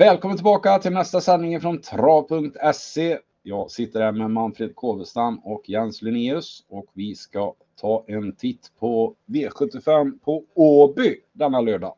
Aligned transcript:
Välkommen 0.00 0.36
tillbaka 0.36 0.78
till 0.78 0.92
nästa 0.92 1.20
sändning 1.20 1.60
från 1.60 1.80
trav.se. 1.80 3.18
Jag 3.42 3.70
sitter 3.70 4.00
här 4.00 4.12
med 4.12 4.30
Manfred 4.30 4.76
Kåvestam 4.76 5.38
och 5.38 5.68
Jens 5.68 6.02
Linnaeus 6.02 6.64
och 6.68 6.86
vi 6.92 7.14
ska 7.14 7.54
ta 7.80 8.04
en 8.08 8.36
titt 8.36 8.72
på 8.78 9.14
V75 9.26 10.18
på 10.24 10.44
Åby 10.54 11.16
denna 11.32 11.60
lördag 11.60 11.94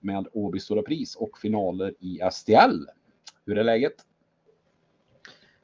med 0.00 0.26
Åby 0.32 0.60
Stora 0.60 0.82
Pris 0.82 1.16
och 1.16 1.38
finaler 1.38 1.94
i 2.00 2.20
STL. 2.32 2.84
Hur 3.46 3.58
är 3.58 3.64
läget? 3.64 3.94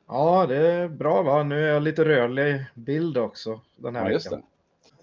Ja, 0.08 0.46
det 0.46 0.56
är 0.56 0.88
bra 0.88 1.22
va. 1.22 1.42
Nu 1.42 1.64
är 1.64 1.72
jag 1.72 1.82
lite 1.82 2.04
rörlig 2.04 2.64
bild 2.74 3.18
också 3.18 3.60
den 3.76 3.96
här 3.96 4.10
ja, 4.10 4.18
veckan. 4.18 4.42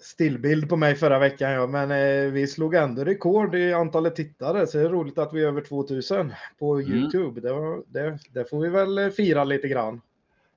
Stillbild 0.03 0.69
på 0.69 0.75
mig 0.75 0.95
förra 0.95 1.19
veckan 1.19 1.51
ja, 1.51 1.67
men 1.67 1.91
eh, 1.91 2.31
vi 2.31 2.47
slog 2.47 2.75
ändå 2.75 3.03
rekord 3.03 3.55
i 3.55 3.73
antalet 3.73 4.15
tittare 4.15 4.67
så 4.67 4.77
det 4.77 4.83
är 4.83 4.89
roligt 4.89 5.17
att 5.17 5.33
vi 5.33 5.43
är 5.43 5.47
över 5.47 5.61
2000 5.61 6.33
på 6.59 6.75
mm. 6.75 6.97
Youtube. 6.97 7.41
Det, 7.41 7.53
var, 7.53 7.83
det, 7.87 8.19
det, 8.33 8.49
får 8.49 8.61
vi 8.61 8.69
väl 8.69 8.97
eh, 8.97 9.09
fira 9.09 9.43
lite 9.43 9.67
grann. 9.67 10.01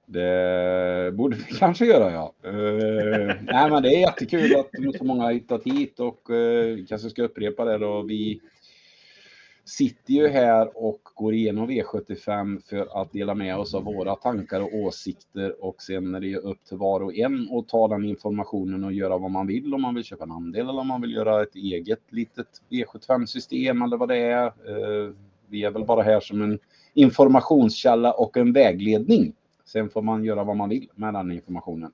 Det 0.06 1.12
borde 1.14 1.36
vi 1.36 1.42
kanske 1.58 1.86
göra 1.86 2.12
ja. 2.12 2.34
Uh, 2.46 3.32
nej 3.42 3.70
men 3.70 3.82
det 3.82 3.88
är 3.88 4.00
jättekul 4.00 4.56
att 4.56 4.96
så 4.98 5.04
många 5.04 5.22
har 5.22 5.32
hittat 5.32 5.64
hit 5.64 6.00
och 6.00 6.30
uh, 6.30 6.86
kanske 6.88 7.10
ska 7.10 7.22
upprepa 7.22 7.64
det 7.64 7.78
då. 7.78 8.02
Vi 8.02 8.40
sitter 9.66 10.12
ju 10.12 10.28
här 10.28 10.84
och 10.84 11.00
går 11.14 11.34
igenom 11.34 11.70
V75 11.70 12.60
för 12.68 13.02
att 13.02 13.12
dela 13.12 13.34
med 13.34 13.56
oss 13.56 13.74
av 13.74 13.84
våra 13.84 14.14
tankar 14.14 14.60
och 14.60 14.74
åsikter 14.74 15.64
och 15.64 15.82
sen 15.82 16.14
är 16.14 16.20
det 16.20 16.36
upp 16.36 16.64
till 16.64 16.76
var 16.76 17.00
och 17.00 17.14
en 17.14 17.48
att 17.52 17.68
ta 17.68 17.88
den 17.88 18.04
informationen 18.04 18.84
och 18.84 18.92
göra 18.92 19.18
vad 19.18 19.30
man 19.30 19.46
vill 19.46 19.74
om 19.74 19.82
man 19.82 19.94
vill 19.94 20.04
köpa 20.04 20.24
en 20.24 20.32
andel 20.32 20.68
eller 20.68 20.80
om 20.80 20.88
man 20.88 21.00
vill 21.00 21.12
göra 21.12 21.42
ett 21.42 21.54
eget 21.54 22.12
litet 22.12 22.46
V75-system 22.70 23.82
eller 23.82 23.96
vad 23.96 24.08
det 24.08 24.16
är. 24.16 24.46
Eh, 24.46 25.12
vi 25.48 25.64
är 25.64 25.70
väl 25.70 25.84
bara 25.84 26.02
här 26.02 26.20
som 26.20 26.42
en 26.42 26.58
informationskälla 26.94 28.12
och 28.12 28.36
en 28.36 28.52
vägledning. 28.52 29.32
Sen 29.64 29.90
får 29.90 30.02
man 30.02 30.24
göra 30.24 30.44
vad 30.44 30.56
man 30.56 30.68
vill 30.68 30.88
med 30.94 31.14
den 31.14 31.32
informationen. 31.32 31.92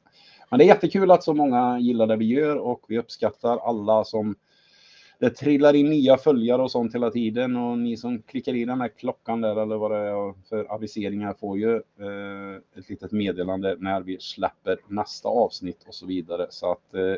Men 0.51 0.59
det 0.59 0.65
är 0.65 0.67
jättekul 0.67 1.11
att 1.11 1.25
så 1.25 1.35
många 1.35 1.79
gillar 1.79 2.07
det 2.07 2.17
vi 2.17 2.25
gör 2.25 2.57
och 2.57 2.85
vi 2.89 2.99
uppskattar 2.99 3.59
alla 3.59 4.05
som 4.05 4.35
det 5.23 5.31
trillar 5.31 5.75
in 5.75 5.91
nya 5.91 6.17
följare 6.17 6.63
och 6.63 6.71
sånt 6.71 6.95
hela 6.95 7.11
tiden 7.11 7.57
och 7.57 7.79
ni 7.79 7.97
som 7.97 8.23
klickar 8.23 8.55
i 8.55 8.65
den 8.65 8.81
här 8.81 8.89
klockan 8.89 9.41
där 9.41 9.63
eller 9.63 9.77
vad 9.77 9.91
det 9.91 9.97
är 9.97 10.49
för 10.49 10.73
aviseringar 10.73 11.35
får 11.41 11.59
ju 11.59 11.75
eh, 11.75 12.79
ett 12.79 12.89
litet 12.89 13.13
meddelande 13.13 13.77
när 13.79 14.01
vi 14.01 14.17
släpper 14.21 14.79
nästa 14.89 15.29
avsnitt 15.29 15.85
och 15.87 15.95
så 15.95 16.07
vidare. 16.07 16.47
Så 16.51 16.73
att 16.73 16.95
eh, 16.95 17.15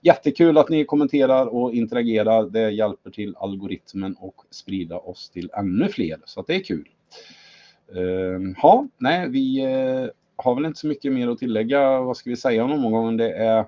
jättekul 0.00 0.58
att 0.58 0.68
ni 0.68 0.84
kommenterar 0.84 1.46
och 1.46 1.74
interagerar. 1.74 2.50
Det 2.50 2.70
hjälper 2.70 3.10
till 3.10 3.36
algoritmen 3.36 4.16
och 4.20 4.36
sprida 4.50 4.98
oss 4.98 5.30
till 5.30 5.50
ännu 5.58 5.88
fler 5.88 6.20
så 6.24 6.40
att 6.40 6.46
det 6.46 6.54
är 6.54 6.64
kul. 6.64 6.88
Eh, 7.94 8.52
ja, 8.62 8.86
nej, 8.98 9.28
vi 9.28 9.64
eh, 9.64 10.06
har 10.36 10.54
väl 10.54 10.64
inte 10.64 10.80
så 10.80 10.86
mycket 10.86 11.12
mer 11.12 11.28
att 11.28 11.38
tillägga. 11.38 12.00
Vad 12.00 12.16
ska 12.16 12.30
vi 12.30 12.36
säga 12.36 12.64
om 12.64 12.72
omgången? 12.72 13.16
Det 13.16 13.32
är 13.32 13.64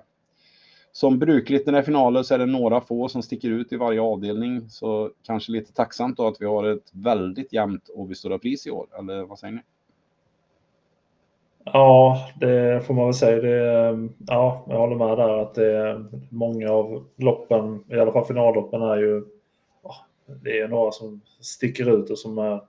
som 0.95 1.19
brukligt 1.19 1.65
när 1.65 1.73
det 1.73 1.79
är 1.79 1.83
finaler 1.83 2.23
så 2.23 2.33
är 2.33 2.37
det 2.37 2.45
några 2.45 2.81
få 2.81 3.07
som 3.07 3.23
sticker 3.23 3.49
ut 3.49 3.73
i 3.73 3.75
varje 3.75 4.01
avdelning. 4.01 4.69
Så 4.69 5.11
kanske 5.23 5.51
lite 5.51 5.73
tacksamt 5.73 6.17
då 6.17 6.27
att 6.27 6.41
vi 6.41 6.45
har 6.45 6.63
ett 6.63 6.91
väldigt 6.93 7.53
jämnt 7.53 7.89
Åby 7.93 8.15
Stora 8.15 8.39
Pris 8.39 8.67
i 8.67 8.71
år. 8.71 8.87
Eller 8.99 9.23
vad 9.23 9.39
säger 9.39 9.53
ni? 9.53 9.61
Ja, 11.63 12.19
det 12.39 12.85
får 12.87 12.93
man 12.93 13.05
väl 13.05 13.13
säga. 13.13 13.41
Det, 13.41 13.87
ehm, 13.87 14.13
ja, 14.27 14.65
jag 14.69 14.77
håller 14.77 14.95
med 14.95 15.17
där 15.17 15.37
att 15.41 15.55
det 15.55 15.77
är 15.77 16.05
många 16.29 16.71
av 16.71 17.05
loppen, 17.15 17.83
i 17.89 17.99
alla 17.99 18.11
fall 18.11 18.25
finalloppen, 18.25 18.81
är 18.81 18.97
ju 18.97 19.25
det 20.43 20.59
är 20.59 20.67
några 20.67 20.91
som 20.91 21.21
sticker 21.39 21.99
ut 21.99 22.09
och 22.09 22.19
som 22.19 22.37
är 22.37 22.61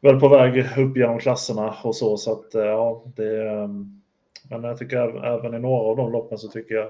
väl 0.00 0.20
på 0.20 0.28
väg 0.28 0.58
upp 0.78 0.96
genom 0.96 1.18
klasserna 1.18 1.74
och 1.84 1.96
så. 1.96 2.16
Så 2.16 2.32
att 2.32 2.54
eh, 2.54 2.64
ja, 2.64 3.02
det 3.16 3.48
ehm, 3.50 4.02
Men 4.50 4.64
jag 4.64 4.78
tycker 4.78 5.24
även 5.24 5.54
i 5.54 5.58
några 5.58 5.90
av 5.90 5.96
de 5.96 6.12
loppen 6.12 6.38
så 6.38 6.48
tycker 6.48 6.74
jag 6.74 6.88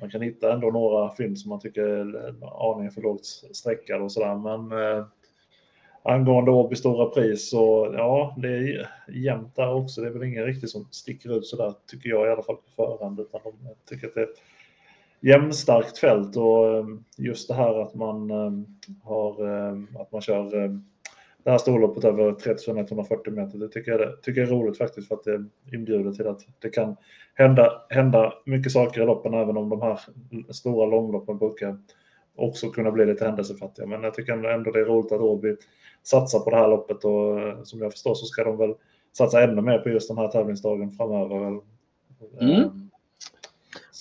man 0.00 0.10
kan 0.10 0.22
hitta 0.22 0.52
ändå 0.52 0.70
några 0.70 1.14
fynd 1.14 1.38
som 1.38 1.48
man 1.48 1.60
tycker 1.60 1.82
är 1.82 2.34
aningen 2.72 2.92
för 2.92 3.02
lågt 3.02 3.26
streckade 3.52 4.04
och 4.04 4.12
sådär. 4.12 4.34
Men 4.34 4.82
eh, 4.82 5.04
angående 6.02 6.50
Åby 6.50 6.76
stora 6.76 7.06
pris 7.06 7.50
så 7.50 7.94
ja, 7.96 8.36
det 8.38 8.48
är 8.48 8.90
jämnt 9.08 9.56
där 9.56 9.74
också. 9.74 10.00
Det 10.00 10.06
är 10.06 10.10
väl 10.10 10.22
ingen 10.22 10.44
riktigt 10.44 10.70
som 10.70 10.88
sticker 10.90 11.38
ut 11.38 11.46
sådär 11.46 11.74
tycker 11.86 12.08
jag 12.08 12.26
i 12.26 12.30
alla 12.30 12.42
fall 12.42 12.56
på 12.56 12.70
förhand. 12.76 13.20
Utan 13.20 13.40
de 13.44 13.74
tycker 13.88 14.06
att 14.06 14.14
det 14.14 14.20
är 14.20 14.24
ett 14.24 14.42
jämnstarkt 15.20 15.98
fält 15.98 16.36
och 16.36 16.76
eh, 16.76 16.84
just 17.16 17.48
det 17.48 17.54
här 17.54 17.82
att 17.82 17.94
man 17.94 18.30
eh, 18.30 18.52
har 19.02 19.48
eh, 19.48 20.00
att 20.00 20.12
man 20.12 20.20
kör 20.20 20.80
det 21.44 21.50
här 21.50 21.58
storloppet 21.58 22.04
över 22.04 22.32
3140 22.32 23.32
meter. 23.32 23.58
Det 23.58 23.68
tycker 23.68 23.90
jag, 23.90 24.00
det, 24.00 24.16
tycker 24.22 24.40
jag 24.40 24.50
är 24.50 24.54
roligt 24.54 24.78
faktiskt 24.78 25.08
för 25.08 25.14
att 25.14 25.24
det 25.24 25.44
inbjuder 25.72 26.12
till 26.12 26.26
att 26.26 26.40
det 26.58 26.68
kan 26.68 26.96
hända, 27.34 27.82
hända 27.88 28.32
mycket 28.46 28.72
saker 28.72 29.02
i 29.02 29.06
loppen 29.06 29.34
även 29.34 29.56
om 29.56 29.68
de 29.68 29.82
här 29.82 30.00
stora 30.50 30.86
långloppen 30.86 31.38
brukar 31.38 31.78
också 32.34 32.70
kunna 32.70 32.90
bli 32.90 33.06
lite 33.06 33.24
händelsefattiga. 33.24 33.86
Men 33.86 34.02
jag 34.02 34.14
tycker 34.14 34.44
ändå 34.44 34.70
det 34.70 34.80
är 34.80 34.84
roligt 34.84 35.12
att 35.12 35.20
Åby 35.20 35.56
satsar 36.02 36.38
på 36.38 36.50
det 36.50 36.56
här 36.56 36.68
loppet 36.68 37.04
och 37.04 37.40
eh, 37.40 37.62
som 37.62 37.80
jag 37.80 37.92
förstår 37.92 38.14
så 38.14 38.26
ska 38.26 38.44
de 38.44 38.56
väl 38.56 38.74
satsa 39.12 39.42
ännu 39.42 39.62
mer 39.62 39.78
på 39.78 39.88
just 39.88 40.08
den 40.08 40.18
här 40.18 40.28
tävlingsdagen 40.28 40.90
framöver. 40.90 41.60
Mm. 42.40 42.89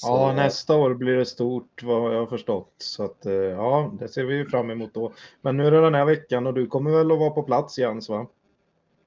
Så... 0.01 0.07
Ja, 0.07 0.33
nästa 0.33 0.75
år 0.75 0.93
blir 0.93 1.17
det 1.17 1.25
stort 1.25 1.83
vad 1.83 2.15
jag 2.15 2.19
har 2.19 2.27
förstått. 2.27 2.73
Så 2.77 3.03
att 3.03 3.25
eh, 3.25 3.33
ja, 3.33 3.91
det 3.99 4.07
ser 4.07 4.23
vi 4.23 4.35
ju 4.35 4.45
fram 4.45 4.69
emot 4.69 4.93
då. 4.93 5.11
Men 5.41 5.57
nu 5.57 5.67
är 5.67 5.71
det 5.71 5.81
den 5.81 5.95
här 5.95 6.05
veckan 6.05 6.47
och 6.47 6.53
du 6.53 6.67
kommer 6.67 6.91
väl 6.91 7.11
att 7.11 7.19
vara 7.19 7.29
på 7.29 7.43
plats 7.43 7.79
Jens 7.79 8.09
va? 8.09 8.27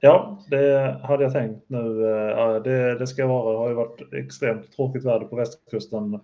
Ja, 0.00 0.38
det 0.50 0.96
hade 1.02 1.22
jag 1.22 1.32
tänkt 1.32 1.64
nu. 1.66 2.06
Eh, 2.06 2.62
det, 2.62 2.98
det 2.98 3.06
ska 3.06 3.26
vara. 3.26 3.52
Det 3.52 3.58
har 3.58 3.68
ju 3.68 3.74
varit 3.74 4.12
extremt 4.12 4.72
tråkigt 4.72 5.04
väder 5.04 5.26
på 5.26 5.36
västkusten. 5.36 6.20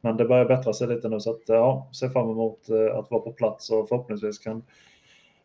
Men 0.00 0.16
det 0.16 0.24
börjar 0.24 0.44
bättra 0.44 0.72
sig 0.72 0.88
lite 0.88 1.08
nu 1.08 1.20
så 1.20 1.30
att 1.30 1.42
ja, 1.46 1.88
ser 2.00 2.08
fram 2.08 2.30
emot 2.30 2.68
eh, 2.68 2.98
att 2.98 3.10
vara 3.10 3.20
på 3.20 3.32
plats 3.32 3.70
och 3.70 3.88
förhoppningsvis 3.88 4.38
kan 4.38 4.62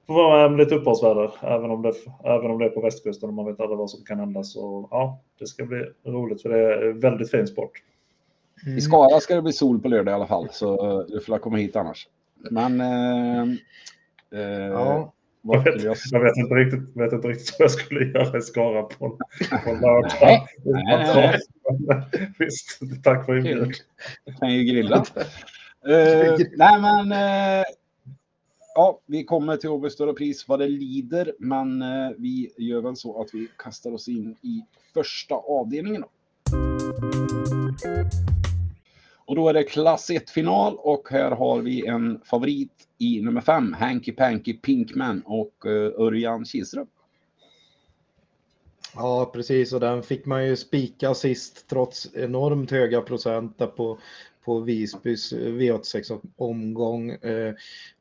få 0.08 0.14
vara 0.14 0.50
med 0.50 0.60
lite 0.60 0.76
uppehållsväder 0.76 1.32
även 1.42 1.72
om, 1.72 1.82
det, 1.82 1.94
även 2.24 2.52
om 2.52 2.60
det 2.60 2.66
är 2.66 2.70
på 2.70 2.82
västkusten 2.82 3.30
och 3.30 3.36
man 3.36 3.46
vet 3.46 3.60
aldrig 3.60 3.78
vad 3.78 3.90
som 3.90 4.04
kan 4.06 4.20
hända. 4.20 4.44
Så 4.44 4.88
ja, 4.92 5.20
det 5.40 5.48
ska 5.48 5.66
bli 5.66 5.86
roligt 6.06 6.42
för 6.42 6.50
det 6.50 6.60
är 6.60 6.94
väldigt 6.94 7.32
fin 7.32 7.48
sport. 7.48 7.72
Mm. 8.66 8.78
I 8.78 8.82
Skara 8.82 9.20
ska 9.20 9.36
det 9.36 9.42
bli 9.42 9.54
sol 9.54 9.80
på 9.80 9.88
lördag 9.88 10.12
i 10.12 10.16
alla 10.16 10.28
fall, 10.28 10.48
så 10.52 11.00
eh, 11.00 11.06
du 11.08 11.22
får 11.22 11.38
komma 11.38 11.58
hit 11.58 11.76
annars. 11.76 12.08
Men... 12.50 12.82
Eh, 12.82 13.44
eh, 14.34 14.68
ja. 14.68 15.14
Jag 15.44 15.64
vet, 15.64 15.84
jag... 15.84 15.98
jag 16.12 16.24
vet, 16.24 16.38
inte 16.38 16.56
riktigt, 16.56 16.98
vet 16.98 17.14
inte 17.14 17.28
riktigt 17.28 17.56
vad 17.60 17.64
jag 17.64 17.72
skulle 17.72 18.06
göra 18.06 18.38
i 18.38 18.42
Skara 18.42 18.84
på, 18.84 19.18
på 19.66 19.72
lördag. 19.72 20.12
nej, 20.22 20.48
nej, 20.64 21.40
nej. 21.80 22.34
Visst, 22.40 22.80
tack 23.04 23.26
för 23.26 23.38
inbjudan. 23.38 23.74
Du 24.26 24.34
kan 24.34 24.54
ju 24.54 24.64
grilla. 24.64 24.98
uh, 24.98 25.06
nej, 26.58 26.82
men... 26.82 27.12
Uh, 27.12 27.66
ja, 28.76 29.00
vi 29.06 29.24
kommer 29.24 29.58
till 29.58 29.70
Åby 29.70 29.90
Stora 29.90 30.14
Pris 30.14 30.48
vad 30.48 30.60
det 30.60 30.68
lider, 30.68 31.34
men 31.40 31.82
uh, 31.82 32.12
vi 32.18 32.52
gör 32.58 32.82
väl 32.82 32.96
så 32.96 33.22
att 33.22 33.30
vi 33.34 33.48
kastar 33.58 33.92
oss 33.92 34.08
in 34.08 34.36
i 34.42 34.62
första 34.94 35.36
avdelningen. 35.36 36.02
Då. 36.02 36.10
Och 39.26 39.36
då 39.36 39.50
är 39.50 39.54
det 39.54 39.64
klass 39.64 40.10
1-final 40.10 40.76
och 40.78 41.10
här 41.10 41.32
har 41.32 41.62
vi 41.62 41.88
en 41.88 42.22
favorit 42.26 42.88
i 42.98 43.22
nummer 43.22 43.42
5, 43.42 43.74
Hanky 43.74 44.12
Panky 44.12 44.54
Pinkman 44.54 45.22
och 45.26 45.66
eh, 45.66 46.02
Örjan 46.02 46.46
Kihlström. 46.46 46.88
Ja, 48.96 49.32
precis 49.34 49.74
och 49.74 49.80
den 49.80 50.04
fick 50.04 50.26
man 50.26 50.46
ju 50.46 50.56
spika 50.56 51.14
sist 51.14 51.68
trots 51.70 52.10
enormt 52.14 52.72
höga 52.72 53.02
procent 53.02 53.58
där 53.58 53.68
på, 53.68 54.00
på 54.46 54.60
Visbys 54.60 55.34
V86-omgång. 55.34 57.10
Eh, 57.10 57.54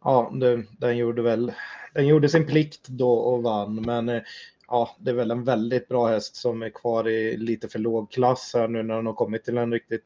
ja, 0.05 0.33
den, 0.79 0.97
gjorde 0.97 1.23
väl, 1.23 1.53
den 1.95 2.07
gjorde 2.07 2.29
sin 2.29 2.47
plikt 2.47 2.89
då 2.89 3.13
och 3.13 3.43
vann, 3.43 3.75
men 3.75 4.09
eh, 4.09 4.23
ja, 4.71 4.97
det 5.01 5.11
är 5.11 5.15
väl 5.15 5.31
en 5.31 5.45
väldigt 5.45 5.89
bra 5.89 6.09
häst 6.09 6.37
som 6.37 6.63
är 6.63 6.71
kvar 6.71 7.09
i 7.09 7.37
lite 7.37 7.69
för 7.69 7.79
låg 7.79 8.11
klass 8.11 8.53
här 8.55 8.69
nu 8.69 8.83
när 8.83 8.97
den 8.97 9.07
har 9.07 9.13
kommit 9.13 9.45
till 9.45 9.59
en 9.59 9.73
riktigt, 9.73 10.05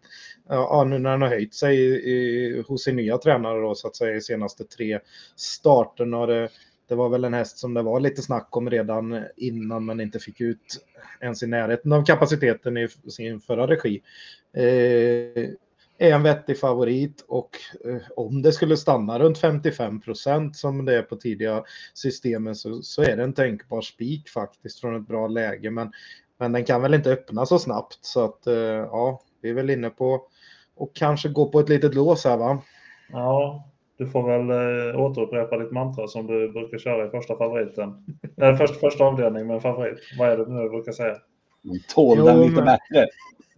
ja, 0.49 0.85
nu 0.89 0.99
när 0.99 1.11
den 1.11 1.23
har 1.23 1.29
höjt 1.29 1.55
sig 1.55 1.77
i, 1.77 1.95
i, 1.95 2.65
hos 2.69 2.85
sin 2.85 2.97
nya 2.97 3.19
tränare 3.19 3.61
då 3.61 3.75
så 3.75 3.89
att 3.89 3.97
säga 3.97 4.17
i 4.17 4.21
senaste 4.21 4.65
tre 4.65 5.01
starterna. 5.37 6.27
Det, 6.27 6.49
det 6.89 6.95
var 6.95 7.09
väl 7.09 7.25
en 7.25 7.35
häst 7.35 7.59
som 7.59 7.75
det 7.75 7.83
var 7.83 8.01
lite 8.01 8.23
snack 8.23 8.57
om 8.57 8.71
redan 8.71 9.25
innan 9.37 9.85
men 9.85 10.01
inte 10.01 10.19
fick 10.19 10.41
ut 10.41 10.87
ens 11.21 11.43
i 11.43 11.47
närheten 11.47 11.93
av 11.93 12.05
kapaciteten 12.05 12.77
i 12.77 12.89
sin 12.89 13.41
förra 13.41 13.67
regi. 13.67 14.03
Eh, 14.57 15.51
är 15.99 16.13
en 16.15 16.23
vettig 16.23 16.59
favorit 16.61 17.25
och 17.29 17.51
eh, 17.85 17.97
om 18.17 18.43
det 18.43 18.53
skulle 18.53 18.77
stanna 18.77 19.19
runt 19.19 19.39
55 19.39 20.01
procent 20.01 20.57
som 20.57 20.85
det 20.85 20.99
är 20.99 21.03
på 21.03 21.17
tidiga 21.17 21.65
systemen 21.95 22.55
så, 22.55 22.83
så 22.83 23.03
är 23.03 23.17
det 23.17 23.23
en 23.23 23.33
tänkbar 23.33 23.81
spik 23.81 24.29
faktiskt 24.29 24.81
från 24.81 24.97
ett 24.97 25.09
bra 25.09 25.29
läge. 25.29 25.71
Men, 25.71 25.93
men 26.39 26.53
den 26.53 26.65
kan 26.65 26.83
väl 26.83 26.95
inte 26.95 27.11
öppna 27.13 27.47
så 27.47 27.59
snabbt 27.59 27.99
så 28.01 28.25
att 28.25 28.47
eh, 28.47 28.55
ja, 28.55 29.21
vi 29.43 29.51
är 29.51 29.55
väl 29.55 29.71
inne 29.71 29.91
på 29.91 30.23
och 30.77 30.95
kanske 30.95 31.29
gå 31.29 31.49
på 31.49 31.61
ett 31.61 31.69
litet 31.69 31.95
lås 31.95 32.25
här 32.25 32.37
va? 32.37 32.63
Ja, 33.13 33.65
Du 33.99 34.07
får 34.07 34.23
väl 34.29 34.51
eh, 34.95 35.01
återupprepa 35.01 35.59
ditt 35.59 35.73
mantra 35.73 36.07
som 36.09 36.27
du 36.27 36.53
brukar 36.53 36.79
köra 36.79 37.07
i 37.07 37.11
första 37.11 37.37
favoriten. 37.37 38.05
Eller 38.37 38.57
först, 38.57 38.81
första 38.81 39.05
avdelning 39.05 39.47
med 39.47 39.55
en 39.57 39.61
favorit. 39.63 39.99
Vad 40.19 40.29
är 40.29 40.37
det 40.39 40.47
nu 40.49 40.63
du 40.63 40.69
brukar 40.71 40.93
säga? 40.93 41.17
Tål 41.95 42.19
Jo, 42.19 42.25
den 42.25 42.41
lite 42.41 42.53
men- 42.55 42.65
bättre. 42.65 43.07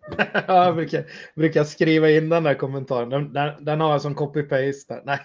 Ja, 0.48 0.64
jag 0.64 0.74
brukar, 0.74 1.04
brukar 1.34 1.64
skriva 1.64 2.10
in 2.10 2.28
den 2.28 2.42
där 2.42 2.54
kommentaren. 2.54 3.10
Den, 3.10 3.32
den, 3.32 3.64
den 3.64 3.80
har 3.80 3.90
jag 3.90 4.02
som 4.02 4.14
copy-paste. 4.14 5.02
Nej. 5.04 5.20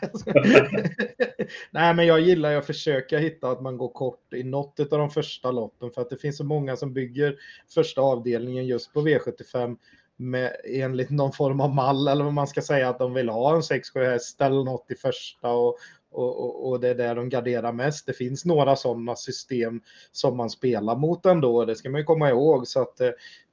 Nej, 1.72 1.94
men 1.94 2.06
jag 2.06 2.20
gillar 2.20 2.56
att 2.56 2.66
försöka 2.66 3.18
hitta 3.18 3.52
att 3.52 3.62
man 3.62 3.78
går 3.78 3.90
kort 3.90 4.34
i 4.34 4.44
något 4.44 4.80
av 4.80 5.00
de 5.00 5.10
första 5.10 5.52
loppen 5.52 5.92
för 5.92 6.02
att 6.02 6.10
det 6.10 6.18
finns 6.18 6.38
så 6.38 6.44
många 6.44 6.76
som 6.76 6.94
bygger 6.94 7.36
första 7.74 8.02
avdelningen 8.02 8.68
just 8.68 8.94
på 8.94 9.02
V75 9.02 9.78
med 10.18 10.56
enligt 10.64 11.10
någon 11.10 11.32
form 11.32 11.62
av 11.62 11.76
mall 11.76 12.08
eller 12.08 12.24
vad 12.24 12.34
man 12.34 12.48
ska 12.48 12.62
säga 12.62 12.90
att 12.90 13.00
de 13.00 13.14
vill 13.14 13.30
ha 13.30 13.56
en 13.56 13.62
6-7 13.62 14.12
häst 14.12 14.42
eller 14.42 14.64
något 14.64 14.92
i 14.92 14.96
första 14.96 15.52
och, 15.52 15.78
och, 16.12 16.40
och, 16.40 16.70
och 16.70 16.80
det 16.80 16.90
är 16.90 16.96
där 16.96 17.16
de 17.16 17.30
garderar 17.30 17.72
mest. 17.72 18.06
Det 18.06 18.14
finns 18.14 18.46
några 18.46 18.76
sådana 18.76 19.16
system 19.16 19.82
som 20.12 20.38
man 20.38 20.50
spelar 20.50 20.96
mot 20.96 21.26
ändå, 21.26 21.66
det 21.66 21.76
ska 21.76 21.90
man 21.90 22.02
ju 22.02 22.06
komma 22.06 22.30
ihåg. 22.30 22.68
Så 22.68 22.82
att 22.82 23.02
eh, 23.02 23.12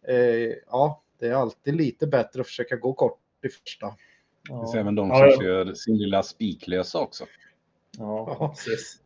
eh 0.08 0.52
ja, 0.66 1.02
det 1.19 1.26
är 1.26 1.35
alltid 1.35 1.75
lite 1.75 2.06
bättre 2.06 2.41
att 2.41 2.47
försöka 2.47 2.76
gå 2.76 2.93
kort 2.93 3.19
i 3.44 3.49
första. 3.49 3.87
Det 3.87 3.94
Ja. 4.49 4.61
finns 4.61 4.75
även 4.75 4.94
de 4.94 5.09
som 5.09 5.19
ja. 5.19 5.41
kör 5.41 5.75
sin 5.75 5.99
lilla 5.99 6.23
spiklösa 6.23 6.99
också. 6.99 7.25
Ja, 7.99 8.37
Ja. 8.41 8.49
precis. 8.49 8.97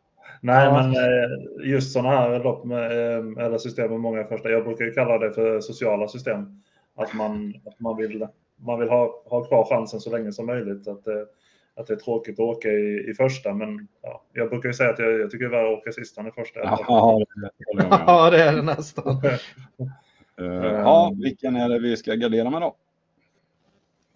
Nej, 0.41 0.65
Ja. 0.65 0.73
men 0.73 0.91
eh, 0.91 1.71
just 1.71 1.93
sådana 1.93 2.11
här 2.11 2.39
lopp 2.45 2.65
med, 2.65 2.85
eh, 2.93 3.45
eller 3.45 3.59
system 3.59 3.91
med 3.91 4.01
många 4.01 4.25
första. 4.25 4.49
Jag 4.51 4.65
brukar 4.65 4.85
ju 4.85 4.93
kalla 4.93 5.19
det 5.19 5.33
för 5.33 5.61
sociala 5.61 6.09
system. 6.09 6.63
Att 6.95 7.15
man, 7.15 7.55
att 7.67 7.81
man 7.81 7.97
vill, 7.97 8.27
man 8.57 8.81
vill 8.81 8.89
ha, 8.89 9.23
ha 9.27 9.45
kvar 9.45 9.65
chansen 9.65 10.01
så 10.01 10.11
länge 10.11 10.33
som 10.33 10.47
möjligt. 10.47 10.89
Att, 10.89 11.07
eh, 11.07 11.15
att 11.75 11.87
det 11.87 11.93
är 11.93 11.99
tråkigt 11.99 12.35
att 12.35 12.41
åka 12.41 12.69
i, 12.69 13.11
i 13.11 13.15
första, 13.15 13.55
men 13.55 13.89
ja, 14.03 14.25
jag 14.33 14.51
brukar 14.51 14.69
ju 14.69 14.73
säga 14.73 14.91
att 14.91 14.99
jag, 14.99 15.21
jag 15.21 15.31
tycker 15.31 15.45
det 15.49 15.57
är 15.57 15.63
värre 15.63 15.73
att 15.73 15.79
åka 15.79 15.93
sista 15.93 16.21
än 16.21 16.27
i 16.27 16.33
första. 16.33 16.61
Ja, 16.61 17.19
det. 17.77 17.87
Ja, 18.07 18.31
det 18.31 18.43
är 18.43 18.57
det 18.57 18.63
nästan. 18.63 19.23
Eh, 20.41 20.47
Ja, 20.65 21.15
vilken 21.23 21.57
är 21.57 21.69
det 21.69 21.79
vi 21.79 21.97
ska 21.97 22.15
gardera 22.15 22.51
med 22.51 22.61
då? 22.61 22.77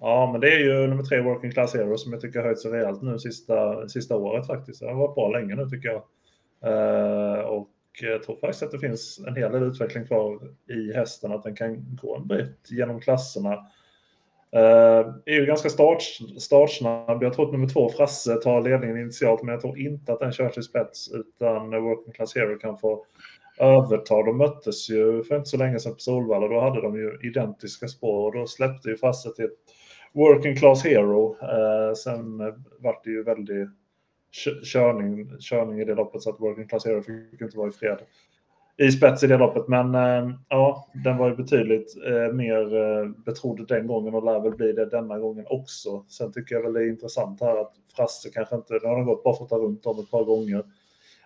Ja, 0.01 0.29
men 0.33 0.41
det 0.41 0.49
är 0.55 0.59
ju 0.59 0.87
nummer 0.87 1.03
tre 1.03 1.21
Working 1.21 1.51
Class 1.53 1.75
Hero 1.75 1.97
som 1.97 2.13
jag 2.13 2.21
tycker 2.21 2.39
har 2.39 2.47
höjt 2.47 2.61
sig 2.61 2.71
rejält 2.71 3.03
nu 3.03 3.19
sista, 3.19 3.89
sista 3.89 4.17
året 4.17 4.47
faktiskt. 4.47 4.81
Det 4.81 4.87
har 4.87 4.95
varit 4.95 5.15
bra 5.15 5.29
länge 5.29 5.55
nu 5.55 5.69
tycker 5.69 5.89
jag. 5.89 6.03
Eh, 6.63 7.41
och 7.41 7.71
jag 8.03 8.23
tror 8.23 8.37
faktiskt 8.37 8.63
att 8.63 8.71
det 8.71 8.79
finns 8.79 9.21
en 9.27 9.37
hel 9.37 9.53
del 9.53 9.63
utveckling 9.63 10.07
kvar 10.07 10.41
i 10.71 10.93
hästen, 10.93 11.33
att 11.33 11.43
den 11.43 11.57
kan 11.57 11.97
gå 12.03 12.17
en 12.17 12.27
bit 12.27 12.69
genom 12.71 13.01
klasserna. 13.01 13.53
Eh, 14.51 15.13
är 15.25 15.35
ju 15.35 15.47
ganska 15.47 15.69
start, 15.69 16.03
startsnabb. 16.39 17.23
Jag 17.23 17.35
tror 17.35 17.47
att 17.47 17.53
nummer 17.53 17.69
två 17.69 17.89
Frasse 17.89 18.35
tar 18.35 18.63
ledningen 18.63 18.97
initialt, 18.99 19.43
men 19.43 19.53
jag 19.53 19.61
tror 19.61 19.79
inte 19.79 20.13
att 20.13 20.21
den 20.21 20.33
kör 20.33 20.49
till 20.49 20.63
spets, 20.63 21.11
utan 21.13 21.71
Working 21.71 22.13
Class 22.13 22.35
Hero 22.35 22.59
kan 22.59 22.79
få 22.79 23.05
överta. 23.59 24.23
De 24.23 24.39
möttes 24.39 24.91
ju 24.91 25.23
för 25.23 25.37
inte 25.37 25.49
så 25.49 25.57
länge 25.57 25.79
sedan 25.79 25.93
på 25.93 25.99
Solvalla. 25.99 26.49
Då 26.49 26.61
hade 26.61 26.83
de 26.83 26.97
ju 26.97 27.19
identiska 27.23 27.89
spår 27.89 28.27
och 28.27 28.35
då 28.35 28.47
släppte 28.47 28.89
ju 28.89 28.97
Frasse 28.97 29.31
till 29.31 29.49
Working 30.13 30.57
Class 30.57 30.85
Hero. 30.85 31.37
Eh, 31.43 31.95
sen 31.95 32.39
vart 32.79 33.05
det 33.05 33.11
ju 33.11 33.23
väldigt 33.23 33.69
körning, 34.73 35.31
körning 35.41 35.81
i 35.81 35.85
det 35.85 35.95
loppet 35.95 36.23
så 36.23 36.31
att 36.31 36.41
Working 36.41 36.69
Class 36.69 36.85
Hero 36.85 37.03
fick 37.03 37.41
inte 37.41 37.59
vara 37.59 37.69
i 37.69 37.73
fred 37.73 37.99
i 38.79 38.93
spets 38.93 39.23
i 39.23 39.27
det 39.27 39.39
loppet. 39.39 39.69
Men 39.69 39.95
eh, 39.95 40.31
ja, 40.49 40.89
den 41.05 41.17
var 41.17 41.29
ju 41.29 41.37
betydligt 41.37 41.97
eh, 42.07 42.35
mer 42.35 42.77
eh, 42.77 43.09
betrodd 43.09 43.69
den 43.69 43.87
gången 43.87 44.15
och 44.15 44.25
lär 44.25 44.41
väl 44.41 44.57
bli 44.57 44.73
det 44.73 44.87
denna 44.87 45.19
gången 45.19 45.47
också. 45.49 46.05
Sen 46.09 46.33
tycker 46.33 46.55
jag 46.55 46.63
väl 46.63 46.73
det 46.73 46.81
är 46.81 46.89
intressant 46.89 47.41
här 47.41 47.61
att 47.61 47.73
Frasse 47.97 48.31
kanske 48.31 48.57
inte, 48.57 48.75
nu 48.75 48.89
har 48.89 48.97
den 48.97 49.07
gått 49.07 49.25
bara 49.25 49.37
fått 49.37 49.49
ta 49.49 49.59
runt 49.59 49.87
om 49.87 49.99
ett 49.99 50.11
par 50.11 50.25
gånger. 50.25 50.65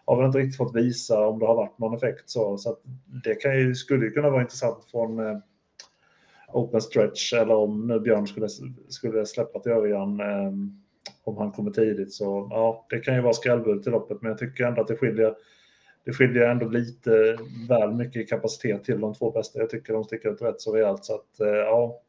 Har 0.05 0.17
väl 0.17 0.26
inte 0.26 0.38
riktigt 0.38 0.56
fått 0.56 0.76
visa 0.76 1.26
om 1.26 1.38
det 1.38 1.47
har 1.47 1.55
varit 1.55 1.79
någon 1.79 1.97
effekt 1.97 2.31
så. 2.31 2.56
Så 2.58 2.70
att 2.70 2.81
det 3.25 3.35
kan 3.35 3.58
ju, 3.58 3.75
skulle 3.75 4.05
ju 4.05 4.11
kunna 4.11 4.31
vara 4.31 4.43
intressant 4.43 4.85
från 4.91 5.19
eh, 5.19 5.38
open 6.52 6.81
stretch 6.81 7.32
eller 7.32 7.55
om 7.55 7.87
nu 7.87 8.00
Björn 8.00 8.26
skulle, 8.26 8.49
skulle 8.88 9.26
släppa 9.26 9.58
till 9.58 9.73
Örjan 9.73 10.20
eh, 10.20 10.52
om 11.25 11.37
han 11.37 11.52
kommer 11.52 11.70
tidigt. 11.70 12.12
Så 12.12 12.49
ja, 12.50 12.87
det 12.91 12.99
kan 12.99 13.14
ju 13.14 13.20
vara 13.20 13.32
skrällbud 13.32 13.82
till 13.82 13.93
loppet, 13.93 14.23
men 14.23 14.29
jag 14.29 14.38
tycker 14.38 14.64
ändå 14.64 14.81
att 14.81 14.88
det 14.88 14.97
skiljer 14.97 15.35
det 16.05 16.12
skiljer 16.12 16.49
ändå 16.49 16.67
lite 16.67 17.38
väl 17.69 17.93
mycket 17.93 18.23
i 18.23 18.26
kapacitet 18.26 18.85
till 18.85 19.00
de 19.00 19.14
två 19.14 19.31
bästa. 19.31 19.58
Jag 19.58 19.70
tycker 19.70 19.93
de 19.93 20.05
sticker 20.05 20.32
ut 20.32 20.43
rätt 20.43 20.61
så 20.61 20.75
rejält. 20.75 21.05
Så 21.05 21.14
att, 21.14 21.41
eh, 21.41 21.49
ja. 21.49 22.00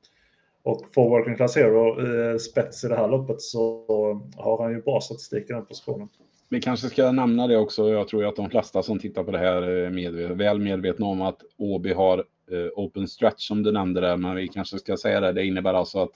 Och 0.63 0.81
får 0.93 1.09
Working 1.09 1.35
Class 1.35 1.55
Hero 1.55 2.07
eh, 2.07 2.37
spets 2.37 2.83
i 2.83 2.87
det 2.87 2.95
här 2.95 3.07
loppet 3.07 3.41
så 3.41 3.85
har 4.35 4.63
han 4.63 4.71
ju 4.71 4.81
bra 4.81 5.01
statistik 5.01 5.49
i 5.49 5.53
den 5.53 5.65
positionen. 5.65 6.09
Vi 6.51 6.61
kanske 6.61 6.89
ska 6.89 7.11
nämna 7.11 7.47
det 7.47 7.57
också. 7.57 7.89
Jag 7.89 8.07
tror 8.07 8.23
ju 8.23 8.29
att 8.29 8.35
de 8.35 8.49
flesta 8.49 8.83
som 8.83 8.99
tittar 8.99 9.23
på 9.23 9.31
det 9.31 9.37
här 9.37 9.61
eh, 9.61 9.87
är 9.87 9.89
medvet- 9.89 10.31
väl 10.37 10.59
medvetna 10.59 11.05
om 11.05 11.21
att 11.21 11.41
Åby 11.57 11.93
har 11.93 12.17
eh, 12.51 12.67
open 12.75 13.07
stretch 13.07 13.47
som 13.47 13.63
du 13.63 13.71
nämnde 13.71 14.01
där. 14.01 14.17
Men 14.17 14.35
vi 14.35 14.47
kanske 14.47 14.79
ska 14.79 14.97
säga 14.97 15.19
det. 15.19 15.31
Det 15.31 15.45
innebär 15.45 15.73
alltså 15.73 15.99
att 15.99 16.11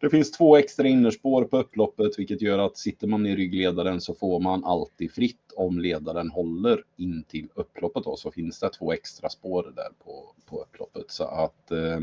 det 0.00 0.10
finns 0.10 0.30
två 0.30 0.56
extra 0.56 0.88
innerspår 0.88 1.44
på 1.44 1.58
upploppet, 1.58 2.18
vilket 2.18 2.42
gör 2.42 2.58
att 2.58 2.76
sitter 2.76 3.06
man 3.06 3.26
i 3.26 3.36
ryggledaren 3.36 4.00
så 4.00 4.14
får 4.14 4.40
man 4.40 4.64
alltid 4.64 5.12
fritt 5.12 5.52
om 5.56 5.78
ledaren 5.78 6.30
håller 6.30 6.82
in 6.96 7.24
till 7.28 7.48
upploppet. 7.54 8.04
Då, 8.04 8.16
så 8.16 8.30
finns 8.30 8.60
det 8.60 8.70
två 8.70 8.92
extra 8.92 9.28
spår 9.28 9.72
där 9.76 9.88
på, 10.04 10.32
på 10.46 10.62
upploppet. 10.62 11.10
Så 11.10 11.24
att 11.24 11.70
eh, 11.70 12.00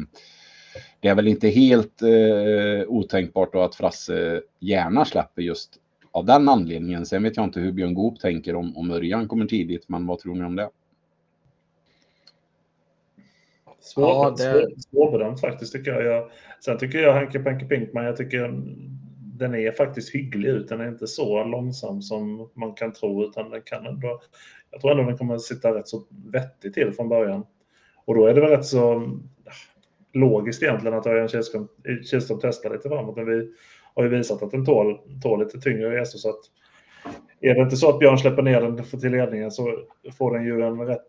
det 1.00 1.08
är 1.08 1.16
väl 1.16 1.28
inte 1.28 1.48
helt 1.48 2.02
eh, 2.02 2.88
otänkbart 2.88 3.54
då 3.54 3.62
att 3.62 3.76
Frasse 3.76 4.42
gärna 4.60 5.06
släpper 5.06 5.42
just 5.42 5.80
av 6.16 6.26
den 6.26 6.50
anledningen. 6.50 7.06
Sen 7.06 7.24
vet 7.24 7.38
jag 7.38 7.44
inte 7.44 7.60
hur 7.60 7.72
Björn 7.72 7.94
Goop 7.94 8.20
tänker 8.20 8.56
om, 8.56 8.78
om 8.78 8.92
Örjan 8.92 9.28
kommer 9.28 9.46
tidigt, 9.46 9.90
men 9.90 10.08
vad 10.08 10.20
tror 10.20 10.36
ni 10.36 10.44
om 10.44 10.56
det? 10.56 10.70
Svår, 13.80 14.06
Ja, 14.10 14.30
det- 14.30 14.38
svår, 14.38 14.74
svårbedömt 14.92 15.42
faktiskt 15.42 15.74
tycker 15.74 15.92
jag. 15.92 16.04
jag. 16.06 16.30
Sen 16.66 16.78
tycker 16.78 16.98
jag 17.00 17.14
Henke 17.14 17.40
Penke 17.40 17.66
Pinkman, 17.66 18.06
jag 18.06 18.18
tycker 18.18 18.62
den 19.38 19.56
är 19.56 19.72
faktiskt 19.72 20.16
hygglig 20.16 20.50
ut. 20.50 20.68
Den 20.68 20.82
är 20.82 20.88
inte 20.88 21.08
så 21.08 21.44
långsam 21.44 22.02
som 22.02 22.50
man 22.54 22.74
kan 22.74 22.94
tro, 22.94 23.24
utan 23.24 23.50
den 23.50 23.62
kan 23.66 23.86
ändå, 23.86 24.22
jag 24.72 24.82
tror 24.82 24.92
ändå 24.92 25.04
den 25.04 25.18
kommer 25.18 25.36
att 25.36 25.42
sitta 25.42 25.76
rätt 25.76 25.88
så 25.88 26.04
vettigt 26.32 26.74
till 26.74 26.94
från 26.94 27.10
början. 27.10 27.46
Och 28.06 28.16
då 28.16 28.26
är 28.26 28.34
det 28.34 28.42
väl 28.42 28.50
rätt 28.50 28.66
så 28.66 29.12
logiskt 30.14 30.64
egentligen 30.64 30.98
att 30.98 31.06
Örjan 31.08 31.28
Kihlström 31.28 32.40
testar 32.42 32.70
lite 32.74 32.90
framåt. 32.90 33.16
Men 33.16 33.26
vi 33.26 33.52
har 33.96 34.04
ju 34.04 34.10
visat 34.10 34.44
att 34.44 34.52
den 34.52 34.66
tål, 34.66 35.00
tål 35.24 35.40
lite 35.40 35.60
tyngre 35.60 36.00
resor. 36.00 36.20
Så 36.20 36.30
att 36.30 36.40
är 37.42 37.56
det 37.56 37.62
inte 37.62 37.76
så 37.78 37.90
att 37.90 38.00
Björn 38.00 38.18
släpper 38.18 38.42
ner 38.42 38.62
den 38.62 38.84
för 38.84 38.98
till 38.98 39.12
ledningen 39.12 39.52
så 39.52 39.80
får 40.18 40.34
den 40.38 40.46
ju 40.46 40.62
en 40.62 40.80
rätt 40.88 41.06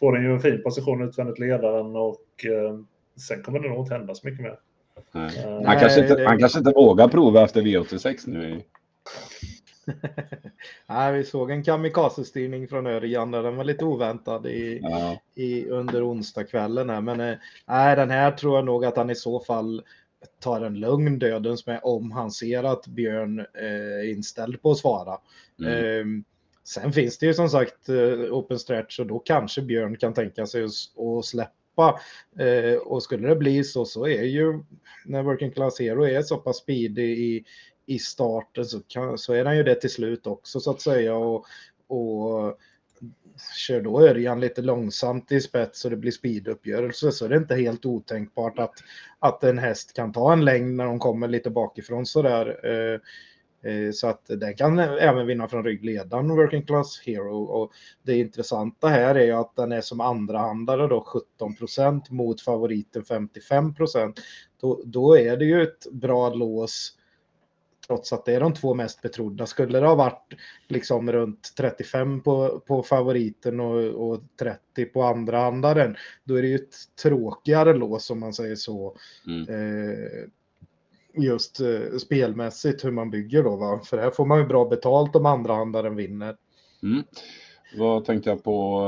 får 0.00 0.12
den 0.12 0.22
ju 0.24 0.32
en 0.32 0.40
fin 0.40 0.62
position 0.62 1.02
utvändigt 1.02 1.38
ledaren 1.38 1.96
och 1.96 2.44
eh, 2.44 2.78
sen 3.28 3.42
kommer 3.42 3.58
det 3.58 3.68
nog 3.68 3.78
inte 3.78 3.94
hända 3.94 4.14
så 4.14 4.28
mycket 4.28 4.42
mer. 4.42 4.58
Nej. 5.12 5.38
Eh, 5.38 5.50
Han, 5.52 5.62
Nej, 5.62 5.78
kanske 5.80 6.00
inte, 6.02 6.14
det- 6.14 6.26
han 6.28 6.38
kanske 6.38 6.58
inte 6.58 6.72
vågar 6.72 7.08
prova 7.08 7.44
efter 7.44 7.62
V86 7.62 8.14
nu. 8.26 8.62
Nej, 10.86 11.12
vi 11.12 11.24
såg 11.24 11.50
en 11.50 11.64
kamikazestyrning 11.64 12.68
från 12.68 12.86
Örjan 12.86 13.30
där 13.30 13.42
den 13.42 13.56
var 13.56 13.64
lite 13.64 13.84
oväntad 13.84 14.46
i, 14.46 14.80
Ja. 14.82 15.18
i, 15.34 15.66
under 15.68 16.10
onsdagskvällen. 16.10 16.90
Här. 16.90 17.00
Men 17.00 17.20
eh, 17.20 17.36
nej, 17.66 17.96
den 17.96 18.10
här 18.10 18.30
tror 18.30 18.56
jag 18.56 18.64
nog 18.64 18.84
att 18.84 18.96
han 18.96 19.10
i 19.10 19.14
så 19.14 19.40
fall 19.40 19.82
tar 20.40 20.60
en 20.60 20.80
lugn 20.80 21.18
dödens 21.18 21.66
med 21.66 21.80
om 21.82 22.12
han 22.12 22.30
ser 22.30 22.64
att 22.64 22.86
Björn 22.86 23.38
eh, 23.38 24.00
är 24.00 24.10
inställd 24.10 24.62
på 24.62 24.70
att 24.70 24.78
svara. 24.78 25.18
Mm. 25.60 25.72
Ehm, 25.72 26.24
sen 26.64 26.92
finns 26.92 27.18
det 27.18 27.26
ju 27.26 27.34
som 27.34 27.48
sagt 27.48 27.88
eh, 27.88 28.34
open 28.34 28.58
stretch 28.58 29.00
och 29.00 29.06
då 29.06 29.18
kanske 29.18 29.62
Björn 29.62 29.96
kan 29.96 30.14
tänka 30.14 30.46
sig 30.46 30.64
att 30.64 31.24
släppa. 31.24 32.00
Eh, 32.38 32.78
och 32.78 33.02
skulle 33.02 33.28
det 33.28 33.36
bli 33.36 33.64
så 33.64 33.84
så 33.84 34.06
är 34.06 34.22
ju 34.22 34.62
när 35.04 35.22
Working 35.22 35.50
Class 35.50 35.80
Hero 35.80 36.04
är 36.04 36.22
så 36.22 36.36
pass 36.36 36.56
speedig 36.56 37.18
i, 37.18 37.44
i 37.86 37.98
starten 37.98 38.64
så, 38.64 38.80
kan, 38.80 39.18
så 39.18 39.32
är 39.32 39.44
han 39.44 39.56
ju 39.56 39.62
det 39.62 39.74
till 39.74 39.90
slut 39.90 40.26
också 40.26 40.60
så 40.60 40.70
att 40.70 40.80
säga. 40.80 41.14
Och, 41.14 41.44
och 41.86 42.58
kör 43.56 43.80
då 43.80 44.00
Örjan 44.00 44.40
lite 44.40 44.62
långsamt 44.62 45.32
i 45.32 45.40
spets 45.40 45.84
och 45.84 45.90
det 45.90 45.96
blir 45.96 46.12
speeduppgörelse 46.12 47.12
så 47.12 47.24
är 47.24 47.28
det 47.28 47.36
inte 47.36 47.54
helt 47.54 47.86
otänkbart 47.86 48.58
att, 48.58 48.74
att 49.18 49.44
en 49.44 49.58
häst 49.58 49.92
kan 49.92 50.12
ta 50.12 50.32
en 50.32 50.44
längd 50.44 50.76
när 50.76 50.84
de 50.84 50.98
kommer 50.98 51.28
lite 51.28 51.50
bakifrån 51.50 52.06
sådär. 52.06 52.60
Eh, 52.64 53.00
eh 53.72 53.92
så 53.92 54.08
att 54.08 54.22
den 54.26 54.54
kan 54.54 54.78
även 54.78 55.26
vinna 55.26 55.48
från 55.48 55.64
ryggledaren, 55.64 56.28
Working 56.28 56.62
Class 56.62 57.02
Hero. 57.06 57.42
Och 57.42 57.72
det 58.02 58.18
intressanta 58.18 58.88
här 58.88 59.14
är 59.14 59.24
ju 59.24 59.32
att 59.32 59.56
den 59.56 59.72
är 59.72 59.80
som 59.80 60.00
andrahandare 60.00 60.86
då 60.88 61.00
17 61.00 61.56
procent 61.56 62.10
mot 62.10 62.40
favoriten 62.40 63.04
55 63.04 63.74
Då, 64.60 64.82
då 64.84 65.18
är 65.18 65.36
det 65.36 65.44
ju 65.44 65.62
ett 65.62 65.92
bra 65.92 66.34
lås 66.34 66.95
trots 67.86 68.12
att 68.12 68.24
det 68.24 68.34
är 68.34 68.40
de 68.40 68.54
två 68.54 68.74
mest 68.74 69.02
betrodda. 69.02 69.46
Skulle 69.46 69.80
det 69.80 69.86
ha 69.86 69.94
varit 69.94 70.34
liksom 70.68 71.12
runt 71.12 71.52
35 71.56 72.20
på, 72.20 72.60
på 72.66 72.82
favoriten 72.82 73.60
och, 73.60 74.10
och 74.10 74.20
30 74.40 74.84
på 74.84 75.02
andrahandaren, 75.02 75.96
då 76.24 76.34
är 76.34 76.42
det 76.42 76.48
ju 76.48 76.54
ett 76.54 76.74
tråkigare 77.02 77.74
lås 77.74 78.10
om 78.10 78.20
man 78.20 78.32
säger 78.32 78.56
så. 78.56 78.96
Mm. 79.26 79.48
Eh, 79.48 80.28
just 81.24 81.60
eh, 81.60 81.98
spelmässigt 81.98 82.84
hur 82.84 82.90
man 82.90 83.10
bygger 83.10 83.42
då 83.42 83.56
va. 83.56 83.80
För 83.84 83.98
här 83.98 84.10
får 84.10 84.26
man 84.26 84.38
ju 84.38 84.46
bra 84.46 84.64
betalt 84.64 85.16
om 85.16 85.26
andrahandaren 85.26 85.96
vinner. 85.96 86.36
Mm. 86.82 87.02
Vad 87.78 88.04
tänkte 88.04 88.30
jag 88.30 88.44
på? 88.44 88.82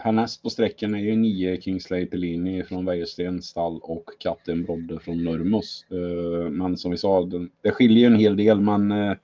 Härnäst 0.00 0.42
på 0.42 0.50
sträckan 0.50 0.94
är 0.94 0.98
ju 0.98 1.16
nio 1.16 1.60
Kingsley 1.60 2.06
Pellini 2.06 2.62
från 2.62 2.84
Väjersten 2.84 3.42
stall 3.42 3.80
och 3.82 4.10
Katten 4.18 4.64
Brodde 4.64 5.00
från 5.00 5.24
Nurmos. 5.24 5.86
Eh, 5.90 6.50
men 6.50 6.76
som 6.76 6.90
vi 6.90 6.96
sa, 6.96 7.30
det 7.62 7.70
skiljer 7.70 7.98
ju 7.98 8.06
en 8.06 8.20
hel 8.20 8.36
del. 8.36 8.60
Men 8.60 8.90
eh, 8.90 9.16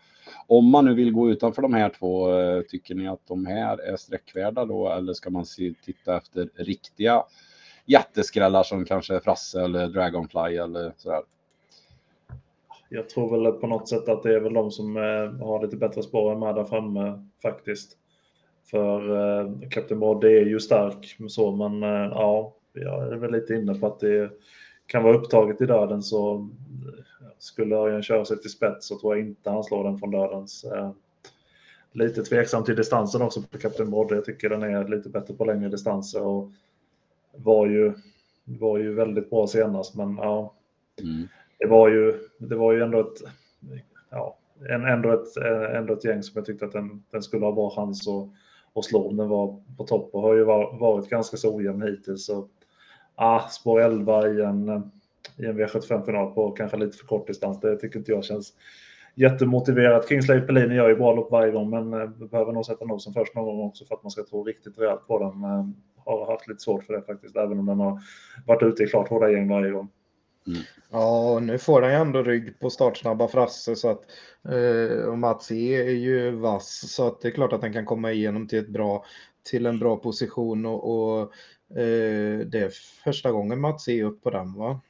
om 0.47 0.71
man 0.71 0.85
nu 0.85 0.95
vill 0.95 1.13
gå 1.13 1.31
utanför 1.31 1.63
de 1.63 1.75
här 1.75 1.89
två, 1.89 2.39
eh, 2.39 2.63
tycker 2.63 2.95
ni 2.95 3.09
att 3.09 3.27
de 3.27 3.47
här 3.47 3.79
är 3.79 3.97
sträckvärda 3.97 4.65
då? 4.65 4.89
Eller 4.89 5.13
ska 5.13 5.31
man 5.31 5.47
se, 5.47 5.75
titta 5.85 6.17
efter 6.17 6.49
riktiga 6.55 7.23
jätteskrällar 7.87 8.63
som 8.63 8.85
kanske 8.85 9.21
Frasse 9.21 9.65
eller 9.65 9.89
Dragonfly 9.89 10.57
eller 10.57 10.93
sådär? 10.97 11.23
Jag 12.89 13.09
tror 13.09 13.31
väl 13.31 13.53
på 13.53 13.67
något 13.67 13.89
sätt 13.89 14.09
att 14.09 14.23
det 14.23 14.35
är 14.35 14.41
väl 14.41 14.55
de 14.55 14.71
som 14.71 14.97
har 15.41 15.63
lite 15.63 15.77
bättre 15.77 16.03
spår 16.03 16.33
än 16.33 16.39
med 16.39 16.55
där 16.55 16.65
framme 16.65 17.29
faktiskt. 17.43 17.99
För 18.65 19.17
eh, 19.41 19.69
Captain 19.71 20.01
Brodde 20.01 20.29
är 20.29 20.45
ju 20.45 20.61
stark 20.61 21.17
så, 21.29 21.57
men 21.57 21.83
eh, 21.83 22.11
ja, 22.13 22.55
jag 22.73 23.13
är 23.13 23.17
väl 23.17 23.33
lite 23.33 23.55
inne 23.55 23.75
på 23.75 23.87
att 23.87 24.01
det 24.01 24.31
kan 24.87 25.03
vara 25.03 25.17
upptaget 25.17 25.61
i 25.61 25.67
döden 25.67 26.03
så 26.03 26.35
eh, 26.35 27.29
skulle 27.39 27.77
Örjan 27.77 28.03
köra 28.03 28.25
sig 28.25 28.41
till 28.41 28.51
spets 28.51 28.87
så 28.87 28.99
tror 28.99 29.17
jag 29.17 29.27
inte 29.27 29.51
han 29.51 29.65
slår 29.65 29.85
den 29.85 29.99
från 29.99 30.11
dödens. 30.11 30.65
Lite 31.93 32.23
tveksam 32.23 32.65
till 32.65 32.77
distansen 32.77 33.23
också 33.23 33.43
på 33.43 33.59
Captain 33.59 33.91
Brodde. 33.91 34.15
Jag 34.15 34.25
tycker 34.25 34.49
den 34.51 34.63
är 34.63 34.89
lite 34.89 35.09
bättre 35.09 35.35
på 35.35 35.45
längre 35.45 35.69
distanser 35.69 36.23
och 36.23 36.51
var 37.37 37.67
ju, 37.67 37.93
var 38.45 38.79
ju 38.79 38.95
väldigt 38.95 39.31
bra 39.31 39.47
senast, 39.47 39.95
men 39.95 40.17
ja, 40.17 40.55
Mm. 41.03 41.29
det 41.59 41.67
var 41.67 41.89
ju, 41.89 42.29
det 42.39 42.57
var 42.57 42.73
ju 42.73 42.83
ändå 42.83 43.01
ett, 43.01 43.23
ja, 44.11 44.39
en, 44.69 44.85
ändå, 44.85 45.13
ett, 45.13 45.37
ändå 45.75 45.93
ett 45.95 46.05
gäng 46.05 46.23
som 46.23 46.33
jag 46.35 46.47
tyckte 46.47 46.65
att 46.65 46.73
den, 46.73 47.05
den 47.11 47.23
skulle 47.23 47.45
ha 47.45 47.53
bra 47.53 47.71
chans 47.71 48.09
att, 48.09 48.29
och 48.75 48.85
slå 48.85 49.13
den 49.13 49.29
var 49.29 49.61
på 49.77 49.85
topp 49.85 50.11
och 50.13 50.23
har 50.23 50.35
ju 50.35 50.45
varit 50.45 51.09
ganska 51.09 51.37
så 51.37 51.57
ojämn 51.57 51.83
hittills. 51.83 52.27
Så, 52.27 52.49
ah, 53.15 53.41
spår 53.41 53.81
11 53.81 54.29
i 54.29 54.41
en, 54.41 54.69
i 55.37 55.47
en 55.47 55.61
V75-final 55.61 56.35
på 56.35 56.51
kanske 56.51 56.77
lite 56.77 56.99
för 56.99 57.07
kort 57.07 57.27
distans, 57.27 57.61
det 57.61 57.77
tycker 57.77 57.99
inte 57.99 58.13
jag 58.13 58.25
känns 58.25 58.53
jättemotiverat. 59.15 60.09
Kingsley 60.09 60.41
Pellini 60.41 60.75
gör 60.75 60.89
ju 60.89 60.97
bra 60.97 61.15
lopp 61.15 61.31
varje 61.31 61.53
gång, 61.53 61.71
men 61.71 61.93
eh, 61.93 62.09
behöver 62.09 62.53
nog 62.53 62.67
sätta 62.67 62.85
nosen 62.85 63.13
först 63.13 63.35
någon 63.35 63.45
gång 63.45 63.67
också 63.67 63.85
för 63.85 63.95
att 63.95 64.03
man 64.03 64.11
ska 64.11 64.25
tro 64.25 64.45
riktigt 64.45 64.79
rejält 64.79 65.07
på 65.07 65.19
den. 65.19 65.45
Eh, 65.45 65.67
har 66.05 66.33
haft 66.33 66.49
lite 66.49 66.61
svårt 66.61 66.85
för 66.85 66.93
det 66.95 67.03
faktiskt, 67.03 67.37
även 67.37 67.59
om 67.59 67.67
den 67.67 67.81
har 67.81 68.01
varit 68.47 68.63
ute 68.63 68.83
i 68.83 68.87
klart 68.87 69.09
hårda 69.09 69.31
gäng 69.31 69.49
varje 69.49 69.71
gång. 69.71 69.89
Mm. 70.47 70.63
Ja, 70.91 71.39
nu 71.43 71.59
får 71.59 71.83
han 71.83 71.91
ju 71.91 71.97
ändå 71.97 72.23
rygg 72.23 72.61
på 72.61 72.71
startsnabba 72.71 73.29
Frasse 73.29 73.77
så 73.77 73.89
att 73.89 74.03
eh, 74.49 75.05
och 75.05 75.19
Mats 75.19 75.53
E 75.53 75.75
är 75.75 75.95
ju 75.95 76.31
vass 76.31 76.93
så 76.93 77.07
att 77.07 77.21
det 77.21 77.29
är 77.29 77.33
klart 77.33 77.53
att 77.53 77.61
den 77.61 77.73
kan 77.73 77.87
komma 77.87 78.13
igenom 78.13 78.49
till 78.49 78.59
ett 78.59 78.69
bra 78.69 79.05
till 79.43 79.67
en 79.67 79.79
bra 79.79 79.97
position 79.97 80.67
och, 80.67 80.91
och 80.91 81.21
eh, 81.79 82.39
det 82.39 82.59
är 82.59 82.71
första 83.05 83.33
gången 83.33 83.61
Mats 83.61 83.89
E 83.89 84.01
är 84.01 84.05
upp 84.05 84.23
på 84.23 84.31
den 84.31 84.55
va? 84.55 84.81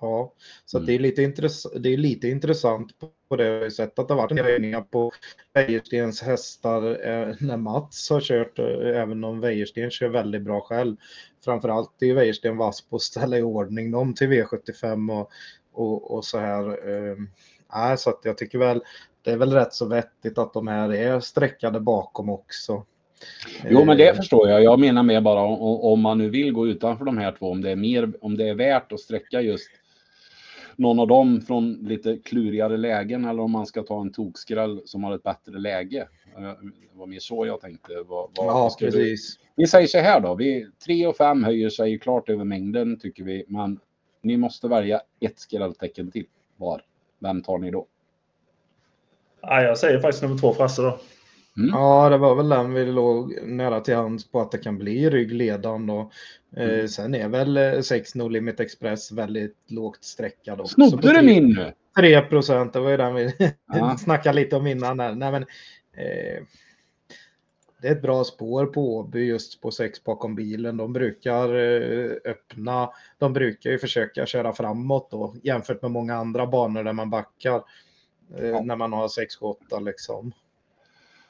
Ja, 0.00 0.32
så 0.64 0.78
Mm. 0.78 0.86
det, 0.86 0.94
är 0.94 0.98
lite 0.98 1.22
intress- 1.22 1.78
det 1.78 1.88
är 1.92 1.96
lite 1.96 2.28
intressant 2.28 2.90
på, 3.28 3.36
det 3.36 3.70
sättet 3.70 3.98
att 3.98 4.08
det 4.08 4.14
har 4.14 4.22
varit 4.22 4.40
höjningar 4.40 4.80
på 4.80 5.12
Wäjerstens 5.54 6.22
hästar 6.22 6.82
eh, 7.08 7.34
när 7.40 7.56
Mats 7.56 8.10
har 8.10 8.20
kört, 8.20 8.58
eh, 8.58 9.00
även 9.00 9.24
om 9.24 9.40
Wäjersten 9.40 9.90
kör 9.90 10.08
väldigt 10.08 10.42
bra 10.42 10.60
själv. 10.60 10.96
Framförallt 11.44 12.02
är 12.02 12.14
Wäjersten 12.14 12.56
vass 12.56 12.88
på 12.88 12.96
att 12.96 13.02
ställa 13.02 13.38
i 13.38 13.42
ordning 13.42 13.90
dem 13.90 14.14
till 14.14 14.28
V75 14.28 15.20
och, 15.20 15.30
och, 15.72 16.10
och 16.16 16.24
så 16.24 16.38
här. 16.38 16.68
Eh, 16.88 17.16
nej, 17.74 17.98
så 17.98 18.10
att 18.10 18.20
jag 18.22 18.38
tycker 18.38 18.58
väl 18.58 18.82
det 19.22 19.30
är 19.32 19.36
väl 19.36 19.52
rätt 19.52 19.72
så 19.74 19.86
vettigt 19.86 20.38
att 20.38 20.52
de 20.52 20.66
här 20.68 20.92
är 20.94 21.20
sträckade 21.20 21.80
bakom 21.80 22.28
också. 22.30 22.84
Jo, 23.70 23.84
men 23.84 23.96
det 23.96 24.08
Eh, 24.08 24.14
förstår 24.16 24.48
jag. 24.48 24.62
Jag 24.62 24.80
menar 24.80 25.02
mer 25.02 25.20
bara 25.20 25.40
om, 25.40 25.60
om 25.80 26.00
man 26.00 26.18
nu 26.18 26.30
vill 26.30 26.52
gå 26.52 26.66
utanför 26.66 27.04
de 27.04 27.18
här 27.18 27.36
två, 27.38 27.50
om 27.50 27.62
det 27.62 27.70
är 27.70 27.76
mer, 27.76 28.12
om 28.20 28.36
det 28.36 28.48
är 28.48 28.54
värt 28.54 28.92
att 28.92 29.00
sträcka 29.00 29.40
just 29.40 29.68
någon 30.76 31.00
av 31.00 31.06
dem 31.08 31.40
från 31.40 31.72
lite 31.72 32.16
klurigare 32.16 32.76
lägen 32.76 33.24
eller 33.24 33.42
om 33.42 33.50
man 33.50 33.66
ska 33.66 33.82
ta 33.82 34.00
en 34.00 34.12
tokskräll 34.12 34.82
som 34.84 35.04
har 35.04 35.14
ett 35.14 35.22
bättre 35.22 35.58
läge. 35.58 36.08
Eh, 36.36 36.42
Det 36.42 36.98
var 36.98 37.06
mer 37.06 37.18
så 37.18 37.46
jag 37.46 37.60
tänkte. 37.60 37.92
Vad, 37.94 38.30
vad, 38.36 38.46
Ja, 38.46 38.70
precis. 38.78 39.38
Vi 39.56 39.66
säger 39.66 39.86
så 39.86 39.98
här 39.98 40.20
då. 40.20 40.34
Vi, 40.34 40.66
3 40.86 41.06
och 41.06 41.16
5 41.16 41.44
höjer 41.44 41.70
sig 41.70 41.98
klart 41.98 42.28
över 42.28 42.44
mängden 42.44 42.98
tycker 42.98 43.24
vi. 43.24 43.44
Men 43.48 43.80
ni 44.22 44.36
måste 44.36 44.68
välja 44.68 45.00
ett 45.20 45.38
skrälltecken 45.38 46.10
till 46.10 46.26
var. 46.56 46.82
Vem 47.18 47.42
tar 47.42 47.58
ni 47.58 47.70
då? 47.70 47.86
Ja, 49.40 49.62
jag 49.62 49.78
säger 49.78 50.00
faktiskt 50.00 50.22
nummer 50.22 50.38
två 50.38 50.52
Frasse 50.52 50.82
då. 50.82 50.98
Ja, 51.72 52.08
det 52.08 52.18
var 52.18 52.34
väl 52.34 52.48
den 52.48 52.74
vi 52.74 52.84
låg 52.86 53.38
nära 53.42 53.80
till 53.80 53.94
hands 53.96 54.30
på 54.30 54.40
att 54.40 54.50
det 54.52 54.58
kan 54.58 54.78
bli 54.78 55.10
ryggledan 55.10 55.86
då. 55.86 56.10
Eh, 56.56 56.68
Mm. 56.68 56.88
sen 56.88 57.14
är 57.14 57.28
väl 57.28 57.56
eh, 57.56 57.80
6 57.80 58.14
No 58.14 58.28
Limit 58.28 58.60
Express 58.60 59.12
väldigt 59.12 59.56
lågt 59.66 60.04
sträckad 60.04 60.60
också. 60.60 60.74
Snodde 60.74 61.12
du 61.20 61.26
min 61.26 61.48
nu? 61.48 61.72
3 61.98 62.20
procent, 62.20 62.72
det 62.72 62.80
var 62.80 62.90
ju 62.90 62.96
den 62.96 63.14
vi 63.14 63.32
Ja. 63.66 63.96
snackade 63.98 64.36
lite 64.36 64.56
om 64.56 64.66
innan. 64.66 65.00
Här. 65.00 65.14
Nej, 65.14 65.32
men, 65.32 65.42
eh, 65.92 66.42
det 67.82 67.88
är 67.88 67.92
ett 67.92 68.02
bra 68.02 68.24
spår 68.24 68.66
på 68.66 68.96
Åby 68.96 69.24
just 69.24 69.60
på 69.60 69.70
6 69.70 70.04
bakom 70.04 70.34
bilen. 70.34 70.76
De 70.76 70.92
brukar 70.92 71.54
eh, 71.54 72.10
öppna, 72.24 72.90
de 73.18 73.32
brukar 73.32 73.70
ju 73.70 73.78
försöka 73.78 74.26
köra 74.26 74.52
framåt 74.52 75.10
då 75.10 75.34
jämfört 75.42 75.82
med 75.82 75.90
många 75.90 76.14
andra 76.16 76.46
banor 76.46 76.84
där 76.84 76.92
man 76.92 77.10
backar. 77.10 77.62
Eh, 78.38 78.46
Ja. 78.46 78.60
När 78.62 78.76
man 78.76 78.92
har 78.92 79.08
6-8 79.08 79.80
liksom. 79.84 80.32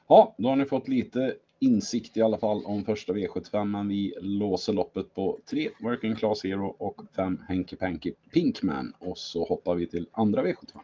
Ja, 0.08 0.34
då 0.38 0.48
har 0.48 0.56
ni 0.56 0.64
fått 0.64 0.88
lite 0.88 1.34
insikt 1.58 2.16
i 2.16 2.22
alla 2.22 2.38
fall 2.38 2.64
om 2.64 2.84
första 2.84 3.12
V75. 3.12 3.64
Men 3.64 3.88
vi 3.88 4.14
låser 4.20 4.72
loppet 4.72 5.14
på 5.14 5.38
3 5.50 5.70
Working 5.80 6.16
Class 6.16 6.44
Hero 6.44 6.74
och 6.78 7.02
5 7.16 7.38
Henke 7.48 7.76
Panky 7.76 8.12
Pinkman. 8.32 8.92
Och 8.98 9.18
så 9.18 9.44
hoppar 9.44 9.74
vi 9.74 9.86
till 9.86 10.06
andra 10.12 10.42
V75. 10.42 10.80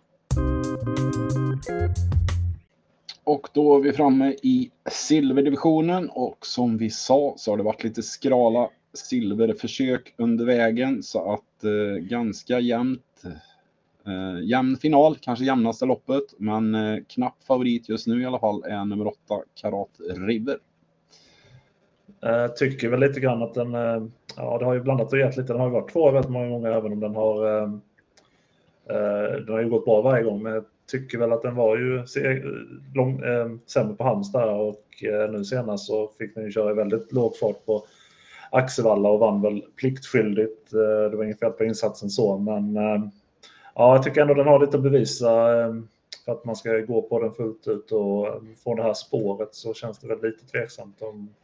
Och 3.25 3.49
då 3.53 3.77
är 3.77 3.81
vi 3.81 3.93
framme 3.93 4.35
i 4.43 4.71
silverdivisionen 4.91 6.11
och 6.11 6.47
som 6.47 6.79
vi 6.79 6.91
sa 6.91 7.35
så 7.37 7.53
har 7.53 7.57
det 7.57 7.63
varit 7.63 7.85
lite 7.85 8.03
skrala 8.03 8.69
silverförsök 8.95 10.15
under 10.17 10.45
vägen 10.45 11.03
så 11.03 11.33
att 11.33 11.65
eh, 11.65 12.01
ganska 12.01 12.61
jämnt. 12.61 13.23
Eh, 14.07 14.45
jämn 14.45 14.77
final, 14.77 15.17
kanske 15.21 15.45
jämnaste 15.45 15.87
loppet, 15.87 16.25
men 16.39 16.75
eh, 16.75 16.99
knapp 17.09 17.43
favorit 17.43 17.89
just 17.89 18.07
nu 18.07 18.23
i 18.23 18.27
alla 18.27 18.39
fall 18.39 18.65
är 18.65 18.85
nummer 18.85 19.07
8 19.07 19.19
Karat 19.55 19.91
River. 20.17 20.59
Eh, 22.27 22.47
tycker 22.47 22.89
väl 22.89 23.01
lite 23.01 23.21
grann 23.21 23.43
att 23.43 23.55
den, 23.55 23.75
eh, 23.75 24.03
ja 24.37 24.59
det 24.59 24.65
har 24.65 24.75
ju 24.75 24.81
blandat 24.81 25.13
och 25.13 25.19
gett 25.19 25.37
lite. 25.37 25.53
Den 25.53 25.61
har 25.61 25.67
ju 25.67 25.73
varit 25.73 25.93
två 25.93 26.11
väldigt 26.11 26.31
många 26.31 26.49
gånger 26.49 26.71
även 26.71 26.93
om 26.93 27.01
den 27.01 27.15
har, 27.15 27.47
eh, 27.47 27.71
eh, 28.91 29.33
den 29.33 29.49
har 29.49 29.61
ju 29.61 29.71
gått 29.71 29.85
bra 29.85 30.03
varje 30.03 30.25
gång. 30.25 30.43
Men 30.43 30.53
jag 30.53 30.65
tycker 30.91 31.19
väl 31.19 31.33
att 31.33 31.43
den 31.43 31.55
var 31.55 31.77
ju 31.77 32.07
se, 32.07 32.43
lång, 32.95 33.23
eh, 33.23 33.51
sämre 33.67 33.95
på 33.95 34.05
Halmstad 34.05 34.61
och 34.61 35.05
eh, 35.05 35.31
nu 35.31 35.45
senast 35.45 35.87
så 35.87 36.11
fick 36.19 36.35
den 36.35 36.45
ju 36.45 36.51
köra 36.51 36.71
i 36.71 36.75
väldigt 36.75 37.13
låg 37.13 37.37
fart 37.37 37.67
på 37.67 37.87
Axevalla 38.51 39.09
och 39.09 39.21
vann 39.21 39.43
väl 39.43 39.65
pliktskyldigt. 39.77 40.73
Eh, 40.73 41.11
det 41.11 41.17
var 41.17 41.25
inget 41.25 41.41
fel 41.41 41.53
på 41.53 41.65
insatsen 41.65 42.11
så 42.11 42.39
men 42.39 42.77
eh, 42.77 43.03
ja, 43.75 43.95
jag 43.95 44.03
tycker 44.03 44.21
ändå 44.21 44.35
den 44.35 44.47
har 44.47 44.61
lite 44.61 44.77
att 44.77 44.83
bevisa. 44.83 45.63
Ehm, 45.63 45.89
för 46.25 46.33
att 46.33 46.45
man 46.45 46.57
ska 46.57 46.79
gå 46.79 47.03
på 47.03 47.21
den 47.21 47.33
fullt 47.33 47.69
ut 47.69 47.93
och 47.93 48.29
ehm, 48.29 48.57
få 48.57 48.75
det 48.75 48.83
här 48.83 48.95
spåret 48.95 49.55
så 49.55 49.75
känns 49.75 49.99
det 49.99 50.09
väl 50.09 50.23
lite 50.23 50.47
tveksamt 50.47 51.03
om 51.03 51.35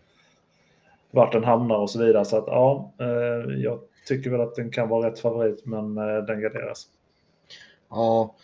vart 1.10 1.32
den 1.32 1.44
hamnar 1.44 1.78
och 1.78 1.90
så 1.90 1.98
vidare. 1.98 2.24
Så 2.24 2.36
att 2.36 2.46
ja, 2.46 2.92
eh, 2.98 3.54
jag 3.56 3.80
tycker 4.06 4.30
väl 4.30 4.40
att 4.40 4.54
den 4.54 4.70
kan 4.70 4.88
vara 4.88 5.10
rätt 5.10 5.18
favorit 5.18 5.66
men 5.66 5.98
eh, 5.98 6.24
den 6.24 6.40
garderas. 6.40 6.86
Ja, 7.90 8.34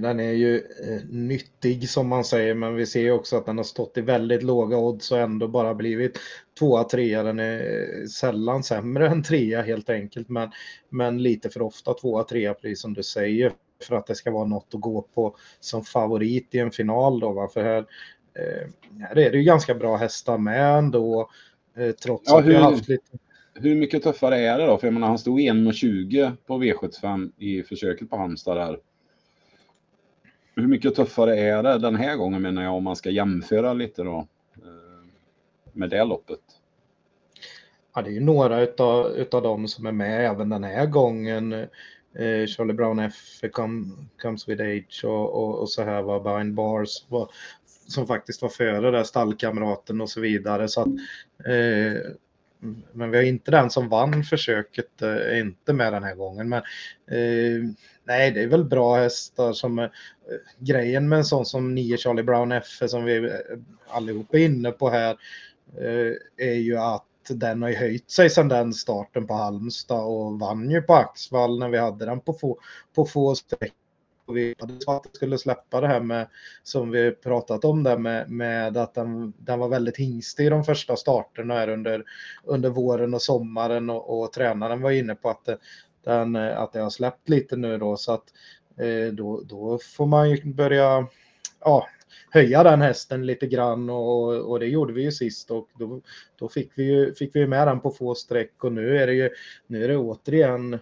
den 0.00 0.20
är 0.20 0.32
ju 0.32 0.56
eh, 0.56 1.02
nyttig 1.10 1.88
som 1.88 2.08
man 2.08 2.24
säger, 2.24 2.54
men 2.54 2.74
vi 2.74 2.86
ser 2.86 3.00
ju 3.00 3.10
också 3.12 3.36
att 3.36 3.46
den 3.46 3.56
har 3.56 3.64
stått 3.64 3.98
i 3.98 4.00
väldigt 4.00 4.42
låga 4.42 4.76
odds 4.78 5.12
och 5.12 5.18
ändå 5.18 5.48
bara 5.48 5.74
blivit 5.74 6.18
tvåa, 6.58 6.84
trea. 6.84 7.22
Den 7.22 7.38
är 7.38 8.06
sällan 8.06 8.62
sämre 8.62 9.08
än 9.08 9.22
trea 9.22 9.62
helt 9.62 9.90
enkelt, 9.90 10.28
men, 10.28 10.50
men 10.88 11.22
lite 11.22 11.50
för 11.50 11.62
ofta 11.62 11.94
tvåa, 11.94 12.24
trea, 12.24 12.54
precis 12.54 12.80
som 12.80 12.94
du 12.94 13.02
säger, 13.02 13.52
för 13.88 13.96
att 13.96 14.06
det 14.06 14.14
ska 14.14 14.30
vara 14.30 14.46
något 14.46 14.74
att 14.74 14.80
gå 14.80 15.02
på 15.02 15.36
som 15.60 15.84
favorit 15.84 16.54
i 16.54 16.58
en 16.58 16.70
final 16.70 17.20
då. 17.20 17.32
Va? 17.32 17.48
För 17.48 17.62
här, 17.62 17.78
eh, 18.38 18.68
här 19.00 19.18
är 19.18 19.30
det 19.30 19.36
ju 19.36 19.42
ganska 19.44 19.74
bra 19.74 19.96
hästar 19.96 20.38
med 20.38 20.78
ändå, 20.78 21.30
eh, 21.76 21.90
trots 21.90 22.30
Ja, 22.30 22.38
att 22.38 22.46
vi 22.46 22.54
har 22.54 22.62
hur- 22.64 22.70
haft 22.70 22.88
lite 22.88 23.18
Hur 23.54 23.74
mycket 23.74 24.02
tuffare 24.02 24.38
är 24.38 24.58
det 24.58 24.66
då? 24.66 24.78
För 24.78 24.86
jag 24.86 24.94
menar, 24.94 25.08
han 25.08 25.18
stod 25.18 25.40
1,20 25.40 26.32
på 26.46 26.62
V75 26.62 27.32
i 27.38 27.62
försöket 27.62 28.10
på 28.10 28.16
Halmstad 28.16 28.56
där. 28.56 28.78
Hur 30.54 30.66
mycket 30.66 30.94
tuffare 30.94 31.36
är 31.36 31.62
det 31.62 31.78
den 31.78 31.96
här 31.96 32.16
gången 32.16 32.42
menar 32.42 32.62
jag 32.62 32.74
om 32.74 32.84
man 32.84 32.96
ska 32.96 33.10
jämföra 33.10 33.72
lite 33.72 34.02
då 34.02 34.26
eh, 34.56 35.08
med 35.72 35.90
det 35.90 36.04
loppet? 36.04 36.40
Ja, 37.94 38.02
det 38.02 38.10
är 38.10 38.14
ju 38.14 38.20
några 38.20 38.60
utav, 38.60 39.06
utav 39.06 39.42
dem 39.42 39.68
som 39.68 39.86
är 39.86 39.92
med 39.92 40.26
även 40.26 40.48
den 40.48 40.64
här 40.64 40.86
gången. 40.86 41.52
eh, 41.52 42.46
Charlie 42.46 42.72
Brown 42.72 42.98
F 42.98 43.14
come, 43.52 43.84
Comes 44.22 44.48
With 44.48 44.62
Age 44.62 45.04
och, 45.04 45.34
och, 45.34 45.58
och 45.60 45.70
så 45.70 45.82
här 45.82 46.02
var 46.02 46.38
Bind 46.38 46.54
Bars 46.54 47.04
var, 47.08 47.30
som 47.88 48.06
faktiskt 48.06 48.42
var 48.42 48.48
före 48.48 48.90
där 48.90 49.04
stallkamraten 49.04 50.00
och 50.00 50.10
så 50.10 50.20
vidare. 50.20 50.68
Så 50.68 50.80
att, 50.80 50.88
eh, 51.46 52.00
men 52.92 53.10
vi 53.10 53.16
har 53.16 53.24
inte 53.24 53.50
den 53.50 53.70
som 53.70 53.88
vann 53.88 54.24
försöket, 54.24 55.02
eh, 55.02 55.38
inte 55.38 55.72
med 55.72 55.92
den 55.92 56.02
här 56.02 56.14
gången. 56.14 56.48
Men 56.48 56.62
eh, 57.10 57.70
nej, 58.04 58.30
det 58.30 58.42
är 58.42 58.46
väl 58.46 58.64
bra 58.64 58.96
hästar 58.96 59.52
som 59.52 59.78
eh, 59.78 59.88
grejen 60.58 61.08
med 61.08 61.16
en 61.16 61.24
sån 61.24 61.46
som 61.46 61.74
9 61.74 61.96
Charlie 61.96 62.22
Brown 62.22 62.52
F 62.52 62.82
som 62.86 63.04
vi 63.04 63.16
eh, 63.16 63.32
allihopa 63.88 64.38
är 64.38 64.44
inne 64.44 64.70
på 64.70 64.90
här 64.90 65.16
eh, 65.78 66.46
är 66.48 66.54
ju 66.54 66.78
att 66.78 67.06
den 67.28 67.62
har 67.62 67.68
ju 67.68 67.76
höjt 67.76 68.10
sig 68.10 68.30
sedan 68.30 68.48
den 68.48 68.72
starten 68.72 69.26
på 69.26 69.34
Halmstad 69.34 70.04
och 70.04 70.38
vann 70.38 70.70
ju 70.70 70.82
på 70.82 70.94
Axvall 70.94 71.58
när 71.58 71.68
vi 71.68 71.78
hade 71.78 72.04
den 72.04 72.20
på 72.20 72.32
få, 72.32 72.58
på 72.94 73.04
få 73.04 73.34
streck. 73.34 73.72
Och 74.26 74.36
vi 74.36 74.54
hade 74.58 74.74
att 74.86 75.02
det 75.02 75.16
skulle 75.16 75.38
släppa 75.38 75.80
det 75.80 75.88
här 75.88 76.00
med, 76.00 76.28
som 76.62 76.90
vi 76.90 77.10
pratat 77.10 77.64
om 77.64 77.82
där 77.82 77.98
med, 77.98 78.30
med 78.30 78.76
att 78.76 78.94
den, 78.94 79.32
den 79.38 79.58
var 79.58 79.68
väldigt 79.68 79.96
hingstig 79.96 80.46
i 80.46 80.48
de 80.48 80.64
första 80.64 80.96
starterna 80.96 81.54
här 81.54 81.68
under, 81.68 82.04
under 82.44 82.70
våren 82.70 83.14
och 83.14 83.22
sommaren 83.22 83.90
och, 83.90 84.22
och 84.22 84.32
tränaren 84.32 84.80
var 84.80 84.90
inne 84.90 85.14
på 85.14 85.30
att, 85.30 85.48
eh, 85.48 85.54
den, 86.04 86.36
eh, 86.36 86.60
att 86.60 86.72
det 86.72 86.80
har 86.80 86.90
släppt 86.90 87.28
lite 87.28 87.56
nu 87.56 87.78
då 87.78 87.96
så 87.96 88.12
att 88.12 88.24
eh, 88.76 89.12
då, 89.12 89.40
då 89.40 89.78
får 89.78 90.06
man 90.06 90.30
ju 90.30 90.44
börja 90.44 91.06
ja, 91.60 91.86
höja 92.30 92.62
den 92.62 92.80
hästen 92.80 93.26
lite 93.26 93.46
grann 93.46 93.90
och, 93.90 94.50
och 94.50 94.60
det 94.60 94.66
gjorde 94.66 94.92
vi 94.92 95.02
ju 95.02 95.12
sist 95.12 95.50
och 95.50 95.68
då, 95.78 96.00
då 96.38 96.48
fick, 96.48 96.70
vi 96.74 96.84
ju, 96.84 97.14
fick 97.14 97.36
vi 97.36 97.46
med 97.46 97.68
den 97.68 97.80
på 97.80 97.90
få 97.90 98.14
streck 98.14 98.64
och 98.64 98.72
nu 98.72 98.98
är 98.98 99.06
det 99.06 99.14
ju 99.14 99.30
nu 99.66 99.84
är 99.84 99.88
det 99.88 99.96
återigen 99.96 100.74
eh, 100.74 100.80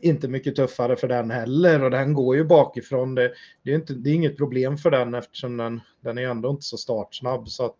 inte 0.00 0.28
mycket 0.28 0.56
tuffare 0.56 0.96
för 0.96 1.08
den 1.08 1.30
heller 1.30 1.82
och 1.82 1.90
den 1.90 2.14
går 2.14 2.36
ju 2.36 2.44
bakifrån. 2.44 3.14
Det, 3.14 3.32
det, 3.62 3.70
är, 3.70 3.74
inte, 3.74 3.94
det 3.94 4.10
är 4.10 4.14
inget 4.14 4.36
problem 4.36 4.76
för 4.76 4.90
den 4.90 5.14
eftersom 5.14 5.56
den, 5.56 5.80
den 6.00 6.18
är 6.18 6.28
ändå 6.28 6.50
inte 6.50 6.62
så 6.62 6.76
startsnabb. 6.76 7.48
Så 7.48 7.64
att, 7.64 7.76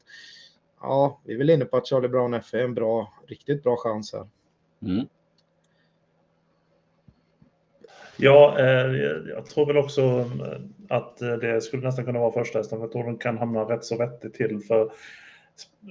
ja, 0.80 1.20
vi 1.24 1.34
är 1.34 1.38
väl 1.38 1.50
inne 1.50 1.64
på 1.64 1.76
att 1.76 1.86
Charlie 1.86 2.08
Brown 2.08 2.34
F 2.34 2.54
är 2.54 2.64
en 2.64 2.74
bra, 2.74 3.14
riktigt 3.26 3.62
bra 3.62 3.76
chans 3.76 4.12
här. 4.12 4.28
Mm. 4.82 5.06
Ja, 8.20 8.58
eh, 8.58 8.92
jag 9.28 9.46
tror 9.46 9.66
väl 9.66 9.76
också 9.76 10.02
eh, 10.02 10.60
att 10.88 11.22
eh, 11.22 11.32
det 11.32 11.60
skulle 11.60 11.86
nästan 11.86 12.04
kunna 12.04 12.18
vara 12.18 12.32
första 12.32 12.58
hästen. 12.58 12.80
Jag 12.80 12.92
tror 12.92 13.04
den 13.04 13.18
kan 13.18 13.38
hamna 13.38 13.60
rätt 13.60 13.84
så 13.84 13.96
vettigt 13.96 14.34
till 14.34 14.60
för 14.60 14.82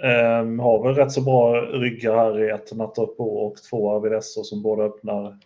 eh, 0.04 0.62
har 0.62 0.84
väl 0.84 0.96
rätt 0.96 1.12
så 1.12 1.22
bra 1.22 1.62
ryggar 1.62 2.16
här 2.16 2.44
i 2.44 2.50
ett 2.50 2.76
Nattorpo 2.76 3.24
och 3.24 3.56
två 3.70 3.92
Avidesso 3.92 4.44
som 4.44 4.62
båda 4.62 4.84
öppnar 4.84 5.38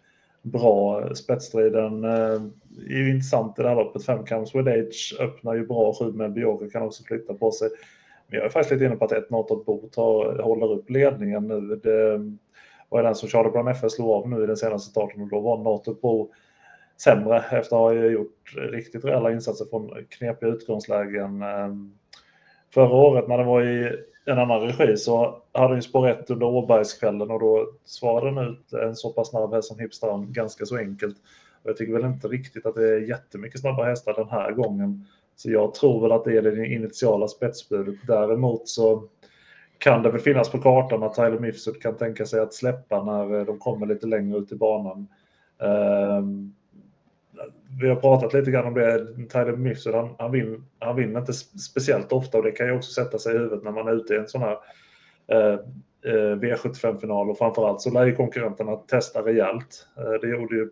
bra. 0.41 1.09
Spetsstriden 1.15 2.03
eh, 2.03 2.41
är 2.89 2.97
ju 2.97 3.09
intressant 3.09 3.59
i 3.59 3.61
det 3.61 3.69
här 3.69 3.75
loppet. 3.75 4.05
Fem 4.05 4.25
Comes 4.25 4.55
With 4.55 4.69
Age 4.69 5.15
öppnar 5.19 5.53
ju 5.55 5.67
bra. 5.67 5.93
Sju 5.93 6.11
med 6.11 6.33
Bjorka 6.33 6.69
kan 6.69 6.88
också 6.88 7.03
flytta 7.03 7.33
på 7.33 7.51
sig. 7.51 7.69
Men 8.27 8.38
jag 8.38 8.45
är 8.45 8.50
faktiskt 8.50 8.71
lite 8.71 8.85
inne 8.85 8.95
på 8.95 9.05
att 9.05 9.11
ett 9.11 9.29
Nortot 9.29 9.65
Bo 9.65 9.89
håller 10.41 10.71
upp 10.71 10.89
ledningen 10.89 11.47
nu. 11.47 11.79
Det 11.83 12.13
eh, 12.13 12.19
var 12.89 13.03
den 13.03 13.15
som 13.15 13.29
Charlie 13.29 13.51
Brown 13.51 13.67
FS 13.67 13.93
slog 13.93 14.09
av 14.09 14.29
nu 14.29 14.43
i 14.43 14.47
den 14.47 14.57
senaste 14.57 14.89
starten 14.89 15.21
och 15.21 15.29
då 15.29 15.39
var 15.39 15.57
Nortot 15.57 16.01
Bo 16.01 16.31
sämre 17.03 17.38
efter 17.38 17.60
att 17.60 17.70
ha 17.70 17.93
gjort 17.93 18.53
riktigt 18.55 19.05
reella 19.05 19.31
insatser 19.31 19.65
från 19.65 20.05
knepiga 20.10 20.50
utgångslägen. 20.50 21.41
Ehm, 21.41 21.91
förra 22.74 22.96
året 22.96 23.27
när 23.27 23.38
det 23.38 23.43
var 23.43 23.63
i 23.63 23.91
en 24.25 24.39
annan 24.39 24.62
regi 24.62 24.98
så 24.98 25.41
hade 25.51 25.74
han 25.74 25.81
spår 25.81 26.10
1 26.10 26.29
under 26.29 26.46
Åbergskvällen 26.46 27.31
och 27.31 27.39
då 27.39 27.67
svarade 27.86 28.36
den 28.36 28.50
ut 28.50 28.74
en 28.74 28.96
så 28.96 29.13
pass 29.13 29.29
snabb 29.29 29.53
häst 29.53 29.67
som 29.67 29.79
Hipstown 29.79 30.34
ganska 30.34 30.65
så 30.65 30.77
enkelt. 30.77 31.17
Och 31.63 31.70
jag 31.70 31.77
tycker 31.77 31.93
väl 31.93 32.05
inte 32.05 32.27
riktigt 32.27 32.65
att 32.65 32.75
det 32.75 32.89
är 32.89 33.10
jättemycket 33.10 33.62
snabba 33.62 33.84
hästar 33.84 34.13
den 34.13 34.30
här 34.30 34.52
gången. 34.52 35.06
Så 35.36 35.52
jag 35.52 35.73
tror 35.73 36.02
väl 36.02 36.12
att 36.12 36.25
det 36.25 36.38
är 36.38 36.41
det 36.41 36.67
initiala 36.67 37.28
spetsbudet. 37.28 37.95
Däremot 38.08 38.67
så 38.67 39.04
kan 39.78 40.04
det 40.04 40.12
väl 40.12 40.21
finnas 40.21 40.52
på 40.52 40.58
kartan 40.58 41.04
att 41.04 41.13
Tyler 41.13 41.39
Mifsud 41.39 41.82
kan 41.82 41.97
tänka 41.97 42.25
sig 42.25 42.39
att 42.39 42.54
släppa 42.54 43.04
när 43.04 43.45
de 43.45 43.60
kommer 43.60 43.86
lite 43.86 44.08
längre 44.08 44.38
ut 44.38 44.52
i 44.52 44.56
banan. 44.56 45.08
Um, 45.58 46.56
vi 47.82 47.89
har 47.89 47.95
pratat 47.95 48.34
lite 48.34 48.51
grann 48.51 48.67
om 48.67 48.73
det. 48.73 49.08
Tyler 49.30 49.56
Mifsud, 49.56 49.95
han, 49.95 50.15
han, 50.19 50.32
vinner, 50.32 50.62
han 50.80 50.95
vinner 50.95 51.19
inte 51.19 51.34
speciellt 51.34 52.12
ofta 52.12 52.38
och 52.38 52.43
det 52.43 52.51
kan 52.51 52.67
ju 52.67 52.73
också 52.73 52.91
sätta 52.91 53.19
sig 53.19 53.36
i 53.36 53.38
huvudet 53.38 53.63
när 53.63 53.71
man 53.71 53.88
är 53.88 53.93
ute 53.93 54.13
i 54.13 54.17
en 54.17 54.27
sån 54.27 54.41
här 54.41 54.58
eh, 55.27 55.60
eh 56.04 56.36
V75-final 56.36 57.30
och 57.30 57.38
framförallt 57.38 57.82
så 57.82 57.91
lär 57.91 58.06
ju 58.06 58.15
konkurrenterna 58.15 58.75
testa 58.75 59.21
rejält. 59.21 59.88
Eh, 59.97 60.21
det 60.21 60.27
gjorde 60.27 60.56
ju 60.56 60.69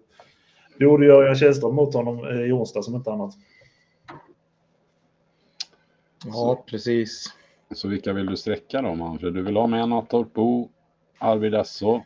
det 0.77 0.85
gjorde 0.85 1.05
Jörgen 1.05 1.35
Kihlström 1.35 1.75
mot 1.75 1.93
honom 1.93 2.27
i 2.27 2.51
onsdag 2.51 2.83
som 2.83 2.95
inte 2.95 3.11
annat. 3.11 3.33
Ja, 6.25 6.63
precis. 6.67 7.33
Så 7.71 7.87
vilka 7.87 8.13
vill 8.13 8.25
du 8.25 8.37
sträcka 8.37 8.81
då 8.81 8.95
Manfred? 8.95 9.33
Du 9.33 9.41
vill 9.41 9.55
ha 9.55 9.67
med 9.67 9.89
Nattorp 9.89 10.33
Bo, 10.33 10.69
Arvid 11.17 11.55
Esso, 11.55 12.01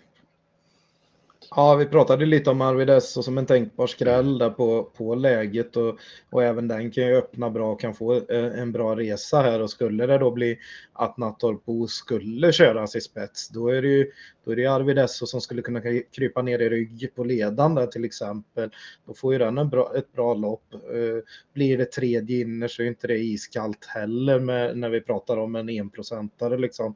Ja, 1.56 1.76
vi 1.76 1.86
pratade 1.86 2.26
lite 2.26 2.50
om 2.50 2.62
Arvid 2.62 2.90
Esso 2.90 3.24
som 3.24 3.38
en 3.38 3.46
tänkbar 3.46 3.88
skräll 3.88 4.38
där 4.38 4.50
på, 4.50 4.84
på 4.84 5.16
läget 5.16 5.78
och, 5.78 5.98
och 6.30 6.44
även 6.44 6.68
den 6.68 6.92
kan 6.92 7.08
ju 7.08 7.16
öppna 7.16 7.50
bra 7.50 7.72
och 7.72 7.80
kan 7.80 7.94
få 7.94 8.14
eh, 8.16 8.60
en 8.60 8.72
bra 8.72 8.96
resa 8.96 9.42
här 9.42 9.62
och 9.62 9.70
skulle 9.70 10.06
det 10.06 10.18
då 10.18 10.32
bli 10.32 10.60
att 10.94 11.18
Nattorpo 11.18 11.88
skulle 11.88 12.52
köras 12.52 12.96
i 12.96 13.02
spets 13.02 13.50
då 13.50 13.68
är 13.68 13.82
det 13.82 13.88
ju 13.88 14.12
då 14.46 14.52
är 14.52 14.56
det 14.56 14.66
Arvid 14.66 14.98
Esso 14.98 15.26
som 15.26 15.42
skulle 15.42 15.62
kunna 15.62 15.82
krypa 16.16 16.42
ner 16.42 16.60
i 16.60 16.70
rygg 16.70 17.12
på 17.16 17.24
ledan 17.24 17.76
där 17.76 17.88
till 17.88 18.06
exempel. 18.06 18.70
Då 19.08 19.14
får 19.14 19.34
ju 19.34 19.40
den 19.40 19.58
en 19.58 19.70
bra, 19.70 19.94
ett 19.96 20.14
bra 20.14 20.34
lopp. 20.34 20.74
Eh, 20.74 21.24
blir 21.54 21.78
det 21.78 21.86
tredje 21.86 22.42
inner 22.42 22.68
så 22.68 22.82
är 22.82 22.88
inte 22.88 23.08
det 23.08 23.18
iskallt 23.18 23.86
heller 23.86 24.40
med, 24.40 24.78
när 24.78 24.90
vi 24.90 25.02
pratar 25.02 25.38
om 25.38 25.56
en 25.56 25.70
enprocentare 25.70 26.58
liksom. 26.58 26.96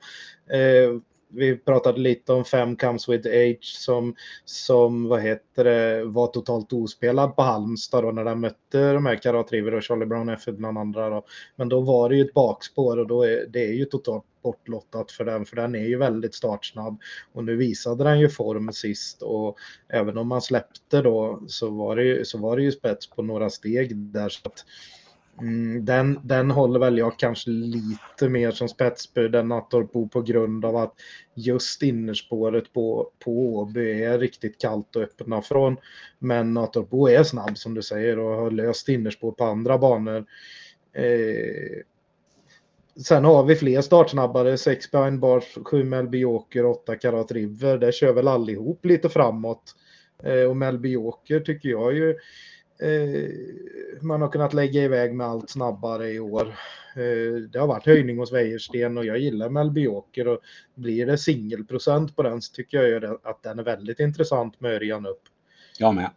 Vi 1.29 1.57
pratade 1.57 1.99
lite 1.99 2.33
om 2.33 2.45
Fem 2.45 2.75
Comes 2.75 3.09
With 3.09 3.27
Age 3.27 3.63
som, 3.63 4.15
som 4.45 5.07
vad 5.07 5.21
heter 5.21 5.63
det, 5.63 6.05
var 6.05 6.27
totalt 6.27 6.73
ospelad 6.73 7.35
på 7.35 7.41
Halmstad 7.41 8.03
då, 8.03 8.11
när 8.11 8.23
den 8.23 8.39
mötte 8.39 8.93
de 8.93 9.05
här 9.05 9.15
Karat 9.15 9.51
River 9.51 9.73
och 9.73 9.83
Charlie 9.83 10.05
Brown 10.05 10.29
F 10.29 10.45
bland 10.45 10.77
andra. 10.77 11.09
Då. 11.09 11.25
Men 11.55 11.69
då 11.69 11.81
var 11.81 12.09
det 12.09 12.15
ju 12.15 12.21
ett 12.21 12.33
bakspår 12.33 12.97
och 12.97 13.07
då 13.07 13.23
är 13.23 13.45
det 13.49 13.65
är 13.65 13.73
ju 13.73 13.85
totalt 13.85 14.23
bortlottat 14.43 15.11
för 15.11 15.25
den, 15.25 15.45
för 15.45 15.55
den 15.55 15.75
är 15.75 15.87
ju 15.87 15.97
väldigt 15.97 16.35
startsnabb. 16.35 17.01
Och 17.33 17.43
nu 17.43 17.55
visade 17.55 18.03
den 18.03 18.19
ju 18.19 18.29
form 18.29 18.73
sist 18.73 19.21
och 19.21 19.57
även 19.89 20.17
om 20.17 20.27
man 20.27 20.41
släppte 20.41 21.01
då 21.01 21.43
så 21.47 21.69
var 21.69 21.95
det 21.95 22.03
ju, 22.03 22.25
så 22.25 22.37
var 22.37 22.57
det 22.57 22.63
ju 22.63 22.71
spets 22.71 23.09
på 23.09 23.21
några 23.21 23.49
steg 23.49 23.95
där. 23.95 24.29
Så 24.29 24.41
att, 24.43 24.65
Mm, 25.41 25.85
den, 25.85 26.19
den 26.23 26.51
håller 26.51 26.79
väl 26.79 26.97
jag 26.97 27.19
kanske 27.19 27.49
lite 27.49 28.29
mer 28.29 28.51
som 28.51 28.69
spetsbud 28.69 29.35
än 29.35 29.47
Nattorpo 29.47 30.07
på 30.07 30.21
grund 30.21 30.65
av 30.65 30.75
att 30.75 30.93
just 31.33 31.83
innerspåret 31.83 32.73
på, 32.73 33.11
på 33.19 33.55
Åby 33.55 34.03
är 34.03 34.19
riktigt 34.19 34.61
kallt 34.61 34.95
att 34.95 35.03
öppna 35.03 35.41
från. 35.41 35.77
Men 36.19 36.53
Nattorpo 36.53 37.07
är 37.07 37.23
snabb 37.23 37.57
som 37.57 37.73
du 37.73 37.81
säger 37.81 38.19
och 38.19 38.35
har 38.35 38.51
löst 38.51 38.89
innerspår 38.89 39.31
på 39.31 39.43
andra 39.43 39.77
banor. 39.77 40.25
Eh, 40.93 41.81
sen 43.05 43.25
har 43.25 43.43
vi 43.43 43.55
fler 43.55 43.81
startsnabbare, 43.81 44.57
6 44.57 44.91
behind 44.91 45.19
bars, 45.19 45.57
7 45.63 45.83
Melby 45.83 46.17
Joker, 46.17 46.65
8 46.65 46.95
Karat 46.95 47.31
River. 47.31 47.77
Där 47.77 47.91
kör 47.91 48.13
väl 48.13 48.27
allihop 48.27 48.85
lite 48.85 49.09
framåt. 49.09 49.75
Eh, 50.23 50.43
och 50.49 50.57
Melby 50.57 50.89
Joker 50.89 51.39
tycker 51.39 51.69
jag 51.69 51.93
ju 51.93 52.15
man 54.01 54.21
har 54.21 54.31
kunnat 54.31 54.53
lägga 54.53 54.83
iväg 54.83 55.13
med 55.13 55.27
allt 55.27 55.49
snabbare 55.49 56.11
i 56.11 56.19
år. 56.19 56.55
Eh, 56.95 57.41
det 57.49 57.59
har 57.59 57.67
varit 57.67 57.85
höjning 57.85 58.17
hos 58.17 58.33
Wäjersten 58.33 58.97
och 58.97 59.05
jag 59.05 59.17
gillar 59.17 59.49
Melby 59.49 59.81
Joker 59.81 60.27
och 60.27 60.39
blir 60.75 61.05
det 61.05 61.17
singelprocent 61.17 62.15
på 62.15 62.23
den 62.23 62.41
så 62.41 62.53
tycker 62.53 62.83
jag 62.83 63.17
att 63.23 63.43
den 63.43 63.59
är 63.59 63.63
väldigt 63.63 63.99
intressant 63.99 64.61
med 64.61 64.71
Örjan 64.71 65.05
upp. 65.05 65.21
Jag 65.79 65.95
med. 65.95 66.09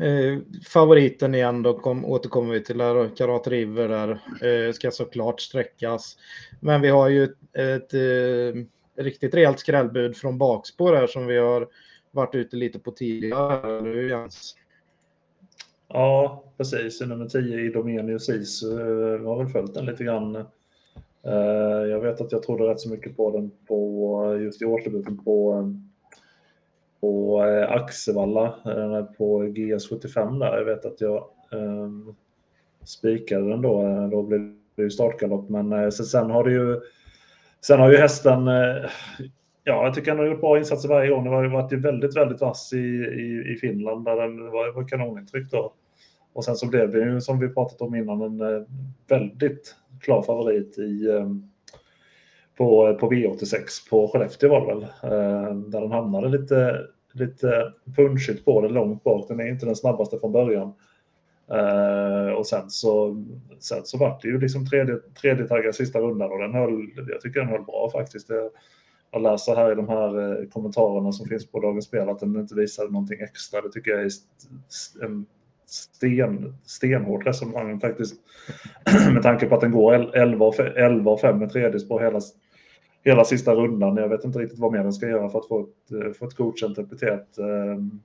Eh, 0.00 0.38
favoriten 0.68 1.34
igen 1.34 1.62
då 1.62 1.78
kom, 1.78 2.04
återkommer 2.04 2.54
vi 2.54 2.64
till 2.64 2.78
där, 2.78 3.16
Karat 3.16 3.46
River 3.46 3.88
där 3.88 4.10
eh, 4.46 4.72
ska 4.72 4.90
såklart 4.90 5.40
sträckas. 5.40 6.16
Men 6.60 6.80
vi 6.80 6.88
har 6.88 7.08
ju 7.08 7.24
ett, 7.24 7.56
ett 7.58 7.94
eh, 7.94 8.62
riktigt 9.04 9.34
rejält 9.34 9.58
skrällbud 9.58 10.16
från 10.16 10.38
bakspår 10.38 10.94
här 10.94 11.06
som 11.06 11.26
vi 11.26 11.38
har 11.38 11.68
varit 12.10 12.34
ute 12.34 12.56
lite 12.56 12.78
på 12.78 12.90
tidigare, 12.90 13.80
nu, 13.80 14.08
Jens? 14.08 14.56
Ja, 15.88 16.44
precis. 16.56 17.00
Nummer 17.00 17.26
10 17.26 17.60
i 17.60 17.68
Domenius 17.68 18.28
Is 18.28 18.62
Jag 18.62 19.24
har 19.24 19.38
väl 19.38 19.52
följt 19.52 19.74
den 19.74 19.86
lite 19.86 20.04
grann. 20.04 20.36
Eh, 21.22 21.86
jag 21.90 22.00
vet 22.00 22.20
att 22.20 22.32
jag 22.32 22.42
trodde 22.42 22.64
rätt 22.64 22.80
så 22.80 22.90
mycket 22.90 23.16
på 23.16 23.30
den 23.30 23.50
på 23.68 24.38
just 24.40 24.62
i 24.62 24.64
årsdebuten 24.64 25.24
på, 25.24 25.64
på 27.00 27.42
eh, 27.44 27.72
Axevalla 27.72 28.54
på 29.18 29.42
GS75 29.42 30.38
där. 30.38 30.56
Jag 30.56 30.64
vet 30.64 30.84
att 30.84 31.00
jag 31.00 31.24
um, 31.50 32.16
spikade 32.84 33.48
den 33.48 33.62
då. 33.62 34.08
Då 34.10 34.22
blev 34.22 34.54
det 34.74 34.82
ju 34.82 34.90
startgalopp, 34.90 35.48
men 35.48 35.92
sen 35.92 36.30
har 36.30 36.44
det 36.44 36.52
ju 36.52 36.80
Sen 37.62 37.80
har 37.80 37.90
ju 37.90 37.96
hästen 37.96 38.48
ja, 39.70 39.84
jag 39.84 39.94
tycker 39.94 40.10
han 40.10 40.18
har 40.18 40.26
gjort 40.26 40.40
bra 40.40 40.58
insatser 40.58 40.88
varje 40.88 41.10
gång. 41.10 41.24
Det 41.24 41.30
har 41.30 41.48
varit 41.48 41.72
väldigt, 41.72 42.16
väldigt 42.16 42.40
vass 42.40 42.72
i, 42.72 42.76
i, 42.76 43.52
i 43.52 43.56
Finland 43.60 44.04
där 44.04 44.16
det 44.16 44.50
var, 44.50 44.72
var 44.72 44.88
kanonintryck 44.88 45.50
då. 45.50 45.72
Och 46.32 46.44
sen 46.44 46.56
så 46.56 46.68
blev 46.68 46.90
det 46.90 46.98
ju 46.98 47.20
som 47.20 47.38
vi 47.38 47.48
pratat 47.48 47.80
om 47.80 47.94
innan 47.94 48.22
en 48.22 48.40
eh, 48.40 48.62
väldigt 49.08 49.74
klar 50.00 50.22
favorit 50.22 50.78
i, 50.78 51.10
ehm, 51.10 51.42
på, 52.56 52.88
eh, 52.88 52.94
på 52.94 53.10
V86 53.10 53.90
på 53.90 54.08
Skellefteå 54.08 54.50
var 54.50 54.60
det 54.60 54.66
väl. 54.66 54.82
Eh, 54.82 55.54
där 55.54 55.80
den 55.80 55.92
hamnade 55.92 56.28
lite, 56.28 56.80
lite 57.12 57.72
punchigt 57.96 58.44
på 58.44 58.60
det 58.60 58.68
långt 58.68 59.04
bak. 59.04 59.28
Den 59.28 59.40
är 59.40 59.48
inte 59.48 59.66
den 59.66 59.76
snabbaste 59.76 60.18
från 60.18 60.32
början. 60.32 60.72
och 62.36 62.46
sen 62.46 62.70
så, 62.70 63.24
sen 63.58 63.84
så 63.84 63.98
var 63.98 64.18
det 64.22 64.28
ju 64.28 64.40
liksom 64.40 64.66
tredje, 64.66 64.96
tredje 65.20 65.46
taggar 65.46 65.72
sista 65.72 65.98
rundan 65.98 66.32
och 66.32 66.38
den 66.38 66.54
höll, 66.54 66.90
jag 67.08 67.20
tycker 67.20 67.40
den 67.40 67.48
höll 67.48 67.64
bra 67.64 67.90
faktiskt. 67.92 68.28
Det, 68.28 68.50
jag 69.10 69.22
läser 69.22 69.56
här 69.56 69.72
i 69.72 69.74
de 69.74 69.88
här 69.88 70.40
eh, 70.40 70.48
kommentarerna 70.48 71.12
som 71.12 71.26
finns 71.26 71.50
på 71.50 71.60
Dagens 71.60 71.84
Spel 71.84 72.08
att 72.08 72.18
den 72.18 72.36
inte 72.36 72.54
visade 72.54 72.90
någonting 72.90 73.20
extra. 73.20 73.60
Det 73.60 73.72
tycker 73.72 73.90
jag 73.90 74.00
är 74.00 74.10
en 75.04 75.26
sten, 75.68 76.54
stenhårt 76.64 77.26
resonemang 77.26 77.80
faktiskt. 77.80 78.14
med 79.12 79.22
tanke 79.22 79.46
på 79.46 79.54
att 79.54 79.60
den 79.60 79.72
går 79.72 80.16
11 80.16 81.10
och 81.10 81.20
5 81.20 81.38
med 81.38 81.50
tredje 81.50 81.80
spår 81.80 82.00
hela, 82.00 82.20
hela 83.04 83.24
sista 83.24 83.54
rundan. 83.54 83.96
Jag 83.96 84.08
vet 84.08 84.24
inte 84.24 84.38
riktigt 84.38 84.58
vad 84.58 84.72
mer 84.72 84.82
den 84.82 84.92
ska 84.92 85.08
göra 85.08 85.28
för 85.28 85.38
att 85.38 85.48
få 85.48 85.60
ett, 85.60 85.92
eh, 85.92 86.12
få 86.12 86.26
ett 86.26 86.36
godkänt 86.36 86.78
epitet. 86.78 87.38
Ehm, 87.38 88.00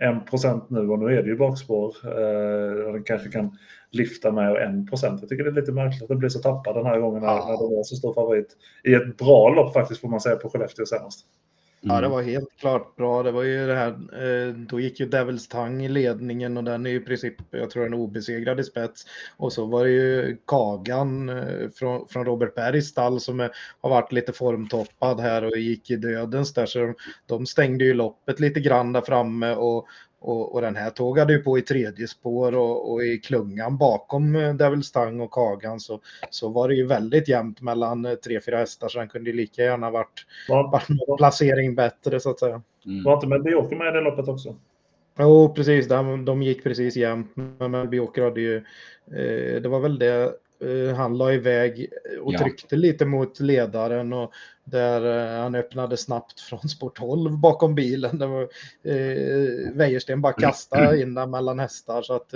Ehm, 0.00 0.14
en 0.14 0.24
procent 0.24 0.70
nu 0.70 0.88
och 0.88 0.98
nu 0.98 1.18
är 1.18 1.22
det 1.22 1.28
ju 1.28 1.36
bakspår. 1.36 1.94
Eh, 2.04 2.92
den 2.92 3.04
kanske 3.04 3.28
kan 3.28 3.56
lyfta 3.90 4.32
med 4.32 4.56
en 4.56 4.86
procent. 4.86 5.20
Jag 5.20 5.28
tycker 5.28 5.44
det 5.44 5.50
är 5.50 5.60
lite 5.60 5.72
märkligt 5.72 6.02
att 6.02 6.08
den 6.08 6.18
blir 6.18 6.28
så 6.28 6.38
tappad 6.38 6.74
den 6.74 6.86
här 6.86 7.00
gången 7.00 7.22
ja. 7.22 7.34
när 7.34 7.68
den 7.68 7.76
var 7.76 7.82
så 7.84 7.96
stor 7.96 8.14
favorit. 8.14 8.56
I 8.84 8.94
ett 8.94 9.16
bra 9.16 9.48
lopp 9.48 9.72
faktiskt 9.72 10.00
får 10.00 10.08
man 10.08 10.20
säga 10.20 10.36
på 10.36 10.50
Skellefteå 10.50 10.86
senast. 10.86 11.26
Ja, 11.84 11.92
det 11.92 11.98
mm. 12.06 12.10
var 12.10 12.22
helt 12.22 12.56
klart 12.60 12.96
bra. 12.96 13.22
Det 13.22 13.30
var 13.30 13.42
ju 13.42 13.66
det 13.66 13.74
här, 13.74 13.88
eh, 13.88 14.54
då 14.54 14.80
gick 14.80 15.00
ju 15.00 15.06
Devils 15.06 15.48
Tang 15.48 15.84
i 15.84 15.88
ledningen 15.88 16.56
och 16.56 16.64
den 16.64 16.86
är 16.86 16.90
ju 16.90 16.96
i 16.96 17.00
princip, 17.00 17.34
jag 17.50 17.70
tror 17.70 17.82
den 17.82 17.92
är 17.92 17.98
obesegrad 17.98 18.60
i 18.60 18.64
spets. 18.64 19.06
Och 19.36 19.52
så 19.52 19.66
var 19.66 19.84
det 19.84 19.90
ju 19.90 20.36
Kagan 20.46 21.28
eh, 21.28 21.68
från, 21.74 22.08
från 22.08 22.24
Robert 22.24 22.54
Bergs 22.54 22.88
stall 22.88 23.20
som 23.20 23.40
är, 23.40 23.50
har 23.80 23.90
varit 23.90 24.12
lite 24.12 24.32
formtoppad 24.32 25.20
här 25.20 25.44
och 25.44 25.56
gick 25.56 25.90
i 25.90 25.96
dödens 25.96 26.54
där. 26.54 26.66
Så 26.66 26.78
de, 26.78 26.94
de 27.26 27.46
stängde 27.46 27.84
ju 27.84 27.94
loppet 27.94 28.40
lite 28.40 28.60
grann 28.60 28.92
där 28.92 29.00
framme 29.00 29.54
och, 29.54 29.86
och, 30.22 30.54
och, 30.54 30.60
den 30.60 30.76
här 30.76 30.90
tågade 30.90 31.32
ju 31.32 31.38
på 31.38 31.58
i 31.58 31.62
tredje 31.62 32.08
spår 32.08 32.54
och, 32.54 32.92
och 32.92 33.02
i 33.04 33.18
klungan 33.18 33.76
bakom 33.78 34.36
eh, 34.36 34.54
Devil 34.54 34.82
Stang 34.82 35.20
och 35.20 35.30
Kagan 35.30 35.80
så, 35.80 36.00
så 36.30 36.48
var 36.48 36.68
det 36.68 36.74
ju 36.74 36.86
väldigt 36.86 37.28
jämnt 37.28 37.60
mellan 37.60 38.04
eh, 38.04 38.14
tre, 38.14 38.40
fyra 38.40 38.56
hästar 38.56 38.88
så 38.88 38.98
den 38.98 39.08
kunde 39.08 39.32
lika 39.32 39.62
gärna 39.62 39.90
varit, 39.90 40.26
ja. 40.48 40.68
varit 40.72 40.88
någon 40.88 41.16
placering 41.16 41.74
bättre 41.74 42.20
så 42.20 42.30
att 42.30 42.38
säga. 42.38 42.62
Mm. 42.86 43.04
Var 43.04 43.14
inte 43.14 43.26
Melby 43.26 43.50
med 43.50 43.88
i 43.88 43.90
det 43.90 44.00
loppet 44.00 44.28
också? 44.28 44.56
Jo, 45.18 45.52
precis. 45.54 45.88
De, 45.88 46.24
de 46.24 46.42
gick 46.42 46.64
precis 46.64 46.96
jämnt. 46.96 47.32
Men 47.34 47.70
Melby 47.70 48.00
hade 48.16 48.40
ju, 48.40 48.56
eh, 49.06 49.62
det 49.62 49.68
var 49.68 49.80
väl 49.80 49.98
det 49.98 50.32
han 50.96 51.18
la 51.18 51.32
iväg 51.32 51.88
och 52.20 52.38
tryckte 52.38 52.74
ja. 52.74 52.78
lite 52.78 53.04
mot 53.04 53.40
ledaren 53.40 54.12
och 54.12 54.32
där 54.64 55.34
eh, 55.36 55.42
han 55.42 55.54
öppnade 55.54 55.96
snabbt 55.96 56.40
från 56.50 56.68
sport 56.68 56.98
12 56.98 57.38
bakom 57.38 57.74
bilen. 57.74 58.18
Det 58.18 58.26
var, 58.26 58.42
eh, 58.82 59.72
Wäjersten 59.74 60.20
bara 60.20 60.32
kastade 60.32 61.00
in 61.02 61.14
den 61.14 61.30
mellan 61.30 61.58
hästar 61.58 62.02
så 62.02 62.14
att, 62.14 62.32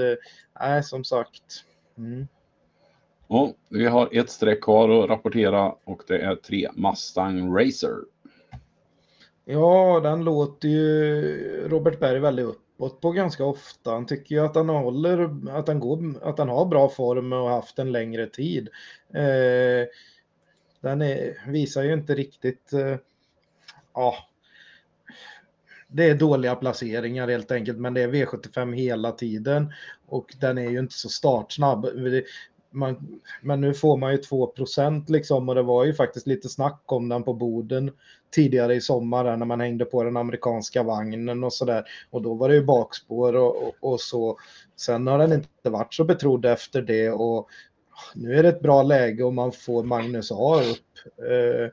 nej, 0.61 0.83
som 0.83 1.05
sagt. 1.05 1.65
Mm. 1.99 2.29
Ja, 3.29 3.53
vi 3.69 3.87
har 3.87 4.09
ett 4.13 4.31
streck 4.31 4.63
kvar 4.63 5.05
att 5.05 5.11
rapportera 5.11 5.75
och 5.85 6.03
det 6.09 6.19
är 6.19 6.35
tre 6.37 6.69
Mustang 6.75 7.57
Racer. 7.59 7.97
Ja, 9.45 10.01
den 10.03 10.25
låter 10.25 10.69
ju 10.69 11.69
Robert 11.69 12.01
Berg 12.01 12.19
väldigt 12.19 12.47
upp 12.47 12.66
uppåt 12.77 13.01
på 13.01 13.11
ganska 13.11 13.45
ofta. 13.45 13.91
Han 13.91 14.07
tycker 14.07 14.35
ju 14.35 14.45
att 14.45 14.55
han 14.55 14.69
håller, 14.69 15.49
att 15.59 15.69
han 15.69 15.81
går, 15.81 15.99
att 16.23 16.39
han 16.39 16.49
har 16.49 16.67
bra 16.67 16.89
form 16.89 17.33
och 17.33 17.49
haft 17.49 17.79
en 17.79 17.93
längre 17.93 18.27
tid. 18.27 18.69
Eh, 19.15 19.89
den 20.81 21.03
är, 21.03 21.51
visar 21.51 21.83
ju 21.83 21.93
inte 21.93 22.15
riktigt, 22.15 22.73
eh, 22.73 22.97
ja, 23.95 24.15
det 25.89 26.05
är 26.05 26.15
dåliga 26.15 26.55
placeringar 26.55 27.29
helt 27.29 27.51
enkelt, 27.51 27.79
men 27.79 27.95
det 27.95 28.03
är 28.03 28.09
V75 28.09 28.73
hela 28.75 29.13
tiden 29.13 29.73
och 30.07 30.35
den 30.41 30.59
är 30.59 30.71
ju 30.71 30.79
inte 30.79 30.95
så 30.95 31.09
startsnabb 31.09 31.87
man, 32.77 33.21
men 33.43 33.61
nu 33.61 33.75
får 33.75 33.97
man 33.97 34.13
ju 34.13 34.19
2% 34.19 35.11
liksom 35.11 35.49
och 35.49 35.55
det 35.55 35.63
var 35.63 35.85
ju 35.85 35.95
faktiskt 35.95 36.27
lite 36.27 36.49
snack 36.49 36.83
om 36.87 37.09
den 37.09 37.23
på 37.23 37.35
Boden 37.35 37.91
tidigare 38.35 38.75
i 38.75 38.81
sommar 38.81 39.37
när 39.37 39.47
man 39.47 39.61
hängde 39.61 39.85
på 39.85 40.05
den 40.05 40.17
amerikanska 40.17 40.83
vagnen 40.83 41.45
och 41.45 41.53
sådär. 41.53 41.85
Och 42.11 42.23
då 42.23 42.35
var 42.35 42.49
det 42.49 42.55
ju 42.55 42.65
bakspår 42.65 43.37
och, 43.37 43.63
och, 43.63 43.75
och, 43.81 44.01
så. 44.01 44.39
Sen 44.77 45.07
har 45.07 45.19
den 45.19 45.33
inte 45.33 45.71
varit 45.71 45.95
så 45.95 46.05
betrodd 46.05 46.45
efter 46.45 46.83
det 46.83 47.11
och 47.11 47.49
nu 48.15 48.35
är 48.35 48.43
det 48.43 48.49
ett 48.49 48.63
bra 48.63 48.83
läge 48.83 49.25
och 49.25 49.35
man 49.35 49.53
får 49.53 49.85
Magnus 49.85 50.33
A 50.33 50.61
upp. 50.61 51.19
Eh, 51.31 51.73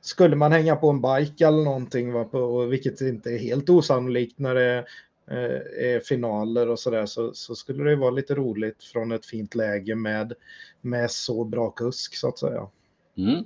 skulle 0.00 0.36
man 0.36 0.52
hänga 0.52 0.76
på 0.76 0.90
en 0.90 1.02
bike 1.02 1.46
eller 1.46 1.64
någonting, 1.64 2.12
va, 2.12 2.24
på, 2.24 2.64
vilket 2.64 3.00
inte 3.00 3.30
är 3.30 3.38
helt 3.38 3.70
osannolikt 3.70 4.38
när 4.38 4.54
det 4.54 4.64
är 4.64 4.84
eh, 5.30 6.00
finaler 6.00 6.68
och 6.68 6.78
sådär 6.78 7.06
så, 7.06 7.34
så 7.34 7.54
skulle 7.54 7.90
det 7.90 7.96
vara 7.96 8.10
lite 8.10 8.34
roligt 8.34 8.84
från 8.84 9.12
ett 9.12 9.26
fint 9.26 9.54
läge 9.54 9.94
med, 9.94 10.32
med 10.80 11.10
så 11.10 11.44
bra 11.44 11.70
kusk 11.70 12.16
så 12.16 12.28
att 12.28 12.38
säga. 12.38 12.68
Mm. 13.16 13.44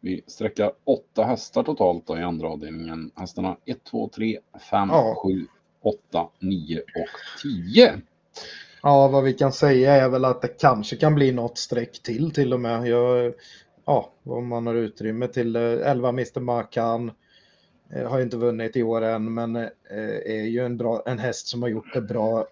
Vi 0.00 0.22
sträcker 0.26 0.72
åtta 0.84 1.24
hästar 1.24 1.62
totalt 1.62 2.06
då 2.06 2.18
i 2.18 2.22
andra 2.22 2.48
avdelningen. 2.48 3.10
Hästarna 3.14 3.56
1, 3.64 3.84
2, 3.84 4.10
3, 4.14 4.38
5, 4.70 4.88
7, 5.22 5.46
8, 5.82 6.28
9 6.38 6.78
och 6.78 7.42
10. 7.42 8.00
Ja, 8.82 9.08
vad 9.08 9.24
vi 9.24 9.32
kan 9.32 9.52
säga 9.52 9.94
är 9.94 10.08
väl 10.08 10.24
att 10.24 10.42
det 10.42 10.60
kanske 10.60 10.96
kan 10.96 11.14
bli 11.14 11.32
något 11.32 11.58
streck 11.58 12.02
till 12.02 12.30
till 12.30 12.52
och 12.52 12.60
med. 12.60 12.86
Jag, 12.86 13.34
ja, 13.84 14.12
om 14.24 14.48
man 14.48 14.66
har 14.66 14.74
utrymme 14.74 15.28
till 15.28 15.56
11 15.56 16.08
Mr. 16.08 16.40
Makan, 16.40 17.08
Eh, 17.08 17.12
Eh, 17.92 18.08
har 18.08 18.20
inte 18.20 18.36
vunnit 18.36 18.76
i 18.76 18.82
år 18.82 19.02
än, 19.02 19.34
men 19.34 19.56
eh, 19.56 19.68
är 20.24 20.44
ju 20.44 20.64
en, 20.64 20.76
bra, 20.76 21.02
en 21.06 21.18
häst 21.18 21.46
som 21.46 21.62
har 21.62 21.68
gjort 21.68 21.94
det 21.94 22.00
bra 22.00 22.46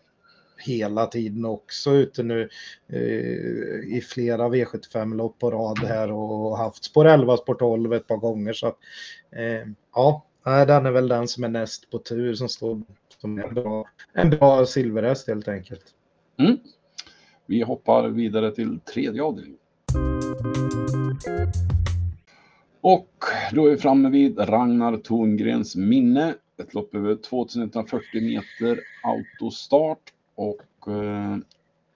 hela 0.61 1.07
tiden 1.07 1.45
också 1.45 1.91
ute 1.91 2.23
nu 2.23 2.49
eh, 2.89 3.97
i 3.97 4.05
flera 4.09 4.49
V75-lopp 4.49 5.39
på 5.39 5.51
rad 5.51 5.79
här 5.79 6.13
och 6.13 6.59
haft 6.59 6.85
spår 6.85 7.05
11, 7.05 7.37
spår 7.37 7.55
12 7.55 7.93
ett 7.93 8.07
par 8.07 8.17
gånger. 8.17 8.53
Så 8.53 8.67
att, 8.67 8.79
eh, 9.31 9.69
ja, 9.95 10.27
den 10.45 10.87
är 10.87 10.91
väl 10.91 11.09
den 11.09 11.29
som 11.29 11.45
är 11.45 11.49
näst 11.49 11.91
på 11.91 11.99
tur 11.99 12.35
som 12.35 12.49
står 12.49 12.83
som 13.21 13.39
en 13.39 13.55
bra, 13.55 13.85
en 14.13 14.31
bra 14.31 14.67
silverhäst 14.67 15.29
helt 15.29 15.49
enkelt. 15.49 15.85
Mm. 16.39 16.57
Vi 17.47 17.63
hoppar 17.63 18.09
vidare 18.09 18.51
till 18.55 18.81
tredje 18.81 19.23
avdelningen. 19.23 19.59
Och 22.81 23.09
då 23.53 23.67
är 23.67 23.71
vi 23.71 23.77
framme 23.77 24.11
vid 24.11 24.39
Ragnar 24.39 24.97
Torngrens 24.97 25.77
minne. 25.77 26.35
Ett 26.63 26.75
lopp 26.75 26.95
över 26.95 27.17
2140 27.17 28.23
meter 28.23 28.81
autostart 29.03 30.13
och 30.35 30.89
eh, 30.89 31.37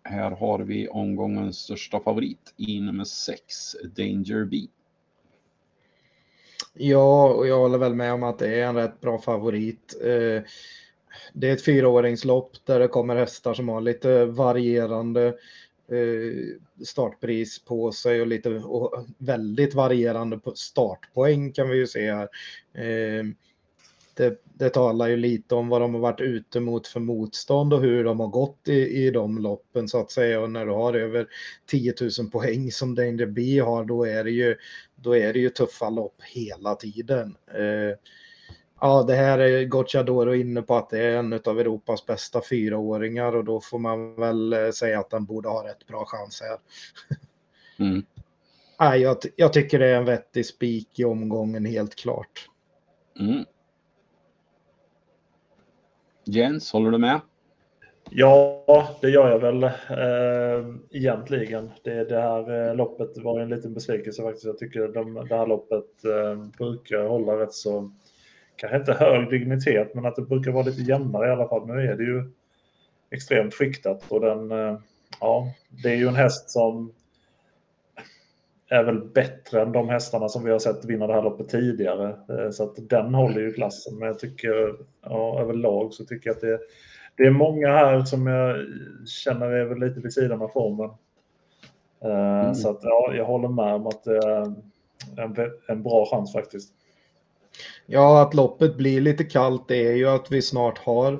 här 0.03 0.31
har 0.31 0.59
vi 0.59 0.89
omgångens 0.89 1.59
största 1.59 2.01
favorit 2.01 2.55
i 2.57 2.81
nummer 2.81 3.05
6, 3.05 3.77
Danger 3.97 4.45
B. 4.45 4.57
Ja, 6.75 7.29
och 7.29 7.47
jag 7.47 7.59
håller 7.59 7.79
väl 7.79 7.95
med 7.95 8.13
om 8.13 8.23
att 8.23 8.39
det 8.39 8.61
är 8.61 8.67
en 8.67 8.75
rätt 8.75 9.01
bra 9.01 9.19
favorit. 9.19 9.95
Eh, 10.01 10.43
det 11.33 11.49
är 11.49 11.53
ett 11.53 11.65
fyraåringslopp 11.65 12.53
där 12.65 12.79
det 12.79 12.89
kommer 12.89 13.17
hästar 13.17 13.55
som 13.55 13.69
har 13.69 13.81
lite 13.81 14.25
varierande 14.25 15.27
Eh, 15.29 15.35
Eh, 15.89 16.85
startpris 16.85 17.65
på 17.65 17.93
sig 17.93 18.21
och 18.21 18.27
lite 18.27 18.49
och 18.51 19.07
väldigt 19.19 19.75
varierande 19.75 20.41
startpoäng 20.55 21.53
kan 21.53 21.69
vi 21.69 21.77
ju 21.77 21.87
se 21.87 22.13
här. 22.13 22.29
Eh, 22.75 23.25
det, 24.15 24.43
det 24.55 24.71
talar 24.71 25.09
ju 25.09 25.17
lite 25.17 25.55
om 25.55 25.69
vad 25.69 25.81
de 25.81 25.95
har 25.95 26.01
varit 26.01 26.21
ute 26.21 26.61
mot 26.61 26.87
för 26.87 27.01
motstånd 27.01 27.73
och 27.73 27.81
hur 27.81 28.05
de 28.05 28.21
har 28.21 28.29
gått 28.29 28.69
i, 28.69 29.07
i 29.07 29.11
de 29.11 29.39
loppen 29.39 29.89
så 29.89 30.01
att 30.01 30.11
säga. 30.11 30.41
Och 30.41 30.51
när 30.51 30.67
du 30.67 30.73
har 30.73 30.95
över 30.95 31.27
10 31.67 31.95
000 32.19 32.31
poäng 32.31 32.71
som 32.71 32.95
Danger 32.95 33.27
B 33.27 33.61
har, 33.61 33.85
då 33.85 34.07
är 34.07 34.25
det 34.25 34.31
ju, 34.31 34.57
då 34.97 35.17
är 35.17 35.33
det 35.33 35.39
ju 35.39 35.49
tuffa 35.51 35.91
lopp 35.91 36.23
hela 36.23 36.75
tiden. 36.75 37.37
Eh, 37.55 37.99
Ja, 38.85 39.03
det 39.03 39.15
här 39.15 39.39
är 39.39 39.65
Gocciadoro 39.65 40.35
inne 40.35 40.63
på 40.63 40.77
att 40.77 40.91
det 40.91 40.99
är 40.99 41.17
en 41.17 41.33
av 41.45 41.61
Europas 41.61 42.07
bästa 42.07 42.41
fyraåringar 42.51 43.37
och 43.37 43.45
då 43.45 43.61
får 43.61 43.79
man 43.79 44.15
väl 44.15 44.53
eh, 44.53 44.71
säga 44.71 45.01
att 45.01 45.11
den 45.11 45.25
borde 45.25 45.49
ha 45.49 45.69
rätt 45.69 45.87
bra 45.87 46.05
chans 46.07 46.43
här. 46.43 46.59
Mm. 47.79 48.03
Nej, 48.81 49.01
jag, 49.01 49.17
jag, 49.37 49.53
tycker 49.53 49.79
det 49.79 49.87
är 49.87 49.97
en 49.97 50.05
vettig 50.05 50.47
spik 50.47 50.99
i 50.99 51.05
omgången 51.05 51.65
helt 51.65 51.95
klart. 51.95 52.49
Mm. 53.21 53.45
Jens, 56.25 56.73
håller 56.73 56.91
du 56.91 56.99
med? 56.99 57.21
Ja, 58.11 58.97
det 59.01 59.11
gör 59.11 59.31
jag 59.31 59.39
väl 59.39 59.63
eh, 59.65 60.75
egentligen. 60.91 61.71
Det, 61.83 62.05
det 62.05 62.21
här 62.21 62.69
eh, 62.69 62.77
loppet 62.77 63.19
var 63.19 63.41
en 63.41 63.49
liten 63.49 63.75
besvikelse 63.75 64.23
faktiskt. 64.23 64.45
Jag 64.45 64.59
tycker 64.59 64.89
de, 64.89 65.15
det 65.15 65.37
här 65.37 65.47
loppet 65.47 66.05
eh, 66.05 66.45
brukar 66.59 67.09
hålla 67.09 67.41
rätt 67.41 67.55
så, 67.55 67.91
kanske 68.57 68.77
inte 68.77 68.93
hög 68.93 69.31
dignitet, 69.31 69.95
men 69.95 70.07
att 70.07 70.17
det 70.17 70.23
brukar 70.23 70.53
vara 70.53 70.65
lite 70.65 70.83
jämnare 70.83 71.29
i 71.29 71.31
alla 71.31 71.49
fall. 71.49 71.67
Nu 71.67 71.73
är 71.73 71.97
det 71.97 72.05
ju 72.05 72.31
extremt 73.11 73.55
skiktat 73.55 74.05
och 74.09 74.21
den, 74.21 74.51
eh, 74.51 74.79
ja, 75.21 75.53
det 75.83 75.89
är 75.89 75.97
ju 75.97 76.09
en 76.09 76.15
häst 76.15 76.51
som 76.51 76.93
är 78.69 78.85
väl 78.85 79.01
bättre 79.01 79.63
än 79.63 79.73
de 79.73 79.89
hästarna 79.89 80.29
som 80.29 80.45
vi 80.45 80.51
har 80.51 80.59
sett 80.59 80.85
vinna 80.85 81.07
det 81.07 81.13
här 81.13 81.23
loppet 81.23 81.49
tidigare. 81.49 82.09
Eh, 82.09 82.51
så 82.51 82.65
att 82.65 82.89
den 82.89 83.15
håller 83.15 83.41
ju 83.41 83.53
klassen. 83.53 83.99
Men 83.99 84.09
jag 84.09 84.19
tycker 84.19 84.77
ja, 85.03 85.41
överlag 85.41 85.93
så 85.93 86.05
tycker 86.05 86.31
jag 86.31 86.35
att 86.35 86.41
det, 86.41 86.59
det 87.17 87.23
är 87.23 87.31
många 87.31 87.69
här 87.69 88.03
som 88.03 88.27
jag 88.27 88.67
känner 89.07 89.47
är 89.47 89.65
väl 89.65 89.79
lite 89.79 90.01
vid 90.01 90.13
sidan 90.13 90.43
av 90.43 90.49
formen. 90.49 90.91
Eh, 92.05 92.41
mm. 92.41 92.55
Så 92.55 92.71
att 92.71 92.79
ja, 92.83 93.13
jag 93.17 93.25
håller 93.25 93.49
med 93.49 93.75
om 93.75 93.87
att 93.87 94.05
det 94.05 94.17
är 94.17 94.43
en, 95.17 95.37
en 95.69 95.83
bra 95.83 96.07
chans 96.11 96.33
faktiskt. 96.33 96.73
Ja, 97.87 98.23
att 98.23 98.35
loppet 98.35 98.77
blir 98.77 99.01
lite 99.01 99.25
kallt 99.25 99.69
det 99.69 99.87
är 99.87 99.95
ju 99.95 100.09
att 100.09 100.33
vi 100.33 100.43
snart 100.43 100.79
har 100.79 101.13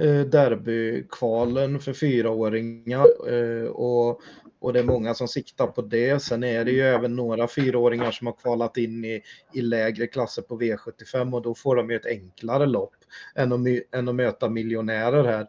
eh, 0.00 0.20
derbykvalen 0.20 1.80
för 1.80 1.92
fyraåringar 1.92 3.06
eh, 3.28 3.66
och 3.66 4.20
och 4.62 4.72
det 4.72 4.78
är 4.78 4.84
många 4.84 5.14
som 5.14 5.28
siktar 5.28 5.66
på 5.66 5.82
det. 5.82 6.22
Sen 6.22 6.44
är 6.44 6.64
det 6.64 6.70
ju 6.70 6.80
även 6.80 7.16
några 7.16 7.48
fyraåringar 7.48 8.10
som 8.10 8.26
har 8.26 8.34
kvalat 8.34 8.76
in 8.76 9.04
i, 9.04 9.22
i 9.52 9.60
lägre 9.60 10.06
klasser 10.06 10.42
på 10.42 10.60
V75 10.60 11.34
och 11.34 11.42
då 11.42 11.54
får 11.54 11.76
de 11.76 11.90
ju 11.90 11.96
ett 11.96 12.06
enklare 12.06 12.66
lopp 12.66 12.94
än 13.34 13.52
att, 13.52 13.60
än 13.94 14.08
att 14.08 14.14
möta 14.14 14.48
miljonärer 14.48 15.24
här. 15.24 15.46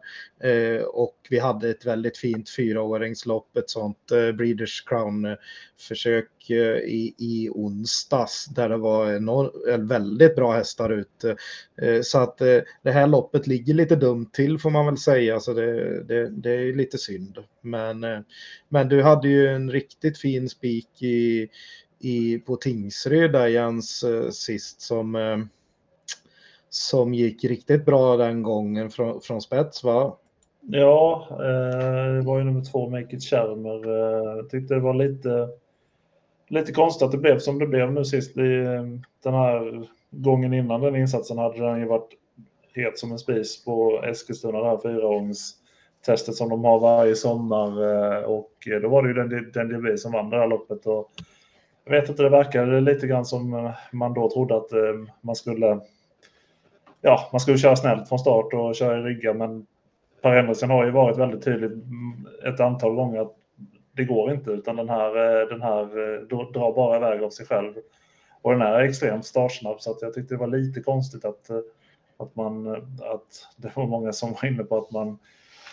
Eh, 0.50 0.82
och 0.82 1.16
vi 1.30 1.38
hade 1.38 1.70
ett 1.70 1.86
väldigt 1.86 2.18
fint 2.18 2.50
fyraåringslopp, 2.50 3.56
ett 3.56 3.70
sånt 3.70 4.10
eh, 4.10 4.32
Breeders 4.32 4.84
Crown-försök 4.86 6.50
eh, 6.50 6.76
i, 6.76 7.14
i 7.18 7.48
onsdags 7.50 8.46
där 8.46 8.68
det 8.68 8.76
var 8.76 9.12
enorm, 9.12 9.50
eh, 9.68 9.78
väldigt 9.78 10.36
bra 10.36 10.52
hästar 10.52 10.90
ute. 10.90 11.36
Eh, 11.82 12.00
så 12.02 12.18
att 12.18 12.40
eh, 12.40 12.58
det 12.82 12.90
här 12.90 13.06
loppet 13.06 13.46
ligger 13.46 13.74
lite 13.74 13.96
dumt 13.96 14.30
till 14.32 14.58
får 14.58 14.70
man 14.70 14.86
väl 14.86 14.98
säga, 14.98 15.40
så 15.40 15.52
det, 15.52 16.04
det, 16.04 16.30
det 16.30 16.50
är 16.50 16.72
lite 16.72 16.98
synd. 16.98 17.38
Men, 17.60 18.04
eh, 18.04 18.20
men 18.68 18.88
du 18.88 19.02
hade 19.02 19.28
ju 19.28 19.48
en 19.48 19.70
riktigt 19.70 20.18
fin 20.18 20.48
spik 20.48 21.02
i, 21.02 21.48
i, 22.00 22.38
på 22.38 22.56
Tingsryd 22.56 23.32
där 23.32 23.46
Jens 23.46 24.02
eh, 24.02 24.30
sist 24.30 24.80
som 24.80 25.14
eh, 25.14 25.38
som 26.74 27.14
gick 27.14 27.44
riktigt 27.44 27.86
bra 27.86 28.16
den 28.16 28.42
gången 28.42 28.90
från, 28.90 29.20
från 29.20 29.40
spets 29.40 29.84
va? 29.84 30.16
Ja, 30.60 31.26
eh, 31.30 32.14
det 32.14 32.20
var 32.20 32.38
ju 32.38 32.44
nummer 32.44 32.64
två, 32.64 32.90
Make 32.90 33.16
It 33.16 33.24
Schermer. 33.24 33.88
Eh, 33.88 34.24
jag 34.24 34.38
eh, 34.38 34.44
tyckte 34.44 34.74
det 34.74 34.80
var 34.80 34.94
lite, 34.94 35.48
lite 36.48 36.72
konstigt 36.72 37.06
att 37.06 37.12
det 37.12 37.18
blev 37.18 37.38
som 37.38 37.58
det 37.58 37.66
blev 37.66 37.92
nu 37.92 38.04
sist. 38.04 38.36
I, 38.36 38.40
den 39.22 39.34
här 39.34 39.86
gången 40.10 40.54
innan 40.54 40.80
den 40.80 40.96
insatsen 40.96 41.38
hade 41.38 41.58
den 41.58 41.80
ju 41.80 41.86
varit 41.86 42.10
het 42.72 42.98
som 42.98 43.12
en 43.12 43.18
spis 43.18 43.64
på 43.64 44.02
Eskilstuna, 44.04 44.58
det 44.58 44.68
här 44.68 44.78
fyraåringstestet 44.82 46.34
som 46.34 46.48
de 46.48 46.64
har 46.64 46.78
varje 46.78 47.14
sommar. 47.14 47.68
Eh, 47.68 48.24
och 48.24 48.52
då 48.82 48.88
var 48.88 49.02
det 49.02 49.08
ju 49.08 49.14
den, 49.14 49.50
den 49.52 49.68
DB 49.68 49.98
som 49.98 50.12
vann 50.12 50.30
det 50.30 50.36
här 50.36 50.48
loppet. 50.48 50.86
Och 50.86 51.10
jag 51.84 51.92
vet 51.92 52.08
inte, 52.08 52.22
det 52.22 52.28
verkade 52.28 52.80
lite 52.80 53.06
grann 53.06 53.24
som 53.24 53.72
man 53.92 54.14
då 54.14 54.30
trodde 54.30 54.56
att 54.56 54.72
eh, 54.72 54.94
man 55.20 55.36
skulle 55.36 55.80
ja, 57.04 57.28
man 57.32 57.40
skulle 57.40 57.58
köra 57.58 57.76
snällt 57.76 58.08
från 58.08 58.18
start 58.18 58.54
och 58.54 58.74
köra 58.74 58.98
i 58.98 59.02
rygga, 59.02 59.34
men 59.34 59.66
Per 60.22 60.36
Henriksen 60.36 60.70
har 60.70 60.84
ju 60.84 60.90
varit 60.90 61.18
väldigt 61.18 61.44
tydligt 61.44 61.72
ett 62.46 62.60
antal 62.60 62.94
gånger 62.94 63.20
att 63.20 63.36
det 63.96 64.04
går 64.04 64.32
inte, 64.32 64.50
utan 64.50 64.76
den 64.76 64.88
här, 64.88 65.08
eh, 65.08 65.48
den 65.48 65.62
här 65.62 65.82
eh, 65.82 66.20
drar 66.26 66.74
bara 66.74 66.96
iväg 66.96 67.22
av 67.22 67.30
sig 67.30 67.46
själv. 67.46 67.74
Och 68.42 68.52
den 68.52 68.62
är 68.62 68.80
extremt 68.80 69.26
startsnabb, 69.26 69.80
så 69.80 69.90
att 69.90 70.02
jag 70.02 70.14
tyckte 70.14 70.34
det 70.34 70.38
var 70.38 70.46
lite 70.46 70.80
konstigt 70.80 71.24
att, 71.24 71.50
eh, 71.50 71.58
att, 72.16 72.36
man, 72.36 72.68
att 73.00 73.46
det 73.56 73.76
var 73.76 73.86
många 73.86 74.12
som 74.12 74.32
var 74.32 74.48
inne 74.48 74.64
på 74.64 74.78
att 74.78 74.90
man 74.90 75.18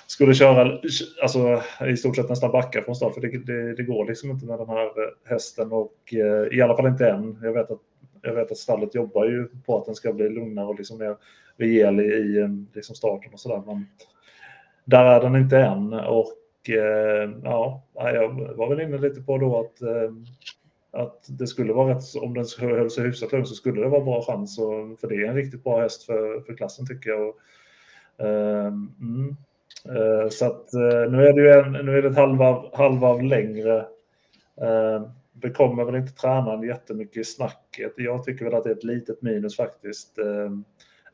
skulle 0.07 0.33
köra 0.33 0.79
alltså, 1.21 1.61
i 1.87 1.97
stort 1.97 2.15
sett 2.15 2.29
nästan 2.29 2.51
backa 2.51 2.81
från 2.81 2.95
start, 2.95 3.13
för 3.13 3.21
det, 3.21 3.45
det, 3.45 3.75
det 3.75 3.83
går 3.83 4.05
liksom 4.05 4.31
inte 4.31 4.45
med 4.45 4.59
den 4.59 4.69
här 4.69 4.89
hästen 5.29 5.71
och 5.71 6.13
i 6.51 6.61
alla 6.61 6.75
fall 6.75 6.87
inte 6.87 7.09
än. 7.09 7.39
Jag 7.43 7.53
vet 7.53 7.71
att 7.71 7.81
jag 8.21 8.33
vet 8.33 8.51
att 8.51 8.57
stallet 8.57 8.95
jobbar 8.95 9.25
ju 9.25 9.47
på 9.65 9.77
att 9.77 9.85
den 9.85 9.95
ska 9.95 10.13
bli 10.13 10.29
lugnare 10.29 10.65
och 10.65 10.77
liksom 10.77 10.97
mer 10.97 11.15
rejäl 11.57 11.99
i, 11.99 12.03
i 12.03 12.41
eh, 12.41 12.49
liksom 12.73 12.95
starten 12.95 13.33
och 13.33 13.39
sådär. 13.39 13.63
Men 13.65 13.87
där 14.85 15.05
är 15.05 15.21
den 15.21 15.35
inte 15.35 15.57
än 15.57 15.93
och 15.93 16.69
eh, 16.69 17.29
ja, 17.43 17.83
jag 17.93 18.55
var 18.55 18.69
väl 18.69 18.81
inne 18.81 18.97
lite 18.97 19.21
på 19.21 19.37
då 19.37 19.59
att, 19.59 19.81
eh, 19.81 20.11
att 20.91 21.25
det 21.29 21.47
skulle 21.47 21.73
vara 21.73 21.95
rätt, 21.95 22.03
om 22.21 22.33
den 22.33 22.45
höll 22.59 22.89
sig 22.89 23.03
hyfsat 23.03 23.31
lugn 23.31 23.45
så 23.45 23.55
skulle 23.55 23.81
det 23.81 23.89
vara 23.89 24.05
bra 24.05 24.21
chans 24.21 24.59
och, 24.59 24.99
för 24.99 25.07
det 25.07 25.15
är 25.15 25.27
en 25.27 25.35
riktigt 25.35 25.63
bra 25.63 25.81
häst 25.81 26.03
för, 26.03 26.41
för 26.41 26.53
klassen 26.53 26.87
tycker 26.87 27.09
jag. 27.09 27.29
Och, 27.29 27.37
eh, 28.25 28.67
mm. 28.67 29.35
Eh, 29.85 30.29
så 30.29 30.45
att 30.45 30.73
eh, 30.73 31.11
nu 31.11 31.27
är 31.27 31.33
det 31.33 31.41
ju 31.41 31.49
en, 31.49 31.85
nu 31.85 31.97
är 31.97 32.01
det 32.01 32.07
ett 32.07 32.15
halvvarv, 32.15 32.75
halvvarv 32.75 33.23
längre 33.23 33.77
eh, 34.61 35.01
det 35.33 35.49
kommer 35.49 35.85
väl 35.85 35.95
inte 35.95 36.13
tränaren 36.13 36.63
jättemycket 36.63 37.17
i 37.17 37.23
snacket. 37.23 37.93
Jag 37.97 38.23
tycker 38.23 38.45
väl 38.45 38.53
att 38.53 38.63
det 38.63 38.69
är 38.69 38.75
ett 38.75 38.83
litet 38.83 39.21
minus 39.21 39.57
faktiskt. 39.57 40.17
Ehm, 40.17 40.63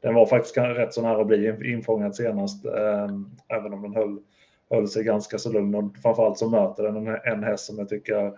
den 0.01 0.13
var 0.13 0.25
faktiskt 0.25 0.57
rätt 0.57 0.93
så 0.93 1.01
nära 1.01 1.21
att 1.21 1.27
bli 1.27 1.71
infångad 1.73 2.15
senast, 2.15 2.65
ehm, 2.65 3.29
även 3.47 3.73
om 3.73 3.81
den 3.81 3.95
höll, 3.95 4.19
höll 4.69 4.87
sig 4.87 5.03
ganska 5.03 5.37
så 5.37 5.51
lugn. 5.51 5.75
Och 5.75 5.97
framförallt 6.01 6.37
så 6.37 6.49
möter 6.49 6.83
den 6.83 7.07
en, 7.07 7.43
häst 7.43 7.65
som 7.65 7.77
jag 7.77 7.89
tycker 7.89 8.15
är 8.15 8.33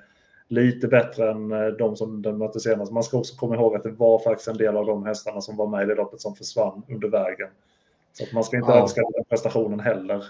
lite 0.48 0.88
bättre 0.88 1.32
än 1.32 1.52
eh, 1.52 1.68
de 1.68 1.96
som 1.96 2.22
den 2.22 2.38
mötte 2.38 2.60
senast. 2.60 2.92
Man 2.92 3.04
ska 3.04 3.18
också 3.18 3.36
komma 3.36 3.56
ihåg 3.56 3.76
att 3.76 3.84
det 3.84 3.92
var 3.92 4.20
faktiskt 4.20 4.48
en 4.48 4.58
del 4.58 4.78
av 4.78 4.86
de 4.86 5.06
hästarna 5.06 5.42
som 5.42 5.58
var 5.58 5.68
med 5.68 5.84
i 5.84 5.86
det 5.86 5.96
loppet 5.96 6.22
som 6.22 6.36
försvann 6.36 6.84
under 6.88 7.08
vägen. 7.08 7.50
Så 8.14 8.24
att 8.24 8.34
man 8.34 8.44
ska 8.44 8.58
inte 8.58 8.72
ja. 8.72 8.82
önska 8.82 9.02
den 9.02 9.26
prestationen 9.30 9.80
heller. 9.80 10.26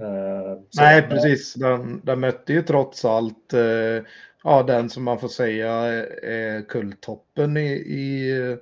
Eh, 0.00 0.58
så, 0.70 0.82
Nej, 0.82 1.02
precis. 1.02 1.54
Den, 1.54 2.00
den 2.04 2.20
mötte 2.20 2.52
ju 2.52 2.62
trots 2.62 3.04
allt 3.04 3.52
eh, 3.52 4.04
ja, 4.44 4.62
den 4.62 4.90
som 4.90 5.04
man 5.04 5.18
får 5.18 5.28
säga 5.28 5.72
är 6.22 6.68
kulltoppen 6.68 7.56
i, 7.56 7.72
i, 7.72 8.56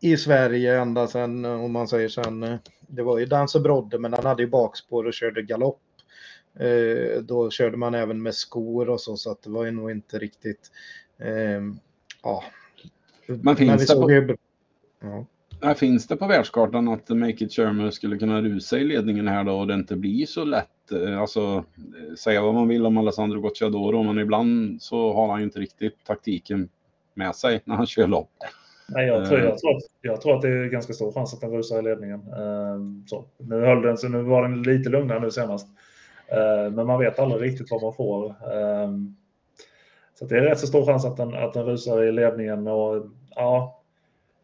i 0.00 0.16
Sverige 0.16 0.80
ända 0.80 1.06
sedan, 1.06 1.44
om 1.44 1.72
man 1.72 1.88
säger 1.88 2.08
sen, 2.08 2.58
det 2.88 3.02
var 3.02 3.18
ju 3.18 3.26
Danse 3.26 3.60
Brodde, 3.60 3.98
men 3.98 4.12
han 4.12 4.26
hade 4.26 4.42
ju 4.42 4.48
bakspår 4.48 5.04
och 5.04 5.14
körde 5.14 5.42
galopp. 5.42 5.82
Eh, 6.58 7.22
då 7.22 7.50
körde 7.50 7.76
man 7.76 7.94
även 7.94 8.22
med 8.22 8.34
skor 8.34 8.88
och 8.88 9.00
så, 9.00 9.16
så 9.16 9.30
att 9.30 9.42
det 9.42 9.50
var 9.50 9.64
ju 9.64 9.70
nog 9.70 9.90
inte 9.90 10.18
riktigt, 10.18 10.70
eh, 11.18 11.62
ja. 12.22 12.44
Men 13.26 13.56
finns 13.56 13.86
det 13.86 13.94
på... 13.94 14.10
Ju, 14.10 14.36
ja. 15.00 15.26
Här 15.62 15.74
finns 15.74 16.06
det 16.06 16.16
på 16.16 16.26
världskartan 16.26 16.88
att 16.88 17.08
Make 17.08 17.44
It 17.44 17.52
Shermer 17.52 17.90
skulle 17.90 18.18
kunna 18.18 18.42
rusa 18.42 18.78
i 18.78 18.84
ledningen 18.84 19.28
här 19.28 19.44
då 19.44 19.52
och 19.52 19.66
det 19.66 19.74
inte 19.74 19.96
blir 19.96 20.26
så 20.26 20.44
lätt. 20.44 20.68
Eh, 20.92 21.20
alltså, 21.20 21.64
säga 22.18 22.42
vad 22.42 22.54
man 22.54 22.68
vill 22.68 22.86
om 22.86 22.98
Alessandro 22.98 23.40
Gocciadoro, 23.40 24.02
men 24.02 24.18
ibland 24.18 24.82
så 24.82 25.12
har 25.12 25.28
han 25.28 25.38
ju 25.38 25.44
inte 25.44 25.60
riktigt 25.60 26.04
taktiken 26.04 26.68
med 27.14 27.34
sig 27.34 27.60
när 27.64 27.74
han 27.74 27.86
kör 27.86 28.06
lopp. 28.06 28.30
Nej, 28.88 29.06
jag, 29.06 29.28
tror, 29.28 29.40
jag, 29.40 29.58
tror 29.58 29.76
att, 29.76 29.82
jag 30.00 30.20
tror 30.20 30.36
att 30.36 30.42
det 30.42 30.48
är 30.48 30.66
ganska 30.66 30.92
stor 30.92 31.12
chans 31.12 31.34
att 31.34 31.40
den 31.40 31.50
rusar 31.50 31.78
i 31.78 31.82
ledningen. 31.82 32.20
Ehm, 32.20 33.04
så. 33.06 33.24
Nu, 33.38 33.60
höll 33.60 33.82
den, 33.82 33.96
så 33.96 34.08
nu 34.08 34.22
var 34.22 34.42
den 34.42 34.62
lite 34.62 34.90
lugnare 34.90 35.20
nu 35.20 35.30
senast. 35.30 35.66
Ehm, 36.28 36.74
men 36.74 36.86
man 36.86 37.00
vet 37.00 37.18
aldrig 37.18 37.42
riktigt 37.42 37.70
vad 37.70 37.82
man 37.82 37.94
får. 37.94 38.34
Ehm, 38.52 39.16
så 40.14 40.24
det 40.24 40.36
är 40.36 40.40
rätt 40.40 40.58
så 40.58 40.66
stor 40.66 40.86
chans 40.86 41.04
att 41.04 41.16
den, 41.16 41.34
att 41.34 41.52
den 41.52 41.66
rusar 41.66 42.02
i 42.02 42.12
ledningen. 42.12 42.66
Och, 42.66 43.06
ja, 43.34 43.82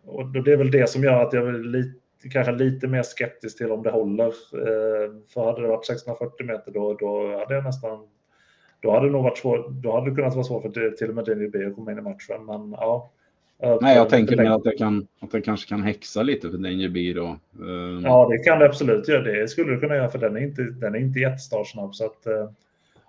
och 0.07 0.27
det 0.27 0.53
är 0.53 0.57
väl 0.57 0.71
det 0.71 0.91
som 0.91 1.03
gör 1.03 1.23
att 1.23 1.33
jag 1.33 1.49
är 1.49 1.53
lite, 1.53 1.99
kanske 2.31 2.53
lite 2.53 2.89
mer 2.89 3.03
skeptisk 3.03 3.59
till 3.59 3.71
om 3.71 3.83
det 3.83 3.91
håller. 3.91 4.27
Eh, 4.27 5.13
för 5.35 5.45
hade 5.45 5.63
det 5.63 5.69
varit 5.69 5.87
640 5.87 6.47
meter 6.47 6.73
då, 6.73 6.95
då 6.95 7.39
hade 7.39 7.55
jag 7.55 7.65
nästan 7.65 8.07
då 8.81 8.91
hade 8.91 9.07
det 9.07 9.13
nog 9.13 9.23
varit 9.23 9.39
svårt, 9.39 9.69
då 9.69 9.93
hade 9.93 10.11
det 10.11 10.17
kunnat 10.17 10.35
vara 10.35 10.45
svårt 10.45 10.63
för 10.63 10.91
till 10.91 11.09
och 11.09 11.15
med 11.15 11.25
Daniel 11.25 11.51
B 11.51 11.67
att 11.67 11.75
komma 11.75 11.93
in 11.93 11.99
i 11.99 12.01
matchen. 12.01 12.47
Men 12.47 12.73
ja. 12.73 13.11
Nej, 13.81 13.97
jag 13.97 14.09
tänker 14.09 14.37
mer 14.37 14.51
att 14.51 14.65
det, 14.65 14.79
kan, 14.79 15.07
att 15.21 15.31
det 15.31 15.41
kanske 15.41 15.69
kan 15.69 15.83
häxa 15.83 16.23
lite 16.23 16.51
för 16.51 16.59
Daniel 16.59 16.91
B 16.91 17.13
då. 17.17 17.39
Um... 17.61 18.05
Ja, 18.05 18.29
det 18.31 18.39
kan 18.39 18.59
det 18.59 18.67
absolut 18.67 19.09
göra. 19.09 19.23
Det 19.23 19.49
skulle 19.49 19.75
det 19.75 19.81
kunna 19.81 19.97
göra 19.97 20.09
för 20.09 20.19
den 20.19 20.37
är 20.37 20.41
inte, 20.41 20.63
den 20.63 20.95
är 20.95 20.99
inte 20.99 21.21
jättestartsnabb. 21.21 21.95
Så 21.95 22.05
att, 22.05 22.27
eh, 22.27 22.51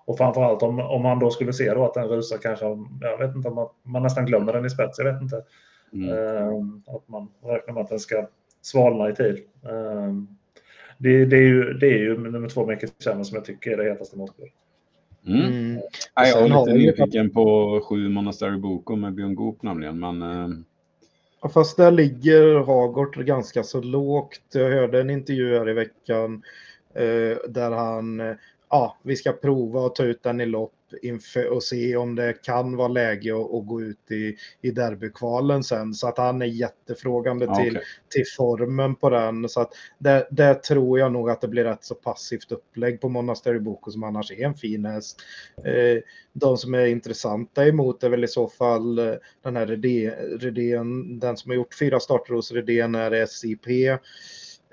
och 0.05 0.17
framförallt 0.17 0.63
om, 0.63 0.79
om 0.79 1.01
man 1.01 1.19
då 1.19 1.29
skulle 1.29 1.53
se 1.53 1.73
då 1.73 1.85
att 1.85 1.93
den 1.93 2.07
rusar 2.07 2.37
kanske, 2.37 2.65
jag 3.01 3.17
vet 3.17 3.35
inte 3.35 3.49
om 3.49 3.55
man, 3.55 3.67
man 3.83 4.03
nästan 4.03 4.25
glömmer 4.25 4.53
den 4.53 4.65
i 4.65 4.69
spets, 4.69 4.99
jag 4.99 5.13
vet 5.13 5.21
inte. 5.21 5.43
Mm. 5.93 6.09
Ehm, 6.09 6.81
att 6.87 7.07
man 7.07 7.27
räknar 7.43 7.73
med 7.73 7.83
att 7.83 7.89
den 7.89 7.99
ska 7.99 8.27
svalna 8.61 9.09
i 9.09 9.15
tid. 9.15 9.37
Ehm, 9.63 10.27
det, 10.97 11.25
det, 11.25 11.37
är, 11.37 11.41
ju, 11.41 11.73
det 11.73 11.87
är 11.87 11.97
ju 11.97 12.17
nummer 12.17 12.49
två 12.49 12.65
Make 12.65 12.87
som 12.99 13.23
jag 13.31 13.45
tycker 13.45 13.71
är 13.71 13.77
det 13.77 13.89
hetaste 13.89 14.17
måttet. 14.17 14.45
Mm. 15.27 15.41
Mm. 15.41 15.81
jag 16.15 16.27
är 16.27 16.65
lite 16.65 16.73
nyfiken 16.73 17.29
på 17.29 17.79
sju 17.89 18.09
Monastery 18.09 18.57
Boko 18.57 18.95
med 18.95 19.13
Björn 19.13 19.35
Goop 19.35 19.63
nämligen, 19.63 19.99
men 19.99 20.21
eh, 20.21 20.47
Ja, 21.41 21.49
fast 21.49 21.77
där 21.77 21.91
ligger 21.91 22.55
Hagort 22.55 23.15
ganska 23.15 23.63
så 23.63 23.81
lågt. 23.81 24.41
Jag 24.53 24.69
hörde 24.69 25.01
en 25.01 25.09
intervju 25.09 25.57
här 25.57 25.69
i 25.69 25.73
veckan 25.73 26.43
eh, 26.93 27.37
där 27.49 27.71
han, 27.71 28.19
eh, 28.19 28.35
ja, 28.69 28.97
vi 29.03 29.15
ska 29.15 29.31
prova 29.31 29.85
att 29.85 29.95
ta 29.95 30.03
ut 30.03 30.23
den 30.23 30.41
i 30.41 30.45
lopp 30.45 30.73
inför 31.01 31.49
och 31.49 31.63
se 31.63 31.95
om 31.95 32.15
det 32.15 32.33
kan 32.43 32.75
vara 32.75 32.87
läge 32.87 33.35
att, 33.35 33.53
att 33.53 33.67
gå 33.67 33.81
ut 33.81 34.11
i, 34.11 34.35
i 34.61 34.71
derbykvalen 34.71 35.63
sen. 35.63 35.93
Så 35.93 36.07
att 36.07 36.17
han 36.17 36.41
är 36.41 36.45
jättefrågande 36.45 37.45
Ja, 37.45 37.55
till, 37.55 37.79
till 38.09 38.23
formen 38.37 38.95
på 38.95 39.09
den. 39.09 39.49
Så 39.49 39.61
att 39.61 39.73
där, 39.97 40.27
där 40.31 40.53
tror 40.53 40.99
jag 40.99 41.11
nog 41.11 41.29
att 41.29 41.41
det 41.41 41.47
blir 41.47 41.63
rätt 41.63 41.83
så 41.83 41.95
passivt 41.95 42.51
upplägg 42.51 43.01
på 43.01 43.09
Monastery 43.09 43.59
Boko 43.59 43.91
som 43.91 44.03
annars 44.03 44.31
är 44.31 44.45
en 44.45 44.55
fin 44.55 44.85
häst. 44.85 45.21
Eh, 45.65 46.01
de 46.33 46.57
som 46.57 46.73
är 46.73 46.85
intressanta 46.85 47.67
emot 47.67 48.03
är 48.03 48.09
väl 48.09 48.23
i 48.23 48.27
så 48.27 48.47
fall 48.47 48.99
eh, 48.99 49.13
den 49.43 49.55
här 49.55 49.65
Redén 50.39 51.19
den 51.19 51.37
som 51.37 51.51
har 51.51 51.55
gjort 51.55 51.75
fyra 51.79 51.99
starter 51.99 52.33
hos 52.33 52.51
Redén 52.51 52.95
är 52.95 53.25
SIP. 53.25 53.65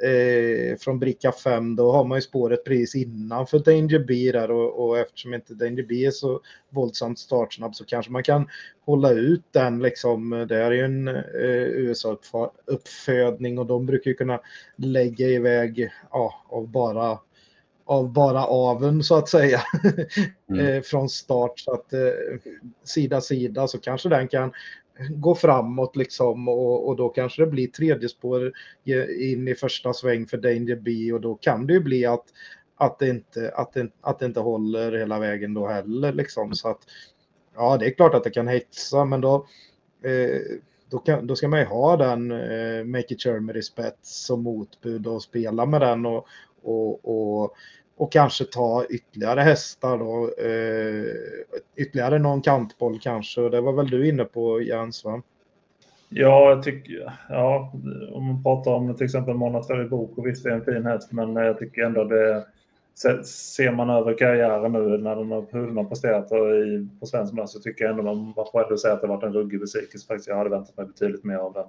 Eh, 0.03 0.77
från 0.77 0.99
bricka 0.99 1.33
5 1.33 1.77
då 1.77 1.93
har 1.93 2.05
man 2.05 2.19
ju 2.19 2.23
spåret 2.23 2.65
precis 2.65 2.95
innanför 2.95 3.59
Danger 3.59 4.05
B 4.09 4.33
där 4.33 4.51
och, 4.51 4.87
och 4.87 4.99
eftersom 4.99 5.35
inte 5.35 5.55
Danger 5.55 5.87
B 5.89 6.05
är 6.05 6.11
så 6.11 6.41
våldsamt 6.71 7.19
startsnabb 7.19 7.75
så 7.75 7.85
kanske 7.85 8.13
man 8.13 8.23
kan 8.23 8.49
hålla 8.87 9.11
ut 9.11 9.45
den 9.51 9.83
liksom. 9.83 10.47
Det 10.49 10.57
är 10.57 10.71
ju 10.71 10.85
en 10.85 11.09
eh, 11.09 11.65
USA-uppfödning 11.65 13.59
och 13.59 13.67
de 13.67 13.87
brukar 13.87 14.11
ju 14.11 14.15
kunna 14.15 14.41
lägga 14.77 15.27
iväg 15.29 15.91
ja, 16.11 16.45
av 16.49 16.69
bara 16.69 17.19
av 17.87 18.13
bara 18.13 18.45
aven 18.45 19.03
så 19.03 19.17
att 19.17 19.29
säga 19.29 19.61
Mm. 20.51 20.67
eh, 20.77 20.83
från 20.83 21.09
start 21.09 21.59
så 21.61 21.73
att 21.73 21.93
eh, 21.93 22.01
sida 22.85 23.21
sida 23.21 23.69
så 23.69 23.81
kanske 23.81 24.09
den 24.09 24.29
kan 24.29 24.53
gå 25.11 25.35
framåt 25.35 25.97
liksom 25.97 26.49
och, 26.49 26.89
och 26.89 26.97
då 26.97 27.09
kanske 27.09 27.43
det 27.43 27.51
blir 27.51 27.67
tredje 27.67 28.09
spår 28.09 28.53
in 29.21 29.49
i 29.49 29.55
första 29.55 29.93
sväng 29.93 30.27
för 30.27 30.37
Danger 30.37 30.77
B 30.77 31.13
och 31.13 31.21
då 31.21 31.35
kan 31.35 31.67
det 31.67 31.73
ju 31.73 31.81
bli 31.81 32.07
att 32.07 32.25
att 32.77 32.99
det 32.99 33.09
inte, 33.09 33.53
att 33.55 33.73
det, 33.73 33.89
att 34.01 34.19
det 34.19 34.27
inte 34.27 34.41
håller 34.41 34.93
hela 34.93 35.19
vägen 35.19 35.55
då 35.55 35.67
heller 35.67 36.13
liksom. 36.13 36.55
Så 36.55 36.69
att 36.69 36.81
ja 37.55 37.77
det 37.77 37.87
är 37.87 37.91
klart 37.91 38.15
att 38.15 38.25
det 38.25 38.31
kan 38.31 38.49
hetsa 38.49 39.05
men 39.05 39.21
då 39.21 39.47
eh, 40.03 40.41
då, 40.91 40.99
kan, 40.99 41.27
då 41.27 41.37
ska 41.37 41.49
man 41.49 41.61
ju 41.61 41.67
ha 41.67 41.97
den 41.97 42.31
eh, 42.31 42.85
Make 42.85 43.15
It 43.15 43.25
Germany 43.25 43.63
spets 43.63 44.25
som 44.27 44.43
motbud 44.43 45.07
och 45.07 45.23
spela 45.23 45.67
med 45.67 45.81
den 45.81 46.07
och, 46.07 46.27
och, 46.63 47.09
och, 47.43 47.55
och 47.97 48.13
kanske 48.13 48.45
ta 48.45 48.85
ytterligare 48.91 49.41
hästar 49.41 49.99
då. 49.99 50.31
Eh, 50.45 51.05
ytterligare 51.77 52.19
någon 52.19 52.43
kantboll 52.43 52.99
kanske. 53.03 53.41
Och 53.41 53.51
det 53.51 53.61
var 53.61 53.73
väl 53.73 53.91
du 53.91 54.09
inne 54.09 54.25
på 54.25 54.63
Jens 54.63 55.05
va? 55.05 55.23
Ja, 56.09 56.51
jag 56.51 56.63
tycker, 56.63 57.13
ja, 57.29 57.73
om 58.13 58.25
man 58.25 58.43
pratar 58.43 58.71
om 58.71 58.95
till 58.95 59.05
exempel 59.05 59.35
Monastery 59.35 59.89
Boko, 59.89 60.23
visst 60.23 60.47
är 60.47 60.51
en 60.51 60.65
fin 60.65 60.87
häst, 60.87 61.13
men 61.13 61.37
jag 61.37 61.59
tycker 61.59 61.83
ändå 61.83 62.05
det 62.05 62.47
se- 62.95 63.25
Ser 63.25 63.73
man 63.73 63.91
över 63.91 64.19
karriären 64.19 64.73
nu 64.73 64.99
när 64.99 65.17
den 65.17 65.31
har, 65.33 65.47
hur 65.51 65.67
den 65.67 65.77
har 65.77 65.85
presterat 65.85 66.33
i, 66.33 66.89
på 67.01 67.07
svensk 67.07 67.33
mark 67.33 67.49
så 67.49 67.61
tycker 67.61 67.85
jag 67.85 67.91
ändå 67.91 68.03
man 68.03 68.33
var 68.37 68.49
beredd 68.53 68.73
att 68.73 68.81
säga 68.81 68.95
att 68.95 69.01
det 69.01 69.07
varit 69.07 69.23
en 69.25 69.33
ruggig 69.33 69.61
besvikelse 69.61 70.07
faktiskt. 70.07 70.29
Jag 70.29 70.37
hade 70.37 70.51
väntat 70.51 70.77
mig 70.77 70.87
betydligt 70.87 71.25
mer 71.25 71.37
av 71.37 71.53
den. 71.53 71.67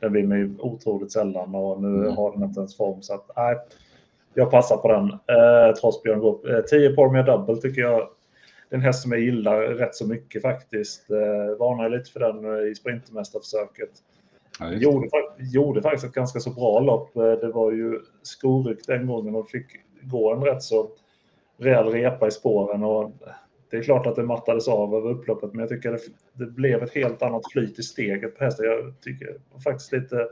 Den 0.00 0.12
vinner 0.12 0.36
ju 0.36 0.54
otroligt 0.58 1.12
sällan 1.12 1.54
och 1.54 1.82
nu 1.82 1.88
Mm. 1.88 2.16
har 2.16 2.32
den 2.32 2.42
inte 2.42 2.60
ens 2.60 2.76
form 2.76 3.02
så 3.02 3.14
att 3.14 3.30
nej, 3.36 3.56
jag 4.38 4.50
passar 4.50 4.76
på 4.76 4.88
den 4.88 5.10
eh, 5.10 5.74
trots 5.80 6.02
Björn 6.02 6.20
Goop. 6.20 6.46
Eh, 6.46 6.60
10 6.60 6.94
Pormia 6.94 7.22
Double 7.22 7.56
tycker 7.56 7.80
jag 7.80 8.08
det 8.68 8.74
är 8.74 8.78
en 8.78 8.84
häst 8.84 9.02
som 9.02 9.12
jag 9.12 9.20
gillar 9.20 9.60
rätt 9.60 9.94
så 9.94 10.06
mycket 10.06 10.42
faktiskt. 10.42 11.10
Eh, 11.10 11.58
varnade 11.58 11.88
lite 11.88 12.10
för 12.10 12.20
den 12.20 12.44
eh, 12.44 12.70
i 12.70 12.74
Sprintermästarförsöket. 12.74 13.90
Ja. 14.60 14.72
Gjorde, 14.72 15.08
gjorde 15.38 15.82
faktiskt 15.82 16.04
ett 16.04 16.12
ganska 16.12 16.40
så 16.40 16.50
bra 16.50 16.80
lopp. 16.80 17.16
Eh, 17.16 17.32
Det 17.32 17.52
var 17.52 17.72
ju 17.72 18.00
skorykt 18.22 18.86
den 18.86 19.06
gången 19.06 19.34
och 19.34 19.50
fick 19.50 19.66
gå 20.02 20.32
en 20.32 20.44
rätt 20.44 20.62
så 20.62 20.88
rejäl 21.58 21.86
repa 21.86 22.26
i 22.26 22.30
spåren. 22.30 22.84
Och 22.84 23.12
det 23.70 23.76
är 23.76 23.82
klart 23.82 24.06
att 24.06 24.16
det 24.16 24.22
mattades 24.22 24.68
av 24.68 24.94
över 24.94 25.10
upploppet 25.10 25.52
men 25.52 25.60
jag 25.60 25.68
tycker 25.68 25.92
det, 25.92 25.98
det 26.32 26.46
blev 26.46 26.82
ett 26.82 26.94
helt 26.94 27.22
annat 27.22 27.52
flyt 27.52 27.78
i 27.78 27.82
steget 27.82 28.38
på 28.38 28.44
hästen. 28.44 28.66
Jag 28.66 28.94
tycker 29.00 29.36
faktiskt 29.64 29.92
lite 29.92 30.28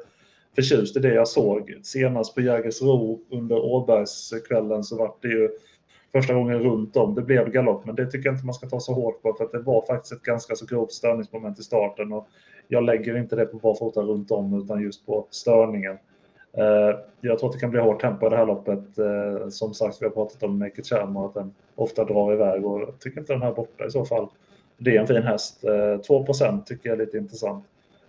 förtjust 0.57 0.97
i 0.97 1.01
det 1.01 1.15
jag 1.15 1.29
såg. 1.29 1.81
Senast 1.83 2.35
på 2.35 2.41
Jägersro 2.41 3.21
under 3.31 3.57
Åbergskvällen 3.57 4.85
så 4.85 4.97
var 4.97 5.15
det 5.21 5.29
ju 5.29 5.51
första 6.13 6.35
gången 6.35 6.59
runt 6.59 6.97
om. 6.97 7.15
Det 7.15 7.23
blev 7.23 7.51
galopp 7.51 7.87
men 7.87 7.95
det 7.95 8.07
tycker 8.07 8.29
jag 8.29 8.35
inte 8.35 8.47
man 8.47 8.55
ska 8.55 8.69
ta 8.69 8.81
så 8.81 8.93
hårt 8.93 9.23
på 9.23 9.33
för 9.33 9.45
att 9.45 9.53
det 9.53 9.59
var 9.59 9.87
faktiskt 9.87 10.13
ett 10.13 10.23
ganska 10.23 10.55
så 10.55 10.67
grovt 10.67 10.93
störningsmoment 10.93 11.59
i 11.59 11.63
starten. 11.63 12.13
Och 12.13 12.29
jag 12.69 12.85
lägger 12.85 13.17
inte 13.17 13.37
det 13.37 13.47
på 13.47 13.59
barfota 13.59 14.01
runt 14.01 14.31
om 14.31 14.63
utan 14.63 14.83
just 14.83 15.07
på 15.07 15.27
störningen. 15.31 15.99
Eh, 16.57 16.99
jag 17.21 17.39
tror 17.39 17.49
att 17.49 17.53
det 17.53 17.61
kan 17.61 17.71
bli 17.71 17.81
hårt 17.81 18.01
tempo 18.01 18.27
i 18.27 18.31
det 18.31 18.37
här 18.37 18.47
loppet. 18.47 18.99
Eh, 18.99 19.49
som 19.49 19.75
sagt, 19.75 20.03
vi 20.03 20.07
har 20.07 20.13
pratat 20.13 20.43
om 20.43 20.59
Make 20.59 20.81
It 20.81 20.87
Charm 20.87 21.17
och 21.17 21.27
att 21.27 21.35
den 21.35 21.55
ofta 21.75 22.05
drar 22.05 22.33
iväg 22.33 22.67
och 22.67 22.81
jag 22.81 23.01
tycker 23.01 23.21
inte 23.21 23.33
den 23.33 23.43
här 23.43 23.53
borta 23.53 23.87
i 23.87 23.91
så 23.91 24.05
fall. 24.05 24.29
Det 24.79 24.97
är 24.97 25.01
en 25.01 25.07
fin 25.07 25.23
häst. 25.23 25.65
Eh, 25.65 26.01
2 26.01 26.25
tycker 26.67 26.89
jag 26.89 27.01
är 27.01 27.05
lite 27.05 27.19
intressant. 27.19 27.65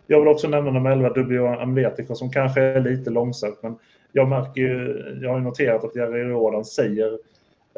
Jag 0.08 0.20
vill 0.20 0.28
också 0.28 0.48
nämna 0.48 0.72
nummer 0.72 0.92
11, 0.92 1.10
Dubio 1.10 1.48
Amletico, 1.48 2.16
som 2.16 2.32
kanske 2.32 2.62
är 2.62 2.82
lite 2.82 3.10
långsökt, 3.10 3.64
men 3.64 3.76
jag 4.12 4.28
märker 4.30 4.62
ju, 4.62 5.04
jag 5.22 5.30
har 5.30 5.38
ju 5.38 5.44
noterat 5.44 5.84
att 5.84 5.96
Jerry 5.96 6.24
Rådan 6.24 6.66
säger 6.66 7.20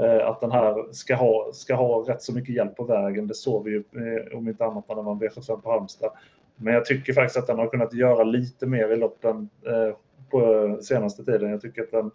eh, 0.02 0.28
att 0.28 0.42
den 0.42 0.52
här 0.52 0.86
ska 0.92 1.15
ha, 1.15 1.50
ska 1.54 1.76
ha 1.76 2.10
rätt 2.10 2.22
så 2.22 2.34
mycket 2.34 2.56
hjälp 2.56 2.76
på 2.76 2.84
vägen. 2.84 3.28
Det 3.28 3.34
såg 3.34 3.65
vi 3.65 3.72
ju 3.72 3.78
eh, 3.78 4.38
om 4.38 4.48
inte 4.48 4.65
annat 4.65 4.89
när 4.89 4.96
den 4.96 5.06
vann 5.06 5.20
V75 5.20 5.62
på 5.62 5.72
Halmstad. 5.72 6.12
Men 6.56 6.74
jag 6.74 6.86
tycker 6.86 7.13
faktiskt 7.13 7.38
att 7.38 7.48
den 7.48 7.60
har 7.60 7.68
kunnat 7.68 7.94
göra 7.94 8.24
lite 8.24 8.65
mer 8.65 8.92
i 8.92 8.96
loppen 8.96 9.50
eh, 9.65 9.96
på 10.32 10.78
senaste 10.82 11.24
tiden. 11.24 11.52
Jag 11.52 11.62
tycker 11.62 11.82
att 11.82 11.92
den 11.92 12.12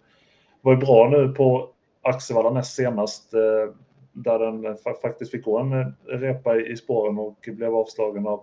var 0.60 0.76
bra 0.76 1.08
nu 1.08 1.28
på 1.28 1.68
Axevalla 2.02 2.50
näst 2.50 2.74
senast. 2.76 3.34
Eh, 3.34 3.74
där 4.12 4.38
den 4.38 4.64
fa- 4.64 5.00
faktiskt 5.02 5.30
fick 5.30 5.44
gå 5.44 5.58
en 5.58 5.72
eh, 5.72 5.86
repa 6.06 6.56
i, 6.56 6.72
i 6.72 6.76
spåren 6.76 7.18
och 7.18 7.48
blev 7.52 7.74
avslagen 7.74 8.26
av 8.26 8.40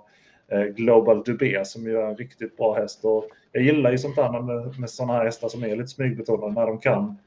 Global 0.59 1.23
Dubé 1.23 1.65
som 1.65 1.83
ju 1.83 1.97
är 1.97 2.07
en 2.07 2.17
riktigt 2.17 2.57
bra 2.57 2.75
häst. 2.75 3.05
Och 3.05 3.27
jag 3.51 3.63
gillar 3.63 3.91
ju 3.91 3.97
sånt 3.97 4.15
där 4.15 4.41
med, 4.41 4.79
med 4.79 4.89
sådana 4.89 5.13
här 5.13 5.25
hästar 5.25 5.49
som 5.49 5.63
är 5.63 5.75
lite 5.75 5.87
smygbetonade 5.87 6.53
när 6.53 6.67
de 6.67 6.79
kan. 6.79 7.17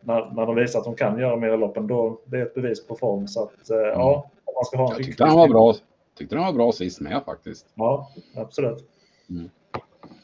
När, 0.00 0.34
när 0.34 0.46
de 0.46 0.54
visar 0.54 0.78
att 0.78 0.84
de 0.84 0.94
kan 0.94 1.18
göra 1.18 1.36
mer 1.36 1.54
i 1.54 1.56
loppen. 1.56 1.86
Då, 1.86 2.20
det 2.24 2.36
är 2.36 2.42
ett 2.42 2.54
bevis 2.54 2.86
på 2.86 2.96
form. 2.96 3.28
Så 3.28 3.42
att, 3.42 3.70
eh, 3.70 3.76
ja, 3.76 4.30
om 4.44 4.54
man 4.54 4.64
ska 4.64 4.76
ha 4.76 4.84
en 4.84 4.96
Jag 4.96 5.06
tyckte 5.06 5.24
han 5.24 5.36
var 5.36 5.48
bra. 5.48 5.74
Tyckte 6.18 6.34
den 6.34 6.44
var 6.44 6.52
bra 6.52 6.72
sist 6.72 7.00
med 7.00 7.22
faktiskt. 7.26 7.66
Ja, 7.74 8.10
absolut. 8.36 8.84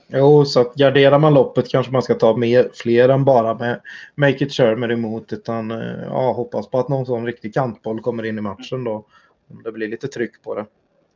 Jo, 0.09 0.45
så 0.45 0.61
att 0.61 0.75
garderar 0.75 1.19
man 1.19 1.35
loppet 1.35 1.69
kanske 1.69 1.93
man 1.93 2.03
ska 2.03 2.15
ta 2.15 2.37
mer, 2.37 2.71
fler 2.75 3.09
än 3.09 3.25
bara 3.25 3.55
med 3.55 3.81
Make 4.15 4.45
It 4.45 4.53
Shermer 4.53 4.93
emot 4.93 5.33
utan 5.33 5.71
eh, 5.71 6.03
ja, 6.11 6.33
hoppas 6.33 6.71
på 6.71 6.79
att 6.79 6.89
någon 6.89 7.07
sån 7.07 7.27
riktig 7.27 7.55
kantboll 7.55 8.01
kommer 8.01 8.25
in 8.25 8.39
i 8.39 8.41
matchen 8.41 8.85
då. 8.85 9.05
Om 9.51 9.63
det 9.63 9.73
blir 9.73 9.89
lite 9.89 10.09
tryck 10.09 10.43
på 10.43 10.55
det. 10.55 10.67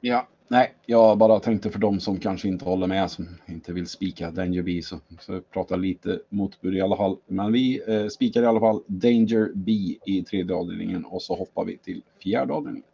Ja, 0.01 0.27
nej, 0.49 0.75
jag 0.87 1.19
bara 1.19 1.41
tänkte 1.41 1.71
för 1.71 1.79
de 1.79 2.01
som 2.01 2.21
kanske 2.21 2.49
inte 2.49 2.65
håller 2.65 2.87
med, 2.87 3.11
som 3.11 3.29
inte 3.47 3.73
vill 3.73 3.87
spika 3.87 4.31
Danger 4.31 4.63
B, 4.63 4.81
så, 4.83 5.01
så 5.21 5.33
jag 5.33 5.51
pratar 5.51 5.77
lite 5.77 6.21
motbud 6.29 6.75
i 6.75 6.81
alla 6.81 6.97
fall. 6.97 7.17
Men 7.27 7.53
vi 7.53 7.83
eh, 7.87 8.07
spikar 8.07 8.43
i 8.43 8.47
alla 8.47 8.61
fall 8.61 8.83
Danger 8.87 9.53
B 9.55 9.73
i 10.07 10.23
tredje 10.23 10.55
avdelningen 10.55 11.05
och 11.05 11.23
så 11.23 11.37
hoppar 11.37 11.65
vi 11.65 11.79
till 11.79 12.03
fjärde 12.23 12.53
avdelningen. 12.53 12.85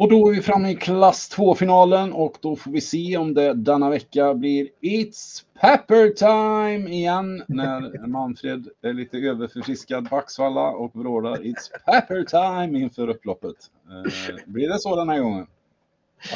Och 0.00 0.08
då 0.08 0.28
är 0.28 0.32
vi 0.34 0.42
framme 0.42 0.70
i 0.70 0.74
klass 0.74 1.36
2-finalen 1.36 2.12
och 2.12 2.36
då 2.40 2.56
får 2.56 2.70
vi 2.70 2.80
se 2.80 3.16
om 3.16 3.34
det 3.34 3.54
denna 3.54 3.90
vecka 3.90 4.34
blir 4.34 4.68
It's 4.80 5.44
Pepper 5.60 6.08
Time 6.08 6.90
igen 6.90 7.42
när 7.48 8.06
Manfred 8.06 8.68
är 8.82 8.92
lite 8.92 9.18
överförfriskad 9.18 10.10
på 10.10 10.16
Axvalla 10.16 10.70
och 10.70 10.96
vrålar 10.96 11.36
It's 11.36 11.70
Pepper 11.86 12.24
Time 12.24 12.78
inför 12.78 13.08
upploppet. 13.08 13.56
Eh, 13.90 14.34
blir 14.46 14.68
det 14.68 14.78
så 14.78 14.96
den 14.96 15.08
här 15.08 15.18
gången? 15.20 15.46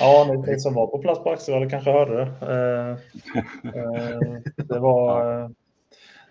Ja, 0.00 0.44
ni, 0.46 0.61
som 0.61 0.74
var 0.74 0.87
på 0.87 0.98
plats 0.98 1.22
på 1.22 1.31
Axevalla 1.31 1.70
kanske 1.70 1.90
hörde 1.90 2.14
det. 2.14 2.31
Eh, 2.40 2.90
eh, 3.74 4.18
det 4.57 4.79
var... 4.79 5.50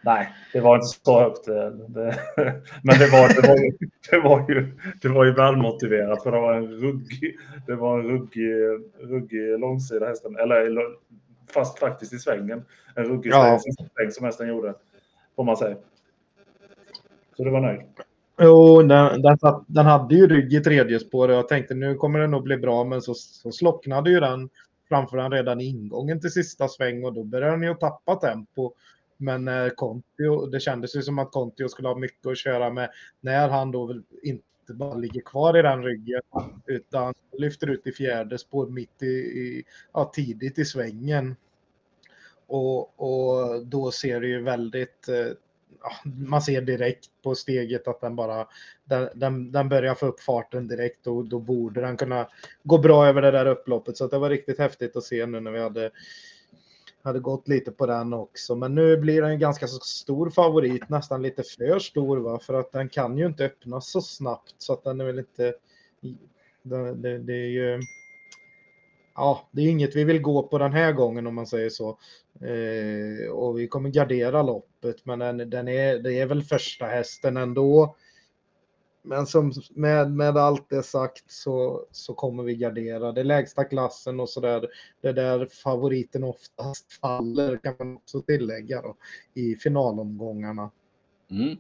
Nej, 0.06 0.34
det 0.54 0.60
var 0.60 0.76
inte 0.76 0.88
så 0.88 1.20
högt. 1.20 1.48
eh, 1.48 1.66
Det, 1.66 2.16
men 2.84 3.00
det 3.00 3.08
var, 3.12 3.42
det, 3.42 3.48
var 3.48 3.58
ju, 3.58 3.72
det, 4.12 4.20
var 4.20 4.46
ju, 4.50 4.72
det 5.02 5.08
var 5.10 5.26
ju 5.26 5.32
välmotiverat 5.32 6.24
för 6.24 6.32
det 6.32 6.40
var 6.40 6.54
en 6.54 6.68
ruggig, 6.68 7.38
det 7.68 7.76
var 7.76 8.00
en 8.00 8.06
ruggig, 8.08 8.54
ruggig 9.00 9.60
långsida 9.60 10.06
hästen. 10.08 10.36
Eller 10.38 10.84
fast 11.54 11.80
faktiskt 11.80 12.14
i 12.14 12.18
svängen. 12.20 12.66
En 12.96 13.04
ruggig 13.06 13.30
Ja. 13.32 13.60
sväng, 13.96 14.12
som 14.12 14.26
hästen 14.26 14.48
gjorde. 14.48 14.74
Får 15.36 15.44
man 15.44 15.58
säga. 15.58 15.76
Så 17.38 17.44
det 17.44 17.50
var 17.52 17.62
nöjd. 17.62 17.82
Jo, 18.42 18.82
den, 18.82 19.22
den, 19.22 19.38
den 19.68 19.86
hade 19.86 20.16
ju 20.16 20.28
rygg 20.28 20.54
i 20.54 20.60
tredje 20.60 21.00
spår 21.00 21.30
och 21.30 21.36
jag 21.36 21.48
tänkte 21.48 21.74
nu 21.74 21.96
kommer 21.96 22.20
det 22.20 22.28
nog 22.28 22.44
bli 22.44 22.58
bra 22.58 22.84
men 22.84 23.02
så, 23.02 23.14
så 23.14 23.52
slocknade 23.52 24.10
ju 24.12 24.20
den 24.20 24.50
framför 24.90 25.18
den 25.18 25.32
redan 25.32 25.62
i 25.62 25.66
ingången 25.66 26.22
till 26.22 26.32
sista 26.32 26.68
sväng 26.68 27.04
och 27.06 27.14
då 27.14 27.24
började 27.24 27.52
den 27.52 27.64
ju 27.64 27.74
tappa 27.74 28.16
tempo. 28.16 28.72
Men 29.24 29.48
eh, 29.48 29.70
Kontio, 29.70 30.46
det 30.46 30.60
kändes 30.60 30.96
ju 30.96 31.02
som 31.02 31.20
att 31.20 31.32
Kontio 31.32 31.68
skulle 31.68 31.88
ha 31.88 31.96
mycket 31.96 32.26
att 32.26 32.38
köra 32.38 32.70
med 32.70 32.90
när 33.22 33.50
han 33.50 33.72
då 33.72 34.02
inte 34.24 34.44
bara 34.74 34.96
ligger 34.96 35.22
kvar 35.22 35.58
i 35.58 35.62
den 35.62 35.84
ryggen 35.84 36.22
utan 36.66 37.14
lyfter 37.38 37.70
ut 37.70 37.88
i 37.88 37.92
fjärde 37.92 38.38
spår 38.38 38.68
mitt 38.68 39.04
i, 39.04 39.06
i 39.06 39.64
ja, 39.94 40.12
tidigt 40.14 40.60
i 40.60 40.66
svängen. 40.66 41.36
Och, 42.48 43.00
och 43.00 43.66
då 43.66 43.92
ser 43.92 44.22
det 44.22 44.28
ju 44.28 44.42
väldigt 44.42 45.08
eh, 45.08 45.38
man 46.04 46.42
ser 46.42 46.62
direkt 46.62 47.10
på 47.24 47.36
steget 47.36 47.88
att 47.88 48.02
den 48.02 48.16
bara 48.16 48.48
den, 48.86 49.10
den, 49.16 49.52
den, 49.52 49.70
börjar 49.70 49.96
få 49.96 50.06
upp 50.06 50.20
farten 50.20 50.68
direkt 50.68 51.08
och 51.08 51.26
då 51.26 51.40
borde 51.40 51.82
den 51.82 51.98
kunna 51.98 52.28
gå 52.64 52.78
bra 52.78 53.08
över 53.08 53.22
det 53.22 53.32
där 53.32 53.46
upploppet. 53.46 53.98
Så 53.98 54.08
det 54.08 54.18
var 54.18 54.30
riktigt 54.30 54.60
häftigt 54.60 54.96
att 54.96 55.04
se 55.04 55.26
nu 55.26 55.40
när 55.40 55.52
vi 55.52 55.60
hade 55.60 55.92
hade 57.04 57.20
gått 57.20 57.48
lite 57.48 57.72
på 57.72 57.86
den 57.86 58.14
också. 58.14 58.56
Men 58.56 58.76
nu 58.76 58.98
blir 58.98 59.22
den 59.22 59.40
ganska 59.40 59.68
så 59.68 59.80
stor 59.80 60.30
favorit, 60.30 60.90
nästan 60.90 61.22
lite 61.22 61.44
för 61.44 61.80
stor 61.80 62.18
va? 62.18 62.40
för 62.40 62.54
att 62.54 62.72
den 62.72 62.90
kan 62.90 63.18
ju 63.18 63.26
inte 63.26 63.46
öppnas 63.46 63.92
så 63.92 64.02
snabbt 64.02 64.56
så 64.58 64.74
att 64.74 64.84
den 64.84 65.02
är 65.02 65.06
väl 65.06 65.20
inte. 65.20 65.54
Det, 66.64 66.94
det, 66.94 67.18
det 67.18 67.34
är 67.34 67.48
ju. 67.48 67.80
Ja, 69.16 69.50
det 69.52 69.62
är 69.62 69.70
inget 69.70 69.96
vi 69.96 70.04
vill 70.04 70.22
gå 70.22 70.44
på 70.44 70.58
den 70.58 70.74
här 70.74 70.92
gången 70.92 71.28
om 71.28 71.36
man 71.36 71.48
säger 71.48 71.70
så. 71.70 71.98
Eh, 72.42 73.32
och 73.32 73.60
vi 73.60 73.68
kommer 73.68 73.90
gardera 73.90 74.42
loppet, 74.42 75.06
men 75.06 75.20
den, 75.20 75.50
den, 75.50 75.68
är, 75.68 76.00
det 76.00 76.20
är 76.20 76.26
väl 76.26 76.44
första 76.44 76.86
hästen 76.86 77.38
ändå. 77.38 77.96
Men 79.06 79.28
som, 79.28 79.52
med, 79.76 80.12
med 80.12 80.38
allt 80.38 80.70
det 80.70 80.84
sagt 80.84 81.32
så, 81.32 81.86
så 81.92 82.14
kommer 82.14 82.44
vi 82.44 82.56
gardera. 82.56 83.12
Det 83.12 83.24
lägsta 83.24 83.64
klassen 83.64 84.20
och 84.20 84.30
så 84.30 84.40
där. 84.40 84.68
Det 85.02 85.12
där 85.12 85.48
favoriten 85.64 86.24
oftast 86.24 86.94
faller 86.94 87.58
kan 87.58 87.76
man 87.80 87.96
också 87.96 88.22
tillägga 88.22 88.82
då, 88.82 88.96
i 89.34 89.56
finalomgångarna. 89.56 90.72
Mm. 91.32 91.58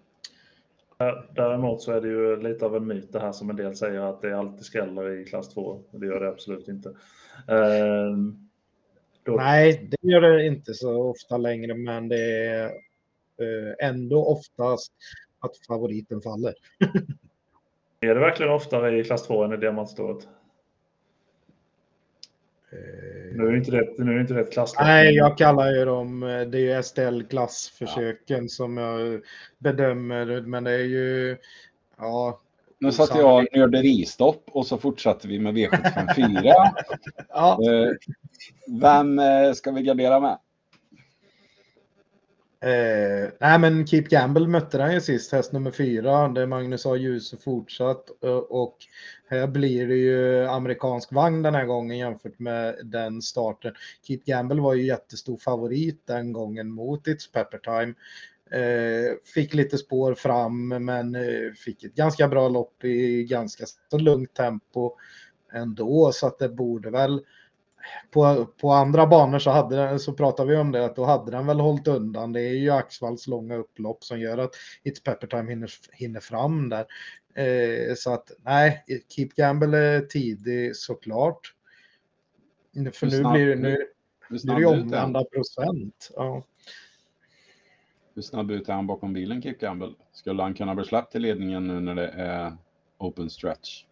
Däremot 1.36 1.82
så 1.82 1.91
är 1.91 2.02
det 2.02 2.08
ju 2.08 2.41
lite 2.41 2.66
av 2.66 2.76
en 2.76 2.88
myt 2.88 3.12
det 3.12 3.20
här 3.20 3.32
som 3.32 3.50
en 3.50 3.56
del 3.56 3.76
säger 3.76 4.00
att 4.00 4.22
det 4.22 4.38
alltid 4.38 4.66
skräller 4.66 5.22
i 5.22 5.26
klass 5.26 5.50
2. 5.50 5.84
Det 5.91 6.06
gör 6.06 6.20
det 6.20 6.30
absolut 6.30 6.68
inte. 6.68 6.89
Uh, 6.89 8.18
då... 9.24 9.36
Nej, 9.36 9.88
det 9.91 10.10
gör 10.10 10.22
det 10.22 10.46
inte 10.46 10.74
så 10.74 11.04
ofta 11.04 11.38
längre, 11.38 11.74
men 11.74 12.08
det 12.08 12.48
är 12.48 12.66
uh, 13.41 13.74
ändå 13.80 14.26
oftast 14.26 14.94
att 15.39 15.58
favoriten 15.68 16.22
faller. 16.22 16.54
Är 18.10 18.16
det 18.16 18.22
verkligen 18.22 18.51
oftare 18.51 18.99
i 18.99 19.04
klass 19.04 19.28
2 19.28 19.43
än 19.43 19.54
i 19.54 19.58
diamantstået? 19.58 20.28
Eh, 22.72 23.36
nu 23.36 23.47
är 23.47 23.51
det 23.51 23.58
inte 23.58 23.72
rätt, 23.72 23.97
nu 23.97 24.12
är 24.12 24.16
det 24.16 24.22
inte 24.22 24.34
rätt 24.34 24.54
klass. 24.54 24.76
Nej, 24.80 25.16
jag 25.16 25.38
kallar 25.38 25.72
ju 25.72 25.86
dem, 25.86 26.24
eh, 26.24 26.41
det 26.41 26.58
är 26.58 26.76
ju 26.76 26.84
STL-klassförsöken 26.84 28.43
ja. 28.43 28.47
som 28.47 28.78
jag 28.78 29.22
bedömer, 29.58 30.41
men 30.41 30.64
det 30.64 30.72
är 30.72 30.84
ju, 30.84 31.38
ja. 31.97 32.39
Nu 32.80 32.91
satte 32.91 33.20
jag 33.20 33.47
nörderistopp 33.56 34.43
och 34.51 34.66
så 34.68 34.78
fortsatte 34.78 35.28
vi 35.28 35.39
med 35.39 35.54
V754. 35.54 36.54
ja. 37.30 37.60
Eh, 37.72 37.91
vem 38.82 39.22
ska 39.56 39.72
vi 39.72 39.82
gardera 39.82 40.20
med? 40.20 40.38
Eh, 42.64 43.30
nej 43.39 43.59
men 43.59 43.88
Keep 43.88 44.03
Gamble 44.09 44.47
mötte 44.47 44.78
den 44.78 44.93
ju 44.93 45.01
sist, 45.01 45.32
häst 45.32 45.51
nummer 45.51 45.72
fyra, 45.72 46.28
där 46.28 46.45
Magnus 46.45 46.86
har 46.86 46.95
Djuse 46.95 47.38
fortsatt. 47.38 48.24
Eh, 48.24 48.30
och 48.38 48.78
här 49.30 49.47
blir 49.47 49.88
det 49.88 49.95
ju 49.95 50.45
amerikansk 50.45 51.11
vagn 51.11 51.41
den 51.41 51.55
här 51.55 51.66
gången 51.66 51.97
jämfört 51.97 52.39
med 52.39 52.76
den 52.84 53.22
starten. 53.22 53.74
Keep 54.07 54.20
Gamble 54.26 54.61
var 54.61 54.74
ju 54.74 54.86
jättestor 54.86 55.38
favorit 55.38 56.07
den 56.07 56.34
gången 56.34 56.72
mot 56.72 57.07
It's 57.07 57.34
Pepper 57.34 57.57
Time. 57.57 57.93
Eh, 58.61 59.14
fick 59.34 59.53
lite 59.53 59.78
spår 59.78 60.14
fram 60.14 60.68
men 60.68 61.16
eh, 61.16 61.51
fick 61.66 61.84
ett 61.84 61.95
ganska 61.95 62.28
bra 62.28 62.49
lopp 62.49 62.84
i 62.84 63.24
ganska 63.24 63.66
så 63.91 63.97
lugnt 63.97 64.34
tempo 64.34 64.91
ändå 65.53 66.11
så 66.14 66.28
att 66.28 66.39
det 66.39 66.49
borde 66.49 66.89
väl 66.89 67.22
på, 68.12 68.46
på 68.46 68.72
andra 68.72 69.08
banor 69.08 69.40
så, 69.40 69.50
hade 69.50 69.76
den, 69.76 70.00
så 70.00 70.14
pratade 70.14 70.50
vi 70.50 70.56
om 70.56 70.72
det 70.72 70.86
att 70.86 70.96
då 70.96 71.06
hade 71.06 71.32
den 71.32 71.48
väl 71.48 71.60
hållit 71.60 71.88
undan. 71.88 72.34
Det 72.34 72.42
är 72.42 72.54
ju 72.54 72.70
Axvalls 72.70 73.28
långa 73.28 73.56
upplopp 73.56 74.04
som 74.04 74.20
gör 74.20 74.38
att 74.38 74.52
It's 74.84 75.04
Pepper 75.04 75.28
Time 75.28 75.50
hinner, 75.50 75.72
hinner 75.92 76.20
fram 76.20 76.70
där. 76.70 76.86
Eh, 77.36 77.96
så 77.96 78.14
att 78.14 78.32
nej, 78.44 78.86
Keep 79.10 79.30
Gamble 79.36 79.78
är 79.78 80.02
tidig 80.02 80.76
såklart. 80.76 81.54
För 82.94 83.08
nu 83.08 83.32
blir 83.32 83.48
det, 83.48 83.56
nu, 83.56 83.78
nu 84.30 84.56
blir 84.56 84.56
det 84.56 84.66
omvända 84.66 85.24
procent. 85.24 86.10
Ja. 86.16 86.44
Hur 88.16 88.22
snabb 88.22 88.52
ut 88.52 88.70
är 88.70 88.74
han 88.74 88.88
bakom 88.88 89.14
bilen, 89.14 89.42
Keep 89.42 89.56
Gamble? 89.60 89.94
Skulle 90.14 90.44
han 90.44 90.54
kunna 90.54 90.76
bli 90.76 90.86
släppt 90.86 91.12
till 91.12 91.22
ledningen 91.22 91.68
nu 91.68 91.80
när 91.80 91.96
det 91.96 92.08
är 92.08 92.58
open 92.98 93.30
stretch? 93.30 93.86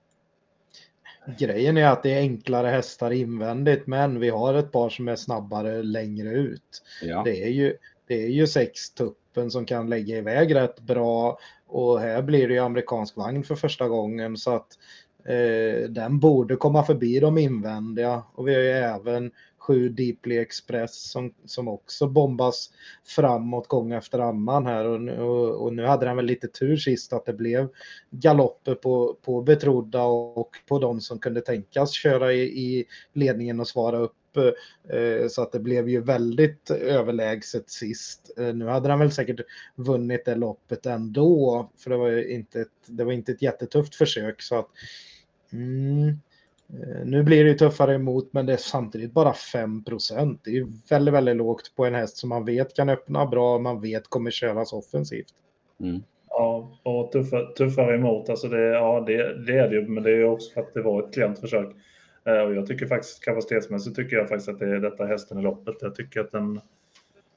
Grejen 1.26 1.78
är 1.78 1.88
att 1.88 2.03
det 2.03 2.13
är 2.13 2.19
enklare 2.19 2.67
hästar 2.67 3.11
invändigt, 3.11 3.88
men 3.88 4.19
vi 4.19 4.30
har 4.30 4.53
ett 4.53 4.72
par 4.72 4.89
som 4.89 5.07
är 5.07 5.15
snabbare 5.15 5.84
längre 5.84 6.30
ut. 6.30 6.84
Ja. 7.01 7.22
Det, 7.26 7.43
är 7.43 7.49
ju, 7.49 7.78
det 8.07 8.24
är 8.24 8.30
ju 8.30 8.47
sex 8.47 8.93
tuppen 8.93 9.51
som 9.51 9.65
kan 9.65 9.89
lägga 9.89 10.17
iväg 10.17 10.55
rätt 10.55 10.80
bra 10.80 11.39
och 11.67 11.99
här 11.99 12.22
blir 12.22 12.47
det 12.47 12.53
ju 12.53 12.59
amerikansk 12.59 13.17
vagn 13.17 13.43
för 13.43 13.55
första 13.55 13.88
gången 13.88 14.38
så 14.38 14.55
att 14.55 14.67
Eh, 15.26 15.89
den 15.89 16.19
borde 16.19 16.55
komma 16.55 16.84
förbi 16.84 17.19
de 17.19 17.38
invändiga. 17.38 18.24
Och 18.34 18.47
vi 18.47 18.53
har 18.53 18.61
ju 18.61 18.69
även 18.69 19.32
sju 19.57 19.89
Deeply 19.89 20.38
Express 20.38 21.11
som, 21.11 21.34
som 21.45 21.67
också 21.67 22.07
bombas 22.07 22.69
framåt 23.05 23.67
gång 23.67 23.91
efter 23.91 24.19
annan 24.19 24.65
här. 24.65 24.86
Och, 24.86 25.28
och, 25.28 25.63
och, 25.63 25.74
nu 25.74 25.86
hade 25.86 26.05
den 26.05 26.15
väl 26.15 26.26
lite 26.26 26.47
tur 26.47 26.78
sist 26.78 27.13
att 27.13 27.26
det 27.26 27.34
blev 27.34 27.69
galopper 28.09 28.76
på, 28.76 29.17
på 29.22 29.41
betrodda 29.41 30.03
och 30.03 30.49
på 30.67 30.80
de 30.80 31.01
som 31.01 31.19
kunde 31.19 31.41
tänkas 31.41 31.91
köra 31.91 32.34
i, 32.34 32.41
i 32.41 32.86
ledningen 33.13 33.59
och 33.59 33.67
svara 33.67 33.97
upp 33.97 34.15
eh, 34.38 35.27
så 35.29 35.41
att 35.41 35.51
det 35.51 35.59
blev 35.59 35.89
ju 35.89 36.01
väldigt 36.01 36.71
överlägset 36.71 37.69
sist. 37.69 38.32
Eh, 38.38 38.53
nu 38.53 38.65
hade 38.65 38.89
han 38.89 38.99
väl 38.99 39.11
säkert 39.11 39.39
vunnit 39.75 40.25
det 40.25 40.36
loppet 40.36 40.86
ändå, 40.86 41.69
för 41.77 41.89
det 41.89 41.97
var 41.97 42.32
inte 42.32 42.61
ett, 42.61 42.67
det 42.86 43.03
var 43.03 43.11
inte 43.11 43.32
ett 43.32 43.41
jättetufft 43.41 43.95
försök. 43.95 44.41
Så 44.41 44.59
att, 44.59 44.67
mm, 45.51 46.17
Eh, 46.73 47.05
nu 47.05 47.23
blir 47.23 47.45
det 47.45 47.53
tuffare 47.53 47.95
emot, 47.95 48.34
men 48.34 48.45
det 48.45 48.53
är 48.53 48.57
samtidigt 48.57 49.11
bara 49.11 49.34
5% 49.34 50.39
Det 50.43 50.49
är 50.49 50.53
ju 50.53 50.67
väldigt, 50.89 51.13
väldigt 51.13 51.36
lågt 51.36 51.75
på 51.75 51.86
en 51.86 51.95
häst 51.95 52.17
som 52.17 52.29
man 52.29 52.45
vet 52.45 52.75
kan 52.75 52.89
öppna 52.89 53.25
bra, 53.25 53.59
man 53.59 53.82
vet 53.82 54.07
kommer 54.07 54.32
köras 54.32 54.73
offensivt. 54.73 55.34
Mm. 55.79 56.03
Ja, 56.29 56.71
och 56.84 57.11
tuffare, 57.11 57.53
tuffare 57.53 57.95
emot, 57.95 58.29
alltså 58.29 58.47
det, 58.47 58.61
ja, 58.61 59.03
det, 59.07 59.45
det 59.45 59.57
är 59.57 59.69
det 59.69 59.75
ju, 59.75 59.88
men 59.88 60.03
det 60.03 60.11
är 60.11 60.25
också 60.25 60.53
för 60.53 60.61
att 60.61 60.73
det 60.73 60.82
var 60.82 61.03
ett 61.03 61.13
klent 61.13 61.39
försök. 61.39 61.75
Eh, 62.26 62.41
och 62.41 62.55
jag 62.55 62.67
tycker 62.67 62.86
faktiskt 62.86 63.24
kapacitetsmässigt 63.24 63.95
tycker 63.95 64.15
jag 64.15 64.30
faktiskt 64.30 64.49
att 64.49 64.59
det 64.59 64.76
är 64.76 64.80
detta 64.80 65.05
hästen 65.05 65.39
i 65.39 65.41
loppet. 65.41 65.76
Jag 65.82 65.95
tycker 65.95 66.19
att 66.19 66.32
den 66.32 66.61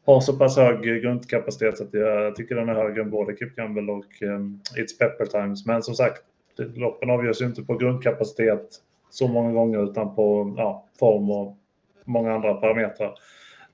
har 0.07 0.20
så 0.20 0.39
pass 0.39 0.57
hög 0.57 1.03
grundkapacitet 1.03 1.80
att 1.80 1.95
jag 1.95 2.37
tycker 2.37 2.55
den 2.55 2.68
är 2.68 2.74
högre 2.74 3.03
än 3.03 3.11
både 3.11 3.37
Kip 3.37 3.57
Campbell 3.57 3.91
och 3.91 4.22
um, 4.22 4.61
It's 4.76 4.99
Pepper 4.99 5.26
Times. 5.26 5.66
Men 5.66 5.82
som 5.82 5.95
sagt, 5.95 6.22
loppen 6.57 7.11
avgörs 7.11 7.43
ju 7.43 7.47
inte 7.47 7.62
på 7.62 7.76
grundkapacitet 7.76 8.68
så 9.11 9.28
många 9.28 9.53
gånger 9.53 9.85
utan 9.91 10.14
på 10.14 10.55
ja, 10.57 10.87
form 10.99 11.30
och 11.30 11.57
många 12.05 12.35
andra 12.35 12.55
parametrar. 12.55 13.14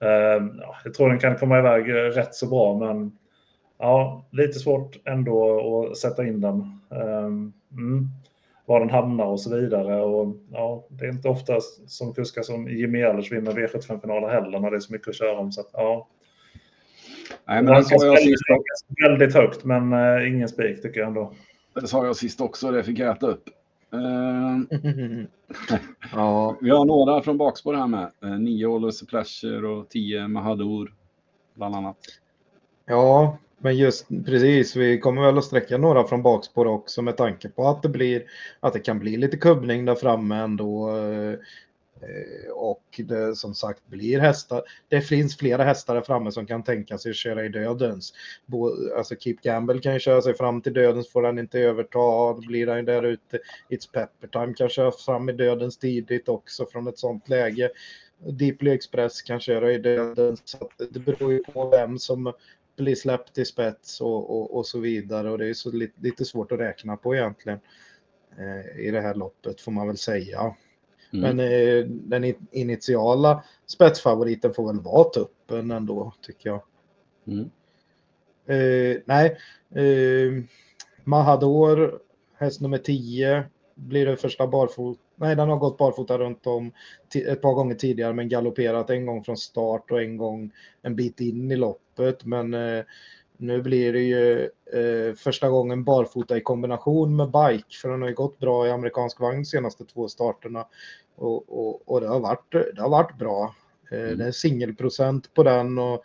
Eh, 0.00 0.46
ja, 0.61 0.76
jag 0.84 0.94
tror 0.94 1.08
den 1.08 1.18
kan 1.18 1.36
komma 1.36 1.58
iväg 1.58 1.92
rätt 1.92 2.34
så 2.34 2.46
bra 2.46 2.78
men 2.78 3.18
ja, 3.78 4.24
lite 4.30 4.58
svårt 4.58 4.96
ändå 5.04 5.88
att 5.90 5.98
sätta 5.98 6.26
in 6.26 6.40
den. 6.40 6.80
Mm, 7.72 8.08
var 8.70 8.80
den 8.80 8.90
hamnar 8.90 9.24
och 9.24 9.40
så 9.40 9.56
vidare. 9.56 10.02
Och, 10.02 10.36
ja, 10.52 10.86
det 10.88 11.04
är 11.04 11.10
inte 11.10 11.28
ofta 11.28 11.60
som 11.86 12.14
kuskar 12.14 12.42
som 12.42 12.68
Jimmy 12.68 13.00
Ehlers 13.00 13.32
vinner 13.32 13.52
V75-finaler 13.52 14.28
heller 14.28 14.60
när 14.60 14.70
det 14.70 14.76
är 14.76 14.80
så 14.80 14.92
mycket 14.92 15.08
att 15.08 15.14
köra 15.14 15.38
om. 15.38 15.52
Så 15.52 15.60
att, 15.60 15.70
ja. 15.72 16.08
Nej, 17.44 17.62
men 17.62 17.74
det 17.74 17.84
sa 17.84 18.06
jag 18.06 18.18
sist 18.18 18.42
Väldigt 19.02 19.34
högt, 19.34 19.64
men 19.64 19.92
uh, 19.92 20.28
ingen 20.28 20.48
spik 20.48 20.82
tycker 20.82 21.00
jag 21.00 21.06
ändå. 21.06 21.32
Det 21.74 21.86
sa 21.86 22.06
jag 22.06 22.16
sist 22.16 22.40
också, 22.40 22.70
det 22.70 22.84
fick 22.84 22.98
jag 22.98 23.16
äta 23.16 23.26
upp. 23.26 23.48
Uh, 23.94 24.78
ja. 26.12 26.56
Vi 26.60 26.70
har 26.70 26.84
några 26.84 27.22
från 27.22 27.38
bakspår 27.38 27.74
här 27.74 27.86
med. 27.86 28.10
Uh, 28.24 28.38
nio 28.38 28.66
Ålöse 28.66 29.06
Pleasure 29.06 29.68
och 29.68 29.88
tio 29.88 30.28
Mahadour 30.28 30.94
bland 31.54 31.74
annat. 31.74 31.98
Ja, 32.86 33.38
men 33.62 33.76
just 33.76 34.08
precis. 34.26 34.76
Vi 34.76 34.98
kommer 34.98 35.22
väl 35.22 35.38
att 35.38 35.44
sträcka 35.44 35.78
några 35.78 36.04
från 36.04 36.22
bakspår 36.22 36.66
också 36.66 37.02
med 37.02 37.16
tanke 37.16 37.48
på 37.48 37.68
att 37.68 37.82
det 37.82 37.88
blir 37.88 38.22
att 38.61 38.72
det 38.72 38.80
kan 38.80 38.98
bli 38.98 39.16
lite 39.16 39.36
kubbning 39.36 39.84
där 39.84 39.94
framme 39.94 40.36
ändå. 40.36 40.90
Eh, 40.96 41.38
och 42.54 43.00
det 43.04 43.36
som 43.36 43.54
sagt 43.54 43.86
blir 43.86 44.20
hästar. 44.20 44.62
Det 44.88 45.00
finns 45.00 45.36
flera 45.36 45.64
hästar 45.64 45.94
där 45.94 46.02
framme 46.02 46.32
som 46.32 46.46
kan 46.46 46.62
tänka 46.62 46.98
sig 46.98 47.11
att 47.11 47.16
köra 47.16 47.44
i 47.44 47.48
dödens. 47.48 48.12
Alltså 48.96 49.14
Keep 49.16 49.36
Gamble 49.42 49.78
kan 49.78 49.92
ju 49.92 50.00
köra 50.00 50.22
sig 50.22 50.34
fram 50.34 50.62
till 50.62 50.72
dödens, 50.72 51.12
får 51.12 51.22
han 51.22 51.38
inte 51.38 51.61
överta, 51.61 51.98
då 52.32 52.40
blir 52.46 52.66
han 52.66 52.84
där 52.84 53.02
ute. 53.02 53.38
It's 53.68 53.92
Pepper 53.92 54.28
Time 54.28 54.54
kan 54.54 54.68
köra 54.68 54.92
fram 54.92 55.28
i 55.28 55.32
dödens 55.32 55.78
tidigt 55.78 56.28
också 56.28 56.66
från 56.66 56.86
ett 56.86 56.98
sånt 56.98 57.28
läge. 57.28 57.70
Deeply 58.28 58.70
Express 58.70 59.22
kan 59.22 59.40
köra 59.40 59.72
i 59.72 59.78
dödens. 59.78 60.42
Så 60.44 60.70
det 60.90 61.00
beror 61.00 61.32
ju 61.32 61.42
på 61.44 61.68
vem 61.68 61.98
som 61.98 62.32
blir 62.81 62.95
släppt 62.95 63.39
i 63.39 63.45
spets 63.45 64.01
och, 64.01 64.31
och, 64.31 64.57
och 64.57 64.66
så 64.66 64.81
vidare 64.81 65.31
och 65.31 65.39
det 65.39 65.49
är 65.49 65.55
så 65.55 65.70
lite, 65.70 66.01
lite 66.01 66.24
svårt 66.24 66.53
att 66.53 66.61
räkna 66.61 66.97
på 66.97 67.14
egentligen. 67.14 67.59
eh, 68.39 68.87
i 68.87 68.91
det 68.91 69.01
här 69.01 69.14
loppet 69.14 69.61
får 69.61 69.72
man 69.72 69.87
väl 69.87 69.97
säga. 69.97 70.55
Mm. 71.12 71.37
Men 71.37 71.41
eh, 71.41 71.85
den 71.87 72.35
initiala 72.51 73.45
spetsfavoriten 73.66 74.55
får 74.55 74.66
väl 74.66 74.81
vara 74.81 75.11
tuppen 75.11 75.70
ändå 75.70 76.14
tycker 76.22 76.51
jag. 76.51 76.62
Mm. 77.26 77.51
Eh, 78.47 78.97
nej, 79.05 79.37
eh, 79.74 80.43
Mahador, 81.05 82.01
häst 82.39 82.61
nummer 82.61 82.78
10, 82.78 83.45
blir 83.74 84.07
det 84.07 84.16
första 84.16 84.47
barfot. 84.47 84.99
Nej, 85.16 85.37
den 85.37 85.49
har 85.49 85.57
gått 85.57 85.78
barfota 85.78 86.18
runt 86.18 86.47
om 86.47 86.72
ett 87.14 87.43
par 87.43 87.55
gånger 87.55 87.74
tidigare, 87.74 88.12
men 88.12 88.28
galopperat 88.28 88.91
en 88.91 89.07
gång 89.07 89.24
från 89.24 89.37
start 89.37 89.91
och 89.91 90.03
en 90.03 90.16
gång 90.16 90.51
en 90.83 90.97
bit 90.97 91.20
in 91.20 91.51
i 91.51 91.57
loppet. 91.57 91.89
Men 92.24 92.55
eh, 92.55 92.84
nu 93.36 93.62
blir 93.62 93.92
det 93.92 94.01
ju 94.01 94.42
eh, 94.72 95.14
första 95.14 95.48
gången 95.48 95.84
barfota 95.84 96.36
i 96.36 96.40
kombination 96.40 97.16
med 97.16 97.26
bike, 97.26 97.76
för 97.82 97.88
den 97.88 98.03
har 98.03 98.09
ju 98.09 98.14
gått 98.14 98.38
bra 98.38 98.66
i 98.66 98.70
amerikansk 98.70 99.20
vagn 99.20 99.38
de 99.38 99.44
senaste 99.44 99.84
två 99.84 100.09
starterna. 100.09 100.66
Och, 101.16 101.59
och, 101.59 101.88
och 101.88 102.01
det, 102.01 102.09
har 102.09 102.20
varit, 102.20 102.53
det 102.53 102.82
har 102.82 102.90
varit 102.90 103.18
bra. 103.18 103.55
Eh, 103.92 103.98
Mm. 103.98 104.18
Det 104.18 104.24
är 104.24 104.32
singelprocent 104.32 105.34
på 105.34 105.42
den 105.42 105.78
och 105.78 106.05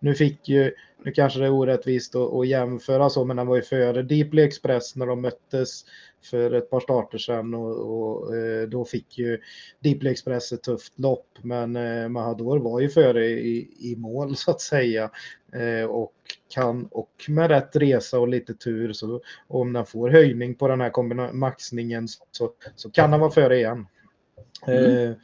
nu 0.00 0.14
fick 0.14 0.48
ju, 0.48 0.74
nu 1.04 1.12
kanske 1.12 1.38
det 1.38 1.46
är 1.46 1.52
orättvist 1.52 2.14
att, 2.14 2.32
att 2.32 2.48
jämföra 2.48 3.10
så, 3.10 3.24
men 3.24 3.36
den 3.36 3.46
var 3.46 3.56
ju 3.56 3.62
före 3.62 4.02
Deeply 4.02 4.42
Express 4.42 4.96
när 4.96 5.06
de 5.06 5.20
möttes 5.20 5.84
för 6.22 6.54
ett 6.54 6.70
par 6.70 6.80
starter 6.80 7.18
sedan 7.18 7.54
och, 7.54 7.76
och 7.76 8.36
eh, 8.36 8.68
då 8.68 8.84
fick 8.84 9.18
ju 9.18 9.40
Deeply 9.80 10.10
Express 10.10 10.52
ett 10.52 10.62
tufft 10.62 10.98
lopp, 10.98 11.26
men 11.42 11.76
eh, 11.76 12.08
Mahador 12.08 12.58
var 12.58 12.80
ju 12.80 12.88
före 12.88 13.26
i, 13.26 13.70
i 13.78 13.96
mål 13.96 14.36
så 14.36 14.50
att 14.50 14.60
säga 14.60 15.10
eh, 15.52 15.90
och 15.90 16.12
kan 16.54 16.86
och 16.86 17.10
med 17.28 17.50
rätt 17.50 17.76
resa 17.76 18.18
och 18.18 18.28
lite 18.28 18.54
tur 18.54 18.92
så 18.92 19.20
om 19.48 19.72
den 19.72 19.86
får 19.86 20.10
höjning 20.10 20.54
på 20.54 20.68
den 20.68 20.80
här 20.80 21.32
maxningen 21.32 22.08
så, 22.08 22.50
så 22.76 22.90
kan 22.90 23.10
den 23.10 23.20
vara 23.20 23.30
före 23.30 23.56
igen. 23.56 23.86
Mm. 24.66 25.10
Eh, 25.10 25.16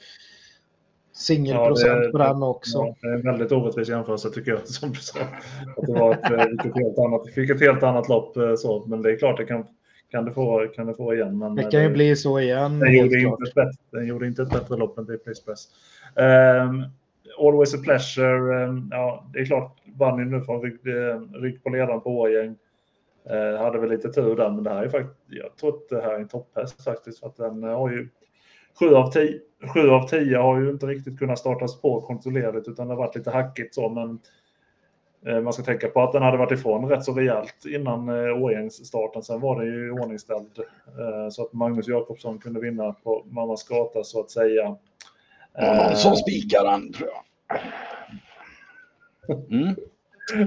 Singelprocent 1.12 2.04
Ja, 2.04 2.10
på 2.10 2.18
den 2.18 2.42
också. 2.42 2.78
Ja, 2.78 2.96
det 3.00 3.08
är 3.08 3.12
en 3.12 3.22
väldigt 3.22 3.52
orättvis 3.52 3.88
jämförelse 3.88 4.30
tycker 4.30 4.50
jag, 4.50 4.68
som 4.68 4.92
du 4.92 5.00
sa. 5.00 5.20
Att 5.76 5.86
det 5.86 5.92
var 5.92 6.12
ett, 6.12 6.24
ett, 6.24 6.74
helt 6.74 6.98
annat, 6.98 7.30
fick 7.34 7.50
ett 7.50 7.60
helt 7.60 7.82
annat 7.82 8.08
lopp. 8.08 8.36
Så. 8.58 8.86
Men 8.86 9.02
det 9.02 9.12
är 9.12 9.18
klart, 9.18 9.36
det 9.36 9.44
kan, 9.44 9.66
kan, 10.10 10.24
det 10.24 10.32
få, 10.32 10.66
kan 10.66 10.86
det 10.86 10.94
få 10.94 11.14
igen. 11.14 11.38
Men 11.38 11.54
Det 11.54 11.62
eh, 11.62 11.70
kan 11.70 11.82
ju 11.82 11.90
bli 11.90 12.16
så 12.16 12.40
igen. 12.40 12.78
den, 12.78 12.96
gjorde 12.96 13.20
klart. 13.20 13.40
inte 13.40 13.48
ett 13.48 13.54
bättre, 13.54 13.78
den 13.90 14.06
gjorde 14.06 14.26
inte 14.26 14.42
ett 14.42 14.50
bättre 14.50 14.76
lopp 14.76 14.98
än 14.98 15.06
Deep 15.06 15.28
Express. 15.28 15.68
Um, 16.14 16.84
always 17.38 17.74
a 17.74 17.78
pleasure. 17.84 18.64
Um, 18.64 18.88
ja, 18.90 19.26
det 19.32 19.38
är 19.38 19.44
klart, 19.44 19.76
vann 19.98 20.18
ju 20.18 20.24
nu 20.24 20.40
från 20.40 20.62
rygg, 20.62 20.86
eh, 20.86 21.20
rygg 21.40 21.62
på 21.62 21.70
ledaren 21.70 22.00
på 22.00 22.18
Årgäng. 22.18 22.56
Uh, 23.30 23.58
hade 23.58 23.78
väl 23.78 23.90
lite 23.90 24.12
tur 24.12 24.36
där, 24.36 24.50
men 24.50 24.64
det 24.64 24.70
här 24.70 24.82
är 24.82 24.88
faktiskt, 24.88 25.20
jag 25.28 25.56
tror 25.56 25.68
att 25.68 25.88
det 25.88 26.02
här 26.02 26.12
är 26.14 26.18
en 26.18 26.28
topphäst 26.28 26.84
faktiskt. 26.84 27.20
För 27.20 27.26
att 27.26 27.36
den 27.36 27.64
eh, 27.64 27.78
har 27.78 27.90
ju 27.90 28.08
7 28.78 28.94
av 28.94 29.10
10, 29.10 29.40
7 29.74 29.90
av 29.90 30.08
10 30.08 30.36
har 30.36 30.60
ju 30.60 30.70
inte 30.70 30.86
riktigt 30.86 31.18
kunnat 31.18 31.38
startas 31.38 31.80
på 31.80 32.00
kontrollerat 32.00 32.68
utan 32.68 32.88
det 32.88 32.94
har 32.94 32.98
varit 32.98 33.16
lite 33.16 33.30
hackigt 33.30 33.74
så. 33.74 33.88
Men 33.88 34.10
eh, 34.10 34.16
man 35.26 35.52
ska 35.52 35.62
tänka 35.62 35.88
på 35.88 36.02
att 36.02 36.12
den 36.12 36.22
hade 36.22 36.36
varit 36.36 36.58
ifrån 36.58 36.88
rätt 36.88 37.04
så 37.04 37.12
rejält 37.12 37.64
innan 37.68 38.08
eh, 38.08 38.42
Årgängsstarten. 38.42 39.22
Sen 39.22 39.40
var 39.40 39.60
den 39.60 39.74
ju 39.74 39.90
ordningställd 39.90 40.58
eh, 40.98 41.28
så 41.30 41.42
att 41.42 41.52
Magnus 41.52 41.88
Jakobsson 41.88 42.38
kunde 42.38 42.60
vinna 42.60 42.92
på 42.92 43.26
mammas 43.30 43.68
gata 43.68 44.04
så 44.04 44.20
att 44.20 44.30
säga. 44.30 44.76
Eh, 45.58 45.94
som 45.94 46.16
spikar 46.16 46.64
den 46.64 46.92
tror 46.92 47.08
jag. 47.08 47.24
Mm. 49.50 49.74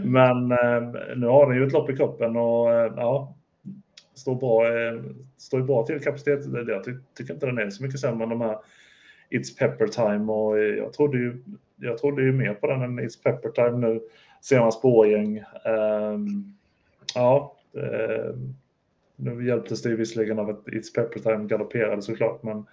Men 0.11 0.51
eh, 0.51 0.81
nu 1.15 1.27
har 1.27 1.47
den 1.47 1.57
ju 1.57 1.67
ett 1.67 1.73
lopp 1.73 1.89
i 1.89 1.95
kroppen 1.95 2.35
och 2.35 2.73
eh, 2.73 2.93
ja, 2.95 3.35
står 4.15 4.35
bra, 4.35 4.67
eh, 4.67 5.01
står 5.37 5.59
ju 5.59 5.65
bra 5.65 5.85
till 5.85 5.99
kapacitet. 5.99 6.45
Jag 6.67 6.83
ty 6.83 6.91
tycker 7.17 7.33
inte 7.33 7.45
den 7.45 7.57
är 7.57 7.69
så 7.69 7.83
mycket 7.83 7.99
sämre 7.99 8.23
än 8.23 8.29
de 8.29 8.41
här 8.41 8.57
It's 9.29 9.57
Pepper 9.59 9.87
Time 9.87 10.31
och 10.31 10.57
eh, 10.57 10.63
jag 10.63 10.93
trodde 10.93 11.17
ju, 11.17 11.43
jag 11.75 11.97
trodde 11.97 12.21
ju 12.21 12.31
mer 12.31 12.53
på 12.53 12.67
den 12.67 12.81
än 12.81 12.99
It's 12.99 13.23
Pepper 13.23 13.49
Time 13.49 13.77
nu 13.87 14.01
senast 14.41 14.81
på 14.81 14.97
Årgäng. 14.97 15.37
Eh, 15.37 16.17
ja, 17.15 17.55
eh, 17.73 18.35
nu 19.15 19.47
hjälptes 19.47 19.81
det 19.81 19.89
ju 19.89 19.95
visserligen 19.95 20.39
av 20.39 20.49
att 20.49 20.65
It's 20.65 20.95
Pepper 20.95 21.19
Time 21.19 21.47
galopperade 21.47 22.01
såklart, 22.01 22.43
men 22.43 22.65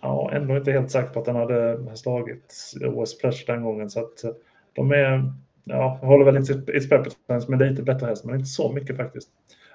ja, 0.00 0.30
ändå 0.32 0.56
inte 0.56 0.72
helt 0.72 0.90
säker 0.90 1.08
på 1.08 1.18
att 1.18 1.24
den 1.24 1.36
hade 1.36 1.96
slagit 1.96 2.54
OS 2.86 3.18
Pleasure 3.18 3.54
den 3.54 3.62
gången. 3.64 3.90
Så 3.90 4.00
att 4.00 4.24
eh, 4.24 4.30
de 4.72 4.90
är, 4.92 5.32
ja, 5.64 5.98
håller 6.02 6.24
väl 6.24 6.36
inte 6.36 6.52
It's 6.52 6.88
Pepper 6.88 7.10
Time 7.26 7.40
som 7.40 7.54
är 7.54 7.70
lite 7.70 7.82
bättre 7.82 8.06
häst, 8.06 8.24
men 8.24 8.34
inte 8.34 8.46
så 8.48 8.72
mycket 8.72 8.96
faktiskt. 8.96 9.28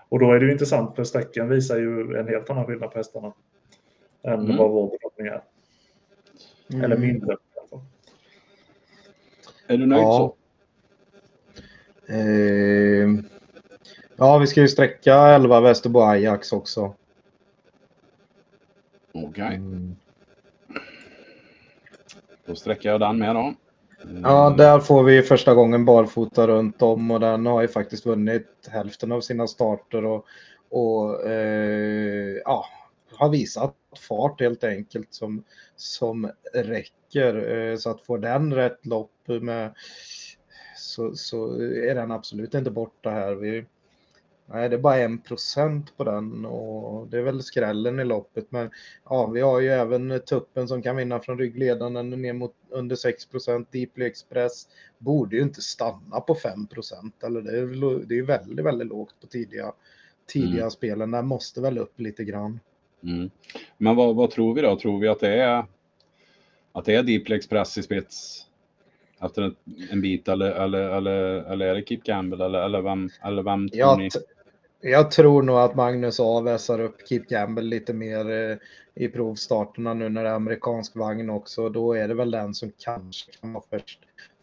Och 0.09 0.19
då 0.19 0.31
är 0.31 0.39
det 0.39 0.45
ju 0.45 0.51
intressant 0.51 0.95
för 0.95 1.03
sträckan 1.03 1.49
visar 1.49 1.77
ju 1.77 2.15
en 2.17 2.27
helt 2.27 2.49
annan 2.49 2.65
skillnad 2.65 2.91
på 2.91 2.97
hästarna 2.97 3.33
än 4.23 4.33
Mm. 4.39 4.57
vad 4.57 4.69
vår 4.71 4.89
bedömning 4.89 5.33
är. 5.33 5.41
Eller 6.85 6.95
Mm. 6.95 7.01
min 7.07 7.19
bedömning 7.19 7.37
i 7.55 7.59
alla 7.59 7.67
fall. 7.67 7.81
Är 9.67 9.77
du 9.77 9.85
nöjd 9.85 10.01
Ja. 10.03 10.17
så? 10.17 10.35
Eh, 12.11 13.09
ja, 14.15 14.37
vi 14.37 14.47
ska 14.47 14.61
ju 14.61 14.67
sträcka 14.67 15.15
11 15.15 15.61
Västerbo 15.61 15.99
Ajax 16.01 16.53
också. 16.53 16.93
Okej, 19.13 19.55
Mm. 19.55 19.95
då 22.45 22.55
sträcker 22.55 22.89
jag 22.89 22.99
den 22.99 23.17
med 23.17 23.35
då. 23.35 23.53
Mm. 24.03 24.21
Ja, 24.23 24.55
där 24.57 24.79
får 24.79 25.03
vi 25.03 25.21
första 25.21 25.53
gången 25.53 25.85
barfota 25.85 26.47
runt 26.47 26.81
om 26.81 27.11
och 27.11 27.19
den 27.19 27.45
har 27.45 27.61
ju 27.61 27.67
faktiskt 27.67 28.05
vunnit 28.05 28.47
hälften 28.67 29.11
av 29.11 29.21
sina 29.21 29.47
starter 29.47 30.05
och, 30.05 30.25
och 30.69 31.27
eh, 31.29 32.37
ja, 32.45 32.65
har 33.15 33.29
visat 33.29 33.75
fart 34.07 34.41
helt 34.41 34.63
enkelt 34.63 35.13
som, 35.13 35.43
som 35.75 36.31
räcker. 36.53 37.55
Eh, 37.55 37.77
så 37.77 37.89
att 37.89 38.01
få 38.01 38.17
den 38.17 38.53
rätt 38.53 38.85
lopp 38.85 39.11
med 39.41 39.73
så, 40.81 41.15
så 41.15 41.61
är 41.61 41.95
den 41.95 42.11
absolut 42.11 42.53
inte 42.53 42.71
borta 42.71 43.09
här. 43.09 43.35
Vi, 43.35 43.65
nej, 44.45 44.69
det 44.69 44.75
är 44.75 44.79
bara 44.79 44.97
en 44.97 45.17
procent 45.17 45.97
på 45.97 46.03
den 46.03 46.45
och 46.45 47.07
det 47.07 47.17
är 47.17 47.21
väl 47.21 47.43
skrällen 47.43 47.99
i 47.99 48.05
loppet. 48.05 48.51
Men 48.51 48.69
ja, 49.09 49.27
vi 49.27 49.41
har 49.41 49.59
ju 49.59 49.69
även 49.69 50.19
tuppen 50.25 50.67
som 50.67 50.81
kan 50.81 50.95
vinna 50.95 51.19
från 51.19 51.39
ryggledaren 51.39 52.09
ner 52.09 52.33
mot 52.33 52.55
under 52.69 52.95
6 52.95 53.27
Deeply 53.71 54.05
Express 54.05 54.67
borde 54.97 55.35
ju 55.35 55.41
inte 55.41 55.61
stanna 55.61 56.19
på 56.27 56.35
5 56.35 56.67
eller 57.23 57.41
det 57.41 57.57
är, 57.57 57.65
lo- 57.65 57.99
det 58.05 58.13
är 58.13 58.17
ju 58.17 58.25
väldigt, 58.25 58.65
väldigt 58.65 58.87
lågt 58.87 59.15
på 59.21 59.27
tidiga, 59.27 59.71
tidiga 60.25 60.61
Mm. 60.61 60.71
spelen. 60.71 61.11
Den 61.11 61.27
måste 61.27 61.61
väl 61.61 61.77
upp 61.77 61.99
lite 61.99 62.23
grann. 62.23 62.59
Mm. 63.03 63.29
Men 63.77 63.95
vad, 63.95 64.15
vad 64.15 64.31
tror 64.31 64.53
vi 64.53 64.61
då? 64.61 64.79
Tror 64.79 64.99
vi 64.99 65.07
att 65.07 65.19
det 65.19 65.41
är 65.41 65.65
att 66.71 66.85
det 66.85 66.95
är 66.95 67.03
Deeply 67.03 67.35
Express 67.35 67.77
i 67.77 67.83
spets 67.83 68.45
efter 69.21 69.41
en, 69.41 69.55
en 69.91 70.01
bit 70.01 70.27
eller, 70.27 70.51
eller, 70.51 70.89
eller, 70.89 71.13
eller 71.51 71.65
är 71.65 71.75
det 71.75 71.81
Kip 71.87 72.03
Campbell 72.03 72.41
eller, 72.41 72.61
eller 72.61 72.81
vem, 72.81 73.09
eller 73.23 73.43
vem 73.43 73.69
tror 73.69 73.79
Jag, 73.79 73.97
ni? 73.97 74.09
jag 74.81 75.11
tror 75.11 75.41
nog 75.41 75.57
att 75.57 75.75
Magnus 75.75 76.19
A 76.19 76.41
vässar 76.41 76.79
upp 76.81 77.07
Keep 77.09 77.23
Gamble 77.29 77.63
lite 77.63 77.93
mer 77.93 78.31
eh, 78.51 78.57
i 78.95 79.07
provstarterna 79.07 79.93
nu 79.93 80.09
när 80.09 80.23
det 80.23 80.29
är 80.29 80.33
amerikansk 80.33 80.95
vagn 80.95 81.29
också. 81.29 81.69
Då 81.69 81.93
är 81.93 82.07
det 82.07 82.13
väl 82.13 82.31
den 82.31 82.53
som 82.53 82.71
kanske 82.77 83.31
kan 83.31 83.53
vara 83.53 83.63
först 83.69 83.99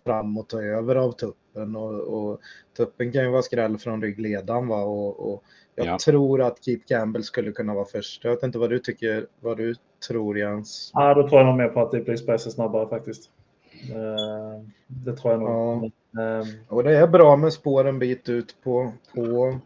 fram 0.07 0.39
och 0.39 0.49
ta 0.49 0.63
över 0.63 0.97
av 0.97 1.13
tuppen. 1.13 1.77
Och, 1.77 1.95
och 2.01 2.41
tuppen 2.77 3.13
kan 3.13 3.23
ju 3.25 3.31
vara 3.31 3.43
skräll 3.43 3.79
från 3.79 4.03
ryggledaren 4.03 4.69
va. 4.69 4.83
Och, 4.85 5.33
och 5.33 5.43
jag 5.75 5.87
Ja. 5.87 5.99
tror 6.05 6.43
att 6.43 6.65
Keep 6.65 6.81
Gamble 6.89 7.23
skulle 7.23 7.53
kunna 7.53 7.75
vara 7.75 7.85
först. 7.85 8.25
Jag 8.25 8.31
vet 8.31 8.43
inte 8.43 8.59
vad 8.59 8.71
du 8.71 8.79
tycker, 8.79 9.27
vad 9.41 9.57
du 9.57 9.75
tror 10.09 10.39
Jens. 10.39 10.91
Ja, 10.95 11.15
då 11.15 11.29
tror 11.29 11.41
jag 11.41 11.47
nog 11.47 11.57
mer 11.57 11.69
på 11.69 11.81
att 11.81 11.93
Deep 11.93 12.09
Express 12.09 12.47
är 12.47 12.51
snabbare 12.51 12.89
faktiskt. 12.89 13.31
Eh, 13.91 14.63
Det 14.87 15.17
tror 15.17 15.33
jag 15.33 15.41
nog. 15.43 15.51
Ja. 15.51 15.91
Men, 16.11 16.41
eh, 16.41 16.47
Och 16.69 16.85
det 16.85 16.97
är 16.97 17.07
bra 17.07 17.37
med 17.37 17.53
spår 17.53 17.89
en 17.89 17.99
bit 17.99 18.29
ut 18.29 18.57
på, 18.65 18.93
på 19.15 19.59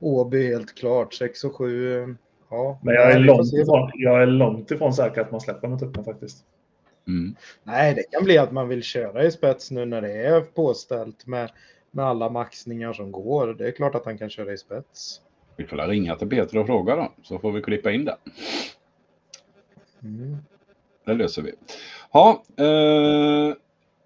Åby 0.00 0.46
helt 0.46 0.74
klart. 0.74 1.14
6 1.14 1.44
och 1.44 1.56
7. 1.56 2.16
Ja, 2.50 2.78
Men 2.82 2.94
jag 2.94 3.12
är, 3.12 3.18
långt 3.18 3.52
ifrån, 3.52 3.90
jag 3.94 4.22
är 4.22 4.26
långt 4.26 4.70
ifrån 4.70 4.94
säker 4.94 5.20
att 5.20 5.30
man 5.30 5.40
släpper 5.40 5.68
med 5.68 5.78
tuppen 5.78 6.04
faktiskt. 6.04 6.44
Mm. 7.06 7.36
Nej, 7.62 7.94
det 7.94 8.02
kan 8.02 8.24
bli 8.24 8.38
att 8.38 8.52
man 8.52 8.68
vill 8.68 8.82
köra 8.82 9.24
i 9.24 9.30
spets 9.30 9.70
nu 9.70 9.84
när 9.84 10.02
det 10.02 10.12
är 10.12 10.40
påställt 10.40 11.26
med, 11.26 11.50
med 11.90 12.04
alla 12.04 12.30
maxningar 12.30 12.92
som 12.92 13.12
går. 13.12 13.54
Det 13.54 13.66
är 13.66 13.70
klart 13.70 13.94
att 13.94 14.04
han 14.04 14.18
kan 14.18 14.30
köra 14.30 14.52
i 14.52 14.58
spets. 14.58 15.20
Vi 15.56 15.64
får 15.66 15.76
väl 15.76 15.90
ringa 15.90 16.16
till 16.16 16.28
Peter 16.28 16.58
och 16.58 16.66
fråga 16.66 16.96
då, 16.96 17.12
så 17.22 17.38
får 17.38 17.52
vi 17.52 17.62
klippa 17.62 17.90
in 17.90 18.04
det. 18.04 18.16
Mm. 20.02 20.36
Det 21.06 21.14
löser 21.14 21.42
vi. 21.42 21.52
Ja, 22.16 22.42
eh, 22.56 23.54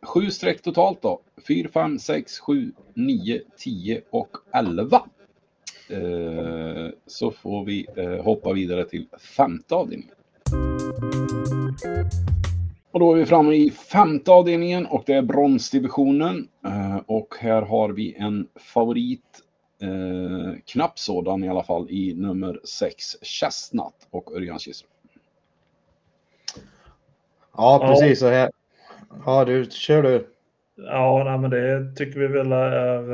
sju 0.02 0.30
streck 0.30 0.62
totalt 0.62 1.02
då. 1.02 1.20
4, 1.48 1.68
5, 1.68 1.98
6, 1.98 2.38
7, 2.38 2.72
9, 2.94 3.40
10 3.58 4.02
och 4.10 4.36
11. 4.54 5.02
Eh, 5.90 6.88
så 7.06 7.30
får 7.30 7.64
vi 7.64 7.86
eh, 7.96 8.24
hoppa 8.24 8.52
vidare 8.52 8.84
till 8.84 9.06
femte 9.36 9.74
avdelningen. 9.74 10.14
Och 12.90 13.00
då 13.00 13.12
är 13.12 13.16
vi 13.16 13.26
framme 13.26 13.54
i 13.54 13.70
femte 13.70 14.30
avdelningen 14.30 14.86
och 14.86 15.02
det 15.06 15.14
är 15.14 15.22
bronsdivisionen. 15.22 16.48
Eh, 16.64 16.96
och 17.06 17.34
här 17.40 17.62
har 17.62 17.88
vi 17.88 18.14
en 18.14 18.48
favorit 18.54 19.42
Eh, 19.82 20.54
knapp 20.64 20.98
sådan 20.98 21.44
i 21.44 21.48
alla 21.48 21.62
fall 21.62 21.90
i 21.90 22.14
nummer 22.14 22.60
6 22.64 23.16
Chestnut 23.22 24.06
och 24.10 24.36
Örjan 24.36 24.58
Kihlström. 24.58 24.90
Ja, 27.58 27.78
precis 27.88 28.18
så 28.18 28.26
här. 28.28 28.50
Ja, 29.26 29.44
du 29.44 29.64
kör 29.64 30.02
du. 30.02 30.26
Ja, 30.76 31.22
nej, 31.24 31.38
men 31.38 31.50
det 31.50 31.96
tycker 31.96 32.20
vi 32.20 32.26
väl 32.26 32.52
är, 32.52 33.12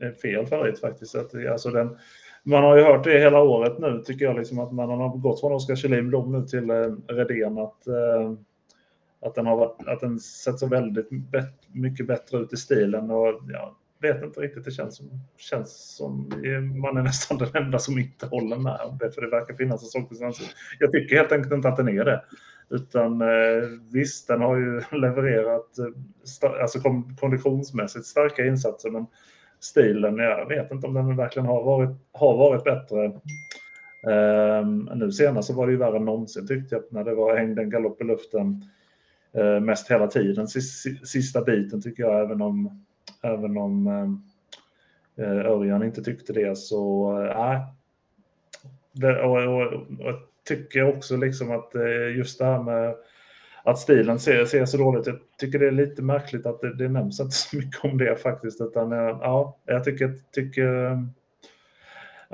är 0.00 0.12
fel 0.22 0.46
favorit 0.46 0.80
faktiskt. 0.80 1.14
Att, 1.14 1.46
alltså 1.50 1.70
den, 1.70 1.98
man 2.42 2.62
har 2.62 2.76
ju 2.76 2.82
hört 2.82 3.04
det 3.04 3.18
hela 3.18 3.42
året 3.42 3.78
nu 3.78 4.02
tycker 4.06 4.24
jag, 4.24 4.36
liksom 4.36 4.58
att 4.58 4.72
man 4.72 4.88
har 4.88 5.16
gått 5.16 5.40
från 5.40 5.52
Oskar 5.52 5.76
Kjellin 5.76 6.08
Blom 6.08 6.32
nu 6.32 6.46
till 6.46 6.70
eh, 6.70 6.92
Redén. 7.06 7.58
Att, 7.58 7.86
eh, 7.86 8.32
att, 9.20 9.34
den 9.34 9.46
har 9.46 9.56
varit, 9.56 9.88
att 9.88 10.00
den 10.00 10.20
sett 10.20 10.58
så 10.58 10.66
väldigt 10.66 11.10
bet, 11.10 11.52
mycket 11.72 12.06
bättre 12.06 12.38
ut 12.38 12.52
i 12.52 12.56
stilen. 12.56 13.10
Och, 13.10 13.40
ja, 13.52 13.76
vet 14.00 14.22
inte 14.22 14.40
riktigt, 14.40 14.64
det 14.64 14.70
känns 14.70 14.96
som, 14.96 15.10
känns 15.36 15.96
som 15.96 16.28
man 16.82 16.96
är 16.96 17.02
nästan 17.02 17.38
den 17.38 17.56
enda 17.64 17.78
som 17.78 17.98
inte 17.98 18.26
håller 18.26 18.56
med 18.56 18.80
om 18.80 18.98
det, 18.98 19.10
för 19.12 19.20
det 19.20 19.30
verkar 19.30 19.54
finnas 19.54 19.94
en 19.94 20.04
sån. 20.14 20.32
Jag 20.78 20.92
tycker 20.92 21.16
helt 21.16 21.32
enkelt 21.32 21.54
inte 21.54 21.68
att 21.68 21.76
den 21.76 21.88
är 21.88 22.04
det. 22.04 22.22
Utan 22.68 23.20
eh, 23.20 23.68
visst, 23.92 24.28
den 24.28 24.40
har 24.40 24.56
ju 24.56 24.82
levererat 24.98 25.78
eh, 25.78 26.62
alltså 26.62 26.80
konditionsmässigt 27.20 28.06
starka 28.06 28.46
insatser, 28.46 28.90
men 28.90 29.06
stilen, 29.60 30.18
jag 30.18 30.48
vet 30.48 30.72
inte 30.72 30.86
om 30.86 30.94
den 30.94 31.16
verkligen 31.16 31.46
har 31.46 31.64
varit, 31.64 31.90
har 32.12 32.36
varit 32.36 32.64
bättre. 32.64 33.12
Um, 34.06 34.90
nu 34.94 35.12
senast 35.12 35.48
så 35.48 35.54
var 35.54 35.66
det 35.66 35.72
ju 35.72 35.78
värre 35.78 35.96
än 35.96 36.04
någonsin 36.04 36.46
tyckte 36.46 36.74
jag 36.74 36.84
när 36.90 37.04
det 37.04 37.14
var 37.14 37.36
hängde 37.36 37.62
en 37.62 37.70
galopp 37.70 38.00
i 38.00 38.04
luften 38.04 38.64
uh, 39.38 39.60
mest 39.60 39.90
hela 39.90 40.06
tiden. 40.06 40.48
Sista 41.04 41.42
biten 41.42 41.82
tycker 41.82 42.02
jag, 42.02 42.20
även 42.20 42.42
om, 42.42 42.84
även 43.22 43.56
om 43.56 43.88
uh, 45.18 45.28
Örjan 45.28 45.82
inte 45.82 46.02
tyckte 46.02 46.32
det 46.32 46.58
så 46.58 47.12
nej. 47.18 47.60
Uh, 49.02 49.20
och, 49.20 49.36
och, 49.36 49.62
och, 49.62 49.72
och, 49.72 50.33
tycker 50.44 50.88
också 50.88 51.16
liksom 51.16 51.50
att 51.50 51.74
eh, 51.74 52.16
just 52.16 52.38
det 52.38 52.44
här 52.44 52.62
med 52.62 52.94
att 53.64 53.78
stilen 53.78 54.18
ser, 54.18 54.44
ser 54.44 54.64
så 54.64 54.76
dåligt. 54.76 55.06
Jag 55.06 55.18
tycker 55.38 55.58
det 55.58 55.66
är 55.66 55.72
lite 55.72 56.02
märkligt 56.02 56.46
att 56.46 56.60
det, 56.60 56.74
det 56.74 56.88
nämns 56.88 57.20
inte 57.20 57.34
så 57.34 57.56
mycket 57.56 57.84
om 57.84 57.98
det 57.98 58.16
faktiskt. 58.16 58.60
Utan, 58.60 58.92
eh, 58.92 58.98
ja, 58.98 59.58
jag 59.64 59.84
tycker, 59.84 60.14
tycker 60.32 60.98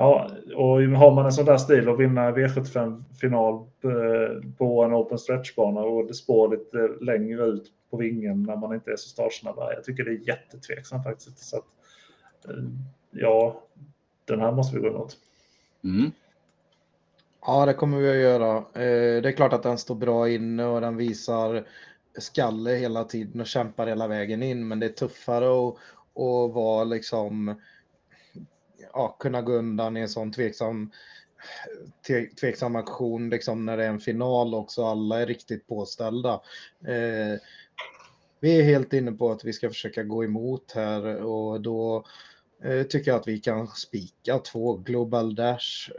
Ja, 0.01 0.31
och 0.57 0.83
har 0.83 1.15
man 1.15 1.25
en 1.25 1.33
sån 1.33 1.45
där 1.45 1.57
stil 1.57 1.89
och 1.89 2.01
vinna 2.01 2.31
V75-final 2.31 3.55
eh, 3.85 4.51
på 4.59 4.85
en 4.85 4.95
open 4.95 5.19
stretchbana 5.19 5.81
och 5.81 6.07
det 6.07 6.15
spår 6.15 6.49
lite 6.49 7.05
längre 7.05 7.45
ut 7.45 7.73
på 7.91 7.97
vingen 7.97 8.43
när 8.43 8.57
man 8.57 8.75
inte 8.75 8.91
är 8.91 8.97
så 8.97 9.09
startsnabb. 9.09 9.57
Jag 9.59 9.85
tycker 9.85 10.05
det 10.05 10.11
är 10.11 10.29
jättetveksamt 10.29 11.05
faktiskt. 11.05 11.39
Så 11.39 11.57
att, 11.57 11.65
ja, 13.11 13.63
den 14.25 14.41
här 14.41 14.53
måste 14.53 14.77
vi 14.77 14.83
gå 14.83 14.89
emot. 14.89 15.17
Mm. 15.85 16.11
Ja, 17.47 17.67
det 17.67 17.75
kommer 17.75 17.99
vi 17.99 18.11
att 18.11 18.17
göra. 18.17 18.57
Eh, 18.57 19.23
det 19.23 19.29
är 19.29 19.33
klart 19.33 19.53
att 19.53 19.63
den 19.63 19.79
står 19.79 19.95
bra 19.95 20.29
inne 20.29 20.65
och 20.65 20.81
den 20.81 20.97
visar 20.97 21.67
skalle 22.19 22.71
hela 22.71 23.05
tiden 23.05 23.41
och 23.41 23.47
kämpar 23.47 23.87
hela 23.87 24.09
vägen 24.09 24.43
in. 24.43 24.69
Men 24.69 24.81
det 24.81 24.87
är 24.87 24.91
tuffare 24.91 25.69
att, 25.69 25.75
att 26.23 26.55
vara 26.55 26.85
liksom, 26.85 27.61
ja, 28.93 29.17
kunna 29.21 29.43
gå 29.43 29.53
undan 29.53 29.97
i 29.97 30.01
en 30.01 30.09
sån 30.09 30.33
tveksam, 30.33 30.91
tveksam 32.41 32.77
aktion 32.77 33.31
liksom 33.31 33.67
när 33.67 33.77
det 33.77 33.85
är 33.85 33.89
en 33.89 34.01
final 34.01 34.55
också. 34.55 34.85
Alla 34.85 35.21
är 35.21 35.27
riktigt 35.27 35.67
påställda. 35.67 36.41
Eh, 36.87 37.41
vi 38.41 38.61
är 38.61 38.63
helt 38.63 38.93
inne 38.93 39.13
på 39.13 39.31
att 39.31 39.45
vi 39.45 39.53
ska 39.53 39.69
försöka 39.69 40.03
gå 40.03 40.25
emot 40.25 40.73
här 40.75 41.23
och 41.23 41.61
då 41.61 42.05
eh, 42.65 42.83
tycker 42.83 43.11
jag 43.11 43.21
att 43.21 43.29
vi 43.29 43.39
kan 43.39 43.67
spika 43.67 44.39
två 44.39 44.77
Global 44.77 45.35
Dash. 45.35 45.91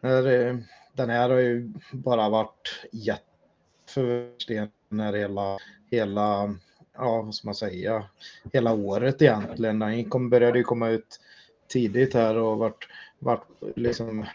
Eh, 0.00 0.56
den 0.92 1.10
här 1.10 1.30
har 1.30 1.38
ju 1.38 1.72
bara 1.92 2.28
varit 2.28 2.86
jätteförsten 2.92 4.70
hela, 5.14 5.58
hela, 5.90 6.54
ja 6.94 7.22
vad 7.22 7.34
ska 7.34 7.48
man 7.48 7.54
säga, 7.54 8.04
hela 8.52 8.72
året 8.72 9.22
egentligen. 9.22 9.78
Den 9.78 10.10
kom, 10.10 10.30
började 10.30 10.58
ju 10.58 10.64
komma 10.64 10.88
ut 10.88 11.20
tidigt 11.68 12.14
här 12.14 12.36
och 12.36 12.58
varit, 12.58 12.88
varit 13.18 13.46
liksom, 13.76 14.26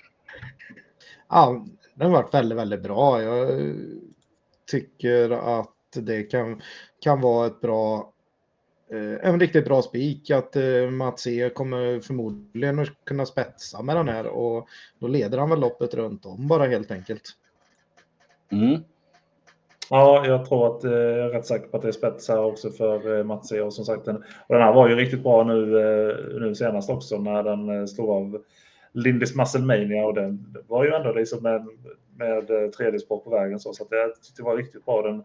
ja, 1.30 1.66
den 1.94 2.12
har 2.12 2.22
varit 2.22 2.34
väldigt, 2.34 2.58
väldigt 2.58 2.84
bra. 2.84 3.22
Jag 3.22 3.62
tycker 4.72 5.30
att 5.30 5.70
det 5.94 6.24
kan, 6.24 6.62
kan 7.00 7.22
vara 7.22 7.48
ett 7.48 7.62
bra 7.62 8.13
en 9.22 9.40
riktigt 9.40 9.66
bra 9.66 9.82
spik 9.82 10.30
att 10.32 10.56
eh, 10.56 10.90
Mats 10.92 11.28
E 11.28 11.50
kommer 11.50 12.00
förmodligen 12.00 12.80
att 12.80 13.06
kunna 13.06 13.26
spetsa 13.26 13.82
med 13.82 13.96
den 13.96 14.08
här 14.08 14.28
och 14.28 14.68
då 15.00 15.08
leder 15.08 15.38
han 15.38 15.50
väl 15.50 15.60
loppet 15.60 15.94
runt 15.94 16.26
om 16.26 16.48
bara 16.48 16.68
helt 16.68 16.92
enkelt. 16.92 17.24
Mm. 18.52 18.82
Ja, 19.90 20.26
jag 20.26 20.46
tror 20.46 20.68
att 20.68 20.84
eh, 20.84 20.92
jag 20.92 21.26
är 21.26 21.30
rätt 21.30 21.46
säker 21.46 21.68
på 21.68 21.78
att 21.78 21.84
det 21.84 21.88
är 21.88 21.92
spets 21.92 22.30
här 22.30 22.44
också 22.44 22.70
för 22.70 23.24
Mats 23.24 23.52
E. 23.52 23.62
Och 23.62 23.74
som 23.74 23.86
sagt, 23.86 24.06
den, 24.06 24.16
och 24.16 24.56
den 24.56 24.62
här 24.62 24.74
var 24.74 24.90
ju 24.90 24.96
riktigt 24.96 25.24
bra 25.24 25.44
nu, 25.44 25.66
nu 26.40 26.56
senast 26.56 26.90
också 26.90 27.18
när 27.18 27.44
den 27.44 27.88
slog 27.88 28.10
av 28.10 28.42
Lindis 28.92 29.36
Musclemania 29.36 30.06
och 30.06 30.14
den 30.14 30.56
var 30.68 30.84
ju 30.84 30.94
ändå 30.94 31.14
liksom 31.14 31.44
med, 31.44 31.68
med 32.18 32.74
tredje 32.74 33.00
spår 33.00 33.18
på 33.18 33.30
vägen 33.30 33.60
så, 33.60 33.74
så 33.74 33.84
att 33.84 33.92
jag 33.92 34.16
tyckte 34.16 34.42
det 34.42 34.46
var 34.46 34.58
riktigt 34.58 34.86
bra. 34.86 35.02
Den, 35.02 35.24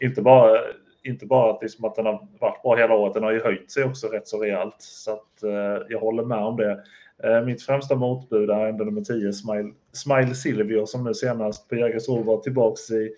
inte 0.00 0.22
bara 0.22 0.60
inte 1.06 1.26
bara 1.26 1.52
att, 1.52 1.62
liksom 1.62 1.84
att 1.84 1.94
den 1.94 2.06
har 2.06 2.26
varit 2.40 2.62
bra 2.62 2.76
hela 2.76 2.94
året, 2.94 3.14
den 3.14 3.22
har 3.22 3.32
ju 3.32 3.42
höjt 3.42 3.70
sig 3.70 3.84
också 3.84 4.06
rätt 4.06 4.28
så 4.28 4.42
rejält. 4.42 4.76
Så 4.78 5.12
att, 5.12 5.42
eh, 5.42 5.86
jag 5.88 6.00
håller 6.00 6.24
med 6.24 6.38
om 6.38 6.56
det. 6.56 6.82
Eh, 7.22 7.44
mitt 7.44 7.62
främsta 7.62 7.94
motbud 7.96 8.50
är 8.50 8.66
ändå 8.66 8.84
nummer 8.84 9.00
10, 9.00 9.32
Smile, 9.32 9.72
Smile 9.92 10.34
Silvio, 10.34 10.86
som 10.86 11.04
nu 11.04 11.14
senast 11.14 11.68
på 11.68 11.76
Jägersro 11.76 12.22
var 12.22 12.36
tillbaks 12.36 12.90
i 12.90 13.14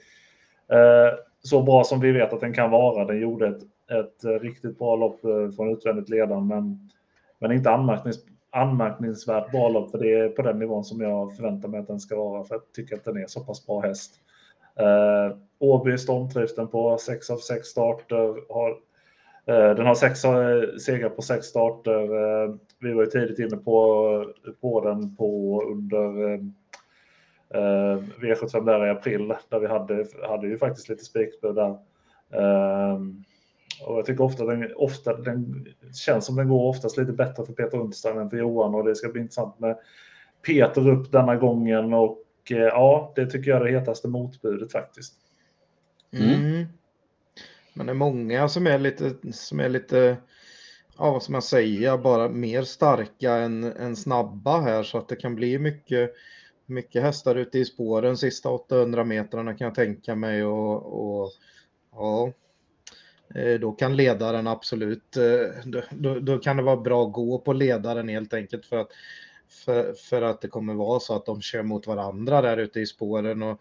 eh, 0.72 1.18
så 1.42 1.62
bra 1.62 1.84
som 1.84 2.00
vi 2.00 2.12
vet 2.12 2.32
att 2.32 2.40
den 2.40 2.54
kan 2.54 2.70
vara. 2.70 3.04
Den 3.04 3.20
gjorde 3.20 3.48
ett, 3.48 3.62
ett 3.90 4.24
eh, 4.24 4.30
riktigt 4.30 4.78
bra 4.78 4.96
lopp 4.96 5.24
eh, 5.24 5.50
från 5.56 5.72
utvändigt 5.72 6.08
ledan, 6.08 6.46
men, 6.46 6.90
men 7.38 7.52
inte 7.52 7.70
anmärknings, 7.70 8.18
anmärkningsvärt 8.50 9.50
bra 9.50 9.68
lopp, 9.68 9.90
för 9.90 9.98
det 9.98 10.14
är 10.14 10.28
på 10.28 10.42
den 10.42 10.58
nivån 10.58 10.84
som 10.84 11.00
jag 11.00 11.36
förväntar 11.36 11.68
mig 11.68 11.80
att 11.80 11.86
den 11.86 12.00
ska 12.00 12.16
vara, 12.16 12.44
för 12.44 12.54
jag 12.54 12.72
tycker 12.72 12.96
att 12.96 13.04
den 13.04 13.16
är 13.16 13.26
så 13.26 13.40
pass 13.40 13.66
bra 13.66 13.80
häst. 13.80 14.14
Eh, 14.76 15.36
Åby 15.58 15.98
stormtrivs 15.98 16.54
på 16.54 16.98
6 16.98 17.30
av 17.30 17.36
6 17.36 17.68
starter. 17.68 18.52
Har, 18.54 18.70
eh, 19.46 19.74
den 19.74 19.86
har 19.86 19.94
sex 19.94 20.24
eh, 20.24 20.76
segrar 20.80 21.08
på 21.08 21.22
6 21.22 21.46
starter. 21.46 22.02
Eh, 22.02 22.54
vi 22.80 22.92
var 22.92 23.04
ju 23.04 23.10
tidigt 23.10 23.38
inne 23.38 23.56
på, 23.56 24.04
eh, 24.46 24.52
på 24.60 24.80
den 24.80 25.16
på 25.16 25.62
under 25.62 26.32
eh, 26.32 26.40
eh 27.50 27.98
V75 28.20 28.64
där 28.64 28.86
i 28.86 28.90
april 28.90 29.34
där 29.48 29.58
vi 29.58 29.66
hade, 29.66 30.06
hade 30.28 30.46
ju 30.46 30.58
faktiskt 30.58 30.88
lite 30.88 31.04
spikbud 31.04 31.54
där. 31.54 31.76
Eh, 32.32 33.00
och 33.86 33.98
jag 33.98 34.06
tycker 34.06 34.24
ofta 34.24 34.44
den, 34.44 34.72
ofta 34.76 35.16
den 35.16 35.66
känns 35.94 36.26
som 36.26 36.36
den 36.36 36.48
går 36.48 36.68
oftast 36.68 36.96
lite 36.96 37.12
bättre 37.12 37.44
för 37.46 37.52
Peter 37.52 37.78
Unterstein 37.78 38.18
än 38.18 38.30
för 38.30 38.36
Johan 38.36 38.74
och 38.74 38.84
det 38.84 38.96
ska 38.96 39.08
bli 39.08 39.20
intressant 39.20 39.58
med 39.58 39.78
Peter 40.46 40.88
upp 40.88 41.12
denna 41.12 41.36
gången 41.36 41.94
och 41.94 42.24
Eh, 42.50 42.56
ja, 42.58 43.12
det 43.16 43.26
tycker 43.26 43.50
jag 43.50 43.60
är 43.60 43.64
det 43.64 43.78
hetaste 43.78 44.08
motbudet 44.08 44.72
faktiskt. 44.72 45.14
Mm. 46.12 46.34
mm. 46.34 46.66
Men 47.74 47.86
det 47.86 47.92
är 47.92 47.94
många 47.94 48.48
som 48.48 48.66
är 48.66 48.78
lite, 48.78 49.14
som 49.32 49.60
är 49.60 49.68
lite, 49.68 50.16
ja 50.98 51.10
vad 51.10 51.22
ska 51.22 51.32
man 51.32 51.42
säga, 51.42 51.98
bara 51.98 52.28
mer 52.28 52.62
starka 52.62 53.34
än, 53.34 53.64
än 53.64 53.96
snabba 53.96 54.60
här 54.60 54.82
så 54.82 54.98
att 54.98 55.08
det 55.08 55.16
kan 55.16 55.34
bli 55.34 55.58
mycket, 55.58 56.14
mycket 56.66 57.02
hästar 57.02 57.34
ute 57.34 57.58
i 57.58 57.64
spåren 57.64 58.16
sista 58.16 58.50
800 58.50 59.04
metrarna 59.04 59.54
kan 59.54 59.64
jag 59.64 59.74
tänka 59.74 60.14
mig 60.14 60.44
och, 60.44 61.22
och 61.22 61.32
ja, 61.92 62.32
eh, 63.34 63.60
då 63.60 63.72
kan 63.72 63.96
ledaren 63.96 64.46
absolut, 64.46 65.16
eh, 65.16 65.70
då, 65.90 66.18
då, 66.18 66.38
kan 66.38 66.56
det 66.56 66.62
vara 66.62 66.76
bra 66.76 67.06
att 67.06 67.12
gå 67.12 67.38
på 67.38 67.52
ledaren 67.52 68.08
helt 68.08 68.34
enkelt 68.34 68.66
för 68.66 68.76
att 68.76 68.90
för, 69.48 69.92
för 69.92 70.22
att 70.22 70.40
det 70.40 70.48
kommer 70.48 70.74
vara 70.74 71.00
så 71.00 71.16
att 71.16 71.26
de 71.26 71.42
kör 71.42 71.62
mot 71.62 71.86
varandra 71.86 72.42
där 72.42 72.56
ute 72.56 72.80
i 72.80 72.86
spåren. 72.86 73.42
Och, 73.42 73.60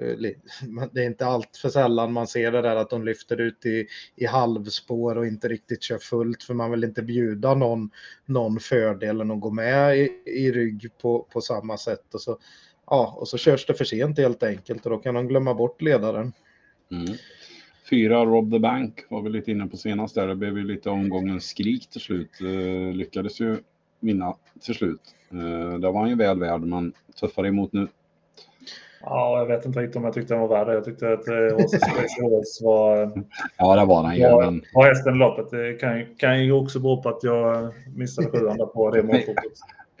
Eh, 0.00 0.16
det 0.92 1.02
är 1.02 1.06
inte 1.06 1.26
allt 1.26 1.56
för 1.56 1.68
sällan 1.68 2.12
man 2.12 2.26
ser 2.26 2.52
det 2.52 2.62
där 2.62 2.76
att 2.76 2.90
de 2.90 3.04
lyfter 3.04 3.40
ut 3.40 3.66
i, 3.66 3.86
i 4.16 4.26
halvspår 4.26 5.18
och 5.18 5.26
inte 5.26 5.48
riktigt 5.48 5.82
kör 5.82 5.98
fullt 5.98 6.42
för 6.42 6.54
man 6.54 6.70
vill 6.70 6.84
inte 6.84 7.02
bjuda 7.02 7.54
någon, 7.54 7.90
någon 8.26 8.60
fördel 8.60 9.30
och 9.30 9.40
gå 9.40 9.50
med 9.50 9.98
i, 9.98 10.10
i 10.26 10.52
rygg 10.52 10.88
på, 11.02 11.26
på 11.32 11.40
samma 11.40 11.76
sätt. 11.76 12.14
Och 12.14 12.20
så, 12.20 12.38
ja, 12.86 13.16
och 13.18 13.28
så 13.28 13.38
körs 13.38 13.66
det 13.66 13.74
för 13.74 13.84
sent 13.84 14.18
helt 14.18 14.42
enkelt 14.42 14.84
och 14.86 14.90
då 14.90 14.98
kan 14.98 15.14
de 15.14 15.28
glömma 15.28 15.54
bort 15.54 15.82
ledaren. 15.82 16.32
Mm. 16.90 17.14
Fyra 17.90 18.24
Rob 18.24 18.52
the 18.52 18.58
Bank 18.58 19.00
var 19.08 19.22
vi 19.22 19.30
lite 19.30 19.50
inne 19.50 19.66
på 19.66 19.76
senast 19.76 20.14
där. 20.14 20.28
Det 20.28 20.36
blev 20.36 20.58
ju 20.58 20.64
lite 20.64 20.90
omgången 20.90 21.40
skrik 21.40 21.90
till 21.90 22.00
slut. 22.00 22.30
Eh, 22.40 22.94
lyckades 22.94 23.40
ju 23.40 23.56
vinna 24.00 24.36
till 24.60 24.74
slut. 24.74 25.00
Eh, 25.30 25.78
det 25.78 25.90
var 25.90 26.00
han 26.00 26.08
ju 26.08 26.14
väl 26.14 26.38
värd, 26.38 26.60
men 26.60 26.92
tuffare 27.20 27.48
emot 27.48 27.72
nu. 27.72 27.88
Ja, 29.02 29.38
jag 29.38 29.46
vet 29.46 29.64
inte 29.66 29.80
riktigt 29.80 29.96
om 29.96 30.04
jag 30.04 30.12
tyckte 30.14 30.34
den 30.34 30.40
var 30.40 30.48
värd 30.48 30.66
det. 30.66 30.74
Jag 30.74 30.84
tyckte 30.84 31.12
att 31.12 31.26
Horses 31.52 31.82
Crazy 31.82 32.22
Horse 32.22 32.64
var, 32.64 33.12
Ja, 33.56 33.76
det 33.76 33.84
var 33.84 34.02
den 34.02 34.16
ju. 34.16 34.22
var, 34.22 34.44
Men 34.44 34.62
var 34.74 34.86
hästen 34.88 35.14
i 35.14 35.18
loppet. 35.18 35.50
Det 35.50 35.72
kan, 35.80 36.04
kan 36.18 36.44
ju 36.44 36.52
också 36.52 36.80
bero 36.80 37.02
på 37.02 37.08
att 37.08 37.22
jag 37.24 37.72
missade 37.96 38.28
sjuan 38.30 38.58
på 38.74 38.90
det 38.90 39.02
målfotot. 39.02 39.52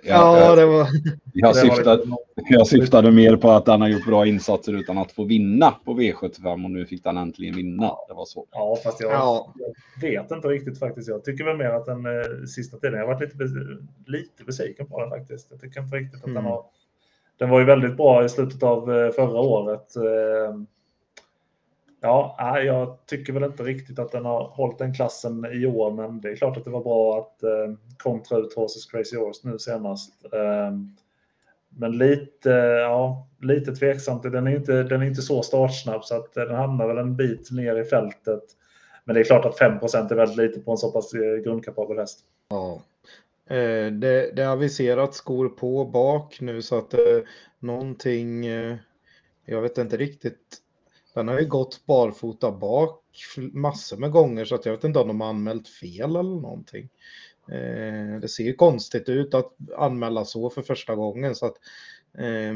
Ja, 0.02 0.38
jag, 0.38 0.58
det 0.58 0.66
var... 0.66 0.78
jag, 0.78 0.88
Det 1.32 1.42
var 1.42 1.52
syftade, 1.52 2.02
jag 2.48 2.66
syftade 2.66 3.10
mer 3.10 3.36
på 3.36 3.50
att 3.50 3.66
han 3.66 3.80
har 3.80 3.88
gjort 3.88 4.06
bra 4.06 4.26
insatser 4.26 4.72
utan 4.72 4.98
att 4.98 5.12
få 5.12 5.24
vinna 5.24 5.70
på 5.84 5.92
V75 5.92 6.64
och 6.64 6.70
nu 6.70 6.86
fick 6.86 7.06
han 7.06 7.16
äntligen 7.16 7.56
vinna. 7.56 7.90
Det 8.08 8.14
var 8.14 8.24
så. 8.24 8.46
Ja, 8.50 8.76
fast 8.84 9.00
jag, 9.00 9.12
Ja. 9.12 9.54
jag 10.00 10.10
vet 10.10 10.30
inte 10.30 10.48
riktigt 10.48 10.78
faktiskt. 10.78 11.08
Jag 11.08 11.24
tycker 11.24 11.44
väl 11.44 11.56
mer 11.56 11.70
att 11.70 11.86
den 11.86 12.06
eh, 12.06 12.44
sista 12.56 12.76
tiden, 12.76 12.98
jag 12.98 13.06
har 13.06 13.14
varit 13.14 13.32
lite, 13.32 13.44
lite 14.06 14.44
besviken 14.44 14.86
på 14.86 15.00
den 15.00 15.10
faktiskt. 15.10 15.46
Jag 15.50 15.60
tycker 15.60 15.80
inte 15.80 15.96
riktigt 15.96 16.16
att 16.20 16.22
den 16.26 16.36
Mm. 16.36 16.44
har... 16.44 16.64
Den 17.40 17.50
var 17.50 17.58
ju 17.58 17.64
väldigt 17.64 17.96
bra 17.96 18.24
i 18.24 18.28
slutet 18.28 18.62
av 18.62 18.94
eh, 18.94 19.10
förra 19.10 19.40
året. 19.40 19.96
Eh, 19.96 20.60
ja, 22.00 22.60
jag 22.60 23.06
tycker 23.06 23.32
väl 23.32 23.44
inte 23.44 23.62
riktigt 23.62 23.98
att 23.98 24.12
den 24.12 24.24
har 24.24 24.44
hållit 24.44 24.78
den 24.78 24.94
klassen 24.94 25.46
i 25.52 25.66
år, 25.66 25.90
men 25.90 26.20
det 26.20 26.30
är 26.30 26.36
klart 26.36 26.56
att 26.56 26.64
det 26.64 26.70
var 26.70 26.82
bra 26.82 27.18
att 27.18 27.42
eh, 27.42 27.74
kontra 27.98 28.38
ut 28.38 28.54
Horses 28.54 28.86
Crazy 28.86 29.16
Horse 29.16 29.48
nu 29.48 29.58
senast. 29.58 30.12
Men 31.68 31.98
lite, 31.98 32.50
ja, 32.80 33.26
lite 33.40 33.76
tveksamt. 33.76 34.22
Den 34.22 34.46
är 34.46 34.56
inte, 34.56 34.82
den 34.82 35.02
är 35.02 35.06
inte 35.06 35.22
så 35.22 35.42
startsnabb 35.42 36.04
så 36.04 36.16
att 36.16 36.34
den 36.34 36.54
hamnar 36.54 36.86
väl 36.86 36.98
en 36.98 37.16
bit 37.16 37.50
ner 37.50 37.76
i 37.76 37.84
fältet. 37.84 38.42
Men 39.04 39.14
det 39.14 39.20
är 39.20 39.24
klart 39.24 39.44
att 39.44 39.60
5% 39.60 40.12
är 40.12 40.16
väldigt 40.16 40.36
lite 40.36 40.60
på 40.60 40.70
en 40.70 40.78
så 40.78 40.92
pass 40.92 41.12
grundkapabel 41.44 41.98
häst. 41.98 42.18
Ja. 42.48 42.80
Eh, 43.50 43.92
det, 43.92 44.32
det 44.36 44.42
är 44.42 44.48
aviserat 44.48 45.14
skor 45.14 45.48
på 45.48 45.84
bak 45.84 46.40
nu 46.40 46.62
så 46.62 46.78
att 46.78 46.94
eh, 46.94 47.18
någonting, 47.58 48.46
eh, 48.46 48.76
jag 49.44 49.62
vet 49.62 49.78
inte 49.78 49.96
riktigt. 49.96 50.58
Den 51.14 51.28
har 51.28 51.40
ju 51.40 51.46
gått 51.46 51.86
barfota 51.86 52.52
bak 52.52 53.04
massor 53.52 53.96
med 53.96 54.10
gånger 54.10 54.44
så 54.44 54.54
att 54.54 54.66
jag 54.66 54.72
vet 54.72 54.84
inte 54.84 54.98
om 54.98 55.08
de 55.08 55.20
har 55.20 55.28
anmält 55.28 55.68
fel 55.68 56.16
eller 56.16 56.40
någonting. 56.40 56.88
Eh, 57.48 58.20
det 58.20 58.28
ser 58.28 58.44
ju 58.44 58.54
konstigt 58.54 59.08
ut 59.08 59.34
att 59.34 59.52
anmäla 59.76 60.24
så 60.24 60.50
för 60.50 60.62
första 60.62 60.94
gången 60.94 61.34
så 61.34 61.46
att 61.46 61.56
eh, 62.18 62.54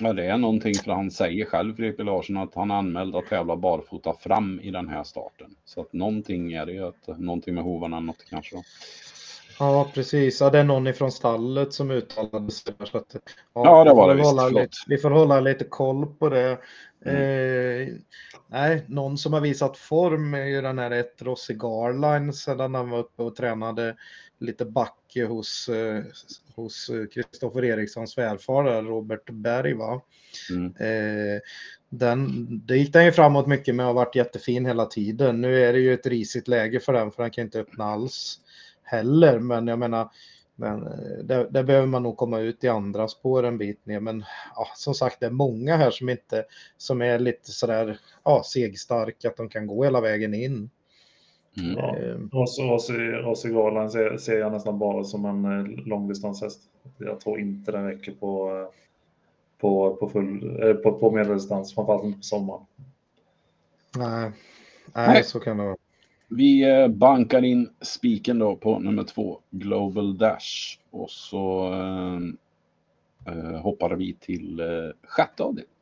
Ja, 0.00 0.12
det 0.12 0.24
är 0.24 0.38
någonting 0.38 0.74
för 0.74 0.92
han 0.92 1.10
säger 1.10 1.44
själv, 1.44 1.76
Fredrik 1.76 2.06
Larsson, 2.06 2.36
att 2.36 2.54
han 2.54 2.70
är 2.70 2.74
anmäld 2.74 3.16
att 3.16 3.26
tävla 3.26 3.56
barfota 3.56 4.14
fram 4.14 4.60
i 4.60 4.70
den 4.70 4.88
här 4.88 5.04
starten. 5.04 5.54
Så 5.64 5.80
att 5.80 5.92
någonting 5.92 6.52
är 6.52 6.66
det 6.66 6.72
ju, 6.72 6.86
att, 6.86 7.18
någonting 7.18 7.54
med 7.54 7.64
hovarna, 7.64 8.00
något 8.00 8.24
kanske. 8.30 8.56
Då. 8.56 8.62
Ja, 9.58 9.90
precis. 9.94 10.40
Ja, 10.40 10.50
det 10.50 10.58
är 10.58 10.64
någon 10.64 10.86
ifrån 10.86 11.12
stallet 11.12 11.72
som 11.72 11.90
uttalade 11.90 12.50
sig. 12.50 12.74
Så 12.84 12.98
att, 12.98 13.16
Ja, 13.54 13.84
det 13.84 13.90
vi 13.90 13.96
var 13.96 14.14
det 14.14 14.22
visst. 14.22 14.52
lite, 14.52 14.76
vi 14.86 14.98
får 14.98 15.10
hålla 15.10 15.40
lite 15.40 15.64
koll 15.64 16.06
på 16.06 16.28
det. 16.28 16.58
Mm. 17.04 17.88
Eh, 17.88 17.94
nej, 18.48 18.84
någon 18.88 19.18
som 19.18 19.32
har 19.32 19.40
visat 19.40 19.76
form 19.76 20.34
är 20.34 20.44
ju 20.44 20.62
den 20.62 20.78
här 20.78 20.90
ett 20.90 21.22
Rossi 21.22 21.54
Garline 21.54 22.32
sedan 22.32 22.74
han 22.74 22.90
var 22.90 22.98
uppe 22.98 23.22
och 23.22 23.36
tränade 23.36 23.96
lite 24.40 24.64
backe 24.64 25.24
hos 25.24 25.68
eh, 25.68 26.02
hos 26.54 26.90
Kristoffer 27.14 27.64
Erikssons 27.64 28.10
svärfar, 28.12 28.82
Robert 28.82 29.30
Berg. 29.30 29.74
Va? 29.74 30.00
Mm. 30.50 30.66
Eh, 30.66 31.40
den, 31.90 32.46
det 32.66 32.76
gick 32.76 32.92
den 32.92 33.04
ju 33.04 33.12
framåt 33.12 33.46
mycket 33.46 33.74
med 33.74 33.84
och 33.84 33.94
har 33.94 34.04
varit 34.04 34.14
jättefin 34.14 34.66
hela 34.66 34.86
tiden. 34.86 35.40
Nu 35.40 35.64
är 35.64 35.72
det 35.72 35.78
ju 35.78 35.94
ett 35.94 36.06
risigt 36.06 36.48
läge 36.48 36.80
för 36.80 36.92
den 36.92 37.10
för 37.10 37.22
den 37.22 37.30
kan 37.30 37.44
inte 37.44 37.60
öppna 37.60 37.84
alls 37.84 38.40
heller. 38.88 39.38
Men 39.38 39.66
jag 39.66 39.78
menar, 39.78 40.08
men 40.56 40.86
eh, 40.86 41.24
där, 41.24 41.48
där 41.50 41.62
behöver 41.62 41.86
man 41.86 42.02
nog 42.02 42.16
komma 42.16 42.38
ut 42.38 42.64
i 42.64 42.68
andra 42.68 43.08
spår 43.08 43.42
en 43.42 43.58
bit 43.58 43.86
ner. 43.86 44.00
Men 44.00 44.24
ja, 44.54 44.66
som 44.76 44.94
sagt, 44.94 45.20
det 45.20 45.26
är 45.26 45.30
många 45.30 45.76
här 45.76 45.90
som 45.90 46.08
inte 46.08 46.44
som 46.76 47.02
är 47.02 47.18
lite 47.18 47.50
sådär 47.52 47.98
ja, 48.24 48.42
segstarka 48.44 49.28
att 49.28 49.36
de 49.36 49.48
kan 49.48 49.66
gå 49.66 49.84
hela 49.84 50.00
vägen 50.00 50.34
in. 50.34 50.70
Mm. 51.58 51.76
Ja. 51.76 51.96
Eh, 51.96 52.18
Rossi, 52.32 52.62
Rossi, 52.62 52.92
Rossi 52.92 53.48
Garland 53.48 53.92
ser, 53.92 54.16
ser 54.16 54.38
jag 54.38 54.52
nästan 54.52 54.78
bara 54.78 55.04
som 55.04 55.24
en 55.24 55.44
eh, 55.44 55.86
långdistanshäst. 55.86 56.60
Jag 56.98 57.20
tror 57.20 57.40
inte 57.40 57.72
den 57.72 57.86
räcker 57.86 58.12
på, 58.12 58.50
eh, 58.50 58.74
på, 59.60 59.96
på, 59.96 60.08
full, 60.08 60.40
på, 60.82 60.92
på 60.92 61.10
medeldistans, 61.10 61.74
framförallt 61.74 62.04
inte 62.04 62.18
på 62.18 62.24
sommaren. 62.24 62.66
nej, 63.96 64.30
Nej. 64.94 65.08
nej, 65.08 65.24
så 65.24 65.40
kan 65.40 65.56
det 65.56 65.64
vara. 65.64 65.76
Vi 66.30 66.70
eh, 66.70 66.88
bankar 66.88 67.44
in 67.44 67.70
spiken 67.80 68.38
då 68.38 68.56
på 68.56 68.78
nummer 68.78 69.04
två, 69.04 69.40
Global 69.50 70.18
Dash. 70.18 70.78
Och 70.90 71.10
så 71.10 71.72
eh, 71.72 72.20
eh, 73.34 73.60
hoppar 73.60 73.90
vi 73.90 74.14
till 74.20 74.60
eh, 74.60 74.66
sjätte 75.02 75.42
avdelningen. 75.42 75.74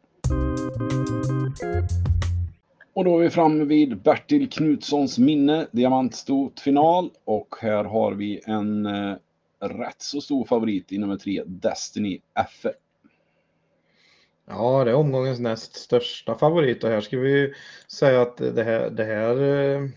Och 2.92 3.04
då 3.04 3.18
är 3.18 3.22
vi 3.22 3.30
framme 3.30 3.64
vid 3.64 4.02
Bertil 4.02 4.50
Knutssons 4.50 5.18
minne, 5.18 5.66
Diamantstort 5.72 6.60
final. 6.60 7.10
Och 7.24 7.54
här 7.60 7.84
har 7.84 8.12
vi 8.12 8.40
en 8.46 8.86
eh, 8.86 9.14
rätt 9.60 10.02
så 10.02 10.20
stor 10.20 10.44
favorit 10.44 10.92
i 10.92 10.98
nummer 10.98 11.16
tre, 11.16 11.42
Destiny 11.46 12.20
F. 12.34 12.66
Ja, 14.48 14.84
det 14.84 14.90
är 14.90 14.94
omgångens 14.94 15.40
näst 15.40 15.76
största 15.76 16.34
favorit 16.34 16.84
och 16.84 16.90
här 16.90 17.00
ska 17.00 17.18
vi 17.18 17.54
säga 17.88 18.22
att 18.22 18.36
det 18.36 18.64
här, 18.64 18.90
det 18.90 19.04
här 19.04 19.42
eh, 19.42 19.88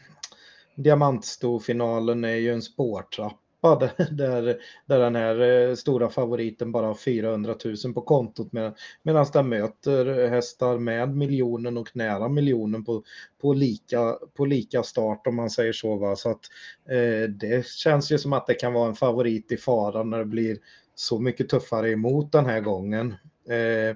diamantstorfinalen 0.84 2.24
är 2.24 2.36
ju 2.36 2.54
en 2.54 2.62
spårtrappa 2.62 3.40
där, 3.80 4.12
där, 4.12 4.58
där 4.86 5.00
den 5.00 5.16
här 5.16 5.42
eh, 5.42 5.76
stora 5.76 6.10
favoriten 6.10 6.72
bara 6.72 6.88
har 6.88 6.96
400 6.96 7.56
000 7.86 7.94
på 7.94 8.02
kontot 8.02 8.52
med, 8.52 8.78
medan 9.04 9.26
den 9.34 9.50
möter 9.50 10.30
hästar 10.30 10.78
med 10.78 11.16
miljonen 11.16 11.78
och 11.78 11.96
nära 11.96 12.30
miljonen 12.30 12.86
på, 12.86 13.04
på, 13.42 13.54
lika, 13.54 14.18
på 14.38 14.46
lika 14.46 14.84
start 14.84 15.28
om 15.28 15.36
man 15.36 15.50
säger 15.50 15.74
så. 15.74 15.96
Va? 15.96 16.16
Så 16.16 16.30
att 16.30 16.42
eh, 16.90 17.30
det 17.30 17.68
känns 17.68 18.12
ju 18.12 18.18
som 18.18 18.34
att 18.34 18.48
det 18.48 18.54
kan 18.54 18.74
vara 18.74 18.88
en 18.90 18.96
favorit 18.96 19.52
i 19.52 19.58
fara 19.58 20.04
när 20.04 20.18
det 20.18 20.26
blir 20.26 20.58
så 20.96 21.20
mycket 21.20 21.50
tuffare 21.50 21.92
emot 21.92 22.32
den 22.32 22.46
här 22.46 22.60
gången. 22.60 23.16
Eh, 23.50 23.96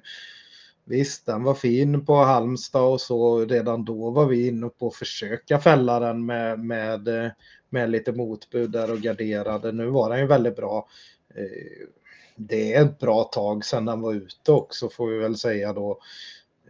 Visst, 0.86 1.26
den 1.26 1.44
var 1.44 1.54
fin 1.54 2.06
på 2.06 2.16
Halmstad 2.16 2.82
och 2.84 3.02
så 3.02 3.46
redan 3.46 3.86
då 3.86 4.10
var 4.10 4.26
vi 4.26 4.48
inne 4.48 4.70
på 4.70 4.88
att 4.88 4.96
försöka 4.96 5.60
fälla 5.60 6.00
den 6.00 6.26
med, 6.26 6.60
med, 6.60 7.32
med 7.70 7.90
lite 7.90 8.12
motbud 8.12 8.72
där 8.72 8.92
och 8.92 8.98
garderade. 9.00 9.72
Nu 9.72 9.86
var 9.86 10.10
den 10.10 10.20
ju 10.20 10.26
väldigt 10.28 10.56
bra. 10.56 10.88
Eh, 11.36 11.88
Det 12.36 12.74
är 12.74 12.86
ett 12.86 13.00
bra 13.00 13.24
tag 13.24 13.66
sedan 13.66 13.86
den 13.86 14.02
var 14.02 14.14
ute 14.14 14.52
också 14.52 14.90
får 14.90 15.08
vi 15.08 15.18
väl 15.18 15.36
säga 15.38 15.74
då. 15.74 16.00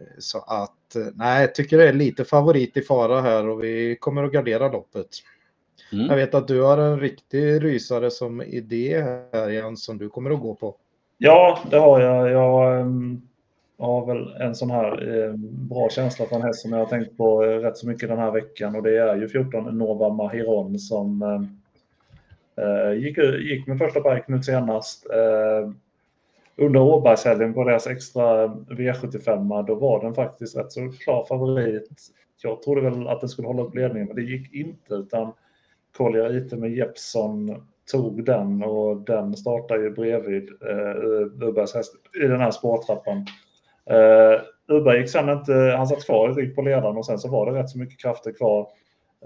Eh, 0.00 0.06
Så 0.18 0.38
att 0.38 0.96
eh, 0.96 1.06
nej, 1.14 1.40
jag 1.40 1.54
tycker 1.54 1.78
det 1.78 1.88
är 1.88 1.92
lite 1.92 2.24
favorit 2.24 2.76
i 2.76 2.82
fara 2.82 3.20
här 3.20 3.48
och 3.48 3.62
vi 3.64 3.96
kommer 4.00 4.24
att 4.24 4.32
gardera 4.32 4.68
loppet. 4.72 5.08
Mm. 5.92 6.06
Jag 6.06 6.16
vet 6.16 6.34
att 6.34 6.48
du 6.48 6.62
har 6.62 6.78
en 6.78 7.00
riktig 7.00 7.64
rysare 7.64 8.10
som 8.10 8.42
idé 8.42 9.02
här 9.32 9.50
Jens 9.50 9.84
som 9.84 9.98
du 9.98 10.08
kommer 10.08 10.30
att 10.30 10.40
gå 10.40 10.54
på. 10.54 10.76
Ja, 11.18 11.58
det 11.70 11.78
har 11.78 12.00
jag. 12.00 12.30
Jag 12.30 12.86
jag 13.84 13.88
har 13.88 14.06
väl 14.06 14.34
en 14.40 14.54
sån 14.54 14.70
här 14.70 15.16
eh, 15.16 15.32
bra 15.68 15.88
känsla 15.90 16.26
för 16.26 16.36
en 16.36 16.42
häst 16.42 16.60
som 16.62 16.72
jag 16.72 16.78
har 16.78 16.86
tänkt 16.86 17.16
på 17.16 17.44
eh, 17.44 17.48
rätt 17.48 17.76
så 17.76 17.86
mycket 17.86 18.08
den 18.08 18.18
här 18.18 18.30
veckan 18.30 18.76
och 18.76 18.82
det 18.82 18.98
är 18.98 19.16
ju 19.16 19.28
14 19.28 19.78
Nova 19.78 20.08
Mahiron 20.08 20.78
som 20.78 21.22
eh, 21.22 22.64
eh, 22.64 22.92
gick, 22.92 23.18
gick 23.18 23.66
med 23.66 23.78
första 23.78 24.00
bike 24.00 24.24
nu 24.26 24.42
senast. 24.42 25.06
Eh, 25.10 25.70
under 26.56 26.80
Åbergshelgen 26.80 27.54
på 27.54 27.64
deras 27.64 27.86
extra 27.86 28.46
V75 28.46 29.66
då 29.66 29.74
var 29.74 30.04
den 30.04 30.14
faktiskt 30.14 30.56
rätt 30.56 30.72
så 30.72 30.92
klar 31.04 31.24
favorit. 31.24 31.90
Jag 32.42 32.62
trodde 32.62 32.80
väl 32.80 33.08
att 33.08 33.20
den 33.20 33.28
skulle 33.28 33.48
hålla 33.48 33.62
upp 33.62 33.74
ledningen 33.74 34.06
men 34.06 34.16
det 34.16 34.22
gick 34.22 34.54
inte 34.54 34.94
utan 34.94 35.32
Collier 35.96 36.36
IT 36.36 36.52
med 36.52 36.70
Jeppson 36.70 37.62
tog 37.90 38.24
den 38.24 38.62
och 38.62 39.00
den 39.00 39.36
startar 39.36 39.78
ju 39.78 39.90
bredvid 39.90 40.48
eh, 40.48 41.48
Ubergs 41.48 41.74
häst 41.74 41.94
i 42.22 42.26
den 42.26 42.40
här 42.40 42.50
spårtrappan. 42.50 43.26
Eh, 43.90 44.40
Uberg 44.68 44.98
gick 44.98 45.10
sen 45.10 45.28
inte, 45.28 45.52
han 45.52 45.86
satt 45.86 46.04
kvar 46.04 46.30
i 46.30 46.32
rygg 46.32 46.54
på 46.54 46.62
ledaren 46.62 46.96
och 46.96 47.06
sen 47.06 47.18
så 47.18 47.28
var 47.28 47.46
det 47.46 47.58
rätt 47.58 47.70
så 47.70 47.78
mycket 47.78 48.00
krafter 48.00 48.32
kvar. 48.32 48.68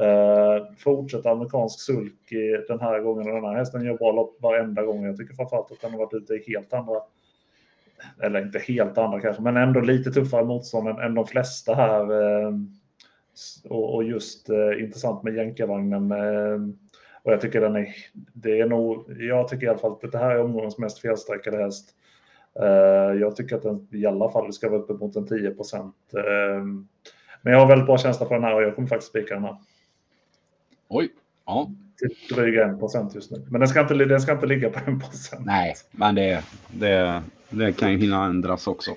Eh, 0.01 0.65
fortsätter 0.79 1.31
amerikansk 1.31 1.81
sulk 1.81 2.33
i 2.33 2.65
den 2.69 2.81
här 2.81 3.01
gången 3.01 3.29
och 3.29 3.35
den 3.35 3.45
här 3.45 3.55
hästen 3.55 3.85
gör 3.85 3.97
bra 3.97 4.13
lopp 4.13 4.37
varenda 4.43 4.83
gång. 4.83 5.05
Jag 5.05 5.17
tycker 5.17 5.35
framförallt 5.35 5.73
att 5.73 5.81
den 5.81 5.91
har 5.91 5.99
varit 5.99 6.15
ute 6.15 6.35
i 6.35 6.53
helt 6.53 6.73
andra, 6.73 7.01
eller 8.23 8.43
inte 8.43 8.59
helt 8.59 8.99
andra 8.99 9.21
kanske, 9.21 9.43
men 9.43 9.57
ändå 9.57 9.81
lite 9.81 10.11
tuffare 10.11 10.45
motstånd 10.45 10.89
än, 10.89 10.99
än 10.99 11.15
de 11.15 11.27
flesta 11.27 11.75
här. 11.75 12.23
Eh, 12.23 12.53
och, 13.69 13.95
och 13.95 14.05
just 14.05 14.51
eh, 14.51 14.83
intressant 14.83 15.23
med 15.23 15.35
jänkarvagnen. 15.35 16.13
Eh, 16.13 16.75
och 17.23 17.33
jag 17.33 17.41
tycker 17.41 17.61
den 17.61 17.77
är, 17.77 17.95
det 18.33 18.61
är 18.61 18.67
nog, 18.67 19.05
jag 19.19 19.49
tycker 19.49 19.67
i 19.67 19.69
alla 19.69 19.79
fall 19.79 19.93
att 20.03 20.13
det 20.13 20.19
här 20.19 20.31
är 20.31 20.41
omgångens 20.41 20.79
mest 20.79 20.99
felsträckade 20.99 21.57
häst. 21.57 21.95
Eh, 22.63 23.21
jag 23.21 23.37
tycker 23.37 23.57
att 23.57 23.63
den 23.63 23.89
i 23.93 24.07
alla 24.07 24.31
fall 24.31 24.53
ska 24.53 24.69
vara 24.69 24.81
uppe 24.81 24.93
mot 24.93 25.17
en 25.17 25.27
10 25.27 25.51
procent. 25.51 25.97
Eh, 26.15 26.65
men 27.43 27.53
jag 27.53 27.61
har 27.61 27.67
väldigt 27.67 27.87
bra 27.87 27.99
känsla 27.99 28.27
för 28.27 28.35
den 28.35 28.45
här 28.45 28.55
och 28.55 28.63
jag 28.63 28.75
kommer 28.75 28.89
faktiskt 28.89 29.11
spika 29.11 29.35
den 29.35 29.45
här. 29.45 29.57
Oj, 30.89 31.09
ja. 31.47 31.71
Till 31.99 32.37
dryga 32.37 32.67
1 32.67 32.79
procent 32.79 33.15
just 33.15 33.31
nu. 33.31 33.47
Men 33.51 33.61
den 33.61 33.69
ska 33.69 33.81
inte, 33.81 33.95
den 33.95 34.21
ska 34.21 34.33
inte 34.33 34.47
ligga 34.47 34.71
på 34.71 34.79
1 34.79 35.01
procent. 35.01 35.47
Nej, 35.47 35.75
men 35.91 36.15
det, 36.15 36.45
det, 36.69 37.23
det 37.51 37.73
kan 37.73 37.93
ju 37.93 37.99
hinna 37.99 38.25
ändras 38.25 38.67
också. 38.67 38.97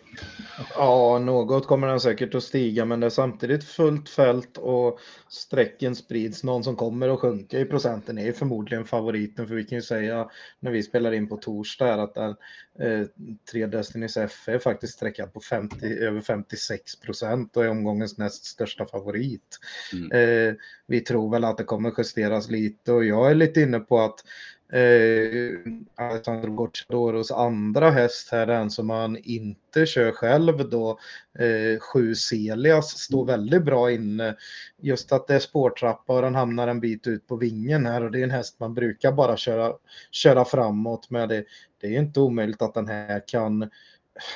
Ja, 0.76 1.20
något 1.20 1.68
kommer 1.68 1.88
den 1.88 1.99
säkert 1.99 2.36
att 2.36 2.43
stiga, 2.43 2.86
men 2.86 2.99
det 2.99 3.06
är 3.06 3.10
samtidigt 3.10 3.64
fullt 3.64 4.10
fält 4.10 4.58
och 4.58 4.99
strecken 5.30 5.95
sprids. 5.95 6.43
Någon 6.43 6.64
som 6.64 6.76
kommer 6.76 7.10
att 7.10 7.20
sjunka 7.20 7.60
i 7.60 7.66
procenten 7.66 8.18
är 8.18 8.32
förmodligen 8.32 8.86
favoriten, 8.86 9.47
för 9.47 9.56
vi 9.56 9.64
kan 9.64 9.78
ju 9.78 9.82
säga 9.82 10.30
när 10.60 10.72
vi 10.72 10.84
spelar 10.84 11.12
in 11.12 11.30
på 11.30 11.38
torsdag 11.38 11.93
att 11.93 12.16
den 12.16 12.36
eh, 12.80 13.08
tre 13.52 13.66
Destinys 13.66 14.18
F 14.18 14.47
är 14.47 14.60
faktiskt 14.60 14.93
sträckad 14.93 15.34
på 15.34 15.39
50, 15.39 15.86
över 15.86 16.22
56 16.22 16.95
procent 16.95 17.58
och 17.58 17.66
är 17.66 17.70
omgångens 17.70 18.18
näst 18.18 18.45
största 18.45 18.86
favorit. 18.86 19.60
Mm. 19.93 20.12
Eh, 20.12 20.56
vi 20.88 20.99
tror 20.99 21.32
väl 21.32 21.43
att 21.43 21.58
det 21.58 21.64
kommer 21.64 21.93
justeras 21.97 22.49
lite 22.49 22.91
och 22.91 23.06
jag 23.06 23.32
är 23.32 23.36
lite 23.36 23.62
inne 23.62 23.80
på 23.80 23.99
att 23.99 24.24
eh, 24.72 25.74
Alexander 25.95 26.49
Gocciadoros 26.49 27.32
andra 27.32 27.91
häst 27.91 28.30
här, 28.32 28.45
den 28.45 28.72
som 28.72 28.89
han 28.89 29.17
inte 29.17 29.86
kör 29.86 30.11
själv 30.11 30.69
då, 30.69 30.99
eh, 31.39 31.80
Sju 31.80 32.15
Celias, 32.15 32.89
står 32.89 33.26
väldigt 33.26 33.63
bra 33.63 33.91
inne. 33.91 34.36
Just 34.82 35.11
att 35.11 35.28
det 35.28 35.36
är 35.36 35.39
spårtrappa 35.39 36.13
och 36.13 36.22
den 36.22 36.36
hamnar 36.36 36.67
en 36.67 36.80
bit 36.80 37.07
ut 37.07 37.28
på 37.28 37.36
vingen 37.36 37.86
här 37.86 38.03
och 38.03 38.11
det 38.11 38.19
är 38.19 38.24
en 38.24 38.32
häst 38.32 38.59
man 38.59 38.74
brukar 38.74 39.11
bara 39.11 39.38
köra, 39.38 39.74
köra 40.11 40.45
framåt 40.45 41.09
med. 41.09 41.30
Det, 41.30 41.45
det 41.82 41.88
är 41.88 41.99
inte 41.99 42.19
omöjligt 42.19 42.61
att 42.61 42.74
den 42.74 42.88
här 42.88 43.24
kan 43.28 43.69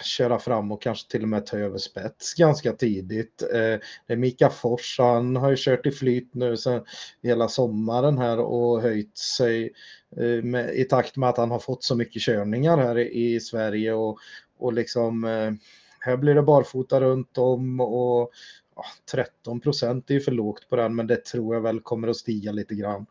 köra 0.03 0.39
fram 0.39 0.71
och 0.71 0.81
kanske 0.81 1.11
till 1.11 1.21
och 1.21 1.29
med 1.29 1.45
ta 1.45 1.57
över 1.57 1.77
spets 1.77 2.33
ganska 2.33 2.73
tidigt. 2.73 3.41
Eh, 3.41 3.79
det 4.07 4.13
är 4.13 4.15
Mika 4.15 4.49
Fors, 4.49 4.95
han 4.99 5.35
har 5.35 5.49
ju 5.49 5.55
kört 5.59 5.85
i 5.85 5.91
flyt 5.91 6.33
nu 6.33 6.57
sen 6.57 6.83
hela 7.21 7.47
sommaren 7.47 8.17
här 8.17 8.39
och 8.39 8.81
höjt 8.81 9.17
sig 9.17 9.73
eh, 10.17 10.43
med, 10.43 10.75
i 10.75 10.83
takt 10.83 11.17
med 11.17 11.29
att 11.29 11.37
han 11.37 11.51
har 11.51 11.59
fått 11.59 11.83
så 11.83 11.95
mycket 11.95 12.21
körningar 12.21 12.77
här 12.77 12.97
i, 12.97 13.39
Sverige 13.39 13.93
och, 13.93 14.19
och 14.57 14.73
liksom 14.73 15.23
eh, 15.23 15.51
här 15.99 16.17
blir 16.17 16.35
det 16.35 16.41
barfota 16.41 17.01
runt 17.01 17.37
om 17.37 17.79
och 17.79 18.31
ja, 18.75 18.85
13 19.11 19.59
procent 19.59 20.09
är 20.09 20.13
ju 20.13 20.21
för 20.21 20.31
lågt 20.31 20.69
på 20.69 20.75
den 20.75 20.95
men 20.95 21.07
det 21.07 21.25
tror 21.25 21.55
jag 21.55 21.61
väl 21.61 21.79
kommer 21.79 22.07
att 22.07 22.17
stiga 22.17 22.51
lite 22.51 22.75
grann. 22.75 23.05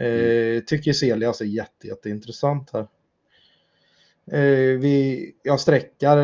Mm. 0.00 0.62
tycker 0.66 0.92
Celias 0.92 1.40
är 1.40 1.44
jätte, 1.44 1.86
jätteintressant 1.86 2.70
här. 2.72 2.86
Eh, 4.32 4.78
vi, 4.78 5.32
jag 5.42 5.60
sträckar 5.60 6.16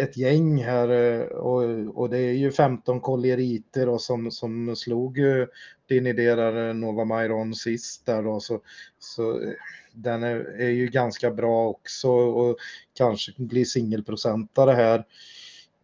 ett 0.00 0.16
gäng 0.16 0.62
här 0.62 0.88
eh, 0.88 1.26
och, 1.26 1.62
och 1.98 2.10
det 2.10 2.18
är 2.18 2.32
ju 2.32 2.52
15 2.52 3.00
kolleriter 3.00 3.98
som, 3.98 4.30
som 4.30 4.76
slog 4.76 5.18
eh, 5.18 5.46
din 5.88 6.06
idé 6.06 6.28
eh, 6.28 6.74
Nova 6.74 7.04
Mairon 7.04 7.54
sist 7.54 8.06
där 8.06 8.22
då, 8.22 8.40
så, 8.40 8.60
så 8.98 9.40
den 9.92 10.22
är, 10.22 10.60
är 10.60 10.70
ju 10.70 10.86
ganska 10.86 11.30
bra 11.30 11.68
också 11.68 12.10
och 12.10 12.56
kanske 12.94 13.32
blir 13.36 13.64
singelprocentare 13.64 14.72
här. 14.72 15.04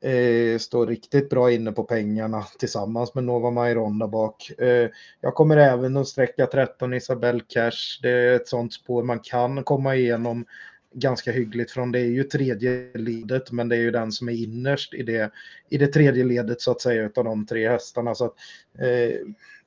Eh, 0.02 0.58
står 0.58 0.86
riktigt 0.86 1.30
bra 1.30 1.52
inne 1.52 1.72
på 1.72 1.84
pengarna 1.84 2.42
tillsammans 2.58 3.14
med 3.14 3.24
Nova 3.24 3.50
Mairon 3.50 3.98
där 3.98 4.06
bak. 4.06 4.50
Eh, 4.58 4.88
jag 5.20 5.34
kommer 5.34 5.56
även 5.56 5.96
att 5.96 6.08
sträcka 6.08 6.46
13 6.46 6.94
Isabel 6.94 7.42
Cash. 7.48 8.00
Det 8.02 8.10
är 8.10 8.36
ett 8.36 8.48
sånt 8.48 8.72
spår 8.72 9.02
man 9.02 9.20
kan 9.20 9.64
komma 9.64 9.96
igenom 9.96 10.44
ganska 10.94 11.32
hyggligt 11.32 11.70
från. 11.70 11.92
Det 11.92 12.00
är 12.00 12.06
ju 12.06 12.24
tredje 12.24 12.90
ledet, 12.94 13.52
men 13.52 13.68
det 13.68 13.76
är 13.76 13.80
ju 13.80 13.90
den 13.90 14.12
som 14.12 14.28
är 14.28 14.32
innerst 14.32 14.94
i 14.94 15.02
det, 15.02 15.30
i 15.68 15.78
det 15.78 15.86
tredje 15.86 16.24
ledet 16.24 16.60
så 16.60 16.70
att 16.70 16.80
säga 16.80 17.02
utav 17.02 17.24
de 17.24 17.46
tre 17.46 17.68
hästarna. 17.68 18.14
Så 18.14 18.24
att, 18.24 18.34
eh, 18.78 19.16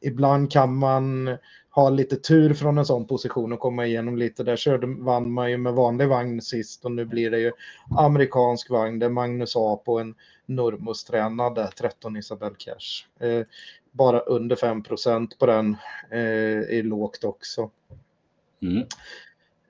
ibland 0.01 0.51
kan 0.51 0.77
man 0.77 1.37
ha 1.69 1.89
lite 1.89 2.15
tur 2.15 2.53
från 2.53 2.77
en 2.77 2.85
sån 2.85 3.07
position 3.07 3.53
och 3.53 3.59
komma 3.59 3.85
igenom 3.85 4.17
lite. 4.17 4.43
Där 4.43 4.55
körde, 4.55 4.87
vann 4.87 5.31
man 5.31 5.51
ju 5.51 5.57
med 5.57 5.73
vanlig 5.73 6.07
vagn 6.07 6.41
sist 6.41 6.85
och 6.85 6.91
nu 6.91 7.05
blir 7.05 7.31
det 7.31 7.39
ju 7.39 7.51
amerikansk 7.97 8.69
vagn. 8.69 8.99
Det 8.99 9.05
är 9.05 9.09
Magnus 9.09 9.53
A 9.55 9.81
på 9.85 9.99
en 9.99 10.15
Normos-tränad 10.45 11.75
13 11.77 12.17
Isabel 12.17 12.53
Cash. 12.57 13.25
Eh, 13.27 13.45
bara 13.91 14.19
under 14.19 14.55
5% 14.55 15.37
på 15.39 15.45
den 15.45 15.77
eh, 16.11 16.77
är 16.77 16.83
lågt 16.83 17.23
också. 17.23 17.71
Mm. 18.61 18.87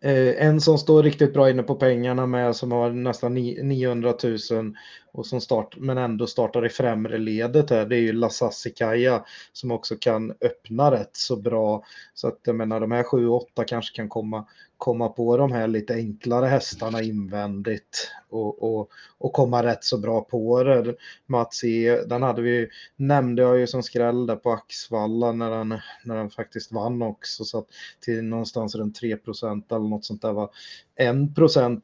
Eh, 0.05 0.47
en 0.47 0.61
som 0.61 0.77
står 0.77 1.03
riktigt 1.03 1.33
bra 1.33 1.49
inne 1.49 1.63
på 1.63 1.75
pengarna 1.75 2.25
med 2.25 2.55
som 2.55 2.71
har 2.71 2.89
nästan 2.89 3.33
900 3.33 4.13
000 4.23 4.73
och 5.11 5.25
som 5.25 5.41
start, 5.41 5.75
men 5.77 5.97
ändå 5.97 6.27
startar 6.27 6.65
i 6.65 6.69
främre 6.69 7.17
ledet 7.17 7.69
här. 7.69 7.85
Det 7.85 7.95
är 7.95 7.99
ju 7.99 8.13
Lasassikaya 8.13 9.25
som 9.53 9.71
också 9.71 9.95
kan 9.99 10.31
öppna 10.31 10.91
rätt 10.91 11.15
så 11.15 11.35
bra. 11.35 11.83
Så 12.13 12.27
att 12.27 12.39
jag 12.43 12.55
menar 12.55 12.79
de 12.79 12.91
här 12.91 13.03
7-8 13.03 13.41
kanske 13.67 13.95
kan 13.95 14.09
komma, 14.09 14.45
komma 14.85 15.09
på 15.09 15.37
de 15.37 15.51
här 15.51 15.67
lite 15.67 15.93
enklare 15.93 16.45
hästarna 16.45 17.01
invändigt 17.01 18.11
och, 18.29 18.63
och, 18.63 18.89
och 19.17 19.33
komma 19.33 19.63
rätt 19.63 19.83
så 19.83 19.97
bra 19.97 20.21
på 20.21 20.63
det. 20.63 20.95
Mats 21.25 21.63
E, 21.63 22.01
den 22.07 22.23
hade 22.23 22.41
vi, 22.41 22.69
nämnde 22.95 23.41
jag 23.41 23.59
ju 23.59 23.67
som 23.67 23.83
skräll 23.83 24.25
där 24.25 24.35
på 24.35 24.51
Axvalla 24.51 25.31
när 25.31 25.51
den, 25.51 25.79
när 26.03 26.15
den 26.15 26.29
faktiskt 26.29 26.71
vann 26.71 27.01
också 27.01 27.45
så 27.45 27.57
att 27.57 27.67
till 27.99 28.23
någonstans 28.23 28.75
runt 28.75 28.95
3 28.95 29.17
procent 29.17 29.71
eller 29.71 29.89
något 29.89 30.05
sånt 30.05 30.21
där 30.21 30.33
var 30.33 30.49
1 30.95 31.17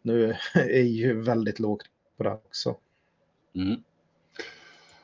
nu 0.01 0.35
är 0.53 0.81
ju 0.81 1.21
väldigt 1.21 1.59
lågt 1.59 1.85
på 2.17 2.23
det 2.23 2.31
också. 2.31 2.75
Mm. 3.55 3.83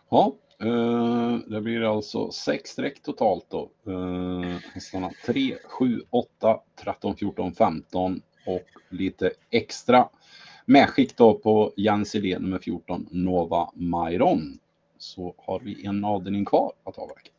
Ja, 0.09 0.35
Eh, 0.63 1.37
det 1.47 1.61
blir 1.61 1.95
alltså 1.95 2.31
sex 2.31 2.69
streck 2.69 3.03
totalt 3.03 3.45
då. 3.49 3.69
Eh, 3.87 4.57
hästarna 4.73 5.11
3, 5.25 5.57
7, 5.63 6.01
8, 6.09 6.59
13, 6.83 7.15
14, 7.15 7.53
15 7.53 8.21
och 8.45 8.67
lite 8.89 9.31
extra 9.49 10.09
medskick 10.65 11.17
då 11.17 11.33
på 11.33 11.73
Jens 11.77 12.13
Helén 12.13 12.41
nummer 12.41 12.59
14, 12.59 13.07
Nova 13.11 13.71
Myron. 13.73 14.59
Så 14.97 15.35
har 15.37 15.59
vi 15.59 15.85
en 15.85 16.05
avdelning 16.05 16.45
kvar 16.45 16.73
att 16.83 16.97
avverka. 16.97 17.31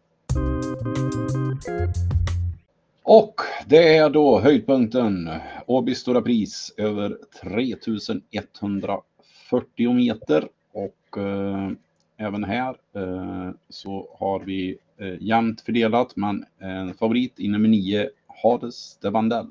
Och 3.03 3.35
det 3.67 3.97
är 3.97 4.11
då 4.11 4.41
höjdpunkten 4.41 5.31
Åby 5.67 5.95
Stora 5.95 6.23
Pris 6.23 6.75
över 6.77 7.19
3140 7.43 9.93
meter 9.93 10.49
och 10.73 11.19
eh, 11.19 11.71
även 12.19 12.45
här 12.45 12.77
eh, 12.95 13.51
så 13.69 14.17
har 14.19 14.41
vi 14.41 14.79
eh, 14.99 15.23
jämnt 15.23 15.61
fördelat 15.61 16.17
men 16.17 16.45
en 16.59 16.95
favorit 16.95 17.41
i 17.41 17.49
nummer 17.49 17.69
9 17.69 18.11
Hades 18.43 18.99
de 19.01 19.13
Vandell. 19.13 19.47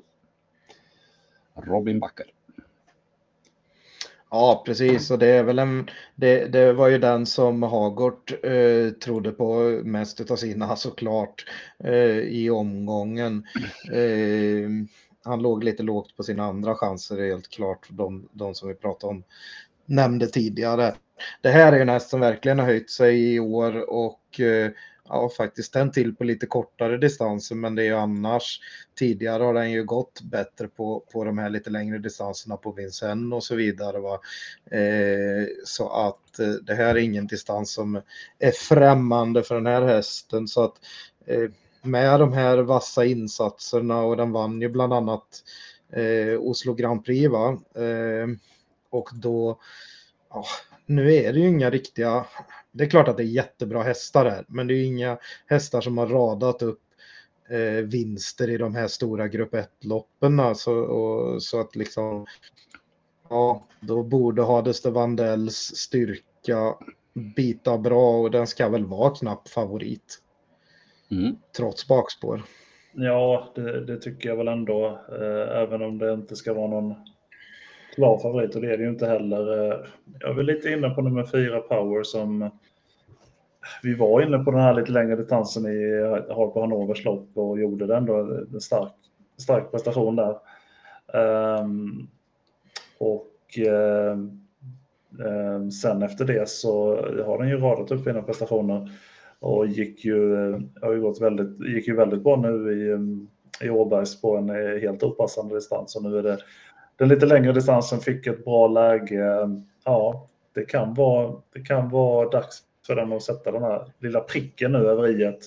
Robin 1.54 2.00
Backer. 2.00 2.26
Ja, 4.30 4.62
precis. 4.66 5.10
Och 5.10 5.18
det 5.18 5.26
är 5.26 5.42
väl 5.42 5.58
en, 5.58 5.90
det, 6.14 6.46
det 6.46 6.72
var 6.72 6.88
ju 6.88 6.98
den 6.98 7.26
som 7.26 7.62
Hagort 7.62 8.32
eh, 8.44 8.90
trodde 8.90 9.30
på 9.32 9.80
mest 9.84 10.30
av 10.30 10.36
sina 10.36 10.76
såklart 10.76 11.44
eh, 11.84 12.18
i 12.18 12.50
omgången. 12.50 13.46
Eh, 13.92 14.70
han 15.24 15.42
låg 15.42 15.64
lite 15.64 15.82
lågt 15.82 16.16
på 16.16 16.22
sina 16.22 16.44
andra 16.44 16.74
chanser 16.74 17.30
helt 17.30 17.48
klart, 17.48 17.88
de, 17.90 18.28
de 18.32 18.54
som 18.54 18.68
vi 18.68 18.74
pratade 18.74 19.10
om 19.10 19.24
nämnde 19.88 20.26
tidigare. 20.26 20.94
Det 21.42 21.48
här 21.48 21.72
är 21.72 21.80
en 21.80 21.88
häst 21.88 22.10
som 22.10 22.20
verkligen 22.20 22.58
har 22.58 22.66
höjt 22.66 22.90
sig 22.90 23.34
i 23.34 23.40
år 23.40 23.90
och 23.90 24.40
eh, 24.40 24.70
ja, 25.08 25.30
faktiskt 25.36 25.72
tänt 25.72 25.94
till 25.94 26.14
på 26.14 26.24
lite 26.24 26.46
kortare 26.46 26.98
distanser, 26.98 27.54
men 27.54 27.74
det 27.74 27.82
är 27.82 27.86
ju 27.86 27.94
annars 27.94 28.60
tidigare 28.98 29.42
har 29.42 29.54
den 29.54 29.70
ju 29.70 29.84
gått 29.84 30.20
bättre 30.22 30.68
på, 30.68 31.04
på 31.12 31.24
de 31.24 31.38
här 31.38 31.50
lite 31.50 31.70
längre 31.70 31.98
distanserna 31.98 32.56
på 32.56 32.72
Vincennes 32.72 33.36
och 33.36 33.44
så 33.44 33.54
vidare. 33.54 33.98
Va? 33.98 34.20
Eh, 34.70 35.46
så 35.64 35.88
att 35.88 36.38
eh, 36.38 36.48
det 36.48 36.74
här 36.74 36.94
är 36.94 36.98
ingen 36.98 37.26
distans 37.26 37.72
som 37.72 38.02
är 38.38 38.52
främmande 38.52 39.42
för 39.42 39.54
den 39.54 39.66
här 39.66 39.82
hästen 39.82 40.48
så 40.48 40.64
att 40.64 40.74
eh, 41.26 41.50
med 41.82 42.20
de 42.20 42.32
här 42.32 42.58
vassa 42.58 43.04
insatserna 43.04 44.00
och 44.00 44.16
den 44.16 44.32
vann 44.32 44.60
ju 44.60 44.68
bland 44.68 44.92
annat 44.92 45.42
eh, 45.92 46.40
Oslo 46.40 46.74
Grand 46.74 47.04
Prix 47.04 47.30
va? 47.30 47.58
Eh, 47.74 48.28
och 48.90 49.10
då 49.14 49.60
ja, 50.30 50.44
nu 50.86 51.14
är 51.14 51.32
det 51.32 51.38
ju 51.38 51.48
inga 51.48 51.70
riktiga, 51.70 52.26
det 52.72 52.84
är 52.84 52.90
klart 52.90 53.08
att 53.08 53.16
det 53.16 53.22
är 53.22 53.26
jättebra 53.26 53.82
hästar 53.82 54.24
här, 54.24 54.44
men 54.48 54.66
det 54.66 54.74
är 54.74 54.84
inga 54.84 55.18
hästar 55.46 55.80
som 55.80 55.98
har 55.98 56.06
radat 56.06 56.62
upp 56.62 56.82
eh, 57.48 57.84
vinster 57.84 58.50
i 58.50 58.56
de 58.56 58.74
här 58.74 58.88
stora 58.88 59.28
grupp 59.28 59.54
1-loppen. 59.54 60.40
Alltså, 60.40 60.72
och, 60.72 61.42
så 61.42 61.60
att 61.60 61.76
liksom, 61.76 62.26
ja, 63.28 63.66
då 63.80 64.02
borde 64.02 64.42
Hades 64.42 64.82
de 64.82 64.92
Vandells 64.92 65.56
styrka 65.56 66.74
bita 67.36 67.78
bra 67.78 68.20
och 68.20 68.30
den 68.30 68.46
ska 68.46 68.68
väl 68.68 68.84
vara 68.84 69.14
knapp 69.14 69.48
favorit. 69.48 70.18
Mm. 71.10 71.36
Trots 71.56 71.88
bakspår. 71.88 72.42
Ja, 72.92 73.52
det, 73.54 73.84
det, 73.84 74.00
tycker 74.00 74.28
jag 74.28 74.36
väl 74.36 74.48
ändå, 74.48 74.86
eh, 75.08 75.58
även 75.62 75.82
om 75.82 75.98
det 75.98 76.12
inte 76.12 76.36
ska 76.36 76.54
vara 76.54 76.66
någon 76.66 76.94
klar 77.98 78.18
favorit 78.18 78.54
och 78.54 78.60
det 78.60 78.72
är 78.72 78.76
det 78.76 78.82
ju 78.82 78.88
inte 78.88 79.06
heller. 79.06 79.70
Eh, 79.70 79.78
jag 80.20 80.30
är 80.30 80.34
väl 80.34 80.46
lite 80.46 80.70
inne 80.70 80.90
på 80.90 81.02
nummer 81.02 81.24
fyra 81.24 81.60
Power 81.60 82.02
som 82.02 82.42
eh, 82.42 82.48
vi 83.82 83.94
var 83.94 84.22
inne 84.22 84.38
på 84.38 84.50
den 84.50 84.60
här 84.60 84.74
lite 84.74 84.92
längre 84.92 85.16
distansen 85.16 85.66
i 85.66 86.00
eh, 86.02 86.36
Harpo 86.36 86.60
Hannovers 86.60 87.04
lopp 87.04 87.28
och 87.34 87.60
gjorde 87.60 87.86
det 87.86 87.96
ändå 87.96 88.14
en 88.54 88.60
stark, 88.60 88.92
stark 89.38 89.70
prestation 89.70 90.16
där. 90.16 90.36
Um, 91.60 92.08
och 92.98 93.58
um, 95.18 95.70
sen 95.70 96.02
efter 96.02 96.24
det 96.24 96.48
så 96.48 96.96
har 97.26 97.38
den 97.38 97.48
ju 97.48 97.56
radat 97.56 97.90
upp 97.90 98.04
fina 98.04 98.22
prestationer 98.22 98.90
och 99.40 99.66
gick 99.66 100.04
ju, 100.04 100.34
har 100.82 100.92
ju 100.92 101.00
gått 101.00 101.20
väldigt, 101.20 101.68
gick 101.68 101.88
ju 101.88 101.96
väldigt 101.96 102.22
bra 102.22 102.36
nu 102.36 102.72
i, 102.72 102.98
i 103.66 103.70
Åbergs 103.70 104.20
på 104.20 104.36
en 104.36 104.48
helt 104.80 105.02
opassande 105.02 105.54
distans 105.54 105.96
och 105.96 106.02
nu 106.02 106.18
är 106.18 106.22
det 106.22 106.38
den 106.98 107.08
lite 107.08 107.26
längre 107.26 107.52
distansen 107.52 108.00
fick 108.00 108.26
ett 108.26 108.44
bra 108.44 108.68
läge. 108.68 109.48
Ja, 109.84 110.26
det 110.54 110.64
kan 110.64 110.94
vara, 110.94 111.36
det 111.52 111.60
kan 111.60 111.90
vara 111.90 112.28
dags 112.28 112.62
för 112.86 112.96
den 112.96 113.12
att 113.12 113.22
sätta 113.22 113.52
den 113.52 113.62
här 113.62 113.92
lilla 113.98 114.20
pricken 114.20 114.72
nu 114.72 114.78
över 114.78 115.20
i 115.20 115.24
ett. 115.24 115.40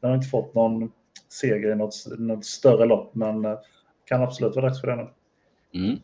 Den 0.00 0.10
har 0.10 0.16
inte 0.16 0.28
fått 0.28 0.54
någon 0.54 0.92
seger 1.28 1.72
i 1.72 1.74
något, 1.74 1.94
något 2.18 2.44
större 2.44 2.86
lopp, 2.86 3.14
men 3.14 3.44
eh, 3.44 3.58
kan 4.04 4.22
absolut 4.22 4.56
vara 4.56 4.66
dags 4.66 4.80
för 4.80 4.88
det 4.88 4.96
nu. 4.96 5.08
Mm. 5.74 5.98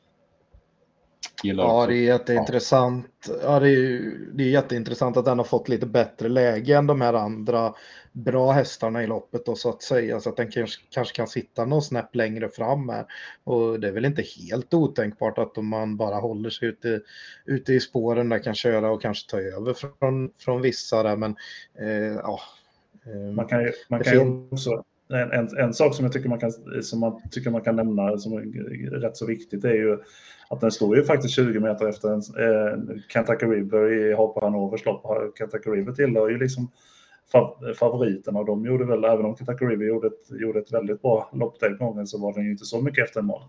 Ja, 1.43 1.86
det 1.86 1.95
är 1.95 2.03
jätteintressant. 2.03 3.30
Ja, 3.43 3.61
det, 3.61 3.70
är, 3.70 4.14
det 4.32 4.45
är 4.45 4.49
jätteintressant 4.49 5.16
att 5.16 5.24
den 5.24 5.39
har 5.39 5.45
fått 5.45 5.68
lite 5.68 5.86
bättre 5.86 6.28
läge 6.28 6.76
än 6.76 6.86
de 6.86 7.01
här 7.01 7.14
andra 7.14 7.74
bra 8.12 8.53
hästarna 8.53 9.03
i 9.03 9.07
loppet 9.07 9.47
då, 9.47 9.55
så 9.55 9.68
att 9.68 9.82
säga. 9.82 10.20
Så 10.20 10.28
att 10.28 10.36
den 10.36 10.51
kanske, 10.51 10.80
kanske 10.91 11.16
kan 11.16 11.28
sitta 11.28 11.64
någon 11.64 11.82
snäpp 11.82 12.14
längre 12.14 12.49
fram 12.49 12.89
här. 12.89 13.07
Och 13.45 13.80
det 13.80 13.89
är 13.89 13.93
väl 13.93 14.05
inte 14.05 14.22
helt 14.22 14.74
otänkbart 14.74 15.39
att 15.39 15.59
om 15.59 15.66
man 15.66 15.97
bara 15.97 16.16
håller 16.16 16.51
sig 16.51 16.68
ute, 16.68 17.01
ute 17.45 17.72
i 17.72 17.80
spåren 17.80 18.28
där 18.28 18.39
kan 18.39 18.55
köra 18.55 18.91
och 18.91 19.03
kanske 19.03 19.30
ta 19.30 19.41
över 19.41 19.74
från, 19.74 20.30
från 20.39 20.62
vissa 20.62 21.03
där. 21.03 21.16
Men 21.16 21.36
eh, 21.78 22.16
ja. 22.22 22.41
Eh, 23.07 23.32
man 23.34 23.47
kan 23.47 23.62
ju, 23.62 23.72
man 23.89 24.05
kan 24.05 24.12
ju 24.12 24.49
också 24.53 24.84
en, 25.09 25.32
en, 25.32 25.56
en, 25.56 25.74
sak 25.74 25.94
som 25.94 26.04
jag 26.04 26.12
tycker 26.12 26.28
man 26.28 26.38
kan, 26.38 26.52
som 26.82 27.00
man 27.00 27.20
tycker 27.30 27.50
man 27.50 27.61
kan 27.61 27.76
nämna 27.76 28.18
som 28.18 28.32
är 28.32 28.90
rätt 29.00 29.16
så 29.16 29.26
viktigt 29.26 29.64
är 29.64 29.74
ju 29.74 29.98
att 30.48 30.61
den 30.61 30.70
står 30.70 30.96
ju 30.96 31.04
faktiskt 31.04 31.34
20 31.34 31.61
meter 31.61 31.88
efter 31.88 32.09
en, 32.09 32.18
eh, 32.18 32.98
Kentucky 33.09 33.46
River 33.46 33.92
i 33.92 34.14
Hapa 34.14 34.40
Hanovers 34.40 34.84
lopp. 34.84 35.06
Kentucky 35.38 35.70
River 35.70 35.92
tillhör 35.92 36.28
ju 36.28 36.38
liksom 36.38 36.70
favoriterna 37.78 38.38
och 38.38 38.46
de 38.46 38.64
gjorde 38.64 38.84
väl, 38.84 39.04
även 39.04 39.24
om 39.24 39.36
Kentucky 39.36 39.64
River 39.64 39.86
gjorde 39.86 40.06
ett, 40.06 40.40
gjorde 40.40 40.59
ett 40.59 40.72
väldigt 40.72 41.02
bra 41.02 41.30
lopp 41.32 41.61
den 41.61 41.76
gången 41.76 42.06
så 42.06 42.18
var 42.18 42.32
den 42.32 42.44
ju 42.44 42.50
inte 42.50 42.64
så 42.64 42.80
mycket 42.82 43.04
efter 43.04 43.20
en 43.20 43.26
mål. 43.26 43.42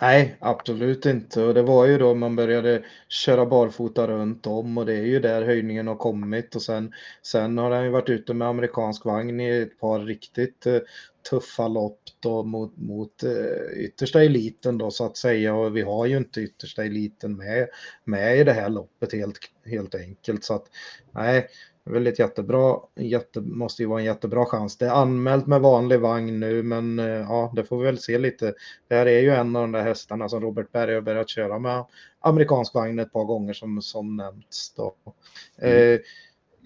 Nej, 0.00 0.36
absolut 0.40 1.06
inte. 1.06 1.42
Och 1.42 1.54
det 1.54 1.62
var 1.62 1.86
ju 1.86 1.98
då 1.98 2.14
man 2.14 2.36
började 2.36 2.84
köra 3.08 3.46
barfota 3.46 4.06
runt 4.06 4.46
om 4.46 4.78
och 4.78 4.86
det 4.86 4.94
är 4.94 5.02
ju 5.02 5.20
där 5.20 5.42
höjningen 5.42 5.86
har 5.86 5.96
kommit. 5.96 6.54
Och 6.54 6.62
sen, 6.62 6.92
sen 7.22 7.58
har 7.58 7.70
den 7.70 7.84
ju 7.84 7.90
varit 7.90 8.08
ute 8.08 8.34
med 8.34 8.48
amerikansk 8.48 9.04
vagn 9.04 9.40
i 9.40 9.48
ett 9.48 9.80
par 9.80 10.00
riktigt 10.00 10.66
eh, 10.66 10.78
tuffa 11.30 11.68
lopp 11.68 12.00
då 12.20 12.42
mot, 12.42 12.76
mot 12.76 13.22
eh, 13.22 13.84
yttersta 13.84 14.22
eliten 14.22 14.78
då 14.78 14.90
så 14.90 15.06
att 15.06 15.16
säga. 15.16 15.54
Och 15.54 15.76
vi 15.76 15.82
har 15.82 16.06
ju 16.06 16.16
inte 16.16 16.40
yttersta 16.40 16.84
eliten 16.84 17.36
med, 17.36 17.68
med 18.04 18.38
i 18.38 18.44
det 18.44 18.52
här 18.52 18.68
loppet 18.68 19.12
helt, 19.12 19.38
helt 19.64 19.94
enkelt. 19.94 20.44
Så 20.44 20.54
att 20.54 20.66
nej, 21.12 21.48
väldigt 21.86 22.18
jättebra. 22.18 22.76
Jätte, 22.94 23.40
måste 23.40 23.82
ju 23.82 23.88
vara 23.88 24.00
en 24.00 24.06
jättebra 24.06 24.44
chans. 24.44 24.78
Det 24.78 24.86
är 24.86 24.90
anmält 24.90 25.46
med 25.46 25.60
vanlig 25.60 26.00
vagn 26.00 26.40
nu, 26.40 26.62
men 26.62 26.98
eh, 26.98 27.06
ja, 27.06 27.52
det 27.56 27.64
får 27.64 27.78
vi 27.78 27.84
väl 27.84 27.98
se 27.98 28.18
lite. 28.18 28.54
Det 28.88 28.94
här 28.94 29.06
är 29.06 29.20
ju 29.20 29.30
en 29.30 29.56
av 29.56 29.62
de 29.62 29.72
där 29.72 29.82
hästarna 29.82 30.28
som 30.28 30.40
Robert 30.40 30.72
Berg 30.72 30.94
har 30.94 31.00
börjat 31.00 31.28
köra 31.28 31.58
med 31.58 31.84
amerikansk 32.20 32.74
vagn 32.74 32.98
ett 32.98 33.12
par 33.12 33.24
gånger 33.24 33.52
som, 33.52 33.82
som 33.82 34.16
nämnts. 34.16 34.74
Då. 34.74 34.94
Mm. 35.58 35.94
Eh, 35.94 36.00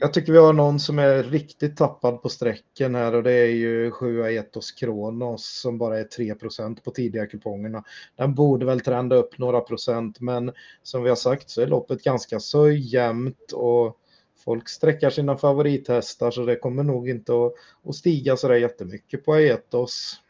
jag 0.02 0.12
tycker 0.12 0.32
vi 0.32 0.38
har 0.38 0.52
någon 0.52 0.80
som 0.80 0.98
är 0.98 1.22
riktigt 1.22 1.76
tappad 1.76 2.22
på 2.22 2.28
sträcken 2.28 2.94
här 2.94 3.14
och 3.14 3.22
det 3.22 3.32
är 3.32 3.46
ju 3.46 3.90
7 3.90 4.24
Etos 4.24 4.72
Kronos 4.72 5.60
som 5.60 5.78
bara 5.78 5.98
är 5.98 6.04
3% 6.04 6.82
på 6.82 6.90
tidiga 6.90 7.26
kupongerna. 7.26 7.84
Den 8.16 8.34
borde 8.34 8.66
väl 8.66 8.80
trenda 8.80 9.16
upp 9.16 9.38
några 9.38 9.60
procent 9.60 10.20
men 10.20 10.52
som 10.82 11.02
vi 11.02 11.08
har 11.08 11.16
sagt 11.16 11.50
så 11.50 11.62
är 11.62 11.66
loppet 11.66 12.02
ganska 12.02 12.40
så 12.40 12.70
jämnt 12.70 13.52
och 13.52 13.96
folk 14.44 14.68
sträckar 14.68 15.10
sina 15.10 15.36
favorithästar 15.36 16.30
så 16.30 16.44
det 16.44 16.56
kommer 16.56 16.82
nog 16.82 17.08
inte 17.08 17.32
att, 17.32 17.52
att 17.84 17.94
stiga 17.94 18.36
så 18.36 18.48
där 18.48 18.54
jättemycket 18.54 19.24
på 19.24 19.32
Aetos. 19.32 20.20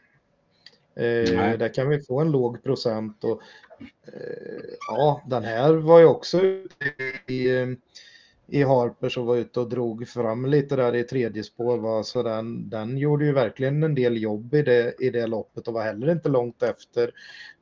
Eh, 0.95 1.57
där 1.57 1.73
kan 1.73 1.89
vi 1.89 2.01
få 2.01 2.19
en 2.19 2.31
låg 2.31 2.63
procent 2.63 3.23
och 3.23 3.41
eh, 4.07 4.63
ja, 4.87 5.21
den 5.27 5.43
här 5.43 5.73
var 5.73 5.99
ju 5.99 6.05
också 6.05 6.41
i, 7.27 7.75
i 8.47 8.63
Harper 8.63 9.09
som 9.09 9.25
var 9.25 9.35
ute 9.35 9.59
och 9.59 9.69
drog 9.69 10.07
fram 10.07 10.45
lite 10.45 10.75
där 10.75 10.95
i 10.95 11.03
tredje 11.03 11.43
spår. 11.43 11.77
Va? 11.77 12.03
Så 12.03 12.23
den, 12.23 12.69
den 12.69 12.97
gjorde 12.97 13.25
ju 13.25 13.33
verkligen 13.33 13.83
en 13.83 13.95
del 13.95 14.21
jobb 14.21 14.53
i 14.53 14.61
det, 14.61 14.95
i 14.99 15.09
det 15.09 15.27
loppet 15.27 15.67
och 15.67 15.73
var 15.73 15.83
heller 15.83 16.11
inte 16.11 16.29
långt 16.29 16.63
efter 16.63 17.11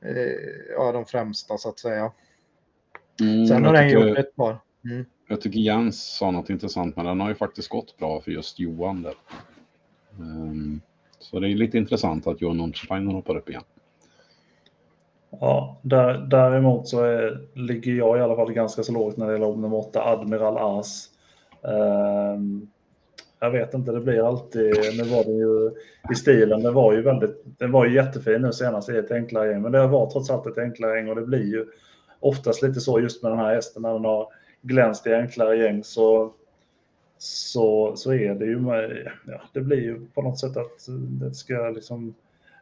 eh, 0.06 0.74
ja, 0.76 0.92
de 0.92 1.06
främsta 1.06 1.58
så 1.58 1.70
att 1.70 1.80
säga. 1.80 2.12
Mm, 3.22 3.48
Sen 3.48 3.66
har 3.66 3.74
den 3.74 3.90
gjort 3.90 4.18
ett 4.18 4.36
par. 4.36 4.60
Mm. 4.86 5.06
Jag 5.32 5.42
tycker 5.42 5.60
Jens 5.60 6.18
sa 6.18 6.32
något 6.32 6.50
intressant, 6.50 6.96
men 6.96 7.06
den 7.06 7.20
har 7.20 7.30
ju 7.30 7.36
faktiskt 7.36 7.70
gått 7.70 7.98
bra 7.98 8.22
för 8.22 8.32
just 8.32 8.60
Johan 8.60 9.02
där. 9.02 9.14
Um, 10.20 10.82
så 11.20 11.40
det 11.40 11.50
är 11.50 11.56
lite 11.56 11.78
intressant 11.78 12.28
att 12.28 12.42
Johan 12.42 12.60
Untersteiner 12.60 13.14
hoppar 13.14 13.38
upp 13.38 13.50
igen. 13.50 13.64
Ja, 15.30 15.80
där, 15.82 16.18
däremot 16.18 16.88
så 16.88 17.04
är, 17.04 17.48
ligger 17.54 17.94
jag 17.94 18.18
i 18.18 18.22
alla 18.22 18.36
fall 18.36 18.54
ganska 18.54 18.84
så 18.84 18.92
lågt 18.92 19.18
när 19.18 19.28
det 19.28 19.34
gäller 19.34 19.56
nummer 19.56 19.78
8, 19.78 20.04
Admiral 20.04 20.58
As. 20.80 21.10
Um, 21.62 22.70
jag 23.40 23.52
vet 23.52 23.74
inte, 23.74 23.92
det 23.92 24.02
blir 24.02 24.28
alltid, 24.28 24.76
nu 24.98 25.04
var 25.04 25.24
det 25.24 25.32
ju 25.32 25.72
i 26.12 26.16
stilen, 26.16 26.64
det 26.64 26.72
var 26.72 26.94
ju 26.94 27.02
väldigt, 27.02 27.44
den 27.46 27.72
var 27.72 27.86
ju 27.86 27.96
jättefin 27.96 28.42
nu 28.42 28.54
senast 28.54 28.90
i 28.90 28.98
ett 28.98 29.12
enklare 29.12 29.52
gäng, 29.52 29.62
men 29.62 29.72
det 29.72 29.88
var 29.88 30.10
trots 30.10 30.30
allt 30.30 30.48
ett 30.48 30.58
enklare 30.58 30.98
gäng 30.98 31.10
och 31.10 31.16
det 31.16 31.26
blir 31.26 31.46
ju 31.46 31.66
oftast 32.20 32.62
lite 32.62 32.80
så 32.80 33.00
just 33.00 33.24
med 33.24 33.32
den 33.32 33.40
här 33.40 33.56
hästen 33.56 33.82
när 33.82 33.94
den 33.94 34.06
har 34.06 34.28
glänst 34.62 35.08
i 35.08 35.14
enklare 35.14 35.58
gäng 35.58 35.84
så, 35.84 36.34
så, 37.18 37.96
så 37.96 38.14
är 38.14 38.36
det 38.36 38.46
ju, 38.46 38.64
ja, 39.28 39.42
det 39.54 39.62
blir 39.62 39.82
ju 39.82 40.06
på 40.14 40.22
något 40.22 40.40
sätt 40.40 40.58
att 40.58 40.88
det 41.20 41.34
ska 41.34 41.70
liksom 41.70 42.16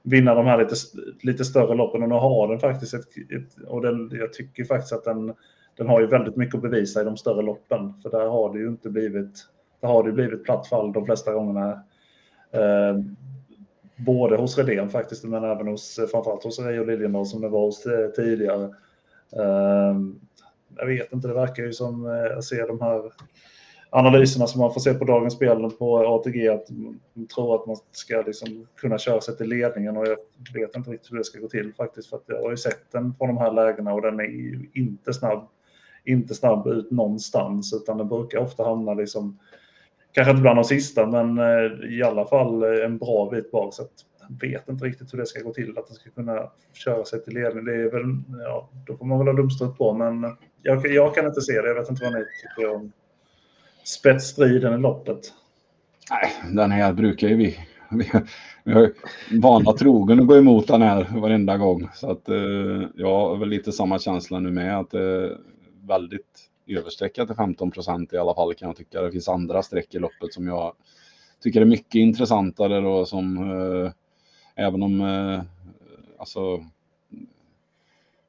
vinna 0.03 0.35
de 0.35 0.45
här 0.45 0.57
lite, 0.57 0.75
lite 1.21 1.45
större 1.45 1.75
loppen 1.75 2.03
och 2.03 2.09
nu 2.09 2.15
har 2.15 2.47
den 2.47 2.59
faktiskt 2.59 2.93
ett, 2.93 3.17
ett 3.17 3.67
och 3.67 3.81
den, 3.81 4.11
jag 4.13 4.33
tycker 4.33 4.63
faktiskt 4.63 4.93
att 4.93 5.03
den, 5.03 5.33
den 5.77 5.87
har 5.87 6.01
ju 6.01 6.07
väldigt 6.07 6.35
mycket 6.35 6.55
att 6.55 6.61
bevisa 6.61 7.01
i 7.01 7.03
de 7.03 7.17
större 7.17 7.41
loppen 7.41 7.93
för 8.01 8.09
där 8.09 8.27
har 8.27 8.53
det 8.53 8.59
ju 8.59 8.67
inte 8.67 8.89
blivit, 8.89 9.45
där 9.81 9.87
har 9.87 10.03
det 10.03 10.11
blivit 10.11 10.43
platt 10.43 10.67
fall 10.67 10.93
de 10.93 11.05
flesta 11.05 11.33
gångerna. 11.33 11.71
Eh, 12.51 12.97
både 13.95 14.37
hos 14.37 14.57
Redén 14.57 14.89
faktiskt, 14.89 15.23
men 15.23 15.43
även 15.43 15.67
hos 15.67 15.99
framförallt 16.11 16.43
hos 16.43 16.59
Rio 16.59 16.83
Liljendahl 16.83 17.25
som 17.25 17.41
det 17.41 17.49
var 17.49 17.61
hos 17.61 17.85
eh, 17.85 18.09
tidigare. 18.09 18.63
Eh, 19.35 19.95
jag 20.77 20.87
vet 20.87 21.13
inte, 21.13 21.27
det 21.27 21.33
verkar 21.33 21.63
ju 21.63 21.73
som 21.73 22.05
eh, 22.05 22.11
jag 22.11 22.43
ser 22.43 22.67
de 22.67 22.81
här 22.81 23.11
analyserna 23.89 24.47
som 24.47 24.61
man 24.61 24.73
får 24.73 24.81
se 24.81 24.93
på 24.93 25.05
dagens 25.05 25.33
spel 25.33 25.71
på 25.79 25.97
ATG 25.97 26.47
att 26.47 26.69
man 26.69 27.27
tror 27.27 27.55
att 27.55 27.67
man 27.67 27.77
ska 27.91 28.23
liksom 28.27 28.67
kunna 28.75 28.97
köra 28.97 29.21
sig 29.21 29.37
till 29.37 29.49
ledningen 29.49 29.97
och 29.97 30.07
jag 30.07 30.17
vet 30.53 30.75
inte 30.75 30.91
riktigt 30.91 31.11
hur 31.11 31.17
det 31.17 31.23
ska 31.23 31.39
gå 31.39 31.47
till 31.47 31.73
faktiskt 31.73 32.09
för 32.09 32.17
att 32.17 32.23
jag 32.27 32.41
har 32.41 32.51
ju 32.51 32.57
sett 32.57 32.91
den 32.91 33.13
på 33.13 33.27
de 33.27 33.37
här 33.37 33.51
lägena 33.51 33.93
och 33.93 34.01
den 34.01 34.19
är 34.19 34.23
ju 34.23 34.69
inte 34.73 35.13
snabb, 35.13 35.47
inte 36.05 36.35
snabb 36.35 36.67
ut 36.67 36.91
någonstans 36.91 37.73
utan 37.73 37.97
den 37.97 38.07
brukar 38.07 38.37
ofta 38.37 38.63
hamna 38.63 38.93
liksom 38.93 39.39
kanske 40.11 40.31
inte 40.31 40.41
bland 40.41 40.57
de 40.57 40.63
sista 40.63 41.05
men 41.05 41.37
eh, 41.37 41.89
i 41.97 42.03
alla 42.03 42.25
fall 42.25 42.63
eh, 42.63 42.85
en 42.85 42.97
bra 42.97 43.29
bit 43.29 43.51
bak 43.51 43.73
så 43.73 43.81
att 43.81 44.05
vet 44.29 44.69
inte 44.69 44.85
riktigt 44.85 45.13
hur 45.13 45.17
det 45.17 45.25
ska 45.25 45.41
gå 45.41 45.53
till, 45.53 45.77
att 45.77 45.87
den 45.87 45.95
ska 45.95 46.09
kunna 46.09 46.51
köra 46.73 47.05
sig 47.05 47.23
till 47.23 47.33
ledning. 47.33 47.65
Det 47.65 47.75
är 47.75 47.91
väl, 47.91 48.03
ja, 48.43 48.69
då 48.87 48.97
får 48.97 49.05
man 49.05 49.17
väl 49.17 49.27
ha 49.27 49.33
dumstrut 49.33 49.77
på, 49.77 49.93
men 49.93 50.35
jag, 50.61 50.87
jag, 50.87 51.15
kan 51.15 51.25
inte 51.25 51.41
se 51.41 51.61
det. 51.61 51.67
Jag 51.67 51.75
vet 51.75 51.89
inte 51.89 52.03
vad 52.03 52.13
ni 52.13 52.19
tycker 52.19 52.75
om 52.75 52.91
spetsstriden 53.83 54.73
i 54.73 54.77
loppet. 54.77 55.33
Nej, 56.11 56.55
den 56.55 56.71
här 56.71 56.93
brukar 56.93 57.27
ju 57.27 57.35
vi. 57.35 57.57
Vi, 57.91 58.11
vi 58.63 58.73
har 58.73 58.91
vana 59.41 59.73
trogen 59.73 60.19
att 60.19 60.27
gå 60.27 60.37
emot 60.37 60.67
den 60.67 60.81
här 60.81 61.19
varenda 61.19 61.57
gång. 61.57 61.89
Så 61.93 62.11
att 62.11 62.29
eh, 62.29 62.83
jag 62.95 63.07
har 63.07 63.37
väl 63.37 63.49
lite 63.49 63.71
samma 63.71 63.99
känsla 63.99 64.39
nu 64.39 64.51
med 64.51 64.79
att 64.79 64.91
det 64.91 65.01
är 65.01 65.37
väldigt 65.87 66.49
överstreckat 66.67 67.27
till 67.27 67.35
15 67.35 67.71
procent 67.71 68.13
i 68.13 68.17
alla 68.17 68.35
fall 68.35 68.53
kan 68.53 68.67
jag 68.67 68.75
tycka. 68.75 69.01
Det 69.01 69.11
finns 69.11 69.29
andra 69.29 69.63
streck 69.63 69.95
i 69.95 69.99
loppet 69.99 70.33
som 70.33 70.47
jag 70.47 70.73
tycker 71.43 71.61
är 71.61 71.65
mycket 71.65 71.95
intressantare 71.95 72.81
då 72.81 73.05
som 73.05 73.37
eh, 73.37 73.91
Även 74.59 74.83
om 74.83 75.01
eh, 75.01 75.41
alltså 76.17 76.65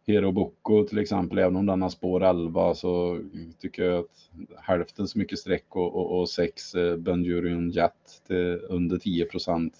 Hero 0.06 0.32
Boko 0.32 0.84
till 0.84 0.98
exempel, 0.98 1.38
även 1.38 1.56
om 1.56 1.66
den 1.66 1.82
har 1.82 1.88
spår 1.88 2.24
11 2.24 2.74
så 2.74 3.20
tycker 3.58 3.82
jag 3.82 3.98
att 3.98 4.30
hälften 4.56 5.08
så 5.08 5.18
mycket 5.18 5.38
streck 5.38 5.66
och, 5.68 5.96
och, 5.96 6.20
och 6.20 6.28
sex 6.28 6.74
eh, 6.74 6.96
Benjurion 6.96 7.70
Jet 7.70 8.22
till 8.26 8.60
under 8.68 8.98
10 8.98 9.24
procent 9.24 9.74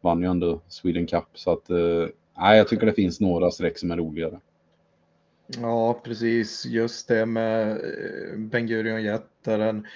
vann 0.00 0.22
ju 0.22 0.28
ändå 0.28 0.60
Sweden 0.68 1.06
Cup. 1.06 1.28
Så 1.34 1.52
att 1.52 1.70
eh, 1.70 2.08
jag 2.36 2.68
tycker 2.68 2.86
det 2.86 2.92
finns 2.92 3.20
några 3.20 3.50
streck 3.50 3.78
som 3.78 3.90
är 3.90 3.96
roligare. 3.96 4.40
Ja, 5.46 6.00
precis. 6.04 6.66
Just 6.66 7.08
det 7.08 7.26
med 7.26 7.70
eh, 7.70 8.38
Ben 8.38 8.66
Gurion 8.66 9.02
Jet, 9.02 9.26
där 9.44 9.58
den 9.58 9.86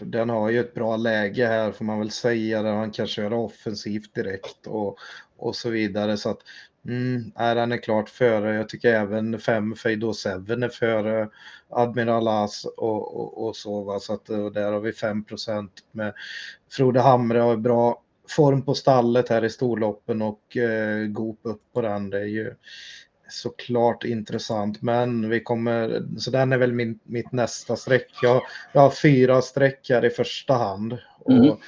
den 0.00 0.30
har 0.30 0.50
ju 0.50 0.60
ett 0.60 0.74
bra 0.74 0.96
läge 0.96 1.46
här 1.46 1.72
får 1.72 1.84
man 1.84 1.98
väl 1.98 2.10
säga 2.10 2.62
där 2.62 2.72
han 2.72 2.90
kan 2.90 3.06
köra 3.06 3.36
offensivt 3.36 4.14
direkt 4.14 4.66
och, 4.66 4.98
och 5.36 5.56
så 5.56 5.70
vidare. 5.70 6.16
Så 6.16 6.30
att 6.30 6.38
mm, 6.88 7.32
är 7.36 7.54
den 7.54 7.72
är 7.72 7.76
klart 7.76 8.08
före. 8.08 8.54
Jag 8.54 8.68
tycker 8.68 8.94
även 8.94 9.38
5 9.38 9.74
Feido 9.74 10.12
7 10.12 10.28
är 10.30 10.68
före 10.68 11.28
Admiral 11.68 12.28
As 12.28 12.64
och, 12.64 13.16
och, 13.20 13.46
och 13.46 13.56
så. 13.56 13.82
Va? 13.82 14.00
Så 14.00 14.12
att 14.12 14.28
och 14.28 14.52
där 14.52 14.72
har 14.72 14.80
vi 14.80 14.92
5 14.92 15.24
med 15.92 16.14
Frode 16.70 17.00
Hamre 17.00 17.38
har 17.38 17.56
bra 17.56 18.02
form 18.28 18.62
på 18.62 18.74
stallet 18.74 19.28
här 19.28 19.44
i 19.44 19.50
storloppen 19.50 20.22
och 20.22 20.56
eh, 20.56 21.06
Goop 21.06 21.40
upp 21.42 21.62
på 21.74 21.80
den. 21.82 22.10
Det 22.10 22.18
är 22.18 22.24
ju 22.24 22.54
såklart 23.28 24.04
intressant, 24.04 24.82
men 24.82 25.28
vi 25.28 25.40
kommer, 25.40 26.02
så 26.18 26.30
den 26.30 26.52
är 26.52 26.58
väl 26.58 26.72
min, 26.72 26.98
mitt 27.04 27.32
nästa 27.32 27.76
streck. 27.76 28.10
Jag, 28.22 28.42
jag 28.72 28.80
har 28.80 28.90
fyra 28.90 29.42
streck 29.42 29.90
här 29.90 30.04
i 30.04 30.10
första 30.10 30.54
hand. 30.54 30.98
Mm. 31.28 31.50
Och, 31.50 31.58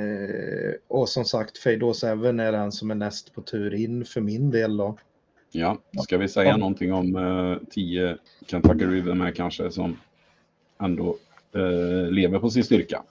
eh, 0.00 0.74
och 0.88 1.08
som 1.08 1.24
sagt, 1.24 1.58
Fade 1.58 1.78
7 1.78 1.86
är 1.86 2.52
den 2.52 2.72
som 2.72 2.90
är 2.90 2.94
näst 2.94 3.34
på 3.34 3.42
tur 3.42 3.74
in 3.74 4.04
för 4.04 4.20
min 4.20 4.50
del 4.50 4.76
då. 4.76 4.98
Ja, 5.50 5.78
ska 6.02 6.18
vi 6.18 6.28
säga 6.28 6.50
ja. 6.50 6.56
någonting 6.56 6.92
om 6.92 7.60
10 7.70 8.10
eh, 8.10 8.16
Kentucky 8.46 8.86
River 8.86 9.14
med 9.14 9.36
kanske 9.36 9.70
som 9.70 9.96
ändå 10.80 11.16
eh, 11.54 12.10
lever 12.10 12.38
på 12.38 12.50
sin 12.50 12.64
styrka? 12.64 13.02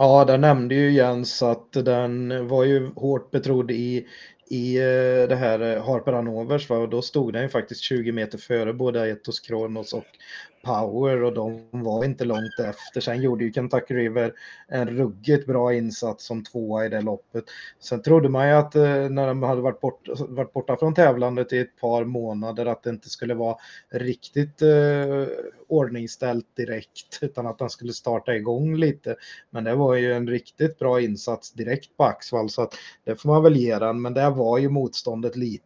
Ja, 0.00 0.24
där 0.24 0.38
nämnde 0.38 0.74
ju 0.74 0.92
Jens 0.92 1.42
att 1.42 1.72
den 1.72 2.48
var 2.48 2.64
ju 2.64 2.90
hårt 2.94 3.30
betrodd 3.30 3.70
i 3.70 4.06
i 4.50 4.76
eh, 4.76 5.28
det 5.28 5.36
här 5.36 5.60
eh, 5.60 5.84
Harper 5.84 6.12
Hanovers, 6.12 6.70
va? 6.70 6.86
då 6.86 7.02
stod 7.02 7.32
den 7.32 7.42
ju 7.42 7.48
faktiskt 7.48 7.80
20 7.80 8.12
meter 8.12 8.38
före 8.38 8.72
både 8.72 9.08
Etos 9.08 9.40
Kronos 9.40 9.92
och 9.92 10.06
Power 10.62 11.22
och 11.22 11.34
de 11.34 11.68
var 11.70 12.04
inte 12.04 12.24
långt 12.24 12.58
efter. 12.60 13.00
Sen 13.00 13.22
gjorde 13.22 13.44
ju 13.44 13.52
Kentucky 13.52 13.94
River 13.94 14.32
en 14.68 14.88
ruggigt 14.88 15.46
bra 15.46 15.74
insats 15.74 16.26
som 16.26 16.44
tvåa 16.44 16.86
i 16.86 16.88
det 16.88 17.00
loppet. 17.00 17.44
Sen 17.80 18.02
trodde 18.02 18.28
man 18.28 18.48
ju 18.48 18.54
att 18.54 18.74
eh, 18.74 19.08
när 19.08 19.26
de 19.26 19.42
hade 19.42 19.60
varit, 19.60 19.80
bort, 19.80 20.08
varit 20.28 20.52
borta 20.52 20.76
från 20.76 20.94
tävlandet 20.94 21.52
i 21.52 21.58
ett 21.58 21.80
par 21.80 22.04
månader 22.04 22.66
att 22.66 22.82
det 22.82 22.90
inte 22.90 23.10
skulle 23.10 23.34
vara 23.34 23.56
riktigt 23.90 24.62
eh, 24.62 25.26
ordningställt 25.68 26.56
direkt 26.56 27.18
utan 27.20 27.46
att 27.46 27.58
den 27.58 27.70
skulle 27.70 27.92
starta 27.92 28.34
igång 28.34 28.76
lite. 28.76 29.16
Men 29.50 29.64
det 29.64 29.74
var 29.74 29.94
ju 29.94 30.12
en 30.12 30.28
riktigt 30.28 30.78
bra 30.78 31.00
insats 31.00 31.52
direkt 31.52 31.96
på 31.96 32.04
Axvall 32.04 32.50
så 32.50 32.62
att 32.62 32.74
det 33.04 33.16
får 33.16 33.28
man 33.28 33.42
väl 33.42 33.56
ge 33.56 33.78
den. 33.78 34.02
Men 34.02 34.14
där 34.14 34.30
var 34.30 34.58
ju 34.58 34.68
motståndet 34.68 35.36
lite, 35.36 35.64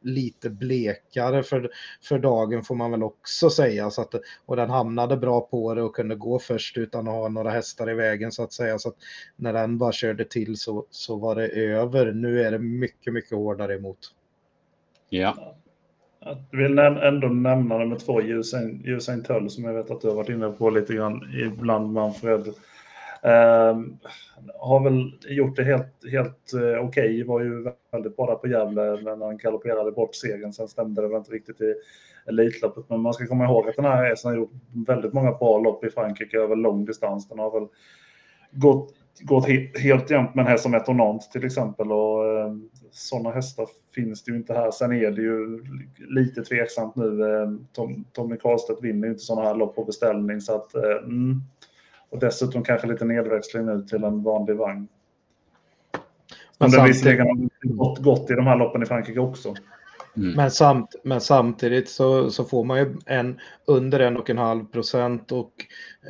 lite 0.00 0.50
blekare 0.50 1.42
för, 1.42 1.70
för 2.02 2.18
dagen 2.18 2.62
får 2.64 2.74
man 2.74 2.90
väl 2.90 3.02
också 3.02 3.50
säga. 3.50 3.90
Så 3.90 4.02
att 4.02 4.14
och 4.46 4.56
den 4.56 4.70
hamnade 4.70 5.16
bra 5.16 5.40
på 5.40 5.74
det 5.74 5.82
och 5.82 5.96
kunde 5.96 6.14
gå 6.14 6.38
först 6.38 6.78
utan 6.78 7.08
att 7.08 7.14
ha 7.14 7.28
några 7.28 7.50
hästar 7.50 7.90
i 7.90 7.94
vägen 7.94 8.32
så 8.32 8.42
att 8.42 8.52
säga. 8.52 8.78
Så 8.78 8.88
att 8.88 8.96
när 9.36 9.52
den 9.52 9.78
bara 9.78 9.92
körde 9.92 10.24
till 10.24 10.56
så, 10.56 10.86
så 10.90 11.16
var 11.16 11.34
det 11.34 11.48
över. 11.48 12.12
Nu 12.12 12.42
är 12.42 12.50
det 12.50 12.58
mycket, 12.58 13.12
mycket 13.12 13.32
hårdare 13.32 13.74
emot. 13.74 13.98
Ja. 15.08 15.54
Jag 16.20 16.58
vill 16.58 16.78
ändå 16.78 17.28
nämna 17.28 17.78
nummer 17.78 17.96
två, 17.96 18.22
Usain 18.84 19.22
Tull, 19.22 19.50
som 19.50 19.64
jag 19.64 19.74
vet 19.74 19.90
att 19.90 20.00
du 20.00 20.08
har 20.08 20.14
varit 20.14 20.28
inne 20.28 20.48
på 20.48 20.70
lite 20.70 20.94
grann 20.94 21.22
ibland, 21.34 21.92
Manfred. 21.92 22.54
Ehm, 23.22 23.98
har 24.58 24.84
väl 24.84 25.12
gjort 25.28 25.56
det 25.56 25.64
helt, 25.64 26.10
helt 26.10 26.52
eh, 26.54 26.60
okej, 26.60 26.82
okay. 26.82 27.24
var 27.24 27.40
ju 27.40 27.72
väldigt 27.92 28.16
bra 28.16 28.34
på 28.34 28.48
Gävle 28.48 28.82
när 28.82 29.26
han 29.26 29.36
galopperade 29.36 29.92
bort 29.92 30.14
segern. 30.14 30.52
Sen 30.52 30.68
stämde 30.68 31.02
det 31.02 31.08
väl 31.08 31.16
inte 31.16 31.32
riktigt 31.32 31.60
i 31.60 31.74
Elitloppet. 32.26 32.84
Men 32.88 33.00
man 33.00 33.14
ska 33.14 33.26
komma 33.26 33.44
ihåg 33.44 33.68
att 33.68 33.76
den 33.76 33.84
här 33.84 34.04
hästen 34.04 34.30
har 34.30 34.38
gjort 34.38 34.52
väldigt 34.86 35.12
många 35.12 35.32
bra 35.32 35.58
lopp 35.58 35.84
i 35.84 35.90
Frankrike 35.90 36.38
över 36.38 36.56
lång 36.56 36.84
distans. 36.84 37.28
Den 37.28 37.38
har 37.38 37.60
väl 37.60 37.68
gått, 38.50 38.94
gått 39.20 39.48
he 39.48 39.70
helt 39.74 40.10
jämnt 40.10 40.34
med 40.34 40.42
en 40.42 40.50
häst 40.50 40.62
som 40.62 40.74
Etonant 40.74 41.30
till 41.32 41.44
exempel. 41.44 41.92
Och 41.92 42.26
eh, 42.26 42.52
sådana 42.90 43.30
hästar 43.30 43.66
finns 43.94 44.24
det 44.24 44.30
ju 44.30 44.36
inte 44.36 44.54
här. 44.54 44.70
Sen 44.70 44.92
är 44.92 45.10
det 45.10 45.22
ju 45.22 45.64
lite 45.98 46.42
tveksamt 46.42 46.96
nu. 46.96 47.34
Ehm, 47.34 47.66
Tom, 47.72 48.04
Tommy 48.12 48.36
Karlstedt 48.36 48.82
vinner 48.82 49.06
ju 49.06 49.12
inte 49.12 49.24
sådana 49.24 49.48
här 49.48 49.54
lopp 49.54 49.74
på 49.74 49.84
beställning. 49.84 50.40
Så 50.40 50.54
att, 50.54 50.74
eh, 50.74 51.04
mm, 51.04 51.42
och 52.10 52.18
dessutom 52.18 52.64
kanske 52.64 52.86
lite 52.86 53.04
nedväxling 53.04 53.66
nu 53.66 53.82
till 53.82 54.04
en 54.04 54.22
vanlig 54.22 54.56
vagn. 54.56 54.88
Men 56.58 56.70
det 56.70 56.84
visserligen 56.84 57.26
har 57.26 57.74
gått 57.74 57.98
gott 57.98 58.30
i 58.30 58.34
de 58.34 58.46
här 58.46 58.56
loppen 58.56 58.82
i 58.82 58.86
Frankrike 58.86 59.20
också. 59.20 59.54
Mm. 60.16 60.32
Men, 60.32 60.50
samt, 60.50 60.94
men 61.04 61.20
samtidigt 61.20 61.88
så, 61.88 62.30
så 62.30 62.44
får 62.44 62.64
man 62.64 62.78
ju 62.78 62.96
en 63.06 63.40
under 63.64 64.00
en 64.00 64.16
och 64.16 64.30
en 64.30 64.38
halv 64.38 64.64
procent 64.64 65.32
och 65.32 65.52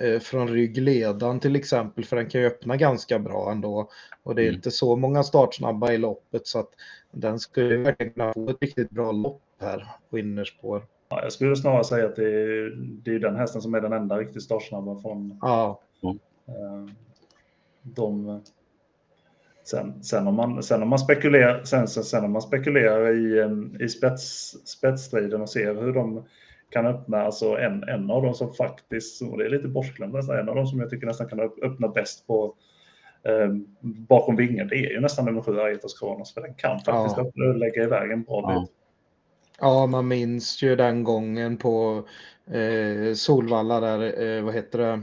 eh, 0.02 0.20
från 0.20 0.48
ryggledan 0.48 1.40
till 1.40 1.56
exempel 1.56 2.04
för 2.04 2.16
den 2.16 2.28
kan 2.28 2.40
ju 2.40 2.46
öppna 2.46 2.76
ganska 2.76 3.18
bra 3.18 3.50
ändå. 3.50 3.90
Och 4.22 4.34
det 4.34 4.42
är 4.42 4.46
mm. 4.46 4.54
inte 4.54 4.70
så 4.70 4.96
många 4.96 5.22
startsnabba 5.22 5.92
i 5.92 5.98
loppet 5.98 6.46
så 6.46 6.58
att 6.58 6.70
den 7.12 7.38
skulle 7.38 7.76
verkligen 7.76 8.12
kunna 8.12 8.32
få 8.32 8.50
ett 8.50 8.56
riktigt 8.60 8.90
bra 8.90 9.12
lopp 9.12 9.42
här 9.60 9.86
på 10.10 10.18
innerspår. 10.18 10.82
Ja, 11.08 11.22
jag 11.22 11.32
skulle 11.32 11.56
snarare 11.56 11.84
säga 11.84 12.06
att 12.06 12.16
det 12.16 12.26
är, 12.26 12.72
det 12.76 13.14
är 13.14 13.18
den 13.18 13.36
hästen 13.36 13.62
som 13.62 13.74
är 13.74 13.80
den 13.80 13.92
enda 13.92 14.18
riktigt 14.18 14.42
startsnabba 14.42 15.02
från 15.02 15.38
ja. 15.42 15.80
Eh, 16.02 16.94
de, 17.82 18.40
sen, 19.64 20.02
sen, 20.02 20.26
om 20.26 20.34
man, 20.34 20.62
sen 20.62 20.82
om 20.82 20.88
man 20.88 20.98
spekulerar, 20.98 21.64
sen, 21.64 21.88
sen, 21.88 22.04
sen 22.04 22.24
om 22.24 22.32
man 22.32 22.42
spekulerar 22.42 23.16
i, 23.16 23.38
eh, 23.38 23.84
i 23.84 23.88
spets, 23.88 24.56
spetsstriden 24.64 25.42
och 25.42 25.50
ser 25.50 25.74
hur 25.74 25.92
de 25.92 26.24
kan 26.70 26.86
öppna, 26.86 27.22
alltså 27.22 27.58
en, 27.58 27.82
en 27.82 28.10
av 28.10 28.22
dem 28.22 28.34
som 28.34 28.52
faktiskt, 28.52 29.22
och 29.22 29.38
det 29.38 29.44
är 29.44 29.50
lite 29.50 29.68
bortglömt 29.68 30.14
en 30.14 30.48
av 30.48 30.54
dem 30.54 30.66
som 30.66 30.80
jag 30.80 30.90
tycker 30.90 31.06
nästan 31.06 31.28
kan 31.28 31.40
öppna 31.40 31.88
bäst 31.88 32.26
på 32.26 32.54
eh, 33.22 33.54
bakom 33.80 34.36
vingen, 34.36 34.68
det 34.68 34.76
är 34.76 34.90
ju 34.90 35.00
nästan 35.00 35.24
nummer 35.24 35.42
sju, 35.42 35.60
Aetos 35.60 35.98
Kronos, 35.98 36.34
för 36.34 36.40
den 36.40 36.54
kan 36.54 36.80
faktiskt 36.80 37.16
ja. 37.16 37.22
öppna, 37.22 37.44
lägga 37.44 37.82
iväg 37.82 38.10
en 38.10 38.22
bra 38.22 38.42
ja. 38.42 38.60
bit. 38.60 38.70
Ja, 39.60 39.86
man 39.86 40.08
minns 40.08 40.62
ju 40.62 40.76
den 40.76 41.04
gången 41.04 41.56
på 41.56 42.04
eh, 42.50 43.14
Solvalla 43.14 43.80
där, 43.80 44.22
eh, 44.22 44.44
vad 44.44 44.54
heter 44.54 44.78
det, 44.78 45.02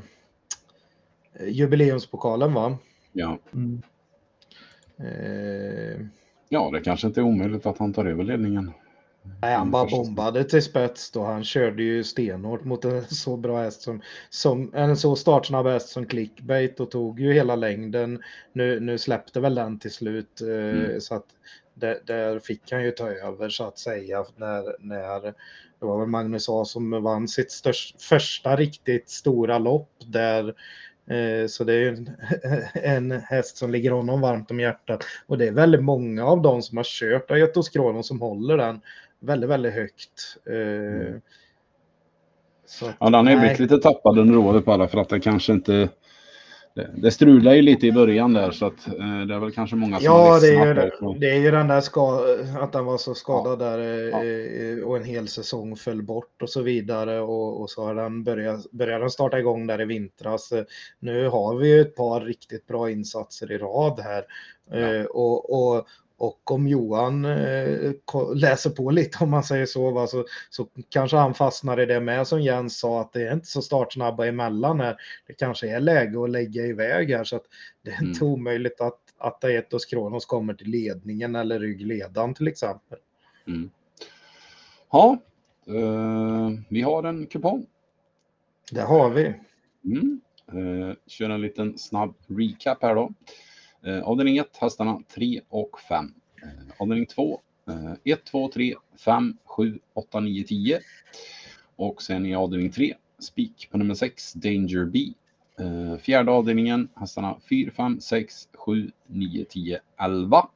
jubileumspokalen 1.40 2.54
va? 2.54 2.78
Ja. 3.14 3.40
Mm. 3.54 3.82
Eh... 4.98 6.06
Ja, 6.50 6.70
det 6.74 6.82
kanske 6.82 7.08
inte 7.08 7.20
är 7.20 7.24
omöjligt 7.24 7.66
att 7.66 7.78
han 7.78 7.94
tar 7.94 8.06
över 8.06 8.24
ledningen. 8.24 8.72
Nej, 9.42 9.56
han 9.56 9.72
bara 9.72 9.86
bombade 9.86 10.44
till 10.44 10.62
spets 10.62 11.12
då. 11.12 11.24
Han 11.24 11.44
körde 11.44 11.84
ju 11.84 12.04
stenhårt 12.04 12.64
mot 12.64 12.86
en 12.86 13.04
så 13.10 13.38
bra 13.38 13.62
häst 13.62 13.82
som, 13.82 14.02
som 14.30 14.72
en 14.74 14.98
så 14.98 15.16
startsnabb 15.16 15.66
häst 15.66 15.90
som 15.90 16.06
clickbait 16.06 16.80
och 16.80 16.92
tog 16.92 17.20
ju 17.20 17.34
hela 17.34 17.56
längden. 17.56 18.24
Nu, 18.54 18.80
nu 18.80 18.98
släppte 18.98 19.40
väl 19.40 19.56
den 19.56 19.80
till 19.80 19.92
slut 19.92 20.42
eh, 20.42 20.80
mm. 20.80 21.02
så 21.02 21.16
att 21.16 21.26
där, 21.74 22.00
där, 22.06 22.40
fick 22.40 22.72
han 22.72 22.84
ju 22.84 22.92
ta 22.92 23.10
över 23.10 23.50
så 23.50 23.64
att 23.64 23.80
säga 23.80 24.26
när, 24.36 24.76
när 24.80 25.22
det 25.80 25.86
var 25.86 26.00
väl 26.00 26.08
Magnus 26.08 26.50
A 26.50 26.66
som 26.66 27.04
vann 27.04 27.28
sitt 27.28 27.52
störst, 27.52 28.02
första 28.02 28.56
riktigt 28.56 29.10
stora 29.10 29.58
lopp 29.58 29.92
där 30.06 30.48
Eh, 30.48 30.95
så 31.48 31.64
det 31.64 31.74
är 31.74 31.88
en, 31.88 32.10
en 33.12 33.12
häst 33.12 33.58
som 33.58 33.72
ligger 33.72 33.92
honom 33.92 34.22
varmt 34.22 34.52
om 34.52 34.60
hjärtat. 34.60 35.04
Och 35.28 35.38
det 35.38 35.48
är 35.48 35.52
väldigt 35.52 35.84
många 35.84 36.26
av 36.26 36.42
dem 36.42 36.62
som 36.62 36.78
har 36.78 36.84
kört 36.84 37.32
Aetos 37.32 37.70
Kronos 37.70 38.08
som 38.08 38.22
håller 38.22 38.58
den 38.58 38.82
väldigt, 39.20 39.50
väldigt 39.50 39.74
högt. 39.74 40.38
Eh, 40.46 41.08
mm. 41.08 41.22
Så, 42.66 42.86
ja, 43.00 43.10
den 43.10 43.28
har 43.28 43.40
blivit 43.40 43.60
lite 43.60 43.78
tappad 43.78 44.20
under 44.20 44.38
året 44.38 44.66
bara 44.66 44.88
för 44.88 44.98
att 44.98 45.10
det 45.10 45.20
kanske 45.20 45.54
inte 45.54 45.90
det, 46.76 46.90
det 46.98 47.12
strular 47.12 47.54
ju 47.54 47.62
lite 47.62 47.88
i 47.88 47.92
början 47.92 48.34
där 48.34 48.52
så 48.52 48.66
att 48.66 48.88
eh, 48.88 49.22
det 49.28 49.36
är 49.36 49.40
väl 49.40 49.52
kanske 49.52 49.76
många 49.76 49.96
som 49.96 50.06
Ja, 50.06 50.40
det 50.40 50.48
är, 50.48 50.68
ju, 50.68 50.74
det, 51.20 51.30
är 51.30 51.40
ju 51.40 51.52
den 51.52 51.68
där 51.68 51.84
att 52.64 52.72
den 52.72 52.86
var 52.86 52.98
så 52.98 53.16
skadad 53.16 53.62
ja. 53.62 53.66
där 53.66 53.80
eh, 53.80 54.80
ja. 54.80 54.86
och 54.86 54.98
en 54.98 55.04
hel 55.04 55.28
säsong 55.28 55.76
föll 55.76 56.04
bort 56.04 56.42
och 56.42 56.50
så 56.50 56.62
vidare 56.62 57.20
och, 57.20 57.62
och 57.62 57.70
så 57.70 57.86
har 57.86 57.96
den 57.96 58.24
börjat, 58.24 58.72
börjat 58.72 59.02
den 59.02 59.10
starta 59.10 59.40
igång 59.40 59.68
där 59.68 59.82
i 59.82 59.86
vintras. 59.86 60.54
Nu 61.00 61.28
har 61.28 61.56
vi 61.56 61.68
ju 61.68 61.82
ett 61.82 61.96
par 61.96 62.22
riktigt 62.22 62.68
bra 62.68 62.92
insatser 62.92 63.52
i 63.52 63.58
rad 63.58 64.00
här 64.00 64.26
ja. 64.72 64.78
eh, 64.78 65.06
och, 65.06 65.76
och 65.76 65.88
och 66.26 66.52
om 66.52 66.68
Johan 66.68 67.26
eh, 67.26 67.92
läser 68.36 68.70
på 68.70 68.90
lite 68.90 69.24
om 69.24 69.30
man 69.30 69.44
säger 69.44 69.66
så, 69.66 69.92
va, 69.92 70.08
så, 70.08 70.26
så 70.50 70.68
kanske 70.90 71.18
han 71.18 71.34
fastnar 71.34 71.80
i 71.80 71.86
det 71.86 72.00
med 72.00 72.28
som 72.28 72.42
Jens 72.42 72.80
sa 72.80 73.02
att 73.02 73.14
det 73.14 73.28
är 73.28 73.34
inte 73.34 73.48
så 73.48 73.62
startsnabba 73.62 74.26
emellan 74.26 74.80
här. 74.80 74.98
Det 75.28 75.34
kanske 75.34 75.70
är 75.70 75.80
läge 75.80 76.24
att 76.24 76.30
lägga 76.30 76.66
iväg 76.66 77.12
här 77.12 77.24
så 77.24 77.36
att 77.36 77.46
det 77.82 77.92
är 77.92 78.04
inte 78.04 78.26
mm. 78.26 78.34
omöjligt 78.34 78.82
att, 78.82 79.00
att 79.18 79.44
Aetos 79.44 79.86
Kronos 79.86 80.26
kommer 80.26 80.54
till 80.54 80.70
ledningen 80.70 81.36
eller 81.36 81.60
ryggledan 81.60 82.34
till 82.34 82.48
exempel. 82.48 83.00
Mm. 83.48 83.70
Ja, 84.92 85.18
uh, 85.70 86.50
vi 86.70 86.82
har 86.82 87.04
en 87.04 87.26
kupong. 87.26 87.66
Det 88.72 88.82
har 88.82 89.10
vi. 89.10 89.34
Mm. 89.86 90.22
Uh, 90.54 90.94
kör 91.08 91.30
en 91.30 91.42
liten 91.42 91.78
snabb 91.78 92.14
recap 92.28 92.82
här 92.82 92.96
då. 92.96 93.14
Eh, 93.86 94.04
avdelning 94.04 94.38
1, 94.38 94.58
hästarna 94.58 95.00
3 95.16 95.42
och 95.50 95.80
5. 95.80 96.14
Eh, 96.44 96.74
avdelning 96.78 97.06
2, 97.06 97.40
1, 98.04 98.26
2, 98.26 98.48
3, 98.48 98.76
5, 99.06 99.38
7, 99.46 99.80
8, 99.94 100.20
9, 100.20 100.44
10. 100.44 100.80
Och 101.76 102.02
sen 102.02 102.26
i 102.26 102.36
avdelning 102.36 102.72
3, 102.72 102.96
spik 103.20 103.68
på 103.72 103.78
nummer 103.78 103.94
6, 103.94 104.34
Danger 104.34 104.86
B. 104.86 105.00
Eh, 105.60 105.98
fjärde 105.98 106.32
avdelningen, 106.32 106.90
hästarna 106.96 107.36
4, 107.50 107.72
5, 107.72 108.00
6, 108.02 108.48
7, 108.54 108.92
9, 109.08 109.46
10, 109.46 109.80
11. 109.98 110.48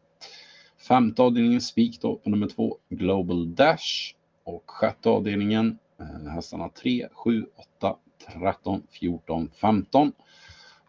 Femte 0.88 1.22
avdelningen 1.22 1.62
spik 1.62 2.02
då 2.02 2.16
på 2.16 2.30
nummer 2.30 2.48
2, 2.48 2.78
Global 2.90 3.56
Dash. 3.56 4.16
Och 4.44 4.64
sjätte 4.66 5.10
avdelningen, 5.10 5.78
eh, 6.00 6.32
hästarna 6.32 6.70
3, 6.70 7.08
7, 7.14 7.46
8, 7.80 7.96
13, 8.28 8.84
14, 8.90 9.52
15. 9.62 10.12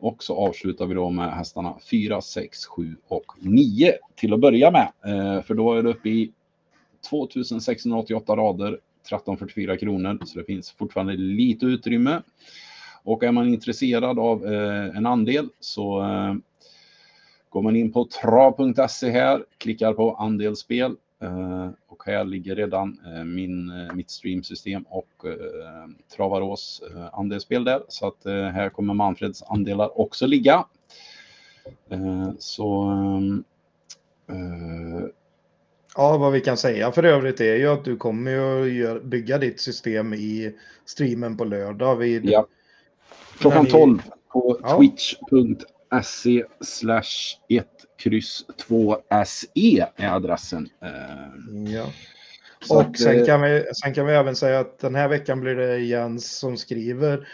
Och 0.00 0.22
så 0.22 0.36
avslutar 0.36 0.86
vi 0.86 0.94
då 0.94 1.10
med 1.10 1.32
hästarna 1.34 1.74
4, 1.90 2.20
6, 2.20 2.66
7 2.66 2.96
och 3.08 3.32
9 3.38 3.92
till 4.14 4.32
att 4.32 4.40
börja 4.40 4.70
med. 4.70 4.92
Eh, 5.04 5.42
för 5.42 5.54
då 5.54 5.74
är 5.74 5.82
det 5.82 5.88
uppe 5.88 6.08
i 6.08 6.32
2688 7.10 8.36
rader, 8.36 8.68
1344 8.68 9.76
kronor, 9.76 10.18
så 10.24 10.38
det 10.38 10.44
finns 10.44 10.70
fortfarande 10.70 11.16
lite 11.16 11.66
utrymme. 11.66 12.22
Och 13.02 13.24
är 13.24 13.32
man 13.32 13.48
intresserad 13.48 14.18
av 14.18 14.46
eh, 14.46 14.96
en 14.96 15.06
andel 15.06 15.48
så 15.60 16.02
eh, 16.02 16.34
går 17.48 17.62
man 17.62 17.76
in 17.76 17.92
på 17.92 18.04
trav.se 18.04 19.10
här, 19.10 19.44
klickar 19.58 19.92
på 19.92 20.14
andelsspel 20.14 20.96
och 21.88 22.06
här 22.06 22.24
ligger 22.24 22.56
redan 22.56 22.98
eh, 23.06 23.24
min, 23.24 23.70
eh, 23.70 23.94
mitt 23.94 24.10
streamsystem 24.10 24.82
och 24.82 25.24
eh, 25.24 25.88
Travarås 26.16 26.82
eh, 26.90 27.18
andelsspel 27.18 27.64
där. 27.64 27.82
Så 27.88 28.06
att 28.06 28.24
här 28.24 28.68
kommer 28.68 28.94
Manfreds 28.94 29.42
andelar 29.42 30.00
också 30.00 30.26
ligga. 30.26 30.64
så 32.38 32.92
Ja, 35.96 36.16
vad 36.18 36.32
vi 36.32 36.40
kan 36.40 36.56
säga 36.56 36.92
för 36.92 37.02
övrigt 37.02 37.40
är 37.40 37.54
ju 37.54 37.68
att 37.68 37.84
du 37.84 37.96
kommer 37.96 38.30
ju 38.64 39.00
bygga 39.00 39.38
ditt 39.38 39.60
system 39.60 40.14
i 40.14 40.54
streamen 40.84 41.36
på 41.36 41.44
lördag. 41.44 41.96
Vid, 41.96 42.24
ja. 42.24 42.46
Klockan 43.38 43.66
12 43.66 44.02
på 44.32 44.60
ja. 44.62 44.76
twitch.se 45.90 46.44
slash 46.60 47.38
1 47.48 47.66
kryss 47.98 48.44
2 48.56 48.96
SE 49.26 49.86
är 49.96 50.08
adressen. 50.08 50.68
Ja. 51.68 51.92
och 52.70 52.80
att, 52.80 52.98
sen, 52.98 53.18
eh, 53.18 53.26
kan 53.26 53.42
vi, 53.42 53.64
sen 53.82 53.94
kan 53.94 54.06
vi 54.06 54.12
även 54.12 54.36
säga 54.36 54.60
att 54.60 54.78
den 54.78 54.94
här 54.94 55.08
veckan 55.08 55.40
blir 55.40 55.54
det 55.54 55.78
Jens 55.78 56.38
som 56.38 56.56
skriver 56.56 57.28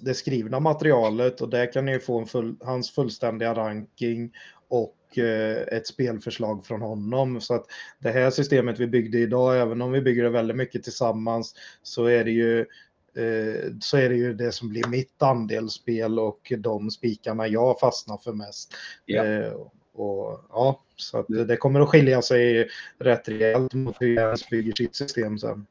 det 0.00 0.14
skrivna 0.14 0.60
materialet 0.60 1.40
och 1.40 1.48
där 1.48 1.72
kan 1.72 1.84
ni 1.84 1.98
få 1.98 2.20
en 2.20 2.26
full, 2.26 2.56
hans 2.60 2.90
fullständiga 2.90 3.54
ranking 3.54 4.32
och 4.68 5.18
eh, 5.18 5.76
ett 5.76 5.86
spelförslag 5.86 6.66
från 6.66 6.82
honom. 6.82 7.40
Så 7.40 7.54
att 7.54 7.66
det 7.98 8.10
här 8.10 8.30
systemet 8.30 8.78
vi 8.78 8.86
byggde 8.86 9.18
idag, 9.18 9.60
även 9.60 9.82
om 9.82 9.92
vi 9.92 10.00
bygger 10.00 10.22
det 10.22 10.30
väldigt 10.30 10.56
mycket 10.56 10.82
tillsammans, 10.82 11.54
så 11.82 12.06
är 12.06 12.24
det 12.24 12.30
ju 12.30 12.66
så 13.80 13.96
är 13.96 14.08
det 14.08 14.16
ju 14.16 14.34
det 14.34 14.52
som 14.52 14.68
blir 14.68 14.88
mitt 14.88 15.22
andelsspel 15.22 16.18
och 16.18 16.52
de 16.58 16.90
spikarna 16.90 17.48
jag 17.48 17.80
fastnar 17.80 18.16
för 18.16 18.32
mest. 18.32 18.74
Ja. 19.06 19.24
Eh, 19.24 19.52
och, 19.94 20.40
ja, 20.48 20.82
så 20.96 21.22
det 21.22 21.56
kommer 21.56 21.80
att 21.80 21.88
skilja 21.88 22.22
sig 22.22 22.68
rätt 22.98 23.28
rejält 23.28 23.74
mot 23.74 23.96
hur 24.00 24.14
Jens 24.14 24.50
bygger 24.50 24.72
sitt 24.76 24.96
system 24.96 25.38
sen. 25.38 25.66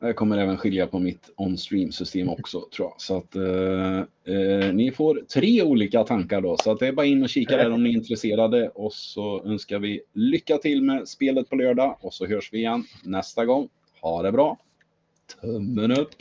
Det 0.00 0.12
kommer 0.12 0.38
även 0.38 0.56
skilja 0.56 0.86
på 0.86 0.98
mitt 0.98 1.30
on-stream-system 1.36 2.28
också 2.28 2.60
tror 2.76 2.88
jag. 2.88 2.94
Så 3.00 3.16
att 3.16 3.36
eh, 3.36 3.98
eh, 4.34 4.74
ni 4.74 4.92
får 4.96 5.22
tre 5.34 5.62
olika 5.62 6.04
tankar 6.04 6.40
då. 6.40 6.56
Så 6.56 6.72
att 6.72 6.78
det 6.78 6.86
är 6.86 6.92
bara 6.92 7.06
in 7.06 7.22
och 7.22 7.28
kika 7.28 7.56
där 7.56 7.70
om 7.72 7.82
ni 7.82 7.90
är 7.90 7.94
intresserade. 7.94 8.68
Och 8.68 8.92
så 8.92 9.44
önskar 9.44 9.78
vi 9.78 10.00
lycka 10.12 10.58
till 10.58 10.82
med 10.82 11.08
spelet 11.08 11.50
på 11.50 11.56
lördag. 11.56 11.98
Och 12.00 12.14
så 12.14 12.26
hörs 12.26 12.52
vi 12.52 12.58
igen 12.58 12.84
nästa 13.04 13.44
gång. 13.44 13.68
Ha 14.00 14.22
det 14.22 14.32
bra! 14.32 14.58
Tummen 15.40 15.92
upp! 15.92 16.14